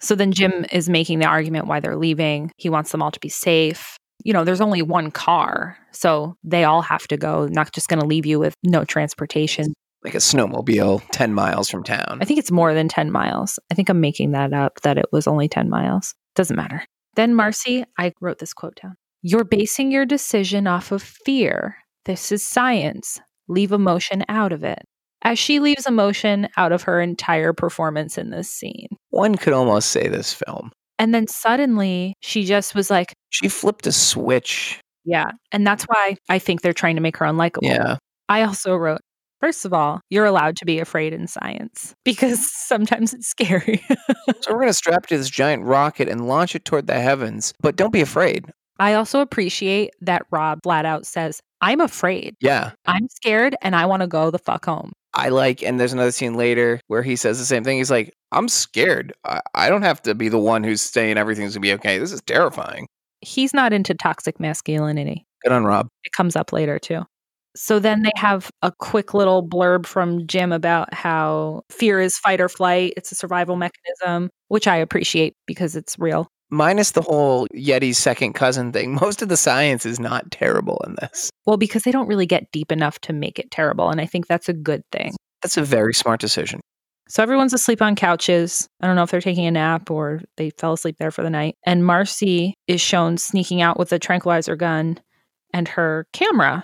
So 0.00 0.14
then 0.14 0.32
Jim 0.32 0.64
is 0.72 0.88
making 0.88 1.18
the 1.18 1.26
argument 1.26 1.66
why 1.66 1.80
they're 1.80 1.96
leaving. 1.96 2.50
He 2.56 2.68
wants 2.68 2.92
them 2.92 3.02
all 3.02 3.10
to 3.10 3.20
be 3.20 3.28
safe. 3.28 3.98
You 4.24 4.32
know, 4.32 4.44
there's 4.44 4.60
only 4.60 4.82
one 4.82 5.10
car, 5.10 5.78
so 5.92 6.36
they 6.42 6.64
all 6.64 6.82
have 6.82 7.06
to 7.08 7.16
go. 7.16 7.46
Not 7.46 7.72
just 7.72 7.88
going 7.88 8.00
to 8.00 8.06
leave 8.06 8.26
you 8.26 8.38
with 8.38 8.54
no 8.64 8.84
transportation. 8.84 9.74
Like 10.04 10.14
a 10.14 10.18
snowmobile 10.18 11.02
10 11.12 11.34
miles 11.34 11.68
from 11.68 11.82
town. 11.82 12.18
I 12.20 12.24
think 12.24 12.38
it's 12.38 12.50
more 12.50 12.74
than 12.74 12.88
10 12.88 13.10
miles. 13.10 13.58
I 13.70 13.74
think 13.74 13.88
I'm 13.88 14.00
making 14.00 14.32
that 14.32 14.52
up 14.52 14.80
that 14.82 14.98
it 14.98 15.06
was 15.12 15.26
only 15.26 15.48
10 15.48 15.68
miles. 15.68 16.14
Doesn't 16.34 16.56
matter. 16.56 16.84
Then, 17.14 17.34
Marcy, 17.34 17.84
I 17.98 18.12
wrote 18.20 18.38
this 18.38 18.54
quote 18.54 18.78
down 18.80 18.94
You're 19.22 19.44
basing 19.44 19.90
your 19.90 20.06
decision 20.06 20.66
off 20.66 20.92
of 20.92 21.02
fear. 21.02 21.76
This 22.04 22.30
is 22.30 22.44
science. 22.44 23.20
Leave 23.48 23.72
emotion 23.72 24.24
out 24.28 24.52
of 24.52 24.62
it. 24.62 24.84
As 25.22 25.38
she 25.38 25.60
leaves 25.60 25.86
emotion 25.86 26.48
out 26.56 26.72
of 26.72 26.82
her 26.82 27.00
entire 27.00 27.52
performance 27.52 28.16
in 28.18 28.30
this 28.30 28.50
scene. 28.50 28.88
One 29.10 29.34
could 29.36 29.52
almost 29.52 29.90
say 29.90 30.08
this 30.08 30.32
film. 30.32 30.70
And 30.98 31.14
then 31.14 31.26
suddenly 31.26 32.14
she 32.20 32.44
just 32.44 32.74
was 32.74 32.90
like, 32.90 33.14
She 33.30 33.48
flipped 33.48 33.86
a 33.86 33.92
switch. 33.92 34.80
Yeah. 35.04 35.30
And 35.52 35.66
that's 35.66 35.84
why 35.84 36.16
I 36.28 36.38
think 36.38 36.62
they're 36.62 36.72
trying 36.72 36.96
to 36.96 37.02
make 37.02 37.16
her 37.16 37.26
unlikable. 37.26 37.62
Yeah. 37.62 37.96
I 38.28 38.42
also 38.42 38.76
wrote, 38.76 39.00
First 39.40 39.64
of 39.64 39.72
all, 39.72 40.00
you're 40.10 40.24
allowed 40.24 40.56
to 40.56 40.64
be 40.64 40.80
afraid 40.80 41.12
in 41.12 41.28
science 41.28 41.94
because 42.04 42.50
sometimes 42.52 43.14
it's 43.14 43.28
scary. 43.28 43.82
So 44.40 44.52
we're 44.52 44.60
going 44.60 44.68
to 44.68 44.74
strap 44.74 45.06
to 45.06 45.16
this 45.16 45.30
giant 45.30 45.64
rocket 45.64 46.08
and 46.08 46.26
launch 46.28 46.54
it 46.54 46.64
toward 46.64 46.86
the 46.86 47.00
heavens, 47.00 47.52
but 47.60 47.76
don't 47.76 47.92
be 47.92 48.00
afraid. 48.00 48.46
I 48.78 48.94
also 48.94 49.20
appreciate 49.20 49.90
that 50.00 50.22
Rob 50.30 50.60
flat 50.62 50.84
out 50.84 51.06
says, 51.06 51.40
I'm 51.60 51.80
afraid. 51.80 52.36
Yeah. 52.40 52.72
I'm 52.86 53.08
scared 53.08 53.56
and 53.62 53.74
I 53.74 53.86
want 53.86 54.02
to 54.02 54.06
go 54.06 54.30
the 54.30 54.38
fuck 54.38 54.64
home. 54.64 54.92
I 55.14 55.30
like, 55.30 55.62
and 55.62 55.80
there's 55.80 55.92
another 55.92 56.12
scene 56.12 56.34
later 56.34 56.80
where 56.86 57.02
he 57.02 57.16
says 57.16 57.38
the 57.38 57.44
same 57.44 57.64
thing. 57.64 57.78
He's 57.78 57.90
like, 57.90 58.14
I'm 58.30 58.48
scared. 58.48 59.12
I, 59.24 59.40
I 59.54 59.68
don't 59.68 59.82
have 59.82 60.00
to 60.02 60.14
be 60.14 60.28
the 60.28 60.38
one 60.38 60.62
who's 60.62 60.82
saying 60.82 61.16
everything's 61.16 61.54
going 61.54 61.62
to 61.62 61.66
be 61.68 61.72
okay. 61.74 61.98
This 61.98 62.12
is 62.12 62.22
terrifying. 62.22 62.86
He's 63.20 63.52
not 63.52 63.72
into 63.72 63.94
toxic 63.94 64.38
masculinity. 64.38 65.26
Good 65.42 65.52
on 65.52 65.64
Rob. 65.64 65.88
It 66.04 66.12
comes 66.12 66.36
up 66.36 66.52
later 66.52 66.78
too. 66.78 67.02
So 67.56 67.80
then 67.80 68.02
they 68.02 68.12
have 68.14 68.50
a 68.62 68.70
quick 68.70 69.14
little 69.14 69.46
blurb 69.46 69.86
from 69.86 70.26
Jim 70.28 70.52
about 70.52 70.94
how 70.94 71.62
fear 71.70 72.00
is 72.00 72.16
fight 72.16 72.40
or 72.40 72.48
flight. 72.48 72.92
It's 72.96 73.10
a 73.10 73.16
survival 73.16 73.56
mechanism, 73.56 74.30
which 74.46 74.68
I 74.68 74.76
appreciate 74.76 75.34
because 75.46 75.74
it's 75.74 75.98
real. 75.98 76.30
Minus 76.50 76.92
the 76.92 77.02
whole 77.02 77.46
Yeti's 77.54 77.98
second 77.98 78.32
cousin 78.32 78.72
thing, 78.72 78.94
most 79.00 79.22
of 79.22 79.28
the 79.28 79.36
science 79.36 79.84
is 79.84 80.00
not 80.00 80.30
terrible 80.30 80.82
in 80.86 80.96
this. 81.00 81.30
Well, 81.46 81.56
because 81.56 81.82
they 81.82 81.92
don't 81.92 82.08
really 82.08 82.26
get 82.26 82.50
deep 82.52 82.72
enough 82.72 82.98
to 83.00 83.12
make 83.12 83.38
it 83.38 83.50
terrible. 83.50 83.90
And 83.90 84.00
I 84.00 84.06
think 84.06 84.26
that's 84.26 84.48
a 84.48 84.54
good 84.54 84.82
thing. 84.92 85.14
That's 85.42 85.56
a 85.56 85.62
very 85.62 85.94
smart 85.94 86.20
decision. 86.20 86.60
So 87.08 87.22
everyone's 87.22 87.54
asleep 87.54 87.80
on 87.80 87.96
couches. 87.96 88.68
I 88.82 88.86
don't 88.86 88.94
know 88.94 89.02
if 89.02 89.10
they're 89.10 89.20
taking 89.20 89.46
a 89.46 89.50
nap 89.50 89.90
or 89.90 90.20
they 90.36 90.50
fell 90.50 90.74
asleep 90.74 90.96
there 90.98 91.10
for 91.10 91.22
the 91.22 91.30
night. 91.30 91.56
And 91.64 91.86
Marcy 91.86 92.54
is 92.66 92.82
shown 92.82 93.16
sneaking 93.16 93.62
out 93.62 93.78
with 93.78 93.92
a 93.92 93.98
tranquilizer 93.98 94.56
gun 94.56 95.00
and 95.54 95.66
her 95.68 96.06
camera. 96.12 96.62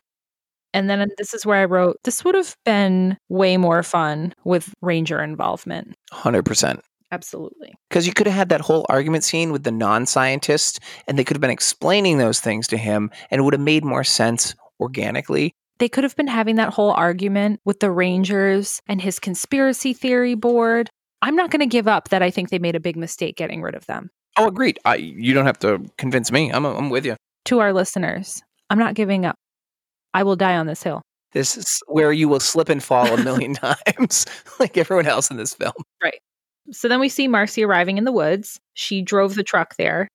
And 0.75 0.91
then 0.91 1.09
this 1.17 1.33
is 1.33 1.47
where 1.47 1.63
I 1.63 1.65
wrote 1.65 1.97
this 2.05 2.25
would 2.25 2.35
have 2.35 2.57
been 2.65 3.17
way 3.31 3.57
more 3.57 3.83
fun 3.83 4.35
with 4.45 4.75
Ranger 4.83 5.23
involvement. 5.23 5.95
100%. 6.13 6.81
Absolutely. 7.15 7.73
Because 7.89 8.09
you 8.09 8.13
could 8.13 8.27
have 8.27 8.35
had 8.35 8.49
that 8.49 8.61
whole 8.61 8.85
argument 8.89 9.23
scene 9.23 9.53
with 9.53 9.63
the 9.63 9.71
non 9.71 10.05
scientist, 10.05 10.81
and 11.07 11.17
they 11.17 11.23
could 11.23 11.37
have 11.37 11.41
been 11.41 11.49
explaining 11.49 12.19
those 12.19 12.41
things 12.41 12.67
to 12.69 12.77
him, 12.77 13.09
and 13.31 13.39
it 13.39 13.43
would 13.43 13.55
have 13.55 13.61
made 13.61 13.85
more 13.85 14.03
sense 14.03 14.57
organically. 14.81 15.55
They 15.79 15.89
could 15.89 16.03
have 16.03 16.17
been 16.17 16.27
having 16.27 16.57
that 16.57 16.73
whole 16.73 16.91
argument 16.93 17.61
with 17.65 17.79
the 17.79 17.91
Rangers 17.93 18.83
and 18.89 19.01
his 19.01 19.21
conspiracy 19.21 19.93
theory 19.93 20.35
board. 20.35 20.91
I'm 21.23 21.37
not 21.37 21.51
going 21.51 21.61
to 21.61 21.67
give 21.67 21.87
up 21.87 22.09
that 22.09 22.21
I 22.21 22.31
think 22.31 22.51
they 22.51 22.59
made 22.59 22.75
a 22.75 22.81
big 22.81 22.97
mistake 22.97 23.37
getting 23.37 23.63
rid 23.63 23.77
of 23.77 23.87
them. 23.87 24.11
Oh, 24.37 24.49
agreed. 24.49 24.81
I, 24.85 24.97
you 24.97 25.35
don't 25.35 25.47
have 25.47 25.61
to 25.61 25.85
convince 25.97 26.33
me. 26.33 26.51
I'm, 26.51 26.65
I'm 26.65 26.91
with 26.91 27.07
you. 27.07 27.15
To 27.47 27.61
our 27.61 27.73
listeners, 27.73 28.43
I'm 28.71 28.79
not 28.79 28.95
giving 28.95 29.25
up. 29.25 29.37
I 30.15 30.25
will 30.25 30.37
die 30.37 30.57
on 30.57 30.67
this 30.67 30.83
hill. 30.83 31.03
This 31.33 31.57
is 31.57 31.81
where 31.87 32.13
you 32.13 32.29
will 32.29 32.41
slip 32.41 32.69
and 32.69 32.83
fall 32.83 33.07
a 33.07 33.23
million 33.23 33.55
times, 33.87 34.27
like 34.59 34.77
everyone 34.77 35.07
else 35.07 35.31
in 35.31 35.37
this 35.37 35.55
film. 35.55 35.75
Right. 36.03 36.21
So 36.71 36.89
then 36.89 37.01
we 37.01 37.09
see 37.09 37.29
Marcy 37.29 37.65
arriving 37.65 37.99
in 37.99 38.05
the 38.05 38.13
woods. 38.13 38.59
She 38.75 39.03
drove 39.03 39.35
the 39.35 39.43
truck 39.43 39.77
there. 39.77 40.09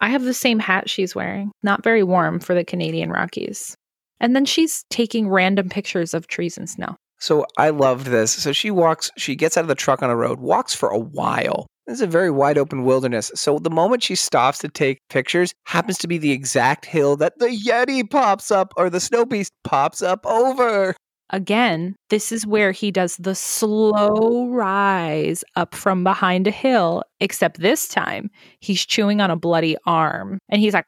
I 0.00 0.08
have 0.08 0.24
the 0.24 0.34
same 0.34 0.58
hat 0.58 0.90
she's 0.90 1.14
wearing, 1.14 1.52
not 1.62 1.84
very 1.84 2.02
warm 2.02 2.40
for 2.40 2.54
the 2.54 2.64
Canadian 2.64 3.10
Rockies. 3.10 3.76
And 4.20 4.34
then 4.34 4.44
she's 4.44 4.84
taking 4.90 5.28
random 5.28 5.68
pictures 5.68 6.12
of 6.14 6.26
trees 6.26 6.58
and 6.58 6.68
snow. 6.68 6.96
So 7.18 7.46
I 7.56 7.70
loved 7.70 8.08
this. 8.08 8.32
So 8.32 8.52
she 8.52 8.72
walks, 8.72 9.12
she 9.16 9.36
gets 9.36 9.56
out 9.56 9.62
of 9.62 9.68
the 9.68 9.76
truck 9.76 10.02
on 10.02 10.10
a 10.10 10.16
road, 10.16 10.40
walks 10.40 10.74
for 10.74 10.88
a 10.88 10.98
while. 10.98 11.68
This 11.86 11.96
is 11.96 12.02
a 12.02 12.06
very 12.08 12.30
wide 12.30 12.58
open 12.58 12.84
wilderness. 12.84 13.30
So 13.36 13.58
the 13.58 13.70
moment 13.70 14.02
she 14.02 14.16
stops 14.16 14.58
to 14.58 14.68
take 14.68 14.98
pictures 15.08 15.52
happens 15.66 15.98
to 15.98 16.08
be 16.08 16.18
the 16.18 16.32
exact 16.32 16.84
hill 16.84 17.16
that 17.18 17.38
the 17.38 17.46
Yeti 17.46 18.08
pops 18.08 18.50
up 18.50 18.72
or 18.76 18.90
the 18.90 19.00
snow 19.00 19.24
beast 19.24 19.52
pops 19.62 20.02
up 20.02 20.26
over. 20.26 20.96
Again, 21.30 21.96
this 22.10 22.30
is 22.30 22.46
where 22.46 22.72
he 22.72 22.90
does 22.90 23.16
the 23.16 23.34
slow 23.34 24.48
rise 24.48 25.44
up 25.56 25.74
from 25.74 26.04
behind 26.04 26.46
a 26.46 26.50
hill, 26.50 27.02
except 27.20 27.60
this 27.60 27.88
time 27.88 28.30
he's 28.60 28.84
chewing 28.84 29.20
on 29.20 29.30
a 29.30 29.36
bloody 29.36 29.76
arm 29.86 30.38
and 30.50 30.60
he's 30.60 30.74
like! 30.74 30.84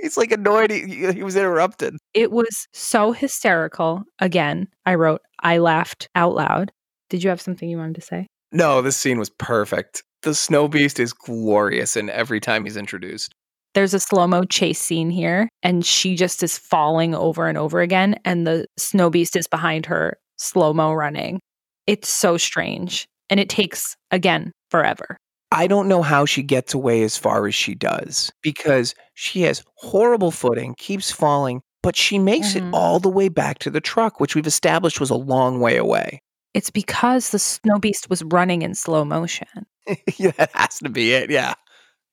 He's 0.00 0.16
like 0.16 0.32
annoyed. 0.32 0.70
He, 0.70 1.12
he 1.12 1.22
was 1.22 1.36
interrupted. 1.36 1.96
It 2.14 2.32
was 2.32 2.66
so 2.72 3.12
hysterical. 3.12 4.04
Again, 4.18 4.68
I 4.86 4.94
wrote, 4.94 5.20
I 5.40 5.58
laughed 5.58 6.08
out 6.14 6.34
loud. 6.34 6.72
Did 7.10 7.22
you 7.22 7.30
have 7.30 7.40
something 7.40 7.68
you 7.68 7.76
wanted 7.76 7.96
to 7.96 8.00
say? 8.00 8.26
No, 8.52 8.82
this 8.82 8.96
scene 8.96 9.18
was 9.18 9.30
perfect. 9.30 10.02
The 10.22 10.34
snow 10.34 10.68
beast 10.68 11.00
is 11.00 11.12
glorious 11.12 11.96
and 11.96 12.08
every 12.10 12.40
time 12.40 12.64
he's 12.64 12.76
introduced. 12.76 13.34
There's 13.74 13.94
a 13.94 14.00
slow 14.00 14.26
mo 14.26 14.44
chase 14.44 14.80
scene 14.80 15.10
here, 15.10 15.48
and 15.62 15.84
she 15.86 16.16
just 16.16 16.42
is 16.42 16.58
falling 16.58 17.14
over 17.14 17.46
and 17.48 17.56
over 17.56 17.80
again, 17.80 18.16
and 18.24 18.46
the 18.46 18.66
snow 18.76 19.10
beast 19.10 19.36
is 19.36 19.46
behind 19.46 19.86
her, 19.86 20.18
slow 20.38 20.72
mo 20.72 20.92
running. 20.92 21.40
It's 21.86 22.08
so 22.08 22.36
strange. 22.36 23.06
And 23.28 23.38
it 23.38 23.48
takes, 23.48 23.94
again, 24.10 24.50
forever. 24.70 25.16
I 25.52 25.66
don't 25.68 25.86
know 25.88 26.02
how 26.02 26.24
she 26.26 26.42
gets 26.42 26.74
away 26.74 27.02
as 27.02 27.16
far 27.16 27.46
as 27.46 27.54
she 27.54 27.74
does 27.76 28.30
because 28.42 28.94
she 29.14 29.42
has 29.42 29.62
horrible 29.76 30.30
footing, 30.32 30.74
keeps 30.78 31.10
falling, 31.12 31.60
but 31.82 31.96
she 31.96 32.18
makes 32.18 32.54
Mhm. 32.54 32.56
it 32.56 32.74
all 32.74 32.98
the 32.98 33.08
way 33.08 33.28
back 33.28 33.58
to 33.60 33.70
the 33.70 33.80
truck, 33.80 34.18
which 34.20 34.34
we've 34.34 34.46
established 34.46 34.98
was 35.00 35.10
a 35.10 35.14
long 35.16 35.60
way 35.60 35.76
away. 35.76 36.20
It's 36.54 36.70
because 36.70 37.30
the 37.30 37.38
snow 37.38 37.78
beast 37.78 38.10
was 38.10 38.22
running 38.24 38.62
in 38.62 38.74
slow 38.74 39.04
motion. 39.04 39.46
yeah, 40.18 40.32
that 40.38 40.50
has 40.54 40.78
to 40.80 40.88
be 40.88 41.12
it. 41.12 41.30
Yeah. 41.30 41.54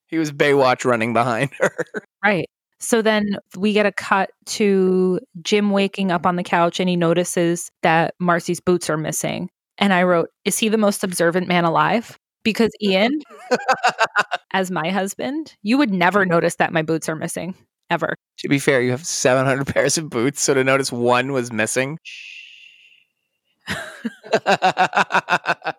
He 0.07 0.17
was 0.17 0.31
Baywatch 0.31 0.85
running 0.85 1.13
behind 1.13 1.51
her. 1.59 1.75
Right. 2.23 2.49
So 2.79 3.01
then 3.01 3.37
we 3.55 3.73
get 3.73 3.85
a 3.85 3.91
cut 3.91 4.29
to 4.45 5.19
Jim 5.41 5.71
waking 5.71 6.11
up 6.11 6.25
on 6.25 6.35
the 6.35 6.43
couch 6.43 6.79
and 6.79 6.87
he 6.87 6.95
notices 6.95 7.71
that 7.81 8.13
Marcy's 8.19 8.59
boots 8.59 8.89
are 8.89 8.97
missing. 8.97 9.49
And 9.77 9.93
I 9.93 10.03
wrote, 10.03 10.29
Is 10.45 10.59
he 10.59 10.69
the 10.69 10.77
most 10.77 11.03
observant 11.03 11.47
man 11.47 11.65
alive? 11.65 12.17
Because 12.43 12.71
Ian, 12.81 13.19
as 14.53 14.71
my 14.71 14.89
husband, 14.89 15.55
you 15.63 15.77
would 15.77 15.91
never 15.91 16.25
notice 16.25 16.55
that 16.55 16.71
my 16.71 16.81
boots 16.81 17.09
are 17.09 17.15
missing 17.15 17.55
ever. 17.89 18.15
to 18.39 18.49
be 18.49 18.59
fair, 18.59 18.81
you 18.81 18.91
have 18.91 19.05
700 19.05 19.67
pairs 19.67 19.97
of 19.97 20.09
boots, 20.09 20.41
so 20.41 20.53
to 20.53 20.63
notice 20.63 20.91
one 20.91 21.31
was 21.31 21.51
missing. 21.51 21.97
but 24.45 25.75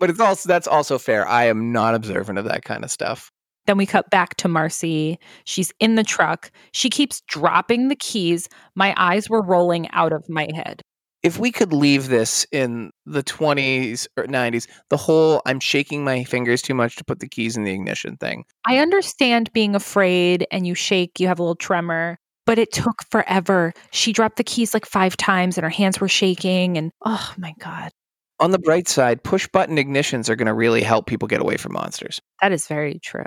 it's 0.00 0.20
also 0.20 0.48
that's 0.48 0.66
also 0.66 0.98
fair. 0.98 1.26
I 1.26 1.44
am 1.44 1.72
not 1.72 1.94
observant 1.94 2.38
of 2.38 2.44
that 2.46 2.64
kind 2.64 2.84
of 2.84 2.90
stuff. 2.90 3.30
Then 3.66 3.76
we 3.78 3.86
cut 3.86 4.10
back 4.10 4.36
to 4.36 4.48
Marcy. 4.48 5.18
She's 5.44 5.72
in 5.80 5.94
the 5.94 6.04
truck. 6.04 6.50
She 6.72 6.90
keeps 6.90 7.22
dropping 7.22 7.88
the 7.88 7.96
keys. 7.96 8.48
My 8.74 8.94
eyes 8.96 9.30
were 9.30 9.42
rolling 9.42 9.88
out 9.90 10.12
of 10.12 10.28
my 10.28 10.48
head. 10.54 10.82
If 11.22 11.38
we 11.38 11.50
could 11.50 11.72
leave 11.72 12.08
this 12.08 12.46
in 12.52 12.90
the 13.06 13.22
20s 13.22 14.06
or 14.18 14.24
90s, 14.24 14.66
the 14.90 14.98
whole 14.98 15.40
I'm 15.46 15.58
shaking 15.58 16.04
my 16.04 16.22
fingers 16.24 16.60
too 16.60 16.74
much 16.74 16.96
to 16.96 17.04
put 17.04 17.20
the 17.20 17.28
keys 17.28 17.56
in 17.56 17.64
the 17.64 17.72
ignition 17.72 18.18
thing. 18.18 18.44
I 18.66 18.76
understand 18.78 19.50
being 19.54 19.74
afraid 19.74 20.46
and 20.50 20.66
you 20.66 20.74
shake, 20.74 21.18
you 21.18 21.26
have 21.28 21.38
a 21.38 21.42
little 21.42 21.54
tremor, 21.56 22.18
but 22.44 22.58
it 22.58 22.72
took 22.72 23.02
forever. 23.10 23.72
She 23.90 24.12
dropped 24.12 24.36
the 24.36 24.44
keys 24.44 24.74
like 24.74 24.84
five 24.84 25.16
times 25.16 25.56
and 25.56 25.64
her 25.64 25.70
hands 25.70 25.98
were 25.98 26.08
shaking. 26.08 26.76
And 26.76 26.92
oh 27.06 27.32
my 27.38 27.54
God, 27.58 27.90
On 28.38 28.50
the 28.50 28.58
bright 28.58 28.86
side, 28.86 29.24
push 29.24 29.48
button 29.48 29.76
ignitions 29.78 30.28
are 30.28 30.36
going 30.36 30.44
to 30.46 30.52
really 30.52 30.82
help 30.82 31.06
people 31.06 31.26
get 31.26 31.40
away 31.40 31.56
from 31.56 31.72
monsters. 31.72 32.20
that 32.42 32.52
is 32.52 32.66
very 32.66 32.98
true. 33.02 33.24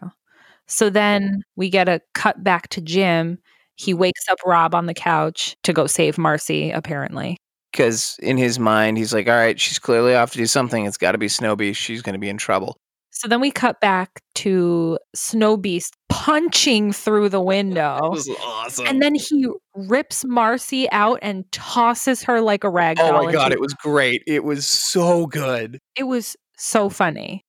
So 0.68 0.89
then 0.89 1.41
we 1.55 1.70
get 1.70 1.88
a 1.89 2.01
cut 2.13 2.43
back 2.43 2.68
to 2.70 2.82
Jim. 2.82 3.39
He 3.76 3.91
mm-hmm. 3.91 4.01
wakes 4.01 4.28
up 4.30 4.39
Rob 4.45 4.76
on 4.76 4.86
the 4.86 4.93
couch 4.93 5.55
to 5.63 5.74
go 5.74 5.88
save 5.88 6.18
Marcy, 6.18 6.72
apparently. 6.72 7.38
Because 7.72 8.18
in 8.22 8.38
his 8.38 8.59
mind, 8.59 8.97
he's 8.97 9.13
like, 9.13 9.28
all 9.28 9.36
right, 9.36 9.59
she's 9.59 9.80
clearly 9.80 10.15
off 10.15 10.32
to 10.32 10.38
do 10.38 10.45
something. 10.47 10.86
It's 10.86 10.97
got 10.97 11.11
to 11.11 11.18
be 11.18 11.28
Snow 11.28 11.55
Beast. 11.55 11.80
She's 11.80 12.01
going 12.01 12.13
to 12.13 12.20
be 12.20 12.30
in 12.30 12.38
trouble. 12.38 12.78
So 13.11 13.28
then 13.28 13.41
we 13.41 13.49
cut 13.51 13.80
back 13.82 14.22
to 14.36 14.99
Snow 15.15 15.57
Beast 15.57 15.95
punching 16.09 16.93
through 16.93 17.30
the 17.30 17.41
window. 17.41 17.99
was 18.11 18.30
awesome. 18.43 18.86
And 18.88 19.01
then 19.01 19.15
he 19.15 19.47
rips 19.76 20.24
Marcy 20.26 20.89
out 20.91 21.20
and 21.22 21.49
tosses 21.51 22.24
her 22.24 22.41
like 22.41 22.63
a 22.63 22.70
rag 22.70 22.97
doll. 22.97 23.15
oh 23.15 23.26
my 23.26 23.32
God, 23.32 23.51
it 23.51 23.59
was 23.59 23.74
great. 23.74 24.22
It 24.28 24.43
was 24.43 24.65
so 24.65 25.26
good. 25.28 25.80
it 25.95 26.03
was 26.03 26.36
so 26.57 26.89
funny. 26.89 27.43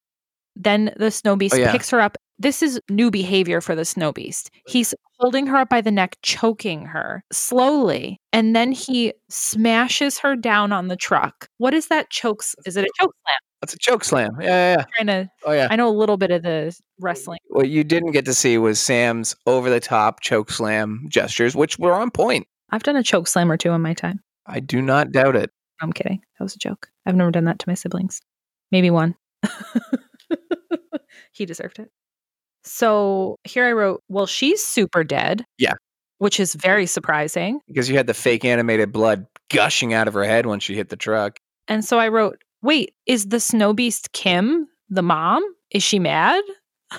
Then 0.57 0.93
the 0.97 1.11
snow 1.11 1.37
beast 1.37 1.55
Oh, 1.55 1.59
yeah. 1.59 1.73
picks 1.73 1.91
her 1.91 2.01
up. 2.01 2.19
This 2.39 2.63
is 2.63 2.81
new 2.89 3.11
behavior 3.11 3.61
for 3.61 3.75
the 3.75 3.85
snow 3.85 4.13
beast. 4.13 4.51
Oh, 4.55 4.61
He's 4.69 4.95
holding 5.19 5.47
her 5.49 5.57
up 5.57 5.69
by 5.69 5.81
the 5.81 5.91
neck, 5.91 6.17
choking 6.23 6.87
her 6.87 7.25
slowly, 7.33 8.21
and 8.33 8.55
then 8.55 8.71
he 8.71 9.13
smashes 9.29 10.19
her 10.21 10.37
down 10.37 10.73
on 10.73 10.89
the 10.89 10.97
truck. 10.97 11.49
What 11.59 11.75
is 11.75 11.89
that 11.89 12.11
chokes? 12.11 12.55
Is 12.65 12.77
it 12.77 12.85
a 12.85 12.89
choke 13.01 13.15
slam? 13.25 13.39
That's 13.61 13.75
a 13.75 13.79
choke 13.79 14.05
slam. 14.05 14.37
Yeah, 14.41 14.47
yeah, 14.47 14.77
yeah. 14.79 14.85
trying 14.97 15.07
to 15.09 15.31
Oh, 15.45 15.53
yeah. 15.53 15.67
I 15.69 15.75
know 15.77 15.89
a 15.89 15.91
little 15.91 16.17
bit 16.17 16.31
of 16.31 16.43
the 16.43 16.79
wrestling. 17.01 17.41
What 17.49 17.69
you 17.69 17.83
didn't 17.83 18.13
get 18.13 18.25
to 18.27 18.35
see 18.35 18.57
was 18.57 18.79
Sam's 18.79 19.35
over 19.47 19.69
the 19.69 19.81
top 19.81 20.21
choke 20.21 20.51
slam 20.53 21.07
gestures, 21.09 21.57
which 21.57 21.77
were 21.79 21.95
on 21.95 22.11
point. 22.13 22.47
I've 22.71 22.85
done 22.85 22.97
a 22.97 23.03
choke 23.03 23.27
slam 23.27 23.51
or 23.51 23.57
two 23.57 23.73
in 23.73 23.81
my 23.81 23.95
time. 23.95 24.21
I 24.47 24.61
do 24.61 24.81
not 24.81 25.11
doubt 25.11 25.35
it. 25.35 25.51
I'm 25.81 25.93
kidding. 25.93 26.21
That 26.39 26.45
was 26.45 26.55
a 26.55 26.59
joke. 26.59 26.89
I've 27.07 27.17
never 27.17 27.31
done 27.31 27.45
that 27.47 27.59
to 27.59 27.69
my 27.69 27.75
siblings. 27.75 28.21
Maybe 28.71 28.91
one. 28.91 29.17
he 31.33 31.47
deserved 31.47 31.79
it. 31.79 31.91
So 32.69 33.37
here 33.45 33.65
I 33.67 33.73
wrote, 33.73 34.03
well, 34.09 34.27
she's 34.27 34.63
super 34.63 35.03
dead. 35.05 35.45
Yeah. 35.59 35.75
Which 36.19 36.39
is 36.41 36.55
very 36.55 36.87
surprising. 36.87 37.61
Because 37.69 37.89
you 37.89 37.97
had 37.97 38.07
the 38.07 38.15
fake 38.15 38.45
animated 38.45 38.93
blood 38.93 39.27
gushing 39.51 39.95
out 39.95 40.09
of 40.09 40.15
her 40.15 40.25
head 40.25 40.47
when 40.47 40.61
she 40.61 40.75
hit 40.75 40.89
the 40.89 40.97
truck. 40.97 41.39
And 41.69 41.85
so 41.85 41.99
I 41.99 42.09
wrote, 42.09 42.43
wait, 42.63 42.95
is 43.07 43.27
the 43.27 43.41
snow 43.41 43.73
beast 43.73 44.13
Kim 44.13 44.67
the 44.89 45.03
mom? 45.03 45.43
Is 45.71 45.83
she 45.83 45.99
mad? 45.99 46.43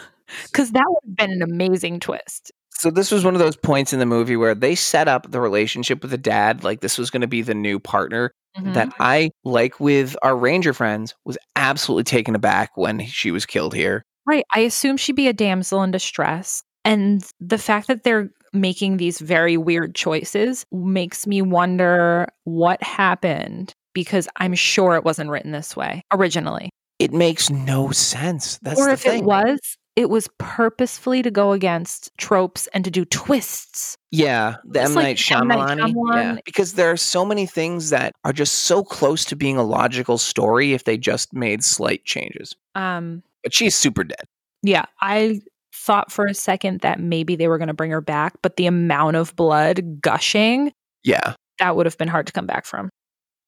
Because 0.51 0.71
that 0.73 0.85
would 0.87 1.09
have 1.09 1.15
been 1.15 1.31
an 1.31 1.41
amazing 1.41 1.99
twist. 1.99 2.51
So 2.69 2.91
this 2.91 3.09
was 3.11 3.25
one 3.25 3.33
of 3.33 3.39
those 3.39 3.57
points 3.57 3.93
in 3.93 3.99
the 3.99 4.05
movie 4.05 4.37
where 4.37 4.53
they 4.53 4.75
set 4.75 5.07
up 5.07 5.31
the 5.31 5.41
relationship 5.41 6.03
with 6.03 6.11
the 6.11 6.19
dad 6.19 6.63
like 6.63 6.81
this 6.81 6.99
was 6.99 7.09
going 7.09 7.21
to 7.21 7.27
be 7.27 7.41
the 7.41 7.55
new 7.55 7.79
partner 7.79 8.31
Mhm. 8.57 8.73
that 8.75 8.93
I 8.99 9.31
like 9.43 9.79
with 9.79 10.15
our 10.21 10.37
ranger 10.37 10.71
friends 10.73 11.15
was 11.25 11.37
absolutely 11.55 12.03
taken 12.03 12.35
aback 12.35 12.69
when 12.75 13.03
she 13.07 13.31
was 13.31 13.45
killed 13.47 13.73
here. 13.73 14.03
Right. 14.29 14.45
I 14.53 14.59
assume 14.59 14.97
she'd 14.97 15.15
be 15.15 15.27
a 15.27 15.33
damsel 15.33 15.81
in 15.81 15.89
distress. 15.89 16.63
And 16.85 17.25
the 17.39 17.57
fact 17.57 17.87
that 17.87 18.03
they're 18.03 18.29
making 18.53 18.97
these 18.97 19.19
very 19.19 19.57
weird 19.57 19.95
choices 19.95 20.65
makes 20.71 21.25
me 21.25 21.41
wonder 21.41 22.27
what 22.43 22.81
happened 22.83 23.73
because 23.93 24.27
I'm 24.35 24.53
sure 24.53 24.95
it 24.95 25.03
wasn't 25.03 25.31
written 25.31 25.51
this 25.51 25.75
way 25.75 26.03
originally. 26.11 26.69
It 26.99 27.11
makes 27.11 27.49
no 27.49 27.91
sense. 27.91 28.59
That's 28.61 28.79
or 28.79 28.85
the 28.85 28.91
if 28.93 29.01
thing. 29.01 29.23
it 29.23 29.25
was, 29.25 29.59
it 29.95 30.09
was 30.09 30.29
purposefully 30.37 31.21
to 31.23 31.31
go 31.31 31.51
against 31.51 32.11
tropes 32.17 32.67
and 32.73 32.83
to 32.85 32.91
do 32.91 33.05
twists. 33.05 33.97
Yeah, 34.11 34.57
the 34.63 34.81
M 34.81 34.93
like 34.93 35.03
Night. 35.03 35.03
Night 35.03 35.17
Shyamalan. 35.17 35.77
Yeah, 35.77 35.85
Shyamalan. 35.87 36.39
because 36.45 36.73
there 36.73 36.91
are 36.91 36.97
so 36.97 37.25
many 37.25 37.45
things 37.45 37.89
that 37.89 38.13
are 38.23 38.33
just 38.33 38.59
so 38.59 38.83
close 38.83 39.25
to 39.25 39.35
being 39.35 39.57
a 39.57 39.63
logical 39.63 40.17
story 40.17 40.73
if 40.73 40.83
they 40.83 40.97
just 40.97 41.33
made 41.33 41.63
slight 41.63 42.05
changes. 42.05 42.55
Um, 42.75 43.23
But 43.43 43.53
she's 43.53 43.75
super 43.75 44.03
dead. 44.03 44.25
yeah, 44.63 44.85
I 45.01 45.41
thought 45.73 46.11
for 46.11 46.25
a 46.25 46.33
second 46.33 46.81
that 46.81 46.99
maybe 46.99 47.35
they 47.35 47.47
were 47.47 47.57
going 47.57 47.69
to 47.69 47.73
bring 47.73 47.91
her 47.91 48.01
back, 48.01 48.33
but 48.41 48.57
the 48.57 48.65
amount 48.65 49.15
of 49.15 49.35
blood 49.35 50.01
gushing, 50.01 50.71
Yeah, 51.03 51.35
that 51.59 51.75
would 51.75 51.85
have 51.85 51.97
been 51.97 52.07
hard 52.07 52.27
to 52.27 52.33
come 52.33 52.45
back 52.45 52.65
from. 52.65 52.89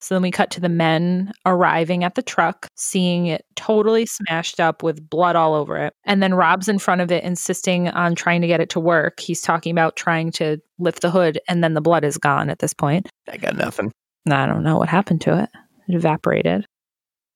So 0.00 0.14
then 0.16 0.22
we 0.22 0.32
cut 0.32 0.50
to 0.52 0.60
the 0.60 0.68
men 0.68 1.32
arriving 1.46 2.02
at 2.02 2.16
the 2.16 2.22
truck, 2.22 2.66
seeing 2.76 3.26
it 3.26 3.44
totally 3.54 4.04
smashed 4.04 4.58
up 4.58 4.82
with 4.82 5.08
blood 5.08 5.36
all 5.36 5.54
over 5.54 5.76
it. 5.76 5.92
And 6.04 6.20
then 6.20 6.34
Rob's 6.34 6.68
in 6.68 6.80
front 6.80 7.02
of 7.02 7.12
it, 7.12 7.22
insisting 7.22 7.88
on 7.88 8.16
trying 8.16 8.40
to 8.40 8.48
get 8.48 8.60
it 8.60 8.68
to 8.70 8.80
work. 8.80 9.20
He's 9.20 9.40
talking 9.40 9.70
about 9.70 9.94
trying 9.94 10.32
to 10.32 10.58
lift 10.80 11.02
the 11.02 11.10
hood, 11.10 11.38
and 11.48 11.62
then 11.62 11.74
the 11.74 11.80
blood 11.80 12.02
is 12.02 12.18
gone 12.18 12.50
at 12.50 12.58
this 12.58 12.74
point. 12.74 13.08
I 13.30 13.36
got 13.36 13.56
nothing. 13.56 13.92
I 14.28 14.46
don't 14.46 14.64
know 14.64 14.78
what 14.78 14.88
happened 14.88 15.20
to 15.22 15.40
it. 15.40 15.50
It 15.88 15.94
evaporated. 15.94 16.64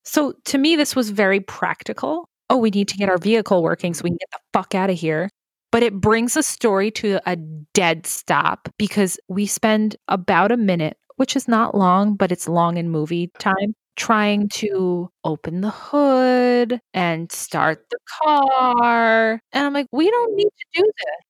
So 0.04 0.34
to 0.46 0.58
me, 0.58 0.74
this 0.74 0.96
was 0.96 1.10
very 1.10 1.40
practical. 1.40 2.28
Oh, 2.48 2.56
we 2.58 2.70
need 2.70 2.88
to 2.88 2.96
get 2.96 3.08
our 3.08 3.18
vehicle 3.18 3.62
working 3.62 3.92
so 3.94 4.02
we 4.04 4.10
can 4.10 4.18
get 4.18 4.30
the 4.32 4.38
fuck 4.52 4.74
out 4.74 4.90
of 4.90 4.98
here. 4.98 5.28
But 5.72 5.82
it 5.82 5.94
brings 6.00 6.34
the 6.34 6.42
story 6.42 6.90
to 6.92 7.18
a 7.26 7.36
dead 7.74 8.06
stop 8.06 8.68
because 8.78 9.18
we 9.28 9.46
spend 9.46 9.96
about 10.08 10.52
a 10.52 10.56
minute, 10.56 10.96
which 11.16 11.34
is 11.36 11.48
not 11.48 11.74
long, 11.74 12.14
but 12.14 12.30
it's 12.32 12.48
long 12.48 12.76
in 12.76 12.88
movie 12.88 13.30
time, 13.38 13.74
trying 13.96 14.48
to 14.50 15.10
open 15.24 15.60
the 15.60 15.70
hood 15.70 16.80
and 16.94 17.30
start 17.32 17.84
the 17.90 17.98
car. 18.22 19.40
And 19.52 19.66
I'm 19.66 19.72
like, 19.74 19.88
we 19.92 20.08
don't 20.10 20.36
need 20.36 20.44
to 20.44 20.66
do 20.74 20.82
this. 20.84 21.26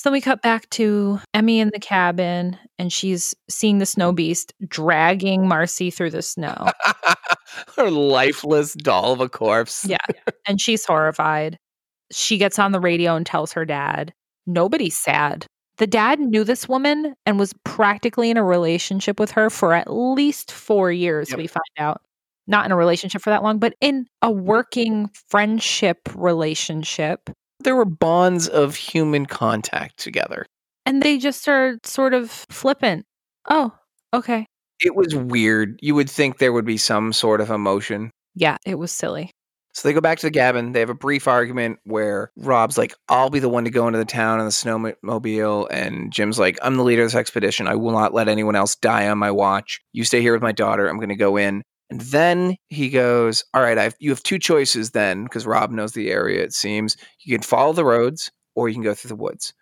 So 0.00 0.08
then 0.08 0.14
we 0.14 0.22
cut 0.22 0.40
back 0.40 0.70
to 0.70 1.20
Emmy 1.34 1.60
in 1.60 1.68
the 1.74 1.78
cabin, 1.78 2.56
and 2.78 2.90
she's 2.90 3.34
seeing 3.50 3.80
the 3.80 3.84
snow 3.84 4.12
beast 4.12 4.54
dragging 4.66 5.46
Marcy 5.46 5.90
through 5.90 6.08
the 6.08 6.22
snow. 6.22 6.68
Her 7.76 7.90
lifeless 7.90 8.72
doll 8.72 9.12
of 9.12 9.20
a 9.20 9.28
corpse. 9.28 9.84
Yeah. 9.84 9.98
and 10.48 10.58
she's 10.58 10.86
horrified. 10.86 11.58
She 12.10 12.38
gets 12.38 12.58
on 12.58 12.72
the 12.72 12.80
radio 12.80 13.14
and 13.14 13.26
tells 13.26 13.52
her 13.52 13.66
dad. 13.66 14.14
Nobody's 14.46 14.96
sad. 14.96 15.44
The 15.76 15.86
dad 15.86 16.18
knew 16.18 16.44
this 16.44 16.66
woman 16.66 17.14
and 17.26 17.38
was 17.38 17.52
practically 17.64 18.30
in 18.30 18.38
a 18.38 18.42
relationship 18.42 19.20
with 19.20 19.30
her 19.32 19.50
for 19.50 19.74
at 19.74 19.92
least 19.92 20.50
four 20.50 20.90
years, 20.90 21.28
Yep. 21.28 21.38
we 21.38 21.46
find 21.46 21.60
out. 21.78 22.00
Not 22.46 22.64
in 22.64 22.72
a 22.72 22.76
relationship 22.76 23.20
for 23.20 23.28
that 23.28 23.42
long, 23.42 23.58
but 23.58 23.74
in 23.82 24.06
a 24.22 24.30
working 24.30 25.10
friendship 25.28 25.98
relationship. 26.14 27.28
There 27.60 27.76
were 27.76 27.84
bonds 27.84 28.48
of 28.48 28.74
human 28.74 29.26
contact 29.26 29.98
together. 29.98 30.46
And 30.86 31.02
they 31.02 31.18
just 31.18 31.46
are 31.48 31.78
sort 31.84 32.14
of 32.14 32.30
flippant. 32.30 33.04
Oh, 33.48 33.72
okay. 34.14 34.46
It 34.80 34.94
was 34.96 35.14
weird. 35.14 35.78
You 35.82 35.94
would 35.94 36.08
think 36.08 36.38
there 36.38 36.52
would 36.52 36.64
be 36.64 36.78
some 36.78 37.12
sort 37.12 37.40
of 37.40 37.50
emotion. 37.50 38.10
Yeah, 38.34 38.56
it 38.64 38.76
was 38.76 38.90
silly. 38.90 39.30
So 39.72 39.86
they 39.86 39.92
go 39.92 40.00
back 40.00 40.18
to 40.18 40.26
the 40.26 40.32
cabin. 40.32 40.72
They 40.72 40.80
have 40.80 40.90
a 40.90 40.94
brief 40.94 41.28
argument 41.28 41.78
where 41.84 42.32
Rob's 42.36 42.76
like, 42.76 42.94
I'll 43.08 43.30
be 43.30 43.38
the 43.38 43.48
one 43.48 43.64
to 43.64 43.70
go 43.70 43.86
into 43.86 43.98
the 43.98 44.04
town 44.04 44.40
in 44.40 44.46
the 44.46 44.50
snowmobile. 44.50 45.68
And 45.70 46.12
Jim's 46.12 46.38
like, 46.38 46.58
I'm 46.62 46.76
the 46.76 46.82
leader 46.82 47.02
of 47.02 47.06
this 47.06 47.14
expedition. 47.14 47.68
I 47.68 47.76
will 47.76 47.92
not 47.92 48.12
let 48.12 48.26
anyone 48.26 48.56
else 48.56 48.74
die 48.74 49.08
on 49.08 49.18
my 49.18 49.30
watch. 49.30 49.80
You 49.92 50.04
stay 50.04 50.22
here 50.22 50.32
with 50.32 50.42
my 50.42 50.52
daughter. 50.52 50.88
I'm 50.88 50.96
going 50.96 51.10
to 51.10 51.14
go 51.14 51.36
in. 51.36 51.62
And 51.90 52.00
then 52.00 52.56
he 52.68 52.88
goes, 52.88 53.44
All 53.52 53.62
right, 53.62 53.78
I've, 53.78 53.96
you 53.98 54.10
have 54.10 54.22
two 54.22 54.38
choices 54.38 54.90
then, 54.90 55.24
because 55.24 55.46
Rob 55.46 55.70
knows 55.70 55.92
the 55.92 56.10
area, 56.10 56.42
it 56.42 56.52
seems. 56.52 56.96
You 57.24 57.36
can 57.36 57.42
follow 57.42 57.72
the 57.72 57.84
roads 57.84 58.30
or 58.54 58.68
you 58.68 58.74
can 58.74 58.82
go 58.82 58.94
through 58.94 59.08
the 59.08 59.16
woods. 59.16 59.52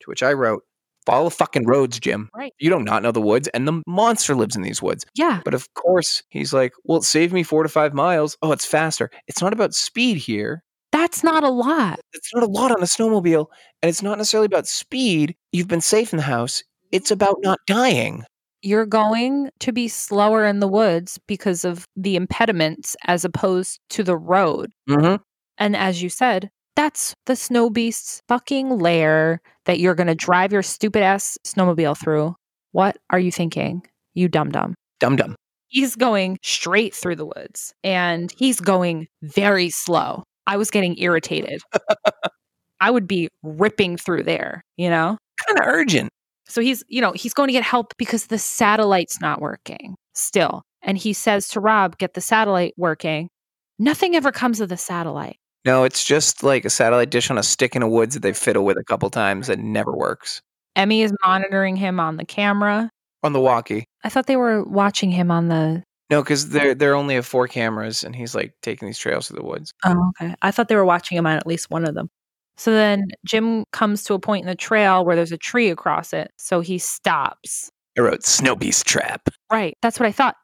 To 0.00 0.10
which 0.10 0.22
I 0.22 0.32
wrote, 0.32 0.62
Follow 1.06 1.24
the 1.24 1.34
fucking 1.34 1.66
roads, 1.66 2.00
Jim. 2.00 2.30
Right. 2.34 2.54
You 2.58 2.70
don't 2.70 2.84
not 2.84 3.02
know 3.02 3.12
the 3.12 3.20
woods, 3.20 3.48
and 3.48 3.68
the 3.68 3.82
monster 3.86 4.34
lives 4.34 4.56
in 4.56 4.62
these 4.62 4.80
woods. 4.80 5.04
Yeah. 5.14 5.42
But 5.44 5.52
of 5.52 5.72
course, 5.74 6.22
he's 6.30 6.54
like, 6.54 6.72
Well, 6.84 6.98
it 6.98 7.04
saved 7.04 7.32
me 7.32 7.42
four 7.42 7.62
to 7.62 7.68
five 7.68 7.92
miles. 7.92 8.38
Oh, 8.40 8.52
it's 8.52 8.64
faster. 8.64 9.10
It's 9.28 9.42
not 9.42 9.52
about 9.52 9.74
speed 9.74 10.16
here. 10.16 10.62
That's 10.92 11.24
not 11.24 11.42
a 11.42 11.50
lot. 11.50 12.00
It's 12.12 12.32
not 12.32 12.44
a 12.44 12.46
lot 12.46 12.70
on 12.70 12.80
a 12.80 12.86
snowmobile, 12.86 13.46
and 13.82 13.90
it's 13.90 14.02
not 14.02 14.16
necessarily 14.16 14.46
about 14.46 14.68
speed. 14.68 15.34
You've 15.52 15.68
been 15.68 15.80
safe 15.80 16.12
in 16.12 16.18
the 16.18 16.22
house. 16.22 16.62
It's 16.92 17.10
about 17.10 17.36
not 17.42 17.58
dying. 17.66 18.24
You're 18.64 18.86
going 18.86 19.50
to 19.60 19.72
be 19.72 19.88
slower 19.88 20.46
in 20.46 20.60
the 20.60 20.66
woods 20.66 21.20
because 21.28 21.66
of 21.66 21.86
the 21.96 22.16
impediments 22.16 22.96
as 23.06 23.22
opposed 23.22 23.78
to 23.90 24.02
the 24.02 24.16
road. 24.16 24.72
Mm-hmm. 24.88 25.22
And 25.58 25.76
as 25.76 26.02
you 26.02 26.08
said, 26.08 26.48
that's 26.74 27.14
the 27.26 27.36
snow 27.36 27.68
beast's 27.68 28.22
fucking 28.26 28.78
lair 28.78 29.42
that 29.66 29.80
you're 29.80 29.94
going 29.94 30.06
to 30.06 30.14
drive 30.14 30.50
your 30.50 30.62
stupid 30.62 31.02
ass 31.02 31.36
snowmobile 31.44 31.98
through. 31.98 32.34
What 32.72 32.96
are 33.10 33.18
you 33.18 33.30
thinking? 33.30 33.82
You 34.14 34.28
dum 34.28 34.50
dum. 34.50 34.74
Dum 34.98 35.16
dum. 35.16 35.36
He's 35.68 35.94
going 35.94 36.38
straight 36.42 36.94
through 36.94 37.16
the 37.16 37.26
woods 37.26 37.74
and 37.84 38.32
he's 38.38 38.60
going 38.60 39.08
very 39.22 39.68
slow. 39.68 40.24
I 40.46 40.56
was 40.56 40.70
getting 40.70 40.96
irritated. 40.98 41.60
I 42.80 42.90
would 42.90 43.06
be 43.06 43.28
ripping 43.42 43.98
through 43.98 44.22
there, 44.22 44.62
you 44.78 44.88
know? 44.88 45.18
Kind 45.46 45.58
of 45.60 45.66
urgent. 45.66 46.10
So 46.46 46.60
he's, 46.60 46.84
you 46.88 47.00
know, 47.00 47.12
he's 47.12 47.34
going 47.34 47.48
to 47.48 47.52
get 47.52 47.62
help 47.62 47.96
because 47.96 48.26
the 48.26 48.38
satellite's 48.38 49.20
not 49.20 49.40
working 49.40 49.96
still. 50.14 50.62
And 50.82 50.98
he 50.98 51.12
says 51.12 51.48
to 51.48 51.60
Rob, 51.60 51.98
get 51.98 52.14
the 52.14 52.20
satellite 52.20 52.74
working. 52.76 53.28
Nothing 53.78 54.14
ever 54.14 54.30
comes 54.30 54.60
of 54.60 54.68
the 54.68 54.76
satellite. 54.76 55.36
No, 55.64 55.84
it's 55.84 56.04
just 56.04 56.42
like 56.42 56.64
a 56.64 56.70
satellite 56.70 57.10
dish 57.10 57.30
on 57.30 57.38
a 57.38 57.42
stick 57.42 57.74
in 57.74 57.82
a 57.82 57.88
woods 57.88 58.14
that 58.14 58.20
they 58.20 58.34
fiddle 58.34 58.64
with 58.64 58.76
a 58.76 58.84
couple 58.84 59.08
times 59.08 59.48
and 59.48 59.72
never 59.72 59.96
works. 59.96 60.42
Emmy 60.76 61.02
is 61.02 61.12
monitoring 61.24 61.76
him 61.76 61.98
on 61.98 62.16
the 62.16 62.24
camera. 62.24 62.90
On 63.22 63.32
the 63.32 63.40
walkie. 63.40 63.86
I 64.02 64.10
thought 64.10 64.26
they 64.26 64.36
were 64.36 64.62
watching 64.64 65.10
him 65.10 65.30
on 65.30 65.48
the. 65.48 65.82
No, 66.10 66.22
because 66.22 66.50
they're 66.50 66.74
they're 66.74 66.94
only 66.94 67.14
have 67.14 67.24
four 67.24 67.48
cameras, 67.48 68.04
and 68.04 68.14
he's 68.14 68.34
like 68.34 68.52
taking 68.60 68.86
these 68.86 68.98
trails 68.98 69.28
through 69.28 69.38
the 69.38 69.46
woods. 69.46 69.72
Oh, 69.86 70.10
okay. 70.20 70.34
I 70.42 70.50
thought 70.50 70.68
they 70.68 70.76
were 70.76 70.84
watching 70.84 71.16
him 71.16 71.26
on 71.26 71.36
at 71.36 71.46
least 71.46 71.70
one 71.70 71.88
of 71.88 71.94
them. 71.94 72.10
So 72.56 72.72
then 72.72 73.08
Jim 73.26 73.64
comes 73.72 74.04
to 74.04 74.14
a 74.14 74.18
point 74.18 74.44
in 74.44 74.48
the 74.48 74.54
trail 74.54 75.04
where 75.04 75.16
there's 75.16 75.32
a 75.32 75.38
tree 75.38 75.70
across 75.70 76.12
it. 76.12 76.30
So 76.38 76.60
he 76.60 76.78
stops. 76.78 77.70
I 77.98 78.02
wrote 78.02 78.24
Snow 78.24 78.56
Beast 78.56 78.86
Trap. 78.86 79.28
Right. 79.50 79.76
That's 79.82 79.98
what 79.98 80.08
I 80.08 80.12
thought. 80.12 80.36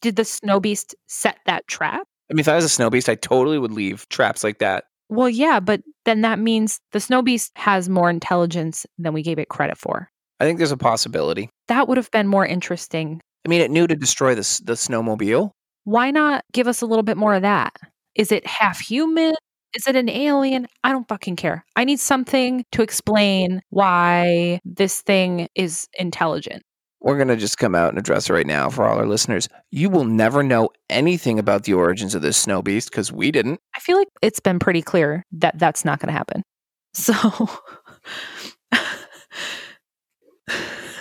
Did 0.00 0.16
the 0.16 0.24
snow 0.24 0.60
beast 0.60 0.94
set 1.08 1.38
that 1.46 1.66
trap? 1.66 2.06
I 2.30 2.34
mean, 2.34 2.40
if 2.40 2.48
I 2.48 2.54
was 2.54 2.64
a 2.64 2.68
snow 2.68 2.90
beast, 2.90 3.08
I 3.08 3.14
totally 3.16 3.58
would 3.58 3.72
leave 3.72 4.08
traps 4.10 4.44
like 4.44 4.58
that. 4.58 4.84
Well, 5.08 5.28
yeah, 5.28 5.58
but 5.58 5.80
then 6.04 6.20
that 6.20 6.38
means 6.38 6.80
the 6.92 7.00
snow 7.00 7.22
beast 7.22 7.50
has 7.56 7.88
more 7.88 8.10
intelligence 8.10 8.86
than 8.98 9.14
we 9.14 9.22
gave 9.22 9.38
it 9.38 9.48
credit 9.48 9.78
for. 9.78 10.08
I 10.38 10.44
think 10.44 10.58
there's 10.58 10.70
a 10.70 10.76
possibility. 10.76 11.48
That 11.68 11.88
would 11.88 11.96
have 11.96 12.10
been 12.10 12.28
more 12.28 12.46
interesting. 12.46 13.20
I 13.44 13.48
mean, 13.48 13.60
it 13.60 13.70
knew 13.70 13.86
to 13.86 13.96
destroy 13.96 14.34
the 14.34 14.60
the 14.64 14.74
snowmobile. 14.74 15.50
Why 15.84 16.10
not 16.10 16.44
give 16.52 16.68
us 16.68 16.82
a 16.82 16.86
little 16.86 17.02
bit 17.02 17.16
more 17.16 17.34
of 17.34 17.42
that? 17.42 17.74
Is 18.14 18.30
it 18.30 18.46
half 18.46 18.78
human? 18.78 19.34
Is 19.74 19.86
it 19.86 19.96
an 19.96 20.08
alien? 20.08 20.66
I 20.82 20.92
don't 20.92 21.06
fucking 21.08 21.36
care. 21.36 21.64
I 21.76 21.84
need 21.84 22.00
something 22.00 22.64
to 22.72 22.82
explain 22.82 23.60
why 23.70 24.60
this 24.64 25.02
thing 25.02 25.48
is 25.54 25.88
intelligent. 25.98 26.62
We're 27.00 27.16
going 27.16 27.28
to 27.28 27.36
just 27.36 27.58
come 27.58 27.74
out 27.74 27.90
and 27.90 27.98
address 27.98 28.28
it 28.28 28.32
right 28.32 28.46
now 28.46 28.70
for 28.70 28.84
all 28.84 28.98
our 28.98 29.06
listeners. 29.06 29.48
You 29.70 29.88
will 29.88 30.04
never 30.04 30.42
know 30.42 30.70
anything 30.90 31.38
about 31.38 31.62
the 31.64 31.74
origins 31.74 32.14
of 32.14 32.22
this 32.22 32.36
snow 32.36 32.60
beast 32.60 32.90
because 32.90 33.12
we 33.12 33.30
didn't. 33.30 33.60
I 33.76 33.80
feel 33.80 33.96
like 33.96 34.08
it's 34.20 34.40
been 34.40 34.58
pretty 34.58 34.82
clear 34.82 35.24
that 35.32 35.58
that's 35.58 35.84
not 35.84 36.00
going 36.00 36.08
to 36.08 36.12
happen. 36.12 36.42
So, 36.94 37.14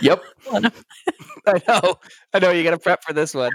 Yep. 0.01 0.24
I 1.47 1.61
know. 1.68 1.95
I 2.34 2.39
know. 2.39 2.51
You 2.51 2.63
got 2.63 2.72
to 2.72 2.78
prep 2.78 3.03
for 3.03 3.13
this 3.13 3.34
one. 3.34 3.51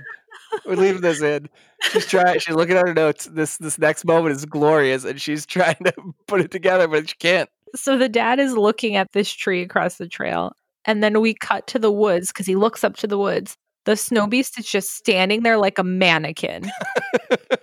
We're 0.67 0.77
leaving 0.77 1.03
this 1.03 1.23
in. 1.23 1.49
She's 1.91 2.07
trying. 2.07 2.39
She's 2.39 2.55
looking 2.55 2.77
at 2.77 2.87
her 2.87 2.95
notes. 2.95 3.27
This 3.27 3.57
this 3.59 3.79
next 3.79 4.05
moment 4.05 4.37
is 4.37 4.45
glorious, 4.45 5.05
and 5.05 5.21
she's 5.21 5.47
trying 5.47 5.77
to 5.85 5.93
put 6.27 6.41
it 6.41 6.51
together, 6.51 6.89
but 6.89 7.09
she 7.09 7.17
can't. 7.17 7.49
so 7.75 7.97
the 7.97 8.09
dad 8.09 8.39
is 8.39 8.57
looking 8.57 8.97
at 8.97 9.13
this 9.13 9.31
tree 9.31 9.63
across 9.63 9.97
the 9.97 10.09
trail, 10.09 10.53
and 10.85 11.03
then 11.03 11.21
we 11.21 11.35
cut 11.35 11.67
to 11.69 11.79
the 11.79 11.93
woods 11.93 12.29
because 12.29 12.47
he 12.47 12.57
looks 12.57 12.85
up 12.85 12.97
to 12.97 13.07
the 13.07 13.19
woods. 13.19 13.57
The 13.85 13.97
snow 13.97 14.23
mm-hmm. 14.23 14.31
beast 14.31 14.59
is 14.59 14.67
just 14.67 14.95
standing 14.95 15.43
there 15.43 15.59
like 15.59 15.79
a 15.79 15.85
mannequin, 15.85 16.71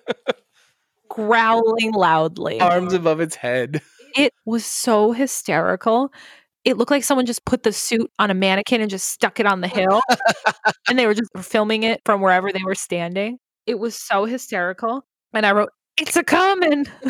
growling 1.10 1.94
loudly. 1.94 2.60
Arms 2.60 2.94
above 2.94 3.22
its 3.22 3.36
head. 3.36 3.82
It 4.16 4.34
was 4.46 4.66
so 4.66 5.12
hysterical. 5.12 6.12
It 6.66 6.78
looked 6.78 6.92
like 6.92 7.04
someone 7.04 7.26
just 7.26 7.46
put 7.46 7.64
the 7.64 7.72
suit 7.72 8.12
on 8.20 8.30
a 8.32 8.34
mannequin 8.34 8.82
and 8.82 8.90
just 8.90 9.10
stuck 9.10 9.40
it 9.40 9.46
on 9.46 9.62
the 9.62 9.68
hill. 9.68 10.02
and 10.90 11.00
they 11.00 11.06
were 11.06 11.14
just 11.14 11.32
filming 11.40 11.84
it 11.84 12.02
from 12.06 12.22
wherever 12.22 12.52
they 12.52 12.64
were 12.66 12.76
standing. 12.76 13.38
It 13.66 13.80
was 13.80 13.96
so 13.96 14.26
hysterical. 14.26 15.04
And 15.34 15.46
I 15.46 15.52
wrote, 15.54 15.70
It's 15.98 16.16
a 16.16 16.24
coming. 16.24 16.86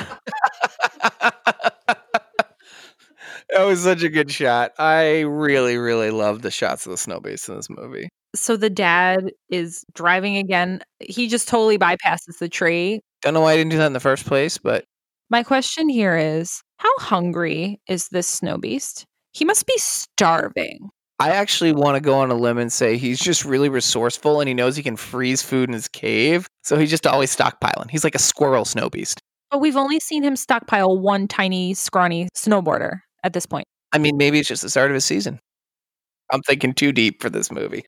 That 3.52 3.64
was 3.64 3.82
such 3.82 4.04
a 4.04 4.10
good 4.10 4.32
shot. 4.32 4.74
I 4.78 5.22
really, 5.22 5.78
really 5.78 6.12
love 6.12 6.44
the 6.44 6.52
shots 6.52 6.86
of 6.86 6.92
the 6.92 6.98
snow 6.98 7.20
base 7.20 7.50
in 7.50 7.56
this 7.56 7.70
movie. 7.70 8.10
So 8.36 8.56
the 8.58 8.70
dad 8.70 9.32
is 9.50 9.84
driving 9.96 10.38
again. 10.38 10.82
He 11.00 11.28
just 11.28 11.48
totally 11.48 11.80
bypasses 11.80 12.38
the 12.40 12.48
tree. 12.48 13.02
Don't 13.24 13.34
know 13.34 13.42
why 13.42 13.54
I 13.54 13.58
didn't 13.58 13.72
do 13.72 13.78
that 13.80 13.88
in 13.88 13.94
the 13.94 14.00
first 14.00 14.26
place, 14.28 14.60
but 14.60 14.86
My 15.32 15.42
question 15.42 15.90
here 15.90 16.16
is 16.16 16.62
how 16.78 16.92
hungry 17.00 17.82
is 17.88 18.08
this 18.10 18.28
snow 18.28 18.58
beast? 18.60 19.06
He 19.40 19.46
must 19.46 19.66
be 19.66 19.78
starving. 19.78 20.90
I 21.18 21.30
actually 21.30 21.72
want 21.72 21.96
to 21.96 22.02
go 22.02 22.16
on 22.16 22.30
a 22.30 22.36
limb 22.36 22.58
and 22.58 22.72
say 22.72 22.98
he's 22.98 23.22
just 23.22 23.46
really 23.46 23.70
resourceful 23.70 24.42
and 24.42 24.50
he 24.50 24.54
knows 24.54 24.76
he 24.76 24.84
can 24.84 24.98
freeze 24.98 25.42
food 25.42 25.70
in 25.70 25.74
his 25.74 25.88
cave. 25.88 26.46
So 26.64 26.78
he's 26.78 26.90
just 26.90 27.08
always 27.08 27.34
stockpiling. 27.34 27.90
He's 27.90 28.04
like 28.04 28.16
a 28.16 28.20
squirrel 28.20 28.66
snow 28.66 28.90
beast. 28.90 29.22
But 29.50 29.62
we've 29.62 29.78
only 29.78 30.02
seen 30.02 30.24
him 30.24 30.36
stockpile 30.36 31.00
one 31.00 31.30
tiny, 31.30 31.74
scrawny 31.74 32.28
snowboarder 32.36 33.00
at 33.24 33.32
this 33.32 33.46
point. 33.46 33.66
I 33.94 33.98
mean, 33.98 34.18
maybe 34.18 34.40
it's 34.40 34.50
just 34.50 34.62
the 34.62 34.70
start 34.70 34.92
of 34.92 34.96
his 34.96 35.06
season. 35.06 35.40
I'm 36.34 36.42
thinking 36.42 36.74
too 36.74 36.92
deep 36.92 37.22
for 37.22 37.30
this 37.30 37.50
movie. 37.50 37.86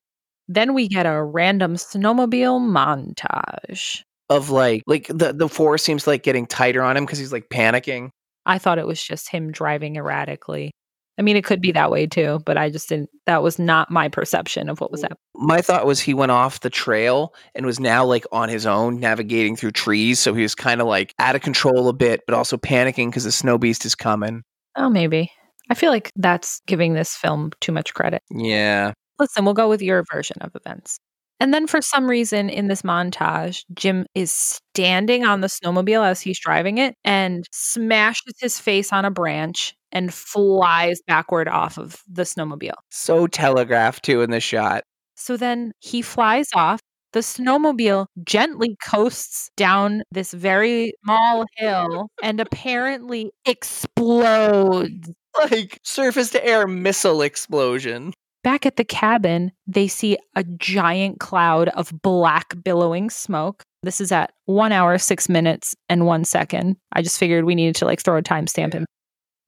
Then 0.48 0.72
we 0.72 0.88
get 0.88 1.04
a 1.04 1.22
random 1.22 1.74
snowmobile 1.74 2.60
montage. 2.60 4.00
Of 4.30 4.48
like, 4.48 4.84
like 4.86 5.06
the 5.08 5.34
the 5.34 5.50
force 5.50 5.82
seems 5.82 6.06
like 6.06 6.22
getting 6.22 6.46
tighter 6.46 6.80
on 6.80 6.96
him 6.96 7.04
because 7.04 7.18
he's 7.18 7.32
like 7.32 7.50
panicking. 7.50 8.08
I 8.46 8.56
thought 8.56 8.78
it 8.78 8.86
was 8.86 9.02
just 9.02 9.28
him 9.28 9.52
driving 9.52 9.96
erratically. 9.96 10.72
I 11.18 11.22
mean, 11.22 11.36
it 11.36 11.44
could 11.44 11.60
be 11.60 11.72
that 11.72 11.90
way 11.90 12.06
too, 12.06 12.40
but 12.46 12.56
I 12.56 12.70
just 12.70 12.88
didn't, 12.88 13.10
that 13.26 13.42
was 13.42 13.58
not 13.58 13.90
my 13.90 14.08
perception 14.08 14.70
of 14.70 14.80
what 14.80 14.90
was 14.90 15.02
happening. 15.02 15.18
My 15.34 15.60
thought 15.60 15.86
was 15.86 16.00
he 16.00 16.14
went 16.14 16.32
off 16.32 16.60
the 16.60 16.70
trail 16.70 17.34
and 17.54 17.66
was 17.66 17.78
now 17.78 18.04
like 18.04 18.24
on 18.32 18.48
his 18.48 18.64
own, 18.64 18.98
navigating 18.98 19.54
through 19.54 19.72
trees. 19.72 20.18
So 20.18 20.32
he 20.32 20.42
was 20.42 20.54
kind 20.54 20.80
of 20.80 20.86
like 20.86 21.14
out 21.18 21.36
of 21.36 21.42
control 21.42 21.88
a 21.88 21.92
bit, 21.92 22.22
but 22.26 22.34
also 22.34 22.56
panicking 22.56 23.08
because 23.08 23.24
the 23.24 23.32
snow 23.32 23.58
beast 23.58 23.84
is 23.84 23.94
coming. 23.94 24.42
Oh, 24.74 24.88
maybe. 24.88 25.30
I 25.68 25.74
feel 25.74 25.90
like 25.90 26.10
that's 26.16 26.60
giving 26.66 26.94
this 26.94 27.14
film 27.14 27.52
too 27.60 27.72
much 27.72 27.92
credit. 27.92 28.22
Yeah. 28.30 28.92
Listen, 29.18 29.44
we'll 29.44 29.54
go 29.54 29.68
with 29.68 29.82
your 29.82 30.04
version 30.10 30.38
of 30.40 30.50
events. 30.54 30.98
And 31.40 31.52
then 31.52 31.66
for 31.66 31.82
some 31.82 32.08
reason 32.08 32.48
in 32.48 32.68
this 32.68 32.82
montage, 32.82 33.64
Jim 33.74 34.06
is 34.14 34.32
standing 34.32 35.24
on 35.24 35.40
the 35.40 35.48
snowmobile 35.48 36.06
as 36.06 36.20
he's 36.20 36.38
driving 36.38 36.78
it 36.78 36.94
and 37.04 37.46
smashes 37.52 38.34
his 38.40 38.58
face 38.58 38.92
on 38.92 39.04
a 39.04 39.10
branch 39.10 39.74
and 39.92 40.12
flies 40.12 41.00
backward 41.06 41.48
off 41.48 41.78
of 41.78 42.00
the 42.10 42.22
snowmobile. 42.22 42.74
So 42.90 43.26
telegraphed 43.26 44.04
too 44.04 44.22
in 44.22 44.30
the 44.30 44.40
shot. 44.40 44.84
So 45.14 45.36
then 45.36 45.72
he 45.78 46.02
flies 46.02 46.48
off. 46.54 46.80
The 47.12 47.20
snowmobile 47.20 48.06
gently 48.24 48.76
coasts 48.82 49.50
down 49.56 50.02
this 50.10 50.32
very 50.32 50.94
small 51.04 51.44
hill 51.56 52.08
and 52.22 52.40
apparently 52.40 53.30
explodes. 53.44 55.10
Like 55.38 55.78
surface 55.82 56.30
to 56.30 56.44
air 56.44 56.66
missile 56.66 57.22
explosion. 57.22 58.14
Back 58.42 58.66
at 58.66 58.76
the 58.76 58.84
cabin, 58.84 59.52
they 59.68 59.86
see 59.86 60.18
a 60.34 60.42
giant 60.42 61.20
cloud 61.20 61.68
of 61.68 61.92
black 62.02 62.54
billowing 62.64 63.08
smoke. 63.08 63.62
This 63.84 64.00
is 64.00 64.10
at 64.10 64.32
one 64.46 64.72
hour, 64.72 64.98
six 64.98 65.28
minutes, 65.28 65.76
and 65.88 66.06
one 66.06 66.24
second. 66.24 66.76
I 66.92 67.02
just 67.02 67.18
figured 67.18 67.44
we 67.44 67.54
needed 67.54 67.76
to 67.76 67.84
like 67.84 68.00
throw 68.00 68.16
a 68.16 68.22
timestamp 68.22 68.74
in. 68.74 68.84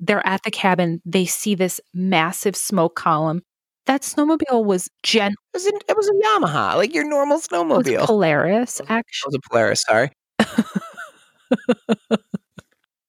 They're 0.04 0.26
at 0.26 0.42
the 0.42 0.50
cabin. 0.50 1.00
They 1.06 1.24
see 1.24 1.54
this 1.54 1.80
massive 1.94 2.56
smoke 2.56 2.94
column. 2.94 3.42
That 3.86 4.02
snowmobile 4.02 4.64
was 4.64 4.90
gen 5.02 5.32
It 5.32 5.36
was, 5.54 5.66
a, 5.66 5.72
it 5.88 5.96
was 5.96 6.08
a 6.08 6.12
Yamaha, 6.12 6.76
like 6.76 6.94
your 6.94 7.08
normal 7.08 7.36
was 7.36 7.48
snowmobile. 7.48 8.04
Polaris, 8.06 8.80
actually. 8.88 8.98
It 8.98 9.26
was 9.26 9.34
a 9.34 9.38
oh, 9.38 9.48
Polaris, 9.50 9.82
sorry. 9.82 10.10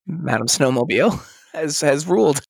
Madam 0.07 0.47
Snowmobile 0.47 1.21
has 1.53 1.81
has 1.81 2.07
ruled. 2.07 2.41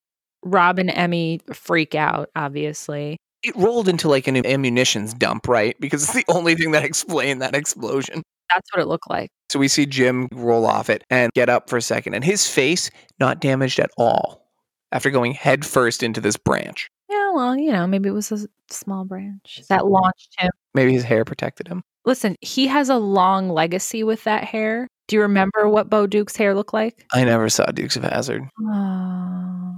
Rob 0.44 0.78
and 0.78 0.92
Emmy 0.92 1.40
freak 1.52 1.96
out, 1.96 2.30
obviously. 2.36 3.18
It 3.42 3.56
rolled 3.56 3.88
into 3.88 4.10
like 4.10 4.28
an 4.28 4.46
ammunitions 4.46 5.14
dump, 5.14 5.48
right? 5.48 5.76
Because 5.80 6.04
it's 6.04 6.14
the 6.14 6.26
only 6.28 6.56
thing 6.56 6.72
that 6.72 6.84
explained 6.84 7.42
that 7.42 7.56
explosion. 7.56 8.22
That's 8.54 8.74
what 8.74 8.82
it 8.82 8.88
looked 8.88 9.10
like. 9.10 9.30
So 9.50 9.60
we 9.60 9.68
see 9.68 9.86
Jim 9.86 10.28
roll 10.32 10.66
off 10.66 10.90
it 10.90 11.04
and 11.10 11.32
get 11.34 11.50
up 11.50 11.70
for 11.70 11.78
a 11.78 11.82
second, 11.82 12.14
and 12.14 12.24
his 12.24 12.48
face 12.48 12.90
not 13.20 13.40
damaged 13.40 13.80
at 13.80 13.92
all 13.98 14.50
after 14.92 15.10
going 15.10 15.34
head 15.34 15.66
first 15.66 16.04
into 16.04 16.22
this 16.22 16.38
branch. 16.38 16.90
Yeah, 17.10 17.32
well, 17.34 17.58
you 17.58 17.72
know, 17.72 17.86
maybe 17.86 18.10
it 18.10 18.14
was 18.14 18.32
a 18.32 18.48
small 18.70 19.06
branch 19.06 19.62
that 19.70 19.86
launched 19.86 20.36
him. 20.40 20.52
Maybe 20.74 20.94
his 20.94 21.04
hair 21.04 21.24
protected 21.26 21.68
him. 21.68 21.84
Listen, 22.06 22.36
he 22.42 22.68
has 22.68 22.90
a 22.90 22.98
long 22.98 23.50
legacy 23.50 24.04
with 24.04 24.24
that 24.24 24.44
hair. 24.44 24.88
Do 25.08 25.16
you 25.16 25.22
remember 25.22 25.70
what 25.70 25.90
Bo 25.90 26.08
Duke's 26.08 26.36
hair 26.36 26.56
looked 26.56 26.74
like? 26.74 27.06
I 27.14 27.24
never 27.24 27.50
saw 27.50 27.66
Dukes 27.66 27.96
of 27.96 28.04
Hazzard. 28.04 28.44
Oh. 28.62 28.72
Ah. 28.72 29.72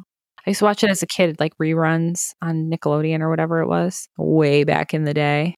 I 0.45 0.51
used 0.51 0.59
to 0.59 0.65
watch 0.65 0.81
it 0.81 0.89
as 0.89 1.03
a 1.03 1.07
kid, 1.07 1.41
like 1.41 1.57
reruns 1.57 2.33
on 2.41 2.69
Nickelodeon 2.71 3.19
or 3.19 3.29
whatever 3.29 3.59
it 3.59 3.67
was, 3.67 4.07
way 4.17 4.63
back 4.63 4.93
in 4.93 5.03
the 5.03 5.13
day. 5.13 5.55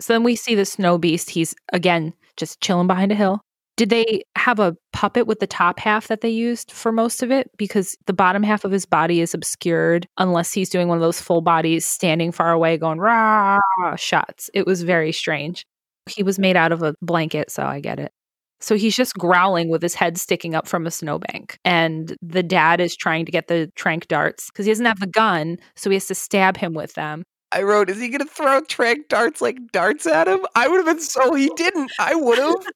So 0.00 0.12
then 0.12 0.24
we 0.24 0.36
see 0.36 0.54
the 0.54 0.64
snow 0.64 0.98
beast. 0.98 1.30
He's 1.30 1.54
again 1.72 2.12
just 2.36 2.60
chilling 2.60 2.86
behind 2.86 3.12
a 3.12 3.14
hill. 3.14 3.40
Did 3.76 3.90
they 3.90 4.22
have 4.36 4.60
a 4.60 4.76
puppet 4.92 5.26
with 5.26 5.40
the 5.40 5.48
top 5.48 5.80
half 5.80 6.06
that 6.06 6.20
they 6.20 6.28
used 6.28 6.70
for 6.70 6.92
most 6.92 7.22
of 7.24 7.32
it? 7.32 7.50
Because 7.56 7.96
the 8.06 8.12
bottom 8.12 8.44
half 8.44 8.64
of 8.64 8.70
his 8.70 8.86
body 8.86 9.20
is 9.20 9.34
obscured 9.34 10.06
unless 10.16 10.52
he's 10.52 10.70
doing 10.70 10.86
one 10.86 10.96
of 10.96 11.02
those 11.02 11.20
full 11.20 11.40
bodies 11.40 11.84
standing 11.84 12.30
far 12.30 12.52
away 12.52 12.76
going 12.76 13.00
rah 13.00 13.58
shots. 13.96 14.48
It 14.54 14.64
was 14.64 14.82
very 14.82 15.10
strange. 15.10 15.66
He 16.08 16.22
was 16.22 16.38
made 16.38 16.56
out 16.56 16.70
of 16.70 16.82
a 16.82 16.94
blanket, 17.02 17.50
so 17.50 17.64
I 17.64 17.80
get 17.80 17.98
it. 17.98 18.12
So 18.60 18.76
he's 18.76 18.94
just 18.94 19.14
growling 19.14 19.68
with 19.68 19.82
his 19.82 19.94
head 19.94 20.18
sticking 20.18 20.54
up 20.54 20.68
from 20.68 20.86
a 20.86 20.90
snowbank. 20.90 21.58
And 21.64 22.16
the 22.22 22.42
dad 22.42 22.80
is 22.80 22.96
trying 22.96 23.26
to 23.26 23.32
get 23.32 23.48
the 23.48 23.70
trank 23.74 24.06
darts 24.06 24.50
because 24.50 24.66
he 24.66 24.72
doesn't 24.72 24.86
have 24.86 25.00
the 25.00 25.06
gun. 25.06 25.58
So 25.74 25.90
he 25.90 25.96
has 25.96 26.06
to 26.06 26.14
stab 26.14 26.56
him 26.56 26.74
with 26.74 26.94
them. 26.94 27.24
I 27.54 27.62
wrote, 27.62 27.88
is 27.88 28.00
he 28.00 28.08
going 28.08 28.20
to 28.20 28.26
throw 28.26 28.60
trank 28.62 29.08
darts 29.08 29.40
like 29.40 29.58
darts 29.72 30.06
at 30.06 30.26
him? 30.26 30.40
I 30.56 30.66
would 30.66 30.78
have 30.78 30.86
been 30.86 31.00
so, 31.00 31.34
he 31.34 31.50
didn't. 31.56 31.92
I 32.00 32.14
would 32.14 32.38
have. 32.38 32.66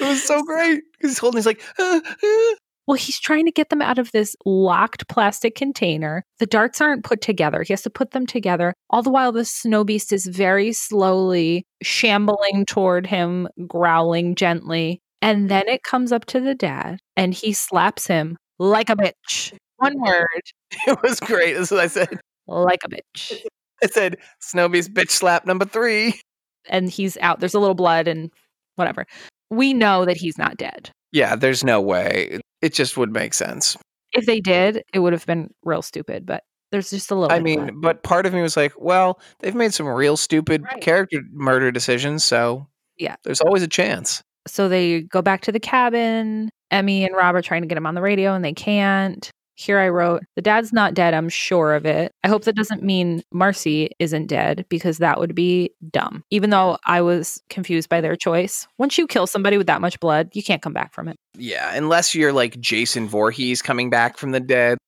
it 0.00 0.04
was 0.04 0.22
so 0.22 0.42
great. 0.46 0.82
He's 1.00 1.18
holding, 1.18 1.38
he's 1.38 1.46
like, 1.46 1.62
"Ah, 1.78 2.00
ah." 2.04 2.54
Well, 2.86 2.96
he's 2.96 3.18
trying 3.18 3.46
to 3.46 3.52
get 3.52 3.70
them 3.70 3.82
out 3.82 3.98
of 3.98 4.12
this 4.12 4.36
locked 4.44 5.08
plastic 5.08 5.56
container. 5.56 6.24
The 6.38 6.46
darts 6.46 6.80
aren't 6.80 7.04
put 7.04 7.20
together. 7.20 7.62
He 7.64 7.72
has 7.72 7.82
to 7.82 7.90
put 7.90 8.12
them 8.12 8.26
together. 8.26 8.74
All 8.90 9.02
the 9.02 9.10
while, 9.10 9.32
the 9.32 9.44
snow 9.44 9.82
beast 9.82 10.12
is 10.12 10.26
very 10.26 10.72
slowly 10.72 11.66
shambling 11.82 12.64
toward 12.66 13.06
him, 13.06 13.48
growling 13.66 14.36
gently. 14.36 15.00
And 15.20 15.48
then 15.48 15.66
it 15.66 15.82
comes 15.82 16.12
up 16.12 16.26
to 16.26 16.40
the 16.40 16.54
dad 16.54 16.98
and 17.16 17.34
he 17.34 17.52
slaps 17.52 18.06
him 18.06 18.36
like 18.60 18.88
a 18.88 18.96
bitch. 18.96 19.52
One 19.78 20.00
word, 20.00 20.42
it 20.86 21.02
was 21.02 21.18
great. 21.18 21.54
That's 21.54 21.72
what 21.72 21.80
I 21.80 21.88
said. 21.88 22.20
like 22.46 22.80
a 22.84 22.88
bitch. 22.88 23.42
I 23.82 23.86
said, 23.88 24.16
Snowbeast 24.42 24.90
bitch 24.90 25.10
slap 25.10 25.46
number 25.46 25.64
three. 25.64 26.20
And 26.68 26.90
he's 26.90 27.16
out. 27.18 27.40
There's 27.40 27.54
a 27.54 27.60
little 27.60 27.74
blood 27.74 28.08
and 28.08 28.30
whatever. 28.74 29.06
We 29.50 29.72
know 29.72 30.04
that 30.04 30.16
he's 30.16 30.36
not 30.38 30.56
dead. 30.56 30.90
Yeah, 31.12 31.36
there's 31.36 31.62
no 31.62 31.80
way. 31.80 32.40
It 32.62 32.74
just 32.74 32.96
would 32.96 33.12
make 33.12 33.34
sense. 33.34 33.76
If 34.12 34.26
they 34.26 34.40
did, 34.40 34.82
it 34.92 34.98
would 34.98 35.12
have 35.12 35.26
been 35.26 35.50
real 35.64 35.82
stupid, 35.82 36.26
but 36.26 36.42
there's 36.72 36.90
just 36.90 37.10
a 37.10 37.14
little 37.14 37.32
I 37.32 37.36
of 37.38 37.44
blood. 37.44 37.66
mean, 37.66 37.80
but 37.80 38.02
part 38.02 38.26
of 38.26 38.34
me 38.34 38.42
was 38.42 38.56
like, 38.56 38.72
well, 38.78 39.20
they've 39.40 39.54
made 39.54 39.72
some 39.74 39.86
real 39.86 40.16
stupid 40.16 40.62
Right. 40.64 40.80
character 40.82 41.20
murder 41.32 41.70
decisions, 41.70 42.24
so 42.24 42.66
Yeah. 42.98 43.14
there's 43.24 43.40
always 43.40 43.62
a 43.62 43.68
chance. 43.68 44.22
So 44.48 44.68
they 44.68 45.02
go 45.02 45.22
back 45.22 45.42
to 45.42 45.52
the 45.52 45.60
cabin. 45.60 46.50
Emmy 46.72 47.04
and 47.04 47.14
Rob 47.14 47.36
are 47.36 47.42
trying 47.42 47.62
to 47.62 47.68
get 47.68 47.78
him 47.78 47.86
on 47.86 47.94
the 47.94 48.02
radio 48.02 48.34
and 48.34 48.44
they 48.44 48.52
can't. 48.52 49.30
Here 49.56 49.78
I 49.78 49.88
wrote, 49.88 50.22
the 50.36 50.42
dad's 50.42 50.72
not 50.72 50.92
dead, 50.94 51.14
I'm 51.14 51.28
sure 51.30 51.74
of 51.74 51.86
it. 51.86 52.12
I 52.22 52.28
hope 52.28 52.44
that 52.44 52.54
doesn't 52.56 52.82
mean 52.82 53.22
Marcy 53.32 53.90
isn't 53.98 54.26
dead 54.26 54.66
because 54.68 54.98
that 54.98 55.18
would 55.18 55.34
be 55.34 55.70
dumb. 55.90 56.22
Even 56.30 56.50
though 56.50 56.76
I 56.84 57.00
was 57.00 57.42
confused 57.48 57.88
by 57.88 58.00
their 58.02 58.16
choice. 58.16 58.68
Once 58.78 58.98
you 58.98 59.06
kill 59.06 59.26
somebody 59.26 59.56
with 59.56 59.66
that 59.66 59.80
much 59.80 59.98
blood, 59.98 60.28
you 60.34 60.42
can't 60.42 60.60
come 60.60 60.74
back 60.74 60.92
from 60.92 61.08
it. 61.08 61.16
Yeah, 61.38 61.74
unless 61.74 62.14
you're 62.14 62.32
like 62.34 62.60
Jason 62.60 63.08
Voorhees 63.08 63.62
coming 63.62 63.88
back 63.90 64.18
from 64.18 64.32
the 64.32 64.40
dead. 64.40 64.78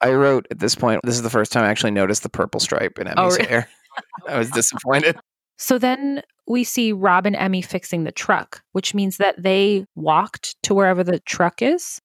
I 0.00 0.12
wrote 0.12 0.46
at 0.50 0.58
this 0.58 0.74
point, 0.74 1.00
this 1.04 1.14
is 1.14 1.22
the 1.22 1.30
first 1.30 1.52
time 1.52 1.64
I 1.64 1.68
actually 1.68 1.90
noticed 1.92 2.22
the 2.22 2.28
purple 2.28 2.60
stripe 2.60 2.98
in 2.98 3.08
oh, 3.08 3.12
Emmy's 3.12 3.34
Oh, 3.34 3.36
really? 3.36 3.48
hair. 3.48 3.68
I 4.28 4.38
was 4.38 4.50
disappointed. 4.50 5.16
So 5.58 5.78
then 5.78 6.22
we 6.46 6.64
see 6.64 6.92
Rob 6.92 7.26
and 7.26 7.34
Emmy 7.36 7.62
fixing 7.62 8.04
the 8.04 8.12
truck, 8.12 8.62
which 8.72 8.94
means 8.94 9.16
that 9.16 9.42
they 9.42 9.86
walked 9.94 10.54
to 10.64 10.74
wherever 10.74 11.02
the 11.02 11.18
truck 11.20 11.62
is. 11.62 12.00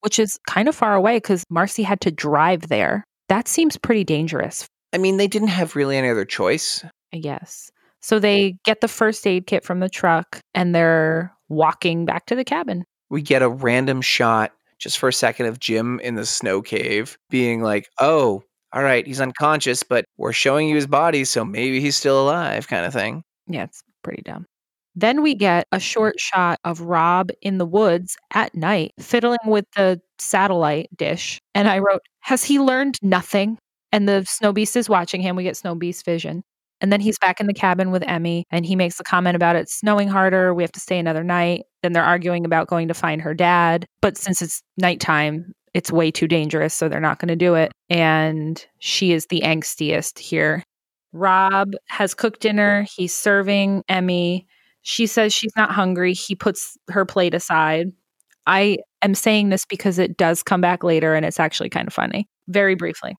Which 0.00 0.18
is 0.18 0.38
kind 0.48 0.68
of 0.68 0.74
far 0.74 0.94
away 0.94 1.16
because 1.16 1.44
Marcy 1.50 1.82
had 1.82 2.00
to 2.02 2.10
drive 2.10 2.68
there. 2.68 3.04
That 3.28 3.48
seems 3.48 3.76
pretty 3.76 4.04
dangerous, 4.04 4.66
I 4.92 4.98
mean, 4.98 5.16
they 5.16 5.28
didn't 5.28 5.48
have 5.48 5.76
really 5.76 5.96
any 5.96 6.08
other 6.08 6.24
choice. 6.24 6.84
I 7.12 7.18
guess. 7.18 7.70
So 8.00 8.18
they 8.18 8.56
get 8.64 8.80
the 8.80 8.88
first 8.88 9.26
aid 9.26 9.46
kit 9.46 9.64
from 9.64 9.80
the 9.80 9.88
truck 9.88 10.40
and 10.54 10.74
they're 10.74 11.32
walking 11.48 12.06
back 12.06 12.26
to 12.26 12.34
the 12.34 12.44
cabin. 12.44 12.84
We 13.10 13.22
get 13.22 13.42
a 13.42 13.48
random 13.48 14.00
shot 14.00 14.52
just 14.78 14.98
for 14.98 15.08
a 15.08 15.12
second 15.12 15.46
of 15.46 15.60
Jim 15.60 16.00
in 16.00 16.14
the 16.14 16.24
snow 16.24 16.62
cave 16.62 17.18
being 17.28 17.62
like, 17.62 17.88
oh, 18.00 18.42
all 18.72 18.82
right, 18.82 19.06
he's 19.06 19.20
unconscious, 19.20 19.82
but 19.82 20.04
we're 20.16 20.32
showing 20.32 20.68
you 20.68 20.76
his 20.76 20.86
body, 20.86 21.24
so 21.24 21.44
maybe 21.44 21.80
he's 21.80 21.96
still 21.96 22.22
alive, 22.22 22.68
kind 22.68 22.86
of 22.86 22.92
thing. 22.92 23.22
Yeah, 23.48 23.64
it's 23.64 23.82
pretty 24.02 24.22
dumb. 24.22 24.46
Then 24.94 25.22
we 25.22 25.34
get 25.34 25.66
a 25.72 25.76
mm-hmm. 25.76 25.80
short 25.80 26.20
shot 26.20 26.58
of 26.64 26.80
Rob 26.80 27.30
in 27.42 27.58
the 27.58 27.66
woods 27.66 28.16
at 28.34 28.54
night, 28.54 28.92
fiddling 28.98 29.38
with 29.46 29.66
the 29.76 30.00
satellite 30.18 30.88
dish. 30.96 31.40
And 31.54 31.68
I 31.68 31.78
wrote, 31.78 32.02
Has 32.20 32.44
he 32.44 32.58
learned 32.58 32.98
nothing? 33.02 33.58
And 33.92 34.08
the 34.08 34.24
snow 34.24 34.52
beast 34.52 34.76
is 34.76 34.88
watching 34.88 35.20
him. 35.20 35.36
We 35.36 35.42
get 35.42 35.56
snow 35.56 35.74
beast 35.74 36.04
vision. 36.04 36.42
And 36.80 36.92
then 36.92 37.00
he's 37.00 37.18
back 37.18 37.40
in 37.40 37.46
the 37.46 37.54
cabin 37.54 37.90
with 37.90 38.02
Emmy 38.06 38.44
and 38.50 38.64
he 38.64 38.74
makes 38.74 38.98
a 38.98 39.04
comment 39.04 39.36
about 39.36 39.56
it 39.56 39.68
snowing 39.68 40.08
harder. 40.08 40.54
We 40.54 40.62
have 40.62 40.72
to 40.72 40.80
stay 40.80 40.98
another 40.98 41.22
night. 41.22 41.64
Then 41.82 41.92
they're 41.92 42.02
arguing 42.02 42.44
about 42.44 42.68
going 42.68 42.88
to 42.88 42.94
find 42.94 43.20
her 43.20 43.34
dad. 43.34 43.86
But 44.00 44.16
since 44.16 44.40
it's 44.40 44.62
nighttime, 44.78 45.52
it's 45.74 45.92
way 45.92 46.10
too 46.10 46.26
dangerous. 46.26 46.72
So 46.72 46.88
they're 46.88 47.00
not 47.00 47.18
going 47.18 47.28
to 47.28 47.36
do 47.36 47.54
it. 47.54 47.72
And 47.90 48.64
she 48.78 49.12
is 49.12 49.26
the 49.26 49.42
angstiest 49.42 50.18
here. 50.18 50.62
Rob 51.12 51.72
has 51.88 52.14
cooked 52.14 52.40
dinner. 52.40 52.86
He's 52.96 53.14
serving 53.14 53.82
Emmy. 53.88 54.46
She 54.82 55.06
says 55.06 55.32
she's 55.32 55.54
not 55.56 55.70
hungry. 55.70 56.14
He 56.14 56.34
puts 56.34 56.76
her 56.88 57.04
plate 57.04 57.34
aside. 57.34 57.92
I 58.46 58.78
am 59.02 59.14
saying 59.14 59.50
this 59.50 59.64
because 59.64 59.98
it 59.98 60.16
does 60.16 60.42
come 60.42 60.60
back 60.60 60.82
later 60.82 61.14
and 61.14 61.24
it's 61.26 61.40
actually 61.40 61.68
kind 61.68 61.86
of 61.86 61.94
funny. 61.94 62.28
Very 62.48 62.74
briefly. 62.74 63.16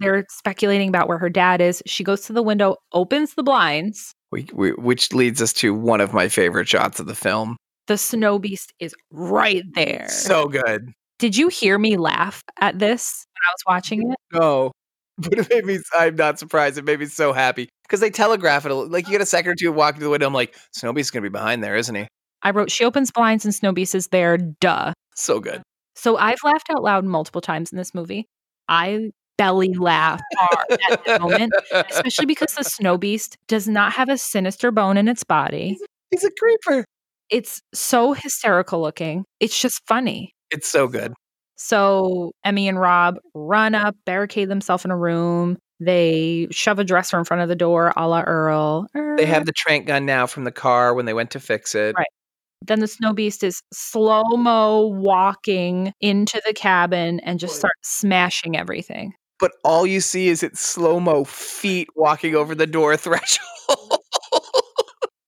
They're 0.00 0.26
speculating 0.28 0.88
about 0.88 1.08
where 1.08 1.18
her 1.18 1.30
dad 1.30 1.60
is. 1.60 1.82
She 1.86 2.02
goes 2.02 2.22
to 2.22 2.32
the 2.32 2.42
window, 2.42 2.76
opens 2.92 3.34
the 3.34 3.42
blinds. 3.42 4.12
We, 4.32 4.46
we, 4.52 4.72
which 4.72 5.12
leads 5.12 5.40
us 5.40 5.52
to 5.54 5.72
one 5.72 6.00
of 6.00 6.12
my 6.12 6.28
favorite 6.28 6.68
shots 6.68 6.98
of 6.98 7.06
the 7.06 7.14
film. 7.14 7.56
The 7.86 7.96
snow 7.96 8.38
beast 8.38 8.72
is 8.80 8.94
right 9.10 9.62
there. 9.74 10.08
So 10.08 10.48
good. 10.48 10.92
Did 11.18 11.36
you 11.36 11.48
hear 11.48 11.78
me 11.78 11.96
laugh 11.96 12.42
at 12.60 12.78
this 12.78 13.24
when 13.34 13.40
I 13.42 13.52
was 13.52 13.62
watching 13.66 14.10
it? 14.10 14.16
No. 14.32 14.72
But 15.18 15.38
it 15.38 15.48
made 15.48 15.64
me, 15.64 15.78
I'm 15.92 16.16
not 16.16 16.40
surprised. 16.40 16.76
It 16.76 16.84
made 16.84 16.98
me 16.98 17.06
so 17.06 17.32
happy 17.32 17.68
because 17.84 18.00
they 18.00 18.10
telegraph 18.10 18.66
it. 18.66 18.74
Like 18.74 19.06
you 19.06 19.12
get 19.12 19.20
a 19.20 19.26
second 19.26 19.52
or 19.52 19.54
two 19.54 19.70
walking 19.70 20.00
to 20.00 20.04
the 20.04 20.10
window. 20.10 20.26
I'm 20.26 20.34
like, 20.34 20.56
Snowbeast's 20.76 21.12
going 21.12 21.22
to 21.22 21.30
be 21.30 21.32
behind 21.32 21.62
there, 21.62 21.76
isn't 21.76 21.94
he? 21.94 22.08
I 22.42 22.50
wrote, 22.50 22.70
She 22.70 22.84
opens 22.84 23.12
blinds 23.12 23.44
and 23.44 23.54
Snowbeast 23.54 23.94
is 23.94 24.08
there. 24.08 24.36
Duh. 24.36 24.92
So 25.14 25.38
good. 25.38 25.62
So 25.94 26.16
I've 26.16 26.38
laughed 26.42 26.68
out 26.70 26.82
loud 26.82 27.04
multiple 27.04 27.40
times 27.40 27.70
in 27.70 27.78
this 27.78 27.94
movie. 27.94 28.26
I 28.68 29.10
belly 29.38 29.72
laugh 29.74 30.20
at 30.90 31.04
the 31.04 31.18
moment, 31.20 31.52
especially 31.72 32.26
because 32.26 32.54
the 32.54 32.64
Snowbeast 32.64 33.36
does 33.46 33.68
not 33.68 33.92
have 33.92 34.08
a 34.08 34.18
sinister 34.18 34.70
bone 34.70 34.96
in 34.96 35.08
its 35.08 35.24
body. 35.24 35.78
He's 36.10 36.24
a 36.24 36.30
creeper. 36.38 36.84
It's 37.30 37.60
so 37.72 38.12
hysterical 38.12 38.80
looking. 38.80 39.24
It's 39.40 39.60
just 39.60 39.80
funny. 39.86 40.32
It's 40.50 40.68
so 40.68 40.88
good. 40.88 41.14
So 41.56 42.32
Emmy 42.44 42.68
and 42.68 42.78
Rob 42.78 43.16
run 43.34 43.74
up, 43.74 43.96
barricade 44.04 44.48
themselves 44.48 44.84
in 44.84 44.90
a 44.90 44.96
room. 44.96 45.58
They 45.80 46.48
shove 46.50 46.78
a 46.78 46.84
dresser 46.84 47.18
in 47.18 47.24
front 47.24 47.42
of 47.42 47.48
the 47.48 47.56
door, 47.56 47.92
a 47.96 48.08
la 48.08 48.22
Earl. 48.22 48.86
They 49.16 49.26
have 49.26 49.44
the 49.44 49.52
trank 49.52 49.86
gun 49.86 50.06
now 50.06 50.26
from 50.26 50.44
the 50.44 50.52
car 50.52 50.94
when 50.94 51.06
they 51.06 51.14
went 51.14 51.30
to 51.32 51.40
fix 51.40 51.74
it. 51.74 51.94
Right. 51.96 52.06
Then 52.66 52.80
the 52.80 52.88
snow 52.88 53.12
beast 53.12 53.44
is 53.44 53.62
slow 53.72 54.22
mo 54.36 54.86
walking 54.86 55.92
into 56.00 56.40
the 56.46 56.54
cabin 56.54 57.20
and 57.20 57.38
just 57.38 57.56
start 57.56 57.74
smashing 57.82 58.56
everything. 58.56 59.12
But 59.38 59.52
all 59.64 59.86
you 59.86 60.00
see 60.00 60.28
is 60.28 60.42
its 60.42 60.60
slow 60.60 60.98
mo 61.00 61.24
feet 61.24 61.88
walking 61.94 62.34
over 62.34 62.54
the 62.54 62.66
door 62.66 62.96
threshold. 62.98 64.00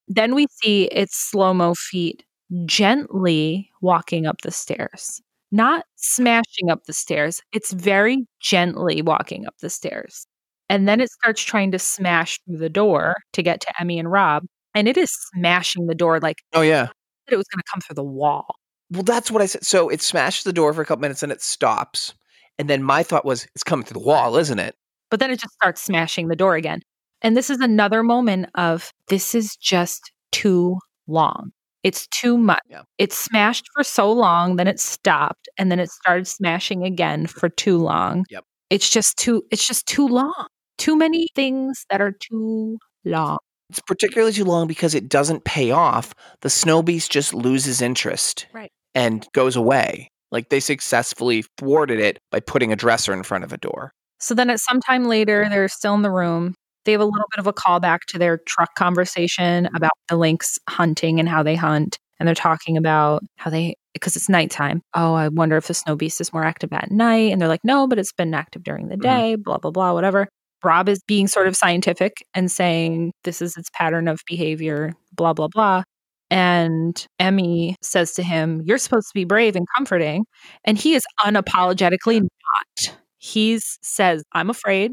Then 0.08 0.34
we 0.34 0.46
see 0.62 0.84
its 0.86 1.16
slow 1.16 1.52
mo 1.52 1.74
feet 1.74 2.24
gently 2.64 3.70
walking 3.82 4.24
up 4.24 4.40
the 4.42 4.52
stairs, 4.52 5.20
not 5.56 5.84
smashing 5.96 6.70
up 6.70 6.84
the 6.84 6.92
stairs. 6.92 7.40
It's 7.52 7.72
very 7.72 8.26
gently 8.40 9.02
walking 9.02 9.46
up 9.46 9.54
the 9.60 9.70
stairs. 9.70 10.26
And 10.68 10.88
then 10.88 11.00
it 11.00 11.10
starts 11.10 11.42
trying 11.42 11.72
to 11.72 11.78
smash 11.78 12.38
through 12.44 12.58
the 12.58 12.68
door 12.68 13.16
to 13.32 13.42
get 13.42 13.60
to 13.62 13.72
Emmy 13.80 13.98
and 13.98 14.10
Rob. 14.10 14.44
And 14.74 14.88
it 14.88 14.96
is 14.96 15.10
smashing 15.34 15.86
the 15.86 15.94
door 15.94 16.20
like 16.20 16.42
oh, 16.52 16.62
yeah. 16.62 16.88
it 17.28 17.36
was 17.36 17.46
going 17.46 17.60
to 17.60 17.70
come 17.72 17.80
through 17.80 17.94
the 17.94 18.04
wall. 18.04 18.46
Well, 18.90 19.02
that's 19.02 19.30
what 19.30 19.42
I 19.42 19.46
said. 19.46 19.64
So 19.64 19.88
it 19.88 20.02
smashes 20.02 20.44
the 20.44 20.52
door 20.52 20.72
for 20.72 20.82
a 20.82 20.84
couple 20.84 21.00
minutes 21.00 21.22
and 21.22 21.32
it 21.32 21.42
stops. 21.42 22.14
And 22.58 22.68
then 22.70 22.82
my 22.82 23.02
thought 23.02 23.24
was, 23.24 23.46
it's 23.54 23.64
coming 23.64 23.84
through 23.84 24.00
the 24.00 24.06
wall, 24.06 24.36
isn't 24.36 24.58
it? 24.58 24.76
But 25.10 25.20
then 25.20 25.30
it 25.30 25.40
just 25.40 25.54
starts 25.54 25.82
smashing 25.82 26.28
the 26.28 26.36
door 26.36 26.56
again. 26.56 26.80
And 27.22 27.36
this 27.36 27.50
is 27.50 27.60
another 27.60 28.02
moment 28.02 28.50
of 28.54 28.92
this 29.08 29.34
is 29.34 29.56
just 29.56 30.12
too 30.32 30.78
long. 31.06 31.52
It's 31.86 32.08
too 32.08 32.36
much. 32.36 32.62
Yeah. 32.68 32.82
It 32.98 33.12
smashed 33.12 33.66
for 33.72 33.84
so 33.84 34.10
long, 34.12 34.56
then 34.56 34.66
it 34.66 34.80
stopped, 34.80 35.48
and 35.56 35.70
then 35.70 35.78
it 35.78 35.88
started 35.90 36.26
smashing 36.26 36.82
again 36.84 37.26
for 37.28 37.48
too 37.48 37.78
long. 37.78 38.24
Yep. 38.28 38.42
It's 38.70 38.90
just 38.90 39.16
too 39.18 39.44
it's 39.52 39.64
just 39.66 39.86
too 39.86 40.08
long. 40.08 40.46
Too 40.78 40.96
many 40.96 41.28
things 41.36 41.84
that 41.90 42.00
are 42.00 42.12
too 42.12 42.78
long. 43.04 43.38
It's 43.70 43.80
particularly 43.86 44.32
too 44.32 44.44
long 44.44 44.66
because 44.66 44.94
it 44.96 45.08
doesn't 45.08 45.44
pay 45.44 45.70
off. 45.70 46.12
The 46.40 46.50
snow 46.50 46.82
beast 46.82 47.10
just 47.12 47.32
loses 47.32 47.80
interest 47.80 48.46
Right. 48.52 48.70
and 48.96 49.24
goes 49.32 49.54
away. 49.56 50.10
Like 50.32 50.48
they 50.48 50.58
successfully 50.60 51.44
thwarted 51.56 52.00
it 52.00 52.18
by 52.32 52.40
putting 52.40 52.72
a 52.72 52.76
dresser 52.76 53.12
in 53.12 53.22
front 53.22 53.44
of 53.44 53.52
a 53.52 53.58
door. 53.58 53.92
So 54.18 54.34
then 54.34 54.50
at 54.50 54.58
some 54.60 54.80
time 54.80 55.04
later, 55.06 55.46
they're 55.48 55.68
still 55.68 55.94
in 55.94 56.02
the 56.02 56.10
room. 56.10 56.54
They 56.86 56.92
have 56.92 57.02
a 57.02 57.04
little 57.04 57.26
bit 57.30 57.38
of 57.40 57.46
a 57.46 57.52
callback 57.52 58.00
to 58.08 58.18
their 58.18 58.38
truck 58.46 58.74
conversation 58.76 59.68
about 59.74 59.92
the 60.08 60.16
lynx 60.16 60.58
hunting 60.68 61.20
and 61.20 61.28
how 61.28 61.42
they 61.42 61.56
hunt. 61.56 61.98
And 62.18 62.26
they're 62.26 62.34
talking 62.34 62.78
about 62.78 63.22
how 63.36 63.50
they, 63.50 63.76
because 63.92 64.16
it's 64.16 64.30
nighttime. 64.30 64.80
Oh, 64.94 65.12
I 65.14 65.28
wonder 65.28 65.58
if 65.58 65.66
the 65.66 65.74
snow 65.74 65.96
beast 65.96 66.20
is 66.22 66.32
more 66.32 66.44
active 66.44 66.72
at 66.72 66.90
night. 66.90 67.32
And 67.32 67.40
they're 67.42 67.48
like, 67.48 67.64
no, 67.64 67.86
but 67.86 67.98
it's 67.98 68.12
been 68.14 68.32
active 68.32 68.64
during 68.64 68.88
the 68.88 68.96
Mhm. 68.96 69.02
day, 69.02 69.34
blah, 69.36 69.58
blah, 69.58 69.70
blah, 69.70 69.92
whatever. 69.92 70.26
Rob 70.64 70.88
is 70.88 71.00
being 71.06 71.28
sort 71.28 71.46
of 71.46 71.54
scientific 71.56 72.14
and 72.34 72.50
saying 72.50 73.12
this 73.24 73.42
is 73.42 73.56
its 73.58 73.68
pattern 73.74 74.08
of 74.08 74.20
behavior, 74.26 74.94
blah, 75.12 75.34
blah, 75.34 75.48
blah. 75.48 75.82
And 76.30 77.06
Emmy 77.20 77.76
says 77.82 78.14
to 78.14 78.22
him, 78.22 78.62
You're 78.64 78.78
supposed 78.78 79.08
to 79.08 79.14
be 79.14 79.24
brave 79.24 79.54
and 79.54 79.66
comforting. 79.76 80.24
And 80.64 80.78
he 80.78 80.94
is 80.94 81.04
unapologetically 81.24 82.20
not. 82.22 82.96
He 83.18 83.58
says, 83.82 84.24
I'm 84.32 84.50
afraid. 84.50 84.92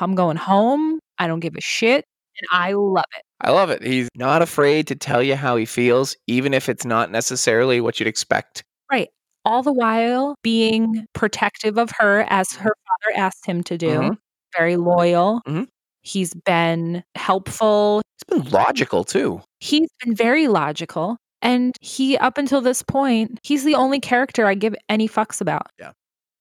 I'm 0.00 0.14
going 0.14 0.36
home. 0.36 0.93
I 1.18 1.26
don't 1.26 1.40
give 1.40 1.54
a 1.56 1.60
shit. 1.60 2.04
And 2.40 2.48
I 2.60 2.72
love 2.72 3.04
it. 3.16 3.22
I 3.42 3.50
love 3.52 3.70
it. 3.70 3.82
He's 3.82 4.08
not 4.16 4.42
afraid 4.42 4.86
to 4.88 4.96
tell 4.96 5.22
you 5.22 5.36
how 5.36 5.54
he 5.56 5.64
feels, 5.66 6.16
even 6.26 6.52
if 6.52 6.68
it's 6.68 6.84
not 6.84 7.10
necessarily 7.10 7.80
what 7.80 8.00
you'd 8.00 8.08
expect. 8.08 8.64
Right. 8.90 9.08
All 9.44 9.62
the 9.62 9.72
while 9.72 10.34
being 10.42 11.06
protective 11.12 11.78
of 11.78 11.90
her 11.98 12.26
as 12.28 12.50
her 12.54 12.74
father 12.86 13.18
asked 13.18 13.46
him 13.46 13.62
to 13.64 13.78
do. 13.78 13.86
Mhm. 14.00 14.18
Very 14.56 14.76
loyal. 14.76 15.42
Mhm. 15.46 15.68
He's 16.02 16.34
been 16.34 17.04
helpful. 17.14 18.02
He's 18.28 18.42
been 18.42 18.50
logical 18.50 19.04
too. 19.04 19.40
He's 19.60 19.88
been 20.04 20.14
very 20.14 20.48
logical. 20.48 21.18
And 21.42 21.76
he, 21.82 22.16
up 22.18 22.38
until 22.38 22.60
this 22.62 22.82
point, 22.82 23.38
he's 23.42 23.64
the 23.64 23.74
only 23.74 24.00
character 24.00 24.46
I 24.46 24.54
give 24.54 24.74
any 24.88 25.08
fucks 25.08 25.40
about. 25.40 25.66
Yeah. 25.78 25.92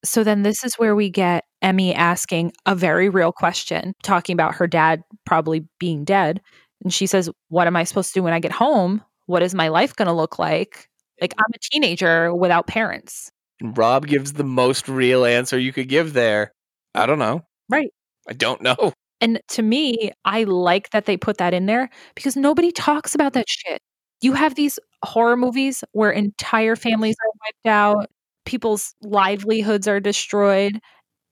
So 0.05 0.23
then 0.23 0.43
this 0.43 0.63
is 0.63 0.75
where 0.75 0.95
we 0.95 1.09
get 1.09 1.45
Emmy 1.61 1.93
asking 1.93 2.53
a 2.65 2.75
very 2.75 3.09
real 3.09 3.31
question, 3.31 3.93
talking 4.03 4.33
about 4.33 4.55
her 4.55 4.67
dad 4.67 5.01
probably 5.25 5.65
being 5.79 6.03
dead. 6.03 6.41
And 6.83 6.93
she 6.93 7.07
says, 7.07 7.29
What 7.49 7.67
am 7.67 7.75
I 7.75 7.83
supposed 7.83 8.13
to 8.13 8.19
do 8.19 8.23
when 8.23 8.33
I 8.33 8.39
get 8.39 8.51
home? 8.51 9.01
What 9.25 9.43
is 9.43 9.55
my 9.55 9.69
life 9.69 9.95
going 9.95 10.07
to 10.07 10.13
look 10.13 10.37
like? 10.37 10.89
Like, 11.21 11.33
I'm 11.37 11.51
a 11.53 11.59
teenager 11.71 12.33
without 12.35 12.67
parents. 12.67 13.31
And 13.61 13.77
Rob 13.77 14.07
gives 14.07 14.33
the 14.33 14.43
most 14.43 14.89
real 14.89 15.25
answer 15.25 15.57
you 15.57 15.71
could 15.71 15.87
give 15.87 16.13
there. 16.13 16.51
I 16.93 17.05
don't 17.05 17.19
know. 17.19 17.41
Right. 17.69 17.91
I 18.27 18.33
don't 18.33 18.61
know. 18.61 18.93
And 19.21 19.39
to 19.51 19.61
me, 19.61 20.11
I 20.25 20.43
like 20.43 20.89
that 20.89 21.05
they 21.05 21.15
put 21.15 21.37
that 21.37 21.53
in 21.53 21.65
there 21.65 21.89
because 22.13 22.35
nobody 22.35 22.73
talks 22.73 23.15
about 23.15 23.31
that 23.33 23.45
shit. 23.47 23.79
You 24.19 24.33
have 24.33 24.55
these 24.55 24.77
horror 25.01 25.37
movies 25.37 25.81
where 25.93 26.11
entire 26.11 26.75
families 26.75 27.15
are 27.23 27.31
wiped 27.39 27.65
out, 27.65 28.09
people's 28.45 28.93
livelihoods 29.01 29.87
are 29.87 29.99
destroyed, 29.99 30.79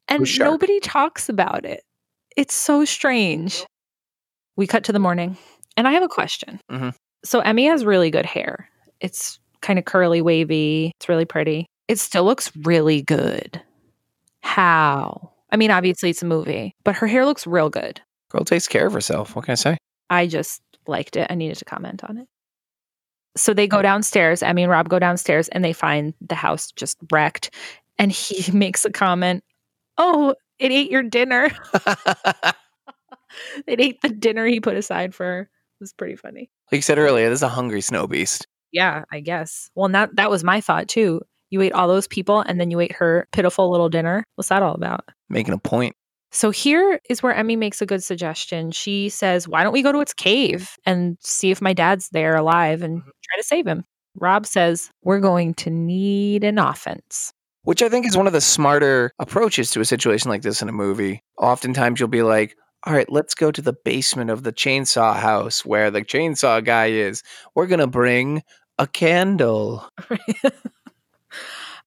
and 0.07 0.27
shark. 0.27 0.49
nobody 0.51 0.79
talks 0.79 1.29
about 1.29 1.65
it. 1.65 1.81
It's 2.37 2.53
so 2.53 2.85
strange. 2.85 3.65
We 4.55 4.67
cut 4.67 4.83
to 4.85 4.91
the 4.91 4.99
morning, 4.99 5.37
and 5.77 5.87
I 5.87 5.91
have 5.91 6.03
a 6.03 6.07
question. 6.07 6.59
Mhm. 6.71 6.93
So, 7.23 7.39
Emmy 7.41 7.65
has 7.65 7.85
really 7.85 8.09
good 8.11 8.25
hair. 8.25 8.69
It's 8.99 9.39
kind 9.61 9.77
of 9.79 9.85
curly, 9.85 10.21
wavy. 10.21 10.91
It's 10.97 11.07
really 11.09 11.25
pretty. 11.25 11.65
It 11.87 11.99
still 11.99 12.23
looks 12.23 12.51
really 12.63 13.01
good. 13.01 13.61
How? 14.41 15.31
I 15.51 15.57
mean, 15.57 15.71
obviously 15.71 16.09
it's 16.09 16.21
a 16.23 16.25
movie, 16.25 16.73
but 16.83 16.95
her 16.95 17.07
hair 17.07 17.25
looks 17.25 17.45
real 17.45 17.69
good. 17.69 18.01
Girl 18.29 18.45
takes 18.45 18.67
care 18.67 18.87
of 18.87 18.93
herself. 18.93 19.35
What 19.35 19.45
can 19.45 19.51
I 19.51 19.55
say? 19.55 19.77
I 20.09 20.27
just 20.27 20.61
liked 20.87 21.15
it. 21.17 21.27
I 21.29 21.35
needed 21.35 21.57
to 21.57 21.65
comment 21.65 22.03
on 22.03 22.17
it. 22.17 22.27
So 23.35 23.53
they 23.53 23.67
go 23.67 23.81
downstairs. 23.81 24.43
Emmy 24.43 24.63
and 24.63 24.71
Rob 24.71 24.89
go 24.89 24.99
downstairs 24.99 25.47
and 25.49 25.63
they 25.63 25.73
find 25.73 26.13
the 26.21 26.35
house 26.35 26.71
just 26.71 26.97
wrecked. 27.11 27.53
And 27.97 28.11
he 28.11 28.51
makes 28.55 28.85
a 28.85 28.91
comment 28.91 29.43
Oh, 29.97 30.35
it 30.57 30.71
ate 30.71 30.89
your 30.89 31.03
dinner. 31.03 31.49
it 33.67 33.79
ate 33.79 34.01
the 34.01 34.09
dinner 34.09 34.45
he 34.45 34.59
put 34.59 34.75
aside 34.75 35.13
for 35.13 35.25
her. 35.25 35.41
It 35.41 35.81
was 35.81 35.93
pretty 35.93 36.15
funny. 36.15 36.49
like 36.71 36.77
you 36.77 36.81
said 36.81 36.97
earlier, 36.97 37.29
this 37.29 37.39
is 37.39 37.43
a 37.43 37.49
hungry 37.49 37.81
snow 37.81 38.07
beast. 38.07 38.47
Yeah, 38.71 39.03
I 39.11 39.19
guess. 39.19 39.69
Well, 39.75 39.89
that, 39.89 40.15
that 40.15 40.29
was 40.29 40.43
my 40.43 40.61
thought 40.61 40.87
too. 40.87 41.21
You 41.49 41.61
ate 41.61 41.73
all 41.73 41.87
those 41.87 42.07
people 42.07 42.39
and 42.39 42.59
then 42.59 42.71
you 42.71 42.79
ate 42.79 42.93
her 42.93 43.27
pitiful 43.31 43.69
little 43.69 43.89
dinner. 43.89 44.23
What's 44.35 44.49
that 44.49 44.63
all 44.63 44.73
about? 44.75 45.03
Making 45.29 45.53
a 45.53 45.57
point. 45.57 45.95
So 46.31 46.49
here 46.49 46.99
is 47.09 47.21
where 47.21 47.33
Emmy 47.33 47.55
makes 47.55 47.81
a 47.81 47.85
good 47.85 48.03
suggestion. 48.03 48.71
She 48.71 49.09
says, 49.09 49.47
Why 49.47 49.63
don't 49.63 49.73
we 49.73 49.81
go 49.81 49.91
to 49.91 49.99
its 49.99 50.13
cave 50.13 50.77
and 50.85 51.17
see 51.21 51.51
if 51.51 51.61
my 51.61 51.73
dad's 51.73 52.09
there 52.09 52.35
alive 52.35 52.81
and 52.81 52.99
mm-hmm. 52.99 53.09
try 53.09 53.37
to 53.37 53.43
save 53.43 53.67
him? 53.67 53.83
Rob 54.15 54.45
says, 54.45 54.89
We're 55.03 55.19
going 55.19 55.53
to 55.55 55.69
need 55.69 56.43
an 56.43 56.57
offense. 56.57 57.33
Which 57.63 57.81
I 57.81 57.89
think 57.89 58.07
is 58.07 58.17
one 58.17 58.27
of 58.27 58.33
the 58.33 58.41
smarter 58.41 59.11
approaches 59.19 59.69
to 59.71 59.81
a 59.81 59.85
situation 59.85 60.29
like 60.29 60.41
this 60.41 60.61
in 60.61 60.69
a 60.69 60.73
movie. 60.73 61.21
Oftentimes 61.37 61.99
you'll 61.99 62.09
be 62.09 62.23
like, 62.23 62.55
all 62.87 62.93
right, 62.93 63.11
let's 63.11 63.35
go 63.35 63.51
to 63.51 63.61
the 63.61 63.75
basement 63.85 64.31
of 64.31 64.41
the 64.41 64.51
chainsaw 64.51 65.15
house 65.15 65.63
where 65.63 65.91
the 65.91 66.01
chainsaw 66.01 66.63
guy 66.65 66.87
is. 66.87 67.21
We're 67.53 67.67
going 67.67 67.79
to 67.79 67.87
bring 67.87 68.41
a 68.79 68.87
candle. 68.87 69.87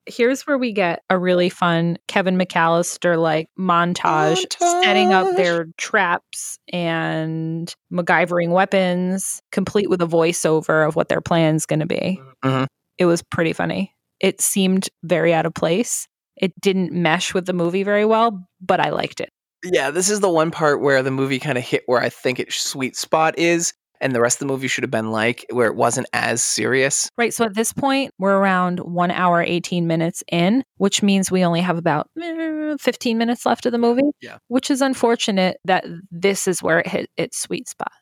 Here's 0.07 0.47
where 0.47 0.59
we 0.59 0.73
get 0.73 1.03
a 1.09 1.19
really 1.19 1.49
fun 1.49 1.97
Kevin 2.09 2.37
McAllister 2.37 3.21
like 3.21 3.49
montage, 3.59 4.45
setting 4.59 5.13
up 5.13 5.35
their 5.37 5.67
traps 5.79 6.59
and 6.73 7.75
MacGyvering 7.93 8.51
weapons, 8.51 9.41
complete 9.51 9.89
with 9.89 10.03
a 10.03 10.07
voiceover 10.07 10.87
of 10.87 10.95
what 10.95 11.09
their 11.09 11.23
plan's 11.23 11.65
going 11.65 11.81
to 11.81 11.87
be. 11.87 12.21
Mhm. 12.45 12.67
It 12.99 13.07
was 13.07 13.23
pretty 13.23 13.55
funny. 13.55 13.95
It 14.21 14.41
seemed 14.41 14.89
very 15.03 15.33
out 15.33 15.47
of 15.47 15.55
place. 15.55 16.07
It 16.37 16.53
didn't 16.61 16.93
mesh 16.93 17.33
with 17.33 17.47
the 17.47 17.53
movie 17.53 17.83
very 17.83 18.05
well, 18.05 18.47
but 18.61 18.81
I 18.81 18.91
liked 18.91 19.21
it. 19.21 19.31
Yeah, 19.65 19.91
this 19.91 20.11
is 20.11 20.21
the 20.21 20.29
one 20.29 20.51
part 20.51 20.83
where 20.83 21.03
the 21.03 21.11
movie 21.11 21.39
kind 21.39 21.57
of 21.57 21.65
hit 21.65 21.85
where 21.87 22.03
I 22.03 22.11
think 22.11 22.39
its 22.39 22.57
sweet 22.57 22.97
spot 22.97 23.39
is, 23.39 23.73
and 24.01 24.15
the 24.15 24.21
rest 24.21 24.37
of 24.37 24.41
the 24.41 24.53
movie 24.53 24.69
should 24.69 24.85
have 24.85 24.91
been 24.91 25.11
like, 25.11 25.45
where 25.51 25.67
it 25.67 25.77
wasn't 25.77 26.09
as 26.13 26.43
serious. 26.43 27.09
Right. 27.17 27.33
So 27.33 27.45
at 27.45 27.55
this 27.55 27.73
point, 27.73 28.13
we're 28.19 28.37
around 28.37 28.81
one 28.81 29.11
hour, 29.11 29.43
18 29.43 29.87
minutes 29.87 30.23
in, 30.31 30.65
which 30.77 31.03
means 31.03 31.31
we 31.31 31.45
only 31.45 31.61
have 31.61 31.79
about 31.79 32.09
eh, 32.21 32.77
15 32.81 33.19
minutes 33.19 33.47
left 33.47 33.67
of 33.67 33.73
the 33.73 33.79
movie. 33.79 34.11
Yeah. 34.21 34.39
Which 34.49 34.71
is 34.71 34.83
unfortunate 34.83 35.59
that 35.65 35.85
this 36.11 36.47
is 36.49 36.63
where 36.63 36.81
it 36.81 36.87
hit 36.87 37.11
its 37.17 37.41
sweet 37.41 37.69
spot. 37.69 37.93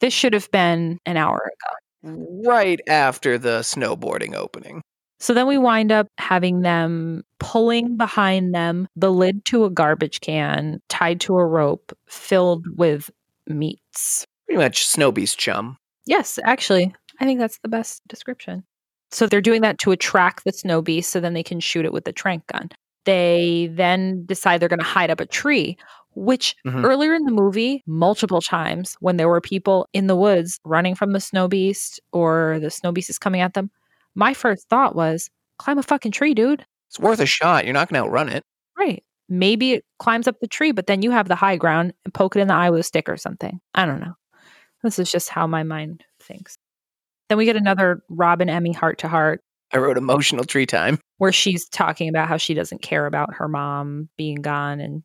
This 0.00 0.12
should 0.12 0.34
have 0.34 0.50
been 0.50 0.98
an 1.06 1.16
hour 1.16 1.36
ago. 1.36 2.16
Right 2.46 2.80
after 2.88 3.38
the 3.38 3.60
snowboarding 3.60 4.34
opening. 4.34 4.82
So 5.18 5.32
then 5.32 5.46
we 5.46 5.56
wind 5.56 5.92
up 5.92 6.08
having 6.18 6.60
them 6.60 7.22
pulling 7.38 7.96
behind 7.96 8.54
them 8.54 8.86
the 8.96 9.10
lid 9.10 9.44
to 9.46 9.64
a 9.64 9.70
garbage 9.70 10.20
can 10.20 10.80
tied 10.88 11.20
to 11.22 11.38
a 11.38 11.46
rope 11.46 11.96
filled 12.06 12.66
with 12.76 13.10
meats. 13.46 14.26
Pretty 14.46 14.58
much 14.58 14.86
Snow 14.86 15.12
Beast 15.12 15.38
chum. 15.38 15.76
Yes, 16.06 16.38
actually, 16.44 16.94
I 17.20 17.24
think 17.24 17.40
that's 17.40 17.58
the 17.58 17.68
best 17.68 18.02
description. 18.08 18.64
So 19.10 19.26
they're 19.26 19.40
doing 19.40 19.62
that 19.62 19.78
to 19.80 19.92
attract 19.92 20.44
the 20.44 20.52
snow 20.52 20.82
beast 20.82 21.10
so 21.10 21.20
then 21.20 21.34
they 21.34 21.42
can 21.42 21.60
shoot 21.60 21.84
it 21.84 21.92
with 21.92 22.04
the 22.04 22.12
trank 22.12 22.46
gun. 22.48 22.70
They 23.04 23.68
then 23.72 24.24
decide 24.26 24.60
they're 24.60 24.68
going 24.68 24.80
to 24.80 24.84
hide 24.84 25.10
up 25.10 25.20
a 25.20 25.26
tree, 25.26 25.76
which 26.14 26.56
Mhm. 26.66 26.84
earlier 26.84 27.14
in 27.14 27.24
the 27.24 27.30
movie, 27.32 27.82
multiple 27.86 28.40
times 28.40 28.96
when 29.00 29.16
there 29.16 29.28
were 29.28 29.40
people 29.40 29.88
in 29.92 30.06
the 30.08 30.16
woods 30.16 30.58
running 30.64 30.94
from 30.96 31.12
the 31.12 31.20
snow 31.20 31.46
beast 31.48 32.00
or 32.12 32.58
the 32.60 32.70
snow 32.70 32.90
beast 32.92 33.10
is 33.10 33.18
coming 33.18 33.40
at 33.40 33.54
them, 33.54 33.70
my 34.16 34.34
first 34.34 34.68
thought 34.68 34.96
was 34.96 35.30
climb 35.58 35.78
a 35.78 35.82
fucking 35.84 36.12
tree, 36.12 36.34
dude. 36.34 36.64
It's 36.88 36.98
worth 36.98 37.20
a 37.20 37.26
shot. 37.26 37.64
You're 37.64 37.74
not 37.74 37.88
going 37.88 38.00
to 38.02 38.08
outrun 38.08 38.28
it. 38.28 38.44
Right. 38.78 39.02
Maybe 39.28 39.72
it 39.74 39.84
climbs 39.98 40.26
up 40.28 40.38
the 40.40 40.46
tree, 40.48 40.72
but 40.72 40.86
then 40.88 41.02
you 41.02 41.10
have 41.12 41.28
the 41.28 41.34
high 41.36 41.56
ground 41.56 41.94
and 42.04 42.12
poke 42.14 42.36
it 42.36 42.40
in 42.40 42.48
the 42.48 42.54
eye 42.54 42.70
with 42.70 42.80
a 42.80 42.84
stick 42.84 43.08
or 43.08 43.16
something. 43.16 43.60
I 43.74 43.86
don't 43.86 44.00
know. 44.00 44.14
This 44.82 44.98
is 44.98 45.10
just 45.10 45.28
how 45.28 45.46
my 45.46 45.62
mind 45.62 46.04
thinks. 46.20 46.56
Then 47.28 47.38
we 47.38 47.44
get 47.44 47.56
another 47.56 48.02
Robin 48.08 48.48
Emmy 48.48 48.72
heart 48.72 48.98
to 48.98 49.08
heart 49.08 49.42
I 49.72 49.78
wrote 49.78 49.96
emotional 49.98 50.44
tree 50.44 50.66
time. 50.66 50.98
where 51.18 51.32
she's 51.32 51.68
talking 51.68 52.08
about 52.08 52.28
how 52.28 52.36
she 52.36 52.54
doesn't 52.54 52.82
care 52.82 53.06
about 53.06 53.34
her 53.34 53.48
mom 53.48 54.08
being 54.16 54.36
gone 54.42 54.80
and 54.80 55.02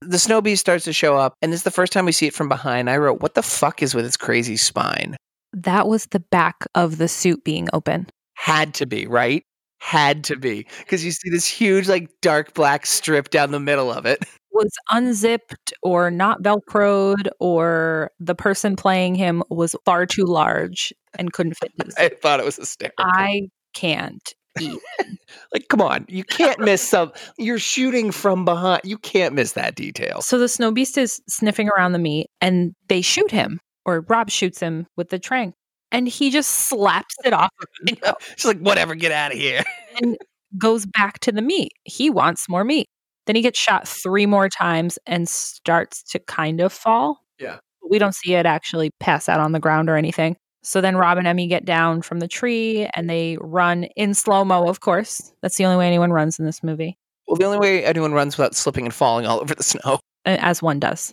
The 0.00 0.18
Snow 0.18 0.40
Beast 0.40 0.60
starts 0.60 0.84
to 0.84 0.92
show 0.94 1.16
up, 1.16 1.34
and 1.42 1.52
this 1.52 1.60
is 1.60 1.64
the 1.64 1.70
first 1.70 1.92
time 1.92 2.06
we 2.06 2.12
see 2.12 2.26
it 2.26 2.34
from 2.34 2.48
behind. 2.48 2.88
I 2.88 2.96
wrote, 2.96 3.20
What 3.20 3.34
the 3.34 3.42
fuck 3.42 3.82
is 3.82 3.94
with 3.94 4.06
its 4.06 4.16
crazy 4.16 4.56
spine? 4.56 5.16
that 5.54 5.86
was 5.86 6.06
the 6.06 6.20
back 6.20 6.64
of 6.74 6.96
the 6.96 7.06
suit 7.08 7.44
being 7.44 7.68
open. 7.74 8.06
Had 8.34 8.72
to 8.74 8.86
be, 8.86 9.06
right? 9.06 9.44
Had 9.82 10.22
to 10.24 10.36
be. 10.36 10.64
Because 10.78 11.04
you 11.04 11.10
see 11.10 11.28
this 11.28 11.46
huge, 11.46 11.88
like, 11.88 12.08
dark 12.20 12.54
black 12.54 12.86
strip 12.86 13.30
down 13.30 13.50
the 13.50 13.58
middle 13.58 13.92
of 13.92 14.06
it. 14.06 14.24
Was 14.52 14.70
unzipped 14.90 15.72
or 15.82 16.10
not 16.10 16.42
velcroed 16.42 17.28
or 17.40 18.10
the 18.20 18.34
person 18.34 18.76
playing 18.76 19.14
him 19.14 19.42
was 19.48 19.74
far 19.86 20.04
too 20.04 20.26
large 20.26 20.92
and 21.18 21.32
couldn't 21.32 21.54
fit 21.54 21.72
I 21.96 22.10
thought 22.10 22.38
it 22.38 22.44
was 22.44 22.58
a 22.58 22.60
hysterical. 22.60 23.02
I 23.02 23.48
can't 23.72 24.22
eat. 24.60 24.78
like, 25.54 25.68
come 25.68 25.80
on. 25.80 26.04
You 26.06 26.22
can't 26.22 26.60
miss 26.60 26.82
some. 26.82 27.12
You're 27.38 27.58
shooting 27.58 28.10
from 28.12 28.44
behind. 28.44 28.82
You 28.84 28.98
can't 28.98 29.34
miss 29.34 29.52
that 29.52 29.74
detail. 29.74 30.20
So 30.20 30.38
the 30.38 30.48
snow 30.48 30.70
beast 30.70 30.98
is 30.98 31.20
sniffing 31.30 31.70
around 31.70 31.92
the 31.92 31.98
meat 31.98 32.28
and 32.42 32.74
they 32.88 33.00
shoot 33.00 33.30
him, 33.30 33.58
or 33.86 34.04
Rob 34.08 34.30
shoots 34.30 34.60
him 34.60 34.86
with 34.98 35.08
the 35.08 35.18
trank, 35.18 35.54
and 35.92 36.08
he 36.08 36.30
just 36.30 36.50
slaps 36.68 37.14
it 37.24 37.32
off 37.32 37.50
of 37.60 38.16
She's 38.36 38.44
like, 38.46 38.58
Whatever, 38.58 38.94
get 38.96 39.12
out 39.12 39.32
of 39.32 39.38
here. 39.38 39.62
and 40.02 40.16
goes 40.58 40.84
back 40.86 41.20
to 41.20 41.32
the 41.32 41.42
meat. 41.42 41.72
He 41.84 42.10
wants 42.10 42.48
more 42.48 42.64
meat. 42.64 42.88
Then 43.26 43.36
he 43.36 43.42
gets 43.42 43.58
shot 43.58 43.86
three 43.86 44.26
more 44.26 44.48
times 44.48 44.98
and 45.06 45.28
starts 45.28 46.02
to 46.10 46.18
kind 46.18 46.60
of 46.60 46.72
fall. 46.72 47.20
Yeah. 47.38 47.58
We 47.88 47.98
don't 47.98 48.14
see 48.14 48.34
it 48.34 48.46
actually 48.46 48.90
pass 48.98 49.28
out 49.28 49.38
on 49.40 49.52
the 49.52 49.60
ground 49.60 49.88
or 49.88 49.96
anything. 49.96 50.36
So 50.64 50.80
then 50.80 50.96
Rob 50.96 51.18
and 51.18 51.26
Emmy 51.26 51.46
get 51.46 51.64
down 51.64 52.02
from 52.02 52.20
the 52.20 52.28
tree 52.28 52.88
and 52.94 53.08
they 53.10 53.36
run 53.40 53.84
in 53.96 54.14
slow 54.14 54.44
mo, 54.44 54.68
of 54.68 54.80
course. 54.80 55.32
That's 55.42 55.56
the 55.56 55.64
only 55.64 55.76
way 55.76 55.86
anyone 55.86 56.12
runs 56.12 56.38
in 56.38 56.46
this 56.46 56.62
movie, 56.62 56.96
Well, 57.26 57.36
the 57.36 57.44
only 57.44 57.58
way 57.58 57.84
anyone 57.84 58.12
runs 58.12 58.36
without 58.38 58.54
slipping 58.54 58.84
and 58.84 58.94
falling 58.94 59.26
all 59.26 59.40
over 59.42 59.54
the 59.54 59.62
snow. 59.62 59.98
as 60.24 60.62
one 60.62 60.78
does. 60.80 61.12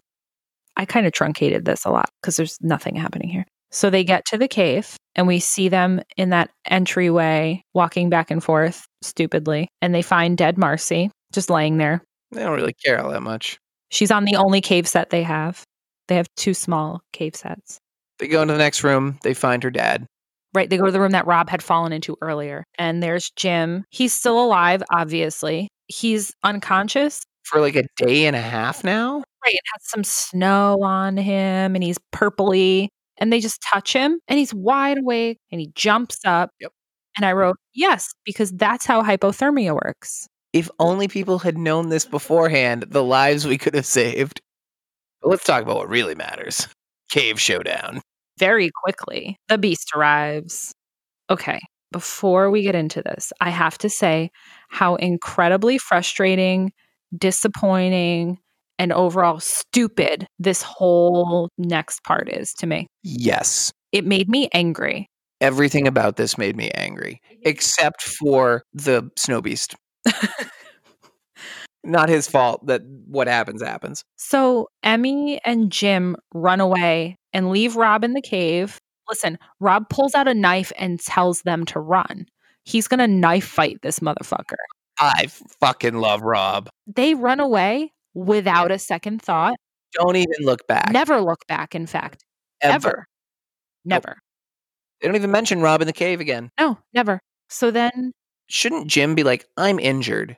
I 0.78 0.86
kind 0.86 1.06
of 1.08 1.14
truncated 1.14 1.66
this 1.66 1.84
a 1.86 1.90
lot 1.90 2.10
because 2.22 2.38
there's 2.38 2.58
nothing 2.62 2.96
happening 2.96 3.30
here. 3.30 3.46
So 3.72 3.90
they 3.90 4.04
get 4.04 4.26
to 4.26 4.38
the 4.38 4.48
cave 4.48 4.96
and 5.16 5.28
we 5.28 5.40
see 5.40 5.70
them 5.70 6.02
in 6.18 6.30
that 6.30 6.50
entryway 6.66 7.62
walking 7.74 8.10
back 8.10 8.32
and 8.32 8.44
forth 8.44 8.86
stupidly. 9.02 9.68
And 9.82 9.94
they 9.94 10.02
find 10.02 10.38
dead 10.38 10.58
Marcy 10.58 11.12
just 11.34 11.50
laying 11.50 11.78
there. 11.78 12.04
They 12.32 12.44
don't 12.44 12.56
really 12.56 12.74
care 12.74 13.02
all 13.02 13.12
that 13.12 13.22
much. 13.22 13.60
She's 13.90 14.12
on 14.12 14.26
the 14.26 14.36
only 14.36 14.62
cave 14.62 14.88
set 14.88 15.10
they 15.10 15.24
have. 15.24 15.64
They 16.08 16.16
have 16.16 16.28
two 16.36 16.54
small 16.54 17.02
cave 17.14 17.36
sets. 17.36 17.80
They 18.18 18.28
go 18.28 18.42
into 18.42 18.54
the 18.54 18.60
next 18.60 18.84
room. 18.84 19.20
They 19.24 19.34
find 19.34 19.64
her 19.64 19.72
dad. 19.72 20.06
Right. 20.54 20.70
They 20.70 20.78
go 20.78 20.86
to 20.86 20.92
the 20.92 21.00
room 21.00 21.12
that 21.12 21.28
Rob 21.28 21.50
had 21.50 21.62
fallen 21.62 21.94
into 21.94 22.18
earlier. 22.22 22.64
And 22.78 23.04
there's 23.04 23.30
Jim. 23.36 23.86
He's 23.92 24.14
still 24.14 24.44
alive, 24.44 24.82
obviously. 24.92 25.68
He's 25.88 26.34
unconscious. 26.44 27.22
For 27.44 27.62
like 27.62 27.76
a 27.76 27.84
day 27.98 28.26
and 28.26 28.36
a 28.36 28.42
half 28.42 28.84
now? 28.84 29.24
Right. 29.46 29.54
It 29.54 29.62
has 29.74 29.90
some 29.90 30.04
snow 30.04 30.80
on 30.82 31.18
him 31.18 31.76
and 31.76 31.84
he's 31.84 31.98
purpley. 32.14 32.88
And 33.20 33.32
they 33.34 33.40
just 33.40 33.62
touch 33.62 33.94
him 33.94 34.20
and 34.28 34.40
he's 34.40 34.54
wide 34.54 34.98
awake 34.98 35.40
and 35.52 35.60
he 35.60 35.72
jumps 35.76 36.20
up. 36.26 36.52
Yep. 36.62 36.72
And 37.18 37.26
I 37.26 37.34
wrote, 37.34 37.58
yes, 37.74 38.14
because 38.26 38.52
that's 38.52 38.86
how 38.86 39.04
hypothermia 39.04 39.74
works. 39.74 40.28
If 40.54 40.70
only 40.80 41.08
people 41.08 41.40
had 41.40 41.58
known 41.58 41.90
this 41.90 42.06
beforehand, 42.06 42.86
the 42.90 43.04
lives 43.04 43.46
we 43.46 43.58
could 43.58 43.76
have 43.76 43.86
saved. 43.86 44.42
But 45.22 45.30
let's 45.30 45.44
talk 45.44 45.62
about 45.62 45.76
what 45.76 45.90
really 45.90 46.16
matters 46.16 46.68
Cave 47.12 47.40
Showdown. 47.40 48.02
very 48.38 48.72
quickly. 48.84 49.38
The 49.50 49.58
beast 49.58 49.92
arrives. 49.96 50.74
Okay, 51.30 51.60
before 51.92 52.50
we 52.50 52.64
get 52.64 52.74
into 52.76 53.02
this, 53.04 53.32
I 53.42 53.50
have 53.50 53.78
to 53.80 53.90
say 53.90 54.32
how 54.70 54.96
incredibly 54.96 55.78
frustrating, 55.78 56.72
disappointing, 57.16 58.40
and 58.80 58.94
overall 58.94 59.40
stupid 59.40 60.26
this 60.40 60.64
whole 60.64 61.50
next 61.58 62.04
part 62.04 62.30
is 62.30 62.54
to 62.54 62.66
me. 62.66 62.88
Yes. 63.04 63.72
It 63.92 64.06
made 64.06 64.30
me 64.30 64.50
angry. 64.54 65.08
Everything 65.42 65.88
about 65.88 66.16
this 66.16 66.38
made 66.38 66.56
me 66.56 66.70
angry, 66.72 67.22
except 67.44 68.02
for 68.02 68.64
the 68.74 69.10
snow 69.18 69.42
beast. 69.42 69.76
Not 71.84 72.10
his 72.10 72.28
fault 72.28 72.66
that 72.68 72.82
what 73.08 73.28
happens 73.28 73.62
happens. 73.62 74.04
So 74.18 74.68
Emmy 74.84 75.40
and 75.46 75.72
Jim 75.72 76.18
run 76.34 76.60
away 76.60 77.16
and 77.32 77.52
leave 77.52 77.78
Rob 77.78 78.04
in 78.04 78.14
the 78.14 78.22
cave. 78.22 78.78
Listen, 79.08 79.38
Rob 79.60 79.90
pulls 79.90 80.14
out 80.14 80.28
a 80.28 80.34
knife 80.34 80.74
and 80.78 81.00
tells 81.00 81.42
them 81.44 81.66
to 81.68 81.80
run. 81.80 82.26
He's 82.66 82.88
going 82.88 83.00
to 83.00 83.08
knife 83.08 83.48
fight 83.48 83.78
this 83.82 84.00
motherfucker. 84.00 84.56
I 85.00 85.28
fucking 85.62 85.96
love 85.96 86.22
Rob. 86.22 86.70
they 86.86 87.14
run 87.16 87.40
away 87.40 87.94
without 88.14 88.72
a 88.72 88.80
second 88.80 89.22
thought. 89.22 89.56
Don't 89.94 90.16
even 90.16 90.36
look 90.42 90.68
back. 90.68 90.92
Never 90.92 91.20
look 91.22 91.46
back, 91.48 91.74
in 91.76 91.88
fact. 91.88 92.24
Ever. 92.62 93.06
Nope. 93.86 94.04
Never. 94.06 94.18
They 95.02 95.08
don't 95.08 95.16
even 95.16 95.32
mention 95.32 95.62
Rob 95.62 95.82
in 95.82 95.88
the 95.88 95.94
cave 95.94 96.20
again. 96.20 96.50
No, 96.60 96.78
never. 96.94 97.22
So 97.50 97.72
then, 97.72 98.12
Shouldn't 98.48 98.88
Jim 98.88 99.16
be 99.16 99.24
like, 99.24 99.46
I'm 99.58 99.80
injured. 99.80 100.38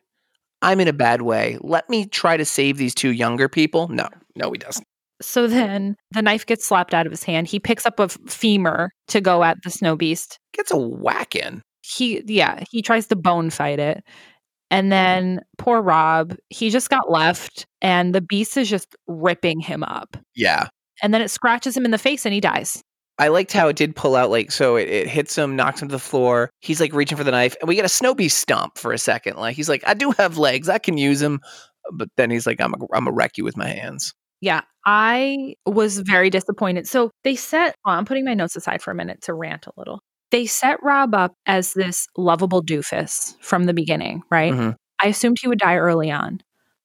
I'm 0.62 0.80
in 0.80 0.88
a 0.88 0.94
bad 0.94 1.24
way. 1.24 1.58
Let 1.62 1.90
me 1.90 2.06
try 2.06 2.38
to 2.38 2.46
save 2.46 2.78
these 2.78 2.94
two 2.94 3.12
younger 3.12 3.50
people. 3.50 3.88
No, 3.88 4.08
no, 4.36 4.52
he 4.52 4.58
doesn't. 4.60 4.86
so 5.22 5.48
then 5.48 5.96
the 6.12 6.22
knife 6.22 6.46
gets 6.46 6.66
slapped 6.68 6.94
out 6.94 7.06
of 7.08 7.12
his 7.12 7.24
hand. 7.24 7.48
He 7.48 7.60
picks 7.60 7.86
up 7.86 8.00
a 8.00 8.10
femur 8.10 8.92
to 9.08 9.22
go 9.22 9.44
at 9.44 9.58
the 9.64 9.72
snow 9.72 9.96
beast. 9.96 10.40
Gets 10.54 10.72
a 10.72 10.78
whack 10.78 11.36
in. 11.36 11.62
He, 11.84 12.22
yeah, 12.28 12.64
he 12.70 12.82
tries 12.84 13.08
to 13.08 13.16
bone 13.16 13.50
fight 13.50 13.80
it. 13.80 14.04
And 14.72 14.86
mm-hmm. 14.86 14.90
then 14.90 15.42
poor 15.60 15.82
Rob, 15.82 16.36
he 16.50 16.72
just 16.72 16.90
got 16.90 17.12
left 17.12 17.68
and 17.82 18.16
the 18.16 18.22
beast 18.22 18.58
is 18.58 18.70
just 18.70 18.96
ripping 19.06 19.60
him 19.60 19.84
up. 19.84 20.18
Yeah. 20.34 20.70
And 21.04 21.14
then 21.14 21.22
it 21.22 21.30
scratches 21.30 21.78
him 21.78 21.86
in 21.86 21.92
the 21.92 21.98
face 22.00 22.26
and 22.26 22.34
he 22.34 22.42
dies. 22.42 22.82
I 23.20 23.28
liked 23.28 23.52
how 23.52 23.68
it 23.68 23.76
did 23.76 23.96
pull 23.96 24.16
out, 24.16 24.32
like, 24.32 24.52
so 24.52 24.78
it, 24.78 24.90
it 24.90 25.08
hits 25.08 25.38
him, 25.38 25.56
knocks 25.56 25.80
him 25.80 25.90
to 25.90 25.92
the 25.92 26.00
floor. 26.00 26.50
He's 26.62 26.80
like 26.80 26.92
reaching 26.92 27.18
for 27.20 27.24
the 27.24 27.30
knife, 27.30 27.56
and 27.62 27.68
we 27.68 27.76
get 27.76 27.86
a 27.86 27.90
snow 27.90 28.16
beast 28.16 28.40
stomp 28.40 28.80
for 28.80 28.94
a 28.94 28.98
second. 28.98 29.38
Like, 29.38 29.56
he's 29.56 29.70
like, 29.70 29.84
I 29.86 29.94
do 29.94 30.12
have 30.18 30.40
legs, 30.40 30.70
I 30.70 30.80
can 30.80 30.98
use 30.98 31.20
them. 31.20 31.40
But 31.94 32.08
then 32.18 32.32
he's 32.32 32.48
like, 32.48 32.60
I'm 32.60 32.74
a, 32.74 32.78
I'm 32.94 33.06
a 33.08 33.12
wreck 33.12 33.38
you 33.38 33.44
with 33.44 33.58
my 33.58 33.68
hands. 33.68 34.14
Yeah, 34.40 34.62
I 34.88 35.54
was 35.68 36.00
very 36.00 36.32
disappointed. 36.32 36.88
So 36.88 37.12
they 37.24 37.36
set, 37.36 37.76
oh, 37.86 37.92
I'm 37.92 38.06
putting 38.06 38.26
my 38.26 38.34
notes 38.34 38.56
aside 38.56 38.82
for 38.82 38.90
a 38.90 38.96
minute 38.96 39.22
to 39.24 39.36
rant 39.36 39.68
a 39.68 39.72
little. 39.78 40.02
They 40.32 40.46
set 40.46 40.82
Rob 40.82 41.14
up 41.14 41.34
as 41.46 41.74
this 41.74 42.08
lovable 42.18 42.64
doofus 42.64 43.36
from 43.42 43.66
the 43.66 43.74
beginning, 43.74 44.24
right? 44.32 44.54
Mhm. 44.54 44.76
I 45.02 45.08
assumed 45.08 45.38
he 45.42 45.48
would 45.48 45.60
die 45.60 45.78
early 45.78 46.12
on. 46.12 46.42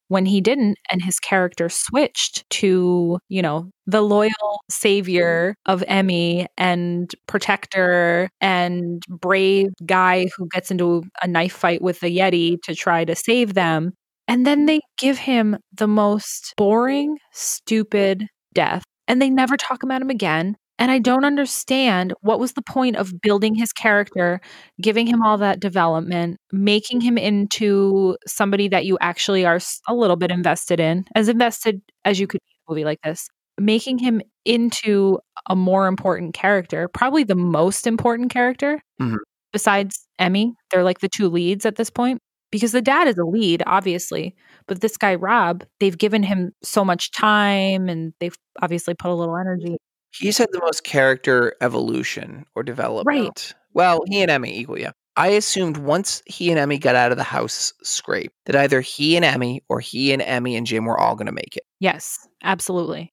When 0.08 0.26
he 0.26 0.40
didn't, 0.40 0.78
and 0.90 1.02
his 1.02 1.18
character 1.18 1.68
switched 1.68 2.48
to, 2.50 3.18
you 3.28 3.42
know, 3.42 3.70
the 3.86 4.02
loyal 4.02 4.60
savior 4.70 5.56
of 5.66 5.82
Emmy 5.88 6.46
and 6.56 7.10
protector 7.26 8.28
and 8.40 9.02
brave 9.08 9.68
guy 9.84 10.28
who 10.36 10.48
gets 10.48 10.70
into 10.70 11.02
a 11.22 11.26
knife 11.26 11.52
fight 11.54 11.82
with 11.82 12.00
the 12.00 12.16
Yeti 12.16 12.60
to 12.62 12.74
try 12.74 13.04
to 13.04 13.16
save 13.16 13.54
them. 13.54 13.92
And 14.28 14.46
then 14.46 14.66
they 14.66 14.80
give 14.98 15.18
him 15.18 15.56
the 15.72 15.88
most 15.88 16.54
boring, 16.56 17.18
stupid 17.32 18.26
death. 18.54 18.84
And 19.08 19.20
they 19.22 19.30
never 19.30 19.56
talk 19.56 19.82
about 19.82 20.02
him 20.02 20.10
again. 20.10 20.56
And 20.78 20.90
I 20.90 20.98
don't 20.98 21.24
understand 21.24 22.12
what 22.20 22.38
was 22.38 22.52
the 22.52 22.62
point 22.62 22.96
of 22.96 23.20
building 23.22 23.54
his 23.54 23.72
character, 23.72 24.40
giving 24.80 25.06
him 25.06 25.22
all 25.22 25.38
that 25.38 25.58
development, 25.60 26.38
making 26.52 27.00
him 27.00 27.16
into 27.16 28.16
somebody 28.26 28.68
that 28.68 28.84
you 28.84 28.98
actually 29.00 29.46
are 29.46 29.58
a 29.88 29.94
little 29.94 30.16
bit 30.16 30.30
invested 30.30 30.78
in, 30.80 31.04
as 31.14 31.28
invested 31.28 31.80
as 32.04 32.20
you 32.20 32.26
could 32.26 32.40
be 32.46 32.52
in 32.52 32.58
a 32.68 32.72
movie 32.72 32.84
like 32.84 33.00
this, 33.02 33.28
making 33.58 33.98
him 33.98 34.20
into 34.44 35.18
a 35.48 35.56
more 35.56 35.86
important 35.86 36.34
character, 36.34 36.88
probably 36.88 37.24
the 37.24 37.34
most 37.34 37.86
important 37.86 38.30
character 38.30 38.80
Mhm. 39.00 39.16
besides 39.52 40.06
Emmy. 40.18 40.52
They're 40.70 40.84
like 40.84 41.00
the 41.00 41.08
two 41.08 41.28
leads 41.28 41.64
at 41.64 41.76
this 41.76 41.88
point 41.90 42.20
because 42.50 42.72
the 42.72 42.82
dad 42.82 43.08
is 43.08 43.16
a 43.18 43.24
lead, 43.24 43.62
obviously, 43.66 44.34
but 44.68 44.80
this 44.82 44.96
guy, 44.98 45.14
Rob, 45.14 45.64
they've 45.80 45.96
given 45.96 46.22
him 46.22 46.52
so 46.62 46.84
much 46.84 47.10
time 47.12 47.88
and 47.88 48.12
they've 48.20 48.36
obviously 48.62 48.94
put 48.94 49.10
a 49.10 49.14
little 49.14 49.36
energy. 49.38 49.76
He's 50.18 50.38
had 50.38 50.48
the 50.52 50.60
most 50.60 50.84
character 50.84 51.54
evolution 51.60 52.46
or 52.54 52.62
development. 52.62 53.06
Right. 53.06 53.54
Well, 53.74 54.00
he 54.08 54.22
and 54.22 54.30
Emmy 54.30 54.56
equal, 54.58 54.78
yeah. 54.78 54.92
I 55.18 55.28
assumed 55.28 55.78
once 55.78 56.22
he 56.26 56.50
and 56.50 56.58
Emmy 56.58 56.78
got 56.78 56.94
out 56.94 57.10
of 57.10 57.16
the 57.18 57.24
house 57.24 57.72
scrape 57.82 58.32
that 58.44 58.56
either 58.56 58.80
he 58.82 59.16
and 59.16 59.24
Emmy 59.24 59.62
or 59.68 59.80
he 59.80 60.12
and 60.12 60.20
Emmy 60.20 60.56
and 60.56 60.66
Jim 60.66 60.84
were 60.84 60.98
all 60.98 61.14
going 61.16 61.26
to 61.26 61.32
make 61.32 61.56
it. 61.56 61.62
Yes, 61.80 62.26
absolutely. 62.42 63.12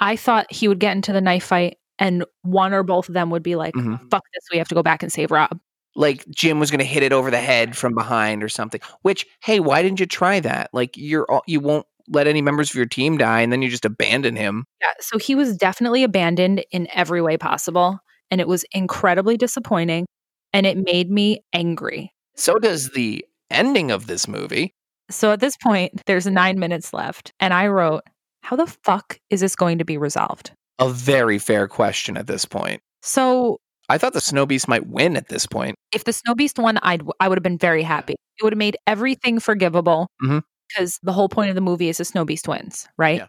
I 0.00 0.16
thought 0.16 0.52
he 0.52 0.66
would 0.66 0.80
get 0.80 0.96
into 0.96 1.12
the 1.12 1.20
knife 1.20 1.44
fight 1.44 1.78
and 2.00 2.24
one 2.42 2.72
or 2.72 2.82
both 2.82 3.08
of 3.08 3.14
them 3.14 3.30
would 3.30 3.44
be 3.44 3.54
like, 3.54 3.74
Mhm. 3.74 3.98
fuck 4.10 4.22
this, 4.34 4.42
we 4.50 4.58
have 4.58 4.66
to 4.68 4.74
go 4.74 4.82
back 4.82 5.02
and 5.04 5.12
save 5.12 5.30
Rob. 5.30 5.60
Like 5.94 6.24
Jim 6.28 6.58
was 6.58 6.72
going 6.72 6.80
to 6.80 6.84
hit 6.84 7.04
it 7.04 7.12
over 7.12 7.30
the 7.30 7.38
head 7.40 7.76
from 7.76 7.94
behind 7.94 8.42
or 8.42 8.48
something. 8.48 8.80
Which, 9.02 9.24
hey, 9.40 9.60
why 9.60 9.80
didn't 9.82 10.00
you 10.00 10.06
try 10.06 10.40
that? 10.40 10.70
Like 10.72 10.96
you're 10.96 11.24
all, 11.30 11.44
you 11.46 11.60
won't 11.60 11.86
let 12.08 12.26
any 12.26 12.42
members 12.42 12.70
of 12.70 12.76
your 12.76 12.86
team 12.86 13.16
die, 13.18 13.40
and 13.40 13.52
then 13.52 13.62
you 13.62 13.68
just 13.68 13.84
abandon 13.84 14.36
him. 14.36 14.64
Yeah, 14.80 14.88
so 15.00 15.18
he 15.18 15.34
was 15.34 15.56
definitely 15.56 16.02
abandoned 16.04 16.64
in 16.70 16.88
every 16.92 17.22
way 17.22 17.36
possible. 17.36 17.98
And 18.30 18.40
it 18.40 18.48
was 18.48 18.64
incredibly 18.72 19.36
disappointing. 19.36 20.06
And 20.52 20.66
it 20.66 20.78
made 20.78 21.10
me 21.10 21.40
angry. 21.52 22.12
So 22.36 22.58
does 22.58 22.90
the 22.90 23.24
ending 23.50 23.90
of 23.90 24.06
this 24.06 24.26
movie. 24.28 24.72
So 25.10 25.32
at 25.32 25.40
this 25.40 25.56
point, 25.56 26.00
there's 26.06 26.26
nine 26.26 26.58
minutes 26.58 26.92
left. 26.92 27.32
And 27.40 27.52
I 27.52 27.66
wrote, 27.68 28.02
how 28.42 28.56
the 28.56 28.66
fuck 28.66 29.18
is 29.30 29.40
this 29.40 29.54
going 29.56 29.78
to 29.78 29.84
be 29.84 29.96
resolved? 29.98 30.52
A 30.78 30.88
very 30.88 31.38
fair 31.38 31.68
question 31.68 32.16
at 32.16 32.26
this 32.26 32.44
point. 32.44 32.80
So 33.02 33.58
I 33.88 33.98
thought 33.98 34.14
the 34.14 34.20
Snow 34.20 34.46
Beast 34.46 34.66
might 34.68 34.86
win 34.86 35.16
at 35.16 35.28
this 35.28 35.46
point. 35.46 35.76
if 35.92 36.04
the 36.04 36.12
Snow 36.12 36.34
Beast 36.34 36.58
won, 36.58 36.78
I'd 36.82 37.02
I 37.20 37.28
would 37.28 37.36
have 37.38 37.42
been 37.44 37.58
very 37.58 37.82
happy. 37.82 38.14
It 38.38 38.42
would 38.42 38.52
have 38.52 38.58
made 38.58 38.76
everything 38.86 39.38
forgivable 39.38 40.08
Mhm. 40.22 40.42
Because 40.74 40.98
the 41.02 41.12
whole 41.12 41.28
point 41.28 41.50
of 41.50 41.54
the 41.54 41.60
movie 41.60 41.88
is 41.88 41.98
the 41.98 42.04
Snow 42.04 42.24
Beast 42.24 42.48
wins, 42.48 42.88
right? 42.98 43.20
Yeah. 43.20 43.26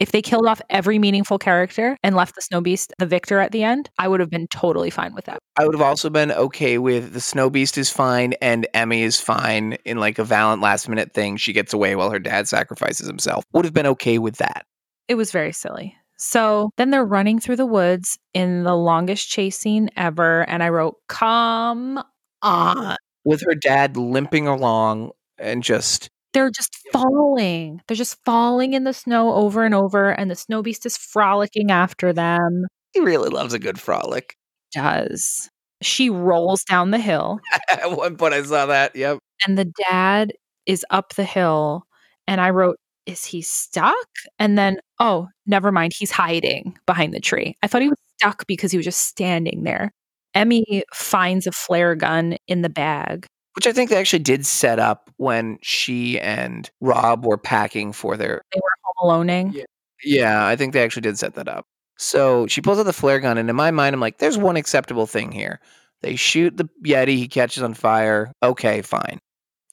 If 0.00 0.12
they 0.12 0.22
killed 0.22 0.46
off 0.46 0.62
every 0.70 0.98
meaningful 1.00 1.38
character 1.38 1.96
and 2.04 2.14
left 2.14 2.36
the 2.36 2.40
Snow 2.40 2.60
Beast 2.60 2.92
the 2.98 3.06
victor 3.06 3.40
at 3.40 3.50
the 3.50 3.64
end, 3.64 3.90
I 3.98 4.06
would 4.06 4.20
have 4.20 4.30
been 4.30 4.46
totally 4.46 4.90
fine 4.90 5.12
with 5.12 5.24
that. 5.24 5.40
I 5.58 5.64
would 5.64 5.74
have 5.74 5.82
also 5.82 6.08
been 6.08 6.30
okay 6.30 6.78
with 6.78 7.14
the 7.14 7.20
Snow 7.20 7.50
Beast 7.50 7.76
is 7.76 7.90
fine 7.90 8.34
and 8.34 8.68
Emmy 8.74 9.02
is 9.02 9.20
fine 9.20 9.72
in 9.84 9.98
like 9.98 10.20
a 10.20 10.24
valiant 10.24 10.62
last 10.62 10.88
minute 10.88 11.12
thing. 11.14 11.36
She 11.36 11.52
gets 11.52 11.72
away 11.72 11.96
while 11.96 12.10
her 12.10 12.20
dad 12.20 12.46
sacrifices 12.46 13.08
himself. 13.08 13.44
Would 13.52 13.64
have 13.64 13.74
been 13.74 13.86
okay 13.86 14.18
with 14.18 14.36
that. 14.36 14.66
It 15.08 15.16
was 15.16 15.32
very 15.32 15.52
silly. 15.52 15.96
So 16.16 16.70
then 16.76 16.90
they're 16.90 17.04
running 17.04 17.40
through 17.40 17.56
the 17.56 17.66
woods 17.66 18.18
in 18.34 18.62
the 18.62 18.76
longest 18.76 19.28
chase 19.28 19.58
scene 19.58 19.90
ever. 19.96 20.48
And 20.48 20.62
I 20.62 20.68
wrote, 20.68 20.94
come 21.08 22.00
on. 22.42 22.96
With 23.24 23.42
her 23.42 23.54
dad 23.54 23.96
limping 23.96 24.46
along 24.46 25.10
and 25.38 25.62
just 25.62 26.08
They're 26.34 26.50
just 26.50 26.76
falling. 26.92 27.80
They're 27.88 27.96
just 27.96 28.22
falling 28.24 28.74
in 28.74 28.84
the 28.84 28.92
snow 28.92 29.32
over 29.34 29.64
and 29.64 29.74
over. 29.74 30.10
And 30.10 30.30
the 30.30 30.34
snow 30.36 30.62
beast 30.62 30.84
is 30.86 30.96
frolicking 30.96 31.70
after 31.70 32.12
them. 32.12 32.66
he 32.92 33.00
really 33.00 33.30
loves 33.30 33.54
a 33.54 33.58
good 33.58 33.80
frolic. 33.80 34.36
Does. 34.72 35.48
She 35.82 36.10
rolls 36.10 36.64
down 36.64 36.90
the 36.90 36.98
hill, 36.98 37.38
At 37.70 37.96
one 37.96 38.16
point 38.16 38.34
I 38.34 38.42
saw 38.42 38.66
that. 38.66 38.94
Yep. 38.96 39.18
and 39.46 39.56
the 39.56 39.72
dad 39.88 40.32
is 40.66 40.84
up 40.90 41.14
the 41.14 41.24
hill. 41.24 41.84
And 42.26 42.40
I 42.40 42.50
wrote, 42.50 42.76
is 43.06 43.24
he 43.24 43.40
stuck? 43.40 44.06
And 44.38 44.58
then, 44.58 44.78
oh, 44.98 45.28
never 45.46 45.72
mind. 45.72 45.92
He's 45.96 46.10
hiding 46.10 46.76
behind 46.86 47.14
the 47.14 47.20
tree. 47.20 47.56
I 47.62 47.68
thought 47.68 47.80
he 47.82 47.88
was 47.88 47.98
stuck 48.18 48.46
because 48.46 48.70
he 48.70 48.76
was 48.76 48.84
just 48.84 49.00
standing 49.06 49.62
there. 49.62 49.92
Emmy 50.34 50.82
finds 50.92 51.46
a 51.46 51.52
flare 51.52 51.94
gun 51.94 52.36
in 52.48 52.60
the 52.62 52.68
bag. 52.68 53.26
Which 53.58 53.66
I 53.66 53.72
think 53.72 53.90
they 53.90 53.96
actually 53.96 54.20
did 54.20 54.46
set 54.46 54.78
up 54.78 55.10
when 55.16 55.58
she 55.62 56.20
and 56.20 56.70
Rob 56.80 57.26
were 57.26 57.36
packing 57.36 57.92
for 57.92 58.16
their 58.16 58.40
They 58.52 58.60
were 58.62 58.70
home 58.94 59.26
aloneing. 59.26 59.52
Yeah. 59.52 59.64
Yeah, 60.04 60.46
I 60.46 60.54
think 60.54 60.74
they 60.74 60.84
actually 60.84 61.02
did 61.02 61.18
set 61.18 61.34
that 61.34 61.48
up. 61.48 61.66
So 61.96 62.46
she 62.46 62.60
pulls 62.60 62.78
out 62.78 62.84
the 62.84 62.92
flare 62.92 63.18
gun, 63.18 63.36
and 63.36 63.50
in 63.50 63.56
my 63.56 63.72
mind, 63.72 63.94
I'm 63.94 64.00
like, 64.00 64.18
there's 64.18 64.38
one 64.38 64.54
acceptable 64.54 65.08
thing 65.08 65.32
here. 65.32 65.58
They 66.02 66.14
shoot 66.14 66.56
the 66.56 66.68
Yeti, 66.86 67.16
he 67.16 67.26
catches 67.26 67.64
on 67.64 67.74
fire. 67.74 68.30
Okay, 68.44 68.80
fine. 68.80 69.18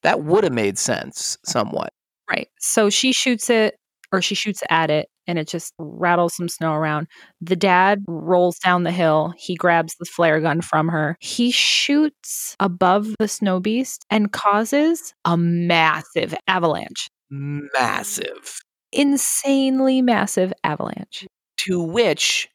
That 0.02 0.24
would 0.24 0.44
have 0.46 0.54
made 0.54 0.80
sense 0.80 1.38
somewhat. 1.46 1.94
Right. 2.28 2.48
So 2.60 2.90
she 2.90 3.14
shoots 3.14 3.52
it, 3.52 3.76
or 4.12 4.20
she 4.20 4.34
shoots 4.34 4.64
at 4.72 4.90
it, 4.90 5.10
and 5.28 5.38
it 5.40 5.48
just 5.48 5.74
rattles 5.80 6.36
some 6.36 6.50
snow 6.50 6.74
around. 6.74 7.08
The 7.42 7.56
dad 7.56 8.04
rolls 8.08 8.58
down 8.60 8.84
the 8.84 8.92
hill. 8.92 9.34
He 9.38 9.56
grabs 9.56 9.96
the 10.00 10.06
flare 10.06 10.40
gun 10.42 10.62
from 10.62 10.88
her. 10.90 11.18
He 11.20 11.52
shoots 11.52 12.56
above 12.60 13.08
the 13.20 13.28
snow 13.28 13.60
beast 13.60 14.06
and 14.10 14.32
causes 14.32 15.14
a 15.26 15.38
massive 15.38 16.36
avalanche. 16.48 17.08
Massive. 17.30 18.60
Insanely 18.92 20.02
massive 20.02 20.54
avalanche. 20.64 21.26
To 21.68 21.82
which 21.82 22.48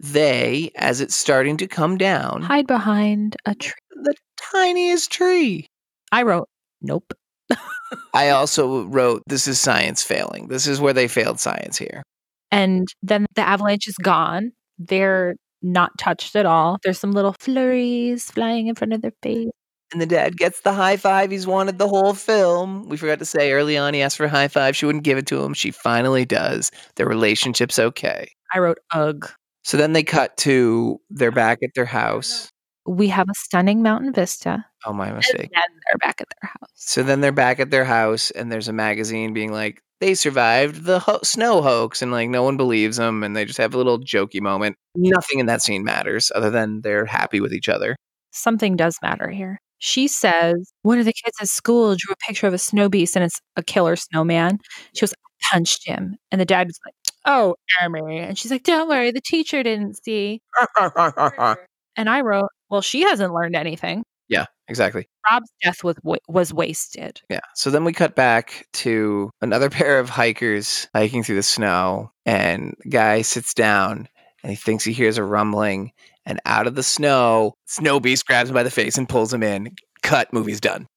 they, 0.00 0.70
as 0.76 1.00
it's 1.00 1.14
starting 1.14 1.56
to 1.58 1.66
come 1.66 1.96
down, 1.98 2.42
Hide 2.42 2.66
behind 2.66 3.36
a 3.46 3.54
tree. 3.54 3.72
the 4.02 4.14
tiniest 4.52 5.10
tree. 5.10 5.66
I 6.12 6.22
wrote, 6.22 6.48
nope. 6.82 7.12
I 8.14 8.30
also 8.30 8.84
wrote, 8.84 9.22
this 9.26 9.46
is 9.46 9.60
science 9.60 10.02
failing. 10.02 10.48
This 10.48 10.66
is 10.66 10.80
where 10.80 10.92
they 10.92 11.08
failed 11.08 11.40
science 11.40 11.78
here. 11.78 12.02
And 12.50 12.86
then 13.02 13.26
the 13.34 13.42
avalanche 13.42 13.88
is 13.88 13.96
gone. 13.96 14.52
They're 14.78 15.36
not 15.62 15.90
touched 15.98 16.36
at 16.36 16.46
all. 16.46 16.78
There's 16.82 16.98
some 16.98 17.12
little 17.12 17.34
flurries 17.40 18.30
flying 18.30 18.68
in 18.68 18.74
front 18.74 18.92
of 18.92 19.02
their 19.02 19.14
face. 19.22 19.50
And 19.92 20.00
the 20.00 20.06
dad 20.06 20.36
gets 20.36 20.60
the 20.62 20.72
high 20.72 20.96
five 20.96 21.30
he's 21.30 21.46
wanted 21.46 21.78
the 21.78 21.88
whole 21.88 22.14
film. 22.14 22.88
We 22.88 22.96
forgot 22.96 23.18
to 23.20 23.24
say 23.24 23.52
early 23.52 23.76
on 23.76 23.94
he 23.94 24.02
asked 24.02 24.16
for 24.16 24.24
a 24.24 24.28
high 24.28 24.48
five. 24.48 24.76
She 24.76 24.86
wouldn't 24.86 25.04
give 25.04 25.18
it 25.18 25.26
to 25.28 25.42
him. 25.42 25.54
She 25.54 25.70
finally 25.70 26.24
does. 26.24 26.70
Their 26.96 27.06
relationship's 27.06 27.78
okay. 27.78 28.28
I 28.52 28.58
wrote, 28.58 28.78
ugh. 28.92 29.30
So 29.62 29.76
then 29.76 29.92
they 29.92 30.02
cut 30.02 30.36
to 30.38 31.00
they're 31.10 31.30
back 31.30 31.58
at 31.62 31.70
their 31.74 31.84
house. 31.84 32.50
We 32.86 33.08
have 33.08 33.28
a 33.28 33.34
stunning 33.36 33.82
mountain 33.82 34.12
vista. 34.12 34.64
Oh, 34.84 34.92
my 34.92 35.06
And 35.08 35.16
mistake. 35.16 35.50
then 35.52 35.62
they're 35.88 35.98
back 35.98 36.20
at 36.20 36.28
their 36.40 36.50
house. 36.50 36.70
So 36.74 37.02
then 37.02 37.20
they're 37.20 37.32
back 37.32 37.58
at 37.60 37.70
their 37.70 37.84
house, 37.84 38.30
and 38.30 38.52
there's 38.52 38.68
a 38.68 38.72
magazine 38.72 39.32
being 39.32 39.52
like, 39.52 39.80
they 40.00 40.14
survived 40.14 40.84
the 40.84 40.98
ho- 40.98 41.20
snow 41.22 41.62
hoax, 41.62 42.02
and 42.02 42.12
like 42.12 42.28
no 42.28 42.42
one 42.42 42.56
believes 42.58 42.96
them, 42.98 43.22
and 43.22 43.34
they 43.34 43.44
just 43.46 43.58
have 43.58 43.72
a 43.74 43.76
little 43.78 43.98
jokey 43.98 44.40
moment. 44.40 44.76
Nothing 44.94 45.38
in 45.38 45.46
that 45.46 45.62
scene 45.62 45.82
matters 45.84 46.30
other 46.34 46.50
than 46.50 46.82
they're 46.82 47.06
happy 47.06 47.40
with 47.40 47.54
each 47.54 47.68
other. 47.68 47.96
Something 48.32 48.76
does 48.76 48.96
matter 49.02 49.30
here. 49.30 49.58
She 49.78 50.08
says, 50.08 50.72
one 50.82 50.98
of 50.98 51.04
the 51.04 51.12
kids 51.12 51.36
at 51.40 51.48
school 51.48 51.94
drew 51.96 52.12
a 52.12 52.16
picture 52.26 52.46
of 52.46 52.54
a 52.54 52.58
snow 52.58 52.88
beast 52.88 53.16
and 53.16 53.24
it's 53.24 53.38
a 53.56 53.62
killer 53.62 53.96
snowman. 53.96 54.58
She 54.94 55.00
goes, 55.02 55.12
I 55.12 55.56
punched 55.56 55.86
him. 55.86 56.16
And 56.32 56.40
the 56.40 56.44
dad 56.46 56.66
was 56.68 56.78
like, 56.86 56.94
oh, 57.26 57.54
Emmy. 57.82 58.18
And 58.20 58.38
she's 58.38 58.50
like, 58.50 58.62
don't 58.62 58.88
worry, 58.88 59.10
the 59.10 59.20
teacher 59.20 59.62
didn't 59.62 60.02
see. 60.02 60.40
And 61.96 62.08
I 62.10 62.22
wrote, 62.22 62.48
well, 62.74 62.82
she 62.82 63.02
hasn't 63.02 63.32
learned 63.32 63.54
anything. 63.54 64.02
Yeah. 64.28 64.46
exactly. 64.66 65.06
Rob's 65.30 65.48
death 65.62 65.84
was 65.84 65.94
wa- 66.02 66.16
was 66.26 66.52
wasted. 66.52 67.20
Yeah. 67.30 67.38
So 67.54 67.70
then 67.70 67.84
we 67.84 67.92
cut 67.92 68.16
back 68.16 68.66
to 68.72 69.30
another 69.40 69.70
pair 69.78 70.00
of 70.00 70.08
hikers 70.08 70.88
hiking 70.92 71.22
through 71.22 71.36
the 71.36 71.44
snow, 71.44 72.10
and 72.26 72.74
the 72.82 72.88
guy 72.90 73.22
sits 73.22 73.54
down 73.54 74.08
and 74.42 74.50
he 74.50 74.56
thinks 74.56 74.82
he 74.82 74.92
hears 74.92 75.18
a 75.18 75.22
rumbling, 75.22 75.92
and 76.26 76.40
out 76.46 76.66
of 76.66 76.74
the 76.74 76.82
snow, 76.82 77.54
Snow 77.66 78.00
Beast 78.00 78.26
grabs 78.26 78.50
him 78.50 78.54
by 78.54 78.64
the 78.64 78.72
face 78.72 78.98
and 78.98 79.08
pulls 79.08 79.32
him 79.32 79.44
in. 79.44 79.72
Cut. 80.02 80.32
Movie's 80.32 80.60
done. 80.60 80.88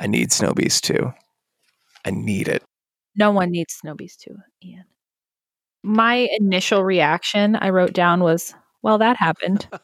I 0.00 0.08
need 0.08 0.32
Snow 0.32 0.52
Beast 0.52 0.82
too. 0.82 1.12
I 2.04 2.10
need 2.10 2.48
it. 2.48 2.64
No 3.14 3.30
one 3.30 3.52
needs 3.52 3.74
Snow 3.74 3.94
Beast 3.94 4.22
too, 4.22 4.36
Ian. 4.64 4.84
My 5.84 6.28
initial 6.40 6.82
reaction 6.82 7.54
I 7.54 7.68
wrote 7.70 7.92
down 7.92 8.20
was, 8.20 8.52
"Well, 8.82 8.98
that 8.98 9.16
happened." 9.16 9.68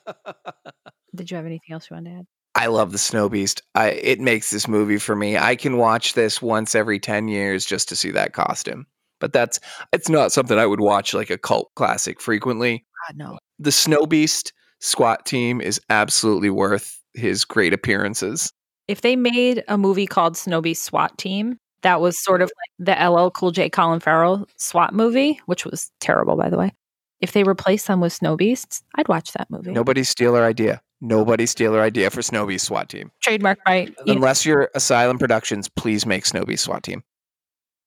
Did 1.14 1.30
you 1.30 1.36
have 1.36 1.46
anything 1.46 1.72
else 1.72 1.88
you 1.90 1.94
wanted 1.94 2.10
to 2.10 2.16
add? 2.18 2.26
I 2.54 2.66
love 2.66 2.92
the 2.92 2.98
Snow 2.98 3.28
Beast. 3.28 3.62
I 3.74 3.90
it 3.90 4.18
makes 4.18 4.50
this 4.50 4.66
movie 4.66 4.98
for 4.98 5.14
me. 5.14 5.36
I 5.36 5.56
can 5.56 5.76
watch 5.76 6.14
this 6.14 6.40
once 6.40 6.74
every 6.74 6.98
10 6.98 7.28
years 7.28 7.66
just 7.66 7.88
to 7.90 7.96
see 7.96 8.10
that 8.12 8.32
costume. 8.32 8.86
But 9.20 9.32
that's 9.32 9.60
it's 9.92 10.08
not 10.08 10.32
something 10.32 10.58
I 10.58 10.66
would 10.66 10.80
watch 10.80 11.14
like 11.14 11.30
a 11.30 11.38
cult 11.38 11.70
classic 11.76 12.20
frequently. 12.20 12.84
God, 13.08 13.16
no. 13.16 13.38
The 13.58 13.72
Snow 13.72 14.06
Beast 14.06 14.52
squat 14.80 15.26
team 15.26 15.60
is 15.60 15.80
absolutely 15.90 16.50
worth 16.50 16.98
his 17.14 17.44
great 17.44 17.72
appearances. 17.72 18.52
If 18.88 19.00
they 19.00 19.16
made 19.16 19.64
a 19.68 19.76
movie 19.76 20.06
called 20.06 20.36
Snow 20.36 20.60
Beast 20.60 20.84
SWAT 20.84 21.18
Team, 21.18 21.58
that 21.82 22.00
was 22.00 22.22
sort 22.22 22.40
of 22.40 22.50
like 22.78 22.86
the 22.86 23.08
LL 23.10 23.30
Cool 23.30 23.50
J 23.50 23.68
Colin 23.68 24.00
Farrell 24.00 24.46
SWAT 24.58 24.94
movie, 24.94 25.40
which 25.46 25.64
was 25.64 25.90
terrible, 26.00 26.36
by 26.36 26.48
the 26.48 26.56
way. 26.56 26.72
If 27.20 27.32
they 27.32 27.42
replaced 27.42 27.86
them 27.86 28.00
with 28.00 28.12
Snow 28.12 28.36
Beasts, 28.36 28.82
I'd 28.94 29.08
watch 29.08 29.32
that 29.32 29.50
movie. 29.50 29.72
Nobody 29.72 30.04
steal 30.04 30.36
our 30.36 30.44
idea. 30.44 30.80
Nobody 31.00 31.46
steal 31.46 31.74
our 31.74 31.82
idea 31.82 32.10
for 32.10 32.22
Snow 32.22 32.46
Beast 32.46 32.66
SWAT 32.66 32.88
team. 32.88 33.10
Trademark 33.22 33.58
Ian. 33.68 33.94
Unless 34.06 34.46
you're 34.46 34.70
Asylum 34.74 35.18
Productions, 35.18 35.68
please 35.68 36.06
make 36.06 36.24
Snow 36.24 36.44
Beast 36.44 36.64
SWAT 36.64 36.82
team. 36.82 37.02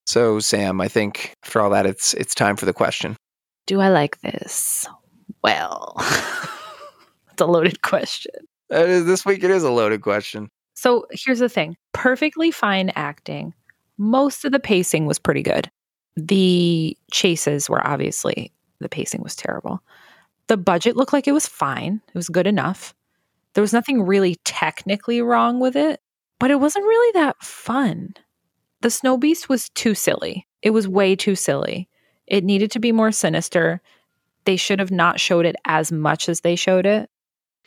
So 0.06 0.40
Sam, 0.40 0.80
I 0.82 0.88
think 0.88 1.36
for 1.44 1.62
all 1.62 1.70
that 1.72 1.86
it's 1.86 2.14
it's 2.16 2.36
time 2.36 2.56
for 2.56 2.66
the 2.66 2.74
question. 2.74 3.16
Do 3.66 3.80
I 3.80 3.90
like 3.90 4.20
this? 4.22 4.88
Well, 5.44 5.96
it's 7.32 7.42
a 7.42 7.46
loaded 7.46 7.82
question. 7.82 8.32
Is, 8.70 9.06
this 9.06 9.26
week 9.26 9.44
it 9.44 9.52
is 9.52 9.64
a 9.64 9.72
loaded 9.72 10.02
question. 10.02 10.50
So 10.76 11.08
here's 11.12 11.40
the 11.40 11.50
thing 11.50 11.78
perfectly 11.94 12.52
fine 12.52 12.92
acting. 12.96 13.54
Most 13.98 14.46
of 14.46 14.52
the 14.52 14.60
pacing 14.60 15.06
was 15.06 15.20
pretty 15.20 15.44
good. 15.44 15.70
The 16.16 16.98
chases 17.12 17.70
were 17.70 17.86
obviously, 17.86 18.52
the 18.80 18.90
pacing 18.90 19.22
was 19.22 19.36
terrible. 19.36 19.82
The 20.48 20.58
budget 20.58 20.96
looked 20.96 21.14
like 21.14 21.28
it 21.28 21.34
was 21.34 21.48
fine, 21.48 22.02
it 22.08 22.16
was 22.16 22.30
good 22.30 22.48
enough. 22.48 22.94
There 23.54 23.62
was 23.62 23.74
nothing 23.74 24.04
really 24.04 24.38
technically 24.46 25.22
wrong 25.22 25.60
with 25.60 25.76
it, 25.76 26.00
but 26.40 26.52
it 26.52 26.60
wasn't 26.60 26.86
really 26.86 27.12
that 27.20 27.42
fun. 27.42 28.14
The 28.82 28.90
Snow 28.90 29.18
Beast 29.18 29.50
was 29.50 29.70
too 29.70 29.94
silly. 29.94 30.48
It 30.62 30.70
was 30.70 30.88
way 30.88 31.16
too 31.16 31.36
silly. 31.36 31.90
It 32.28 32.44
needed 32.44 32.72
to 32.72 32.80
be 32.80 32.92
more 32.92 33.12
sinister. 33.12 33.82
They 34.46 34.56
should 34.56 34.80
have 34.80 34.92
not 34.92 35.20
showed 35.20 35.46
it 35.46 35.56
as 35.66 35.92
much 35.92 36.30
as 36.30 36.42
they 36.42 36.56
showed 36.56 36.86
it. 36.86 37.10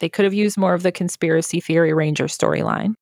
They 0.00 0.09
could 0.09 0.24
have 0.24 0.34
used 0.34 0.56
more 0.56 0.74
of 0.74 0.82
the 0.82 0.92
conspiracy 0.92 1.60
theory 1.60 1.92
ranger 1.92 2.24
storyline. 2.24 2.94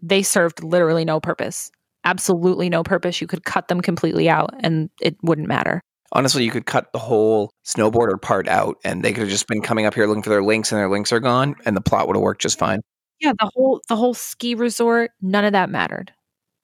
They 0.00 0.22
served 0.22 0.62
literally 0.62 1.04
no 1.04 1.20
purpose. 1.20 1.70
Absolutely 2.04 2.68
no 2.68 2.82
purpose. 2.82 3.20
You 3.20 3.26
could 3.26 3.44
cut 3.44 3.68
them 3.68 3.80
completely 3.80 4.28
out 4.28 4.54
and 4.60 4.90
it 5.00 5.16
wouldn't 5.22 5.48
matter. 5.48 5.82
Honestly, 6.12 6.44
you 6.44 6.50
could 6.50 6.66
cut 6.66 6.92
the 6.92 6.98
whole 6.98 7.50
snowboarder 7.64 8.20
part 8.20 8.48
out 8.48 8.76
and 8.84 9.02
they 9.02 9.12
could 9.12 9.22
have 9.22 9.28
just 9.28 9.48
been 9.48 9.62
coming 9.62 9.86
up 9.86 9.94
here 9.94 10.06
looking 10.06 10.22
for 10.22 10.30
their 10.30 10.42
lynx 10.42 10.70
and 10.70 10.78
their 10.78 10.88
lynx 10.88 11.12
are 11.12 11.20
gone 11.20 11.54
and 11.64 11.76
the 11.76 11.80
plot 11.80 12.06
would 12.06 12.16
have 12.16 12.22
worked 12.22 12.42
just 12.42 12.58
fine. 12.58 12.80
Yeah, 13.20 13.32
the 13.38 13.50
whole 13.54 13.80
the 13.88 13.96
whole 13.96 14.14
ski 14.14 14.54
resort, 14.54 15.10
none 15.20 15.44
of 15.44 15.52
that 15.52 15.70
mattered. 15.70 16.12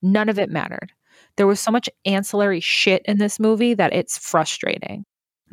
None 0.01 0.29
of 0.29 0.37
it 0.37 0.49
mattered. 0.49 0.91
There 1.35 1.47
was 1.47 1.59
so 1.59 1.71
much 1.71 1.89
ancillary 2.05 2.59
shit 2.59 3.01
in 3.05 3.17
this 3.17 3.39
movie 3.39 3.73
that 3.73 3.93
it's 3.93 4.17
frustrating. 4.17 5.03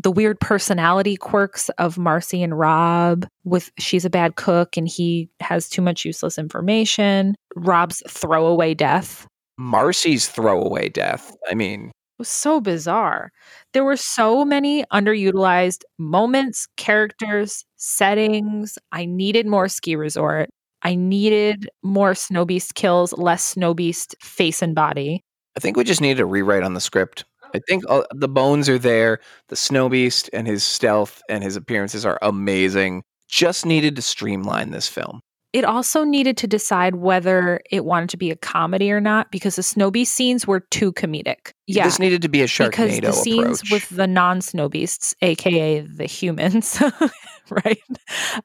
The 0.02 0.10
weird 0.10 0.40
personality 0.40 1.16
quirks 1.16 1.68
of 1.70 1.98
Marcy 1.98 2.42
and 2.42 2.58
Rob 2.58 3.26
with 3.44 3.70
she's 3.78 4.04
a 4.04 4.10
bad 4.10 4.36
cook 4.36 4.76
and 4.76 4.88
he 4.88 5.28
has 5.40 5.68
too 5.68 5.82
much 5.82 6.04
useless 6.04 6.38
information. 6.38 7.34
Rob's 7.54 8.02
throwaway 8.08 8.74
death 8.74 9.26
Marcy's 9.60 10.26
throwaway 10.26 10.88
death. 10.88 11.36
I 11.50 11.54
mean, 11.54 11.92
was 12.20 12.28
so 12.28 12.60
bizarre. 12.60 13.32
There 13.72 13.82
were 13.82 13.96
so 13.96 14.44
many 14.44 14.84
underutilized 14.92 15.82
moments, 15.98 16.68
characters, 16.76 17.64
settings. 17.76 18.78
I 18.92 19.06
needed 19.06 19.46
more 19.46 19.68
ski 19.68 19.96
resort. 19.96 20.50
I 20.82 20.94
needed 20.94 21.68
more 21.82 22.14
Snow 22.14 22.44
Beast 22.44 22.74
kills, 22.74 23.12
less 23.14 23.44
Snow 23.44 23.74
Beast 23.74 24.14
face 24.22 24.62
and 24.62 24.74
body. 24.74 25.24
I 25.56 25.60
think 25.60 25.76
we 25.76 25.82
just 25.82 26.00
needed 26.00 26.20
a 26.20 26.26
rewrite 26.26 26.62
on 26.62 26.74
the 26.74 26.80
script. 26.80 27.24
I 27.54 27.60
think 27.66 27.84
uh, 27.88 28.02
the 28.14 28.28
bones 28.28 28.68
are 28.68 28.78
there. 28.78 29.18
The 29.48 29.56
Snow 29.56 29.88
Beast 29.88 30.30
and 30.32 30.46
his 30.46 30.62
stealth 30.62 31.22
and 31.28 31.42
his 31.42 31.56
appearances 31.56 32.06
are 32.06 32.18
amazing. 32.22 33.02
Just 33.28 33.66
needed 33.66 33.96
to 33.96 34.02
streamline 34.02 34.70
this 34.70 34.88
film. 34.88 35.20
It 35.52 35.64
also 35.64 36.04
needed 36.04 36.36
to 36.38 36.46
decide 36.46 36.96
whether 36.96 37.60
it 37.70 37.84
wanted 37.84 38.10
to 38.10 38.16
be 38.16 38.30
a 38.30 38.36
comedy 38.36 38.92
or 38.92 39.00
not 39.00 39.32
because 39.32 39.56
the 39.56 39.64
Snow 39.64 39.90
Beast 39.90 40.14
scenes 40.14 40.46
were 40.46 40.60
too 40.60 40.92
comedic. 40.92 41.52
Yeah. 41.66 41.84
This 41.84 41.98
needed 41.98 42.22
to 42.22 42.28
be 42.28 42.42
a 42.42 42.46
because 42.46 43.00
the 43.00 43.12
scenes 43.12 43.62
approach. 43.62 43.70
with 43.70 43.88
the 43.88 44.06
non-snow 44.06 44.68
beasts 44.68 45.14
aka 45.22 45.80
the 45.80 46.06
humans 46.06 46.80
right? 47.50 47.82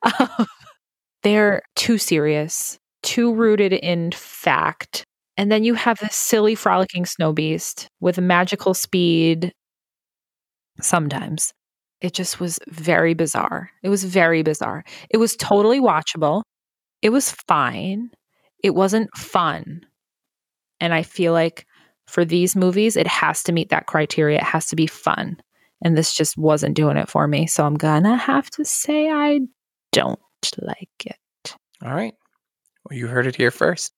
Um, 0.02 0.48
they're 1.22 1.62
too 1.76 1.98
serious 1.98 2.80
too 3.06 3.34
rooted 3.34 3.72
in 3.72 4.12
fact. 4.12 5.06
And 5.38 5.52
then 5.52 5.64
you 5.64 5.76
have 5.76 6.00
this 6.00 6.16
silly 6.16 6.56
frolicking 6.56 7.06
snow 7.06 7.32
beast 7.32 7.88
with 8.00 8.20
magical 8.20 8.74
speed. 8.74 9.54
Sometimes. 10.82 11.54
It 12.02 12.14
just 12.14 12.40
was 12.40 12.60
very 12.68 13.14
bizarre. 13.14 13.70
It 13.84 13.90
was 13.90 14.04
very 14.04 14.44
bizarre. 14.44 14.84
It 15.10 15.18
was 15.18 15.36
totally 15.36 15.80
watchable 15.80 16.42
it 17.06 17.12
was 17.12 17.32
fine 17.32 18.10
it 18.64 18.76
wasn't 18.76 19.16
fun 19.16 19.86
and 20.80 20.94
i 20.94 21.04
feel 21.04 21.32
like 21.32 21.66
for 22.08 22.24
these 22.24 22.56
movies, 22.56 22.96
it 22.96 23.08
has 23.08 23.44
to 23.44 23.52
meet 23.52 23.70
that 23.70 23.88
criteria. 23.88 24.38
It 24.38 24.44
has 24.44 24.68
to 24.68 24.76
be 24.76 24.88
fun. 24.88 25.38
And 25.82 25.98
this 25.98 26.16
just 26.16 26.38
wasn't 26.38 26.76
doing 26.76 26.98
it 26.98 27.10
for 27.10 27.28
me. 27.28 27.48
So 27.48 27.66
I'm 27.66 27.76
gonna 27.76 28.16
have 28.16 28.50
to 28.52 28.66
say 28.66 29.10
I 29.10 29.42
don't 29.92 30.20
like 30.60 30.90
it. 31.06 31.56
All 31.84 31.94
right. 31.94 32.14
Well, 32.84 32.98
you 32.98 33.08
heard 33.08 33.28
it 33.28 33.36
here 33.36 33.52
first. 33.52 33.94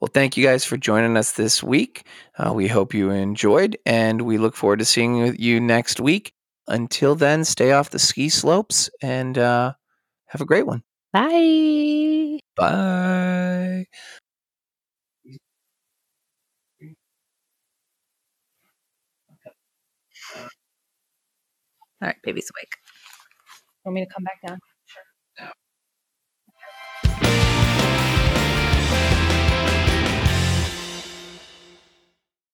Well, 0.00 0.10
thank 0.12 0.36
you 0.36 0.44
guys 0.44 0.64
for 0.64 0.76
joining 0.76 1.16
us 1.16 1.32
this 1.32 1.62
week. 1.62 2.06
Uh, 2.36 2.52
we 2.52 2.66
hope 2.66 2.92
you 2.92 3.10
enjoyed, 3.10 3.78
and 3.86 4.22
we 4.22 4.36
look 4.36 4.56
forward 4.56 4.80
to 4.80 4.84
seeing 4.84 5.36
you 5.38 5.60
next 5.60 6.00
week. 6.00 6.32
Until 6.66 7.14
then, 7.14 7.44
stay 7.44 7.72
off 7.72 7.90
the 7.90 7.98
ski 7.98 8.28
slopes 8.28 8.90
and 9.00 9.38
uh, 9.38 9.74
have 10.26 10.40
a 10.40 10.46
great 10.46 10.66
one. 10.66 10.82
Bye. 11.12 12.40
Bye. 12.56 13.86
All 22.02 22.08
right, 22.08 22.16
baby's 22.24 22.50
awake. 22.54 22.74
Want 23.84 23.94
me 23.96 24.06
to 24.06 24.12
come 24.12 24.24
back 24.24 24.40
down? 24.46 24.58